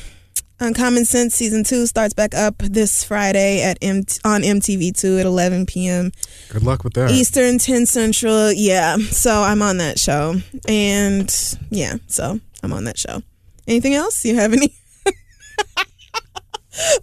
Uncommon 0.60 1.04
Sense 1.04 1.34
season 1.34 1.64
two 1.64 1.86
starts 1.86 2.14
back 2.14 2.34
up 2.34 2.58
this 2.58 3.02
Friday 3.02 3.62
at 3.62 3.78
M- 3.82 4.04
on 4.24 4.42
MTV2 4.42 5.20
at 5.20 5.26
11 5.26 5.66
p.m. 5.66 6.12
Good 6.50 6.62
luck 6.62 6.84
with 6.84 6.92
that. 6.94 7.10
Eastern, 7.10 7.58
10 7.58 7.86
Central. 7.86 8.52
Yeah. 8.52 8.96
So 8.98 9.42
I'm 9.42 9.60
on 9.62 9.78
that 9.78 9.98
show. 9.98 10.36
And 10.68 11.34
yeah, 11.70 11.94
so 12.06 12.38
I'm 12.62 12.72
on 12.72 12.84
that 12.84 12.96
show. 12.98 13.22
Anything 13.66 13.94
else? 13.94 14.24
You 14.24 14.36
have 14.36 14.52
any? 14.52 14.74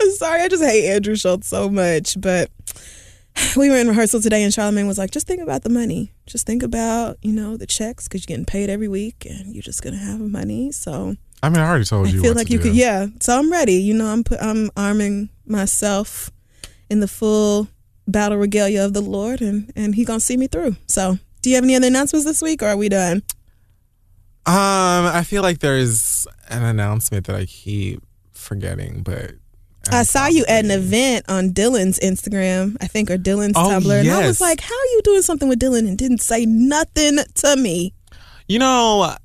I'm 0.01 0.11
sorry, 0.11 0.41
I 0.41 0.47
just 0.47 0.63
hate 0.63 0.89
Andrew 0.89 1.15
Schulz 1.15 1.47
so 1.47 1.69
much. 1.69 2.19
But 2.19 2.49
we 3.57 3.69
were 3.69 3.77
in 3.77 3.87
rehearsal 3.87 4.21
today 4.21 4.43
and 4.43 4.53
Charlamagne 4.53 4.87
was 4.87 4.97
like, 4.97 5.11
just 5.11 5.27
think 5.27 5.41
about 5.41 5.63
the 5.63 5.69
money. 5.69 6.11
Just 6.25 6.45
think 6.45 6.63
about, 6.63 7.17
you 7.21 7.31
know, 7.33 7.57
the 7.57 7.67
checks 7.67 8.07
because 8.07 8.21
you're 8.23 8.33
getting 8.35 8.45
paid 8.45 8.69
every 8.69 8.87
week 8.87 9.25
and 9.29 9.53
you're 9.53 9.61
just 9.63 9.81
going 9.81 9.93
to 9.93 9.99
have 9.99 10.19
money. 10.19 10.71
So 10.71 11.15
I 11.41 11.49
mean, 11.49 11.59
I 11.59 11.69
already 11.69 11.85
told 11.85 12.07
you. 12.07 12.13
I 12.13 12.15
you. 12.15 12.21
feel 12.21 12.33
like 12.33 12.49
you 12.49 12.57
do. 12.57 12.65
could, 12.65 12.75
yeah. 12.75 13.07
So 13.21 13.37
I'm 13.37 13.51
ready. 13.51 13.75
You 13.75 13.93
know, 13.93 14.07
I'm 14.07 14.23
put, 14.23 14.41
I'm 14.41 14.69
arming 14.75 15.29
myself 15.45 16.31
in 16.89 16.99
the 16.99 17.07
full 17.07 17.67
battle 18.07 18.37
regalia 18.37 18.83
of 18.85 18.93
the 18.93 19.01
Lord, 19.01 19.41
and 19.41 19.71
and 19.75 19.95
He 19.95 20.03
gonna 20.05 20.19
see 20.19 20.37
me 20.37 20.47
through. 20.47 20.75
So, 20.87 21.17
do 21.41 21.49
you 21.49 21.55
have 21.55 21.63
any 21.63 21.75
other 21.75 21.87
announcements 21.87 22.25
this 22.25 22.41
week, 22.41 22.61
or 22.61 22.67
are 22.67 22.77
we 22.77 22.89
done? 22.89 23.23
Um, 24.45 25.05
I 25.05 25.23
feel 25.25 25.43
like 25.43 25.59
there's 25.59 26.25
an 26.49 26.63
announcement 26.63 27.27
that 27.27 27.35
I 27.35 27.45
keep 27.45 28.01
forgetting, 28.31 29.03
but 29.03 29.33
I 29.91 30.03
saw 30.03 30.27
you 30.27 30.43
at 30.47 30.65
an 30.65 30.71
event 30.71 31.25
on 31.29 31.51
Dylan's 31.51 31.99
Instagram, 31.99 32.75
I 32.81 32.87
think, 32.87 33.09
or 33.11 33.17
Dylan's 33.17 33.53
Oh, 33.55 33.69
Tumblr, 33.69 33.99
and 33.99 34.09
I 34.09 34.27
was 34.27 34.41
like, 34.41 34.61
"How 34.61 34.73
are 34.75 34.91
you 34.93 35.01
doing 35.03 35.21
something 35.21 35.47
with 35.47 35.59
Dylan 35.59 35.87
and 35.87 35.97
didn't 35.97 36.21
say 36.21 36.45
nothing 36.45 37.19
to 37.35 37.55
me?" 37.55 37.93
You 38.47 38.59
know, 38.59 39.15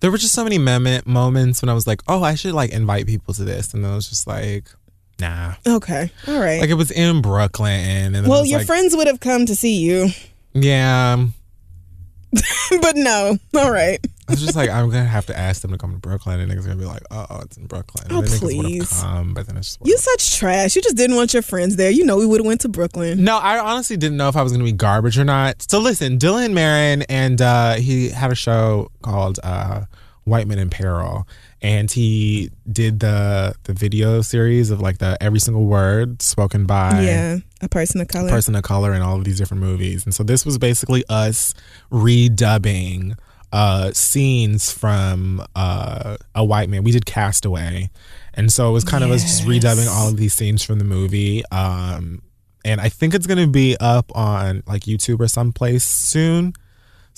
there 0.00 0.10
were 0.10 0.18
just 0.18 0.34
so 0.34 0.44
many 0.44 0.58
mem- 0.58 1.02
moments 1.06 1.62
when 1.62 1.68
I 1.68 1.74
was 1.74 1.86
like, 1.86 2.02
"Oh, 2.08 2.22
I 2.22 2.34
should 2.34 2.54
like 2.54 2.70
invite 2.70 3.06
people 3.06 3.34
to 3.34 3.44
this," 3.44 3.74
and 3.74 3.84
then 3.84 3.92
I 3.92 3.94
was 3.94 4.08
just 4.08 4.26
like, 4.26 4.70
"Nah." 5.18 5.54
Okay, 5.66 6.10
all 6.26 6.38
right. 6.38 6.60
Like 6.60 6.70
it 6.70 6.74
was 6.74 6.90
in 6.90 7.22
Brooklyn, 7.22 8.14
and 8.14 8.26
well, 8.26 8.44
your 8.44 8.58
like, 8.58 8.66
friends 8.66 8.96
would 8.96 9.06
have 9.06 9.20
come 9.20 9.46
to 9.46 9.54
see 9.56 9.78
you, 9.78 10.10
Yeah, 10.54 11.26
but 12.80 12.96
no. 12.96 13.36
All 13.56 13.70
right. 13.70 13.98
I 14.28 14.32
was 14.32 14.42
just 14.42 14.56
like, 14.56 14.68
I'm 14.68 14.90
gonna 14.90 15.04
have 15.04 15.24
to 15.26 15.38
ask 15.38 15.62
them 15.62 15.70
to 15.70 15.78
come 15.78 15.92
to 15.92 15.98
Brooklyn, 15.98 16.38
and 16.38 16.52
niggas 16.52 16.66
gonna 16.66 16.76
be 16.76 16.84
like, 16.84 17.02
"Oh, 17.10 17.26
oh, 17.30 17.40
it's 17.40 17.56
in 17.56 17.66
Brooklyn." 17.66 18.08
Oh, 18.10 18.18
and 18.18 18.28
then 18.28 18.38
please. 18.38 19.00
come, 19.00 19.32
but 19.32 19.46
then 19.46 19.56
it's 19.56 19.76
just 19.76 19.86
You 19.86 19.96
such 19.96 20.36
trash. 20.36 20.76
You 20.76 20.82
just 20.82 20.98
didn't 20.98 21.16
want 21.16 21.32
your 21.32 21.42
friends 21.42 21.76
there. 21.76 21.90
You 21.90 22.04
know 22.04 22.18
we 22.18 22.26
would 22.26 22.40
have 22.40 22.46
went 22.46 22.60
to 22.62 22.68
Brooklyn. 22.68 23.24
No, 23.24 23.38
I 23.38 23.58
honestly 23.58 23.96
didn't 23.96 24.18
know 24.18 24.28
if 24.28 24.36
I 24.36 24.42
was 24.42 24.52
to 24.52 24.58
be 24.58 24.70
garbage 24.72 25.18
or 25.18 25.24
not. 25.24 25.62
So 25.62 25.78
listen, 25.78 26.18
Dylan 26.18 26.52
Marron 26.52 27.02
and 27.08 27.40
uh, 27.40 27.76
he 27.76 28.10
had 28.10 28.30
a 28.30 28.34
show 28.34 28.90
called 29.00 29.40
uh, 29.42 29.86
White 30.24 30.46
Men 30.46 30.58
in 30.58 30.68
Peril, 30.68 31.26
and 31.60 31.90
he 31.90 32.50
did 32.70 33.00
the 33.00 33.54
the 33.64 33.72
video 33.72 34.20
series 34.22 34.70
of 34.70 34.80
like 34.80 34.98
the 34.98 35.16
every 35.20 35.40
single 35.40 35.64
word 35.66 36.22
spoken 36.22 36.66
by 36.66 37.00
Yeah, 37.02 37.38
a 37.60 37.68
person 37.68 38.00
of 38.00 38.08
color. 38.08 38.28
a 38.28 38.30
person 38.30 38.54
of 38.54 38.62
color 38.62 38.94
in 38.94 39.02
all 39.02 39.16
of 39.18 39.24
these 39.24 39.38
different 39.38 39.62
movies. 39.62 40.04
And 40.04 40.14
so 40.14 40.22
this 40.22 40.46
was 40.46 40.56
basically 40.58 41.04
us 41.08 41.54
redubbing 41.90 43.16
uh, 43.52 43.92
scenes 43.92 44.70
from 44.70 45.42
uh, 45.56 46.16
a 46.34 46.44
white 46.44 46.68
man. 46.68 46.84
We 46.84 46.92
did 46.92 47.06
Castaway, 47.06 47.90
and 48.34 48.52
so 48.52 48.68
it 48.68 48.72
was 48.72 48.84
kind 48.84 49.02
of 49.04 49.10
us 49.10 49.22
just 49.22 49.44
redubbing 49.44 49.88
all 49.88 50.08
of 50.08 50.16
these 50.16 50.34
scenes 50.34 50.62
from 50.62 50.78
the 50.78 50.84
movie. 50.84 51.42
Um, 51.50 52.22
and 52.64 52.80
I 52.80 52.88
think 52.90 53.14
it's 53.14 53.26
going 53.26 53.38
to 53.38 53.46
be 53.46 53.76
up 53.80 54.14
on 54.14 54.62
like 54.66 54.82
YouTube 54.82 55.20
or 55.20 55.28
someplace 55.28 55.84
soon. 55.84 56.52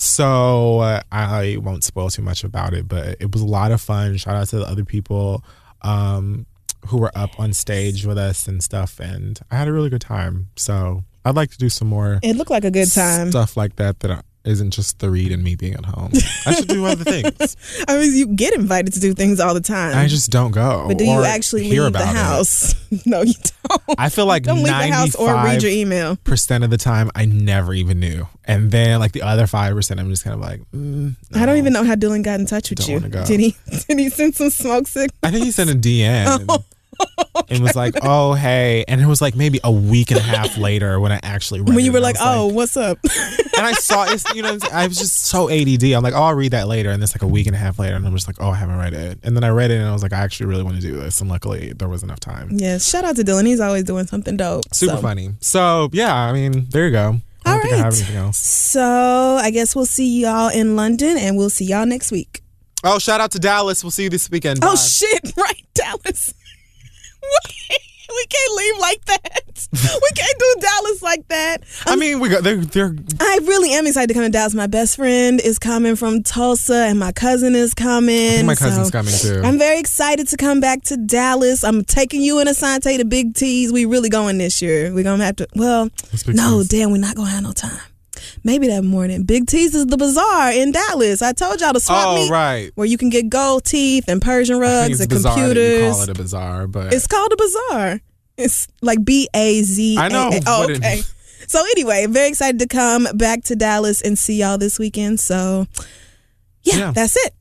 So 0.01 0.79
uh, 0.79 1.01
I 1.11 1.57
won't 1.61 1.83
spoil 1.83 2.09
too 2.09 2.23
much 2.23 2.43
about 2.43 2.73
it, 2.73 2.87
but 2.87 3.17
it 3.19 3.31
was 3.31 3.43
a 3.43 3.45
lot 3.45 3.71
of 3.71 3.79
fun. 3.79 4.17
Shout 4.17 4.35
out 4.35 4.47
to 4.47 4.57
the 4.57 4.65
other 4.65 4.83
people 4.83 5.43
um, 5.83 6.47
who 6.87 6.97
were 6.97 7.11
up 7.13 7.39
on 7.39 7.53
stage 7.53 8.03
with 8.03 8.17
us 8.17 8.47
and 8.47 8.63
stuff, 8.63 8.99
and 8.99 9.39
I 9.51 9.57
had 9.57 9.67
a 9.67 9.71
really 9.71 9.91
good 9.91 10.01
time. 10.01 10.49
So 10.55 11.03
I'd 11.23 11.35
like 11.35 11.51
to 11.51 11.57
do 11.59 11.69
some 11.69 11.87
more 11.87 12.19
It 12.23 12.35
looked 12.35 12.49
like 12.49 12.63
a 12.65 12.71
good 12.71 12.91
time. 12.91 13.29
stuff 13.29 13.55
like 13.55 13.75
that 13.75 13.99
that 13.99 14.25
isn't 14.43 14.71
just 14.71 14.99
the 14.99 15.09
read 15.09 15.31
and 15.31 15.43
me 15.43 15.55
being 15.55 15.73
at 15.73 15.85
home. 15.85 16.11
I 16.45 16.53
should 16.53 16.67
do 16.67 16.85
other 16.85 17.03
things. 17.03 17.55
I 17.87 17.97
mean, 17.97 18.15
you 18.15 18.27
get 18.27 18.53
invited 18.53 18.93
to 18.93 18.99
do 18.99 19.13
things 19.13 19.39
all 19.39 19.53
the 19.53 19.61
time. 19.61 19.95
I 19.95 20.07
just 20.07 20.31
don't 20.31 20.51
go. 20.51 20.85
but 20.87 20.97
do 20.97 21.05
you 21.05 21.23
actually 21.23 21.63
hear 21.63 21.83
leave 21.83 21.93
the 21.93 21.99
about 21.99 22.15
it. 22.15 22.17
house? 22.17 22.75
no, 23.05 23.21
you 23.21 23.33
don't. 23.69 23.81
I 23.97 24.09
feel 24.09 24.25
like 24.25 24.43
don't 24.43 24.57
leave 24.57 24.67
the 24.67 24.87
house 24.91 25.15
or 25.15 25.33
read 25.33 25.61
your 25.61 25.71
email. 25.71 26.15
percent 26.17 26.63
of 26.63 26.69
the 26.69 26.77
time 26.77 27.11
I 27.15 27.25
never 27.25 27.73
even 27.73 27.99
knew, 27.99 28.27
and 28.45 28.71
then 28.71 28.99
like 28.99 29.11
the 29.11 29.21
other 29.21 29.47
five 29.47 29.73
percent, 29.75 29.99
I'm 29.99 30.09
just 30.09 30.23
kind 30.23 30.33
of 30.33 30.41
like, 30.41 30.61
mm, 30.71 31.15
I 31.33 31.45
don't 31.45 31.57
even 31.57 31.73
know 31.73 31.83
how 31.83 31.95
Dylan 31.95 32.23
got 32.23 32.39
in 32.39 32.45
touch 32.45 32.69
with 32.69 32.79
Don't 32.79 32.89
you. 32.89 33.09
Did 33.09 33.39
he? 33.39 33.55
Did 33.87 33.99
he 33.99 34.09
send 34.09 34.35
some 34.35 34.49
smoke 34.49 34.87
signals? 34.87 35.17
I 35.23 35.31
think 35.31 35.45
he 35.45 35.51
sent 35.51 35.69
a 35.69 35.73
DM. 35.75 36.63
And 37.49 37.61
was 37.61 37.75
like, 37.75 37.95
oh 38.03 38.33
hey, 38.33 38.85
and 38.87 39.01
it 39.01 39.05
was 39.05 39.21
like 39.21 39.35
maybe 39.35 39.59
a 39.63 39.71
week 39.71 40.11
and 40.11 40.19
a 40.19 40.23
half 40.23 40.57
later 40.67 40.99
when 41.01 41.11
I 41.11 41.19
actually 41.21 41.59
read 41.59 41.75
When 41.75 41.83
you 41.83 41.91
it, 41.91 41.93
were 41.93 41.99
like, 41.99 42.15
"Oh, 42.19 42.47
what's 42.47 42.77
up?" 42.77 42.97
and 43.57 43.65
I 43.65 43.73
saw 43.73 44.05
it's 44.05 44.23
you 44.33 44.41
know 44.41 44.57
I 44.71 44.87
was 44.87 44.97
just 44.97 45.25
so 45.25 45.49
ADD. 45.49 45.83
I'm 45.83 46.01
like, 46.03 46.13
oh, 46.13 46.23
I'll 46.23 46.33
read 46.33 46.51
that 46.53 46.67
later, 46.69 46.91
and 46.91 47.03
it's 47.03 47.13
like 47.13 47.23
a 47.23 47.27
week 47.27 47.47
and 47.47 47.55
a 47.55 47.59
half 47.59 47.77
later, 47.77 47.95
and 47.95 48.05
I'm 48.07 48.13
just 48.15 48.27
like, 48.27 48.37
oh, 48.39 48.51
I 48.51 48.55
haven't 48.55 48.77
read 48.77 48.93
it, 48.93 49.19
and 49.23 49.35
then 49.35 49.43
I 49.43 49.49
read 49.49 49.69
it, 49.71 49.79
and 49.79 49.87
I 49.87 49.91
was 49.91 50.01
like, 50.03 50.13
I 50.13 50.19
actually 50.19 50.45
really 50.47 50.63
want 50.63 50.77
to 50.77 50.81
do 50.81 50.95
this, 50.95 51.19
and 51.19 51.29
luckily 51.29 51.73
there 51.73 51.89
was 51.89 52.03
enough 52.03 52.19
time. 52.21 52.49
yes. 52.53 52.89
Shout 52.89 53.03
out 53.03 53.17
to 53.17 53.23
Dylan. 53.23 53.45
He's 53.45 53.59
always 53.59 53.83
doing 53.83 54.07
something 54.07 54.37
dope. 54.37 54.63
Super 54.73 54.95
So- 54.95 55.01
funny. 55.01 55.31
So 55.41 55.89
yeah, 55.91 56.13
I 56.15 56.31
mean, 56.31 56.67
there 56.69 56.85
you 56.85 56.91
go. 56.91 57.17
I 57.45 57.53
All 57.55 57.61
think 57.61 57.73
I 57.73 57.77
have 57.77 57.93
anything 57.93 58.15
else. 58.15 58.37
So 58.37 58.81
I 59.41 59.49
guess 59.51 59.75
we'll 59.75 59.85
see 59.87 60.21
y'all 60.21 60.49
in 60.49 60.75
London, 60.77 61.17
and 61.17 61.35
we'll 61.37 61.49
see 61.49 61.65
y'all 61.65 61.85
next 61.85 62.11
week. 62.11 62.41
Oh, 62.83 62.97
shout 62.97 63.19
out 63.19 63.31
to 63.31 63.39
Dallas. 63.39 63.83
We'll 63.83 63.91
see 63.91 64.03
you 64.03 64.09
this 64.09 64.29
weekend. 64.31 64.59
Oh 64.63 64.75
shit! 64.75 65.33
Right, 65.37 65.63
Dallas. 65.73 66.33
we 68.09 68.25
can't 68.25 68.55
leave 68.57 68.77
like 68.79 69.05
that. 69.05 69.67
We 69.73 70.09
can't 70.15 70.39
do 70.39 70.55
Dallas 70.59 71.01
like 71.01 71.27
that. 71.29 71.63
I 71.85 71.95
mean, 71.95 72.19
we 72.19 72.29
got 72.29 72.43
they're 72.43 72.57
they're 72.57 72.93
I 73.19 73.39
really 73.43 73.73
am 73.73 73.87
excited 73.87 74.07
to 74.07 74.13
come 74.13 74.23
to 74.23 74.29
Dallas. 74.29 74.53
My 74.53 74.67
best 74.67 74.95
friend 74.97 75.39
is 75.39 75.59
coming 75.59 75.95
from 75.95 76.23
Tulsa, 76.23 76.87
and 76.87 76.99
my 76.99 77.11
cousin 77.11 77.55
is 77.55 77.73
coming. 77.73 78.45
My 78.45 78.55
cousin's 78.55 78.87
so 78.87 78.91
coming 78.91 79.13
too. 79.13 79.41
I'm 79.43 79.57
very 79.57 79.79
excited 79.79 80.27
to 80.29 80.37
come 80.37 80.59
back 80.59 80.83
to 80.85 80.97
Dallas. 80.97 81.63
I'm 81.63 81.83
taking 81.83 82.21
you 82.21 82.39
and 82.39 82.49
Asante 82.49 82.97
to 82.97 83.05
Big 83.05 83.33
T's. 83.35 83.71
We 83.71 83.85
really 83.85 84.09
going 84.09 84.37
this 84.37 84.61
year. 84.61 84.93
We're 84.93 85.03
gonna 85.03 85.25
have 85.25 85.37
to. 85.37 85.47
Well, 85.55 85.89
no, 86.27 86.63
damn, 86.67 86.91
we're 86.91 86.97
not 86.97 87.15
gonna 87.15 87.29
have 87.29 87.43
no 87.43 87.51
time. 87.53 87.79
Maybe 88.43 88.67
that 88.67 88.83
morning. 88.83 89.23
Big 89.23 89.47
T's 89.47 89.73
is 89.75 89.85
the 89.87 89.97
bazaar 89.97 90.51
in 90.51 90.71
Dallas. 90.71 91.21
I 91.21 91.33
told 91.33 91.61
y'all 91.61 91.73
to 91.73 91.79
swap 91.79 92.07
oh 92.07 92.15
meet 92.15 92.31
right. 92.31 92.71
where 92.75 92.87
you 92.87 92.97
can 92.97 93.09
get 93.09 93.29
gold 93.29 93.63
teeth 93.65 94.05
and 94.07 94.21
Persian 94.21 94.55
I 94.55 94.59
think 94.59 94.71
rugs 94.81 94.91
it's 94.91 95.01
and 95.01 95.09
bizarre 95.09 95.35
that 95.35 95.41
you 95.41 95.45
computers. 95.53 95.93
call 95.93 96.01
it 96.03 96.09
a 96.09 96.13
bazaar, 96.13 96.67
but 96.67 96.93
It's 96.93 97.07
called 97.07 97.31
a 97.33 97.35
bazaar. 97.37 98.01
It's 98.37 98.67
like 98.81 99.03
B 99.03 99.27
A 99.35 99.61
Z. 99.61 99.97
I 99.97 100.07
know 100.09 100.29
Oh, 100.47 100.59
what 100.61 100.69
it- 100.71 100.77
okay. 100.77 101.01
So 101.47 101.59
anyway, 101.71 102.05
very 102.07 102.29
excited 102.29 102.59
to 102.59 102.67
come 102.67 103.07
back 103.15 103.43
to 103.45 103.57
Dallas 103.57 104.01
and 104.01 104.17
see 104.17 104.35
y'all 104.39 104.57
this 104.57 104.79
weekend. 104.79 105.19
So 105.19 105.67
yeah, 106.63 106.75
Yeah. 106.77 106.91
that's 106.91 107.17
it. 107.17 107.33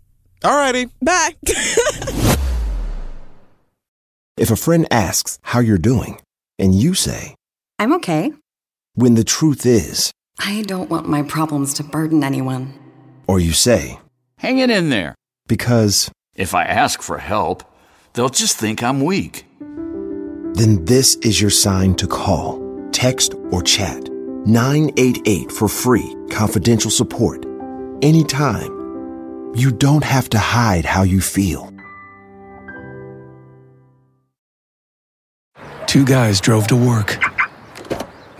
alrighty. 0.42 0.90
Bye. 1.00 1.36
If 4.36 4.50
a 4.50 4.56
friend 4.56 4.86
asks 4.90 5.38
how 5.42 5.60
you're 5.60 5.78
doing, 5.78 6.18
and 6.58 6.74
you 6.74 6.94
say, 6.94 7.34
I'm 7.78 7.92
okay. 7.94 8.32
when 8.94 9.14
the 9.14 9.24
truth 9.24 9.66
is, 9.66 10.12
I 10.40 10.62
don't 10.66 10.90
want 10.90 11.08
my 11.08 11.22
problems 11.22 11.74
to 11.74 11.84
burden 11.84 12.24
anyone. 12.24 12.74
or 13.26 13.38
you 13.40 13.52
say, 13.52 13.98
Hang 14.38 14.58
it 14.58 14.70
in 14.70 14.88
there. 14.90 15.14
because, 15.46 16.10
If 16.34 16.54
I 16.54 16.64
ask 16.64 17.02
for 17.02 17.18
help, 17.18 17.62
they'll 18.14 18.28
just 18.30 18.56
think 18.56 18.82
I'm 18.82 19.00
weak. 19.04 19.44
then 20.54 20.84
this 20.84 21.14
is 21.16 21.40
your 21.40 21.50
sign 21.50 21.94
to 21.96 22.06
call, 22.08 22.58
text, 22.92 23.34
or 23.52 23.62
chat 23.62 24.08
988 24.46 25.52
for 25.52 25.68
free, 25.68 26.16
confidential 26.30 26.90
support. 26.90 27.44
Anytime. 28.02 28.78
You 29.54 29.70
don't 29.72 30.04
have 30.04 30.28
to 30.30 30.38
hide 30.38 30.84
how 30.84 31.02
you 31.02 31.20
feel. 31.20 31.72
Two 35.86 36.04
guys 36.04 36.40
drove 36.40 36.66
to 36.68 36.76
work. 36.76 37.18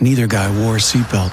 Neither 0.00 0.26
guy 0.26 0.48
wore 0.62 0.76
a 0.76 0.78
seatbelt. 0.78 1.32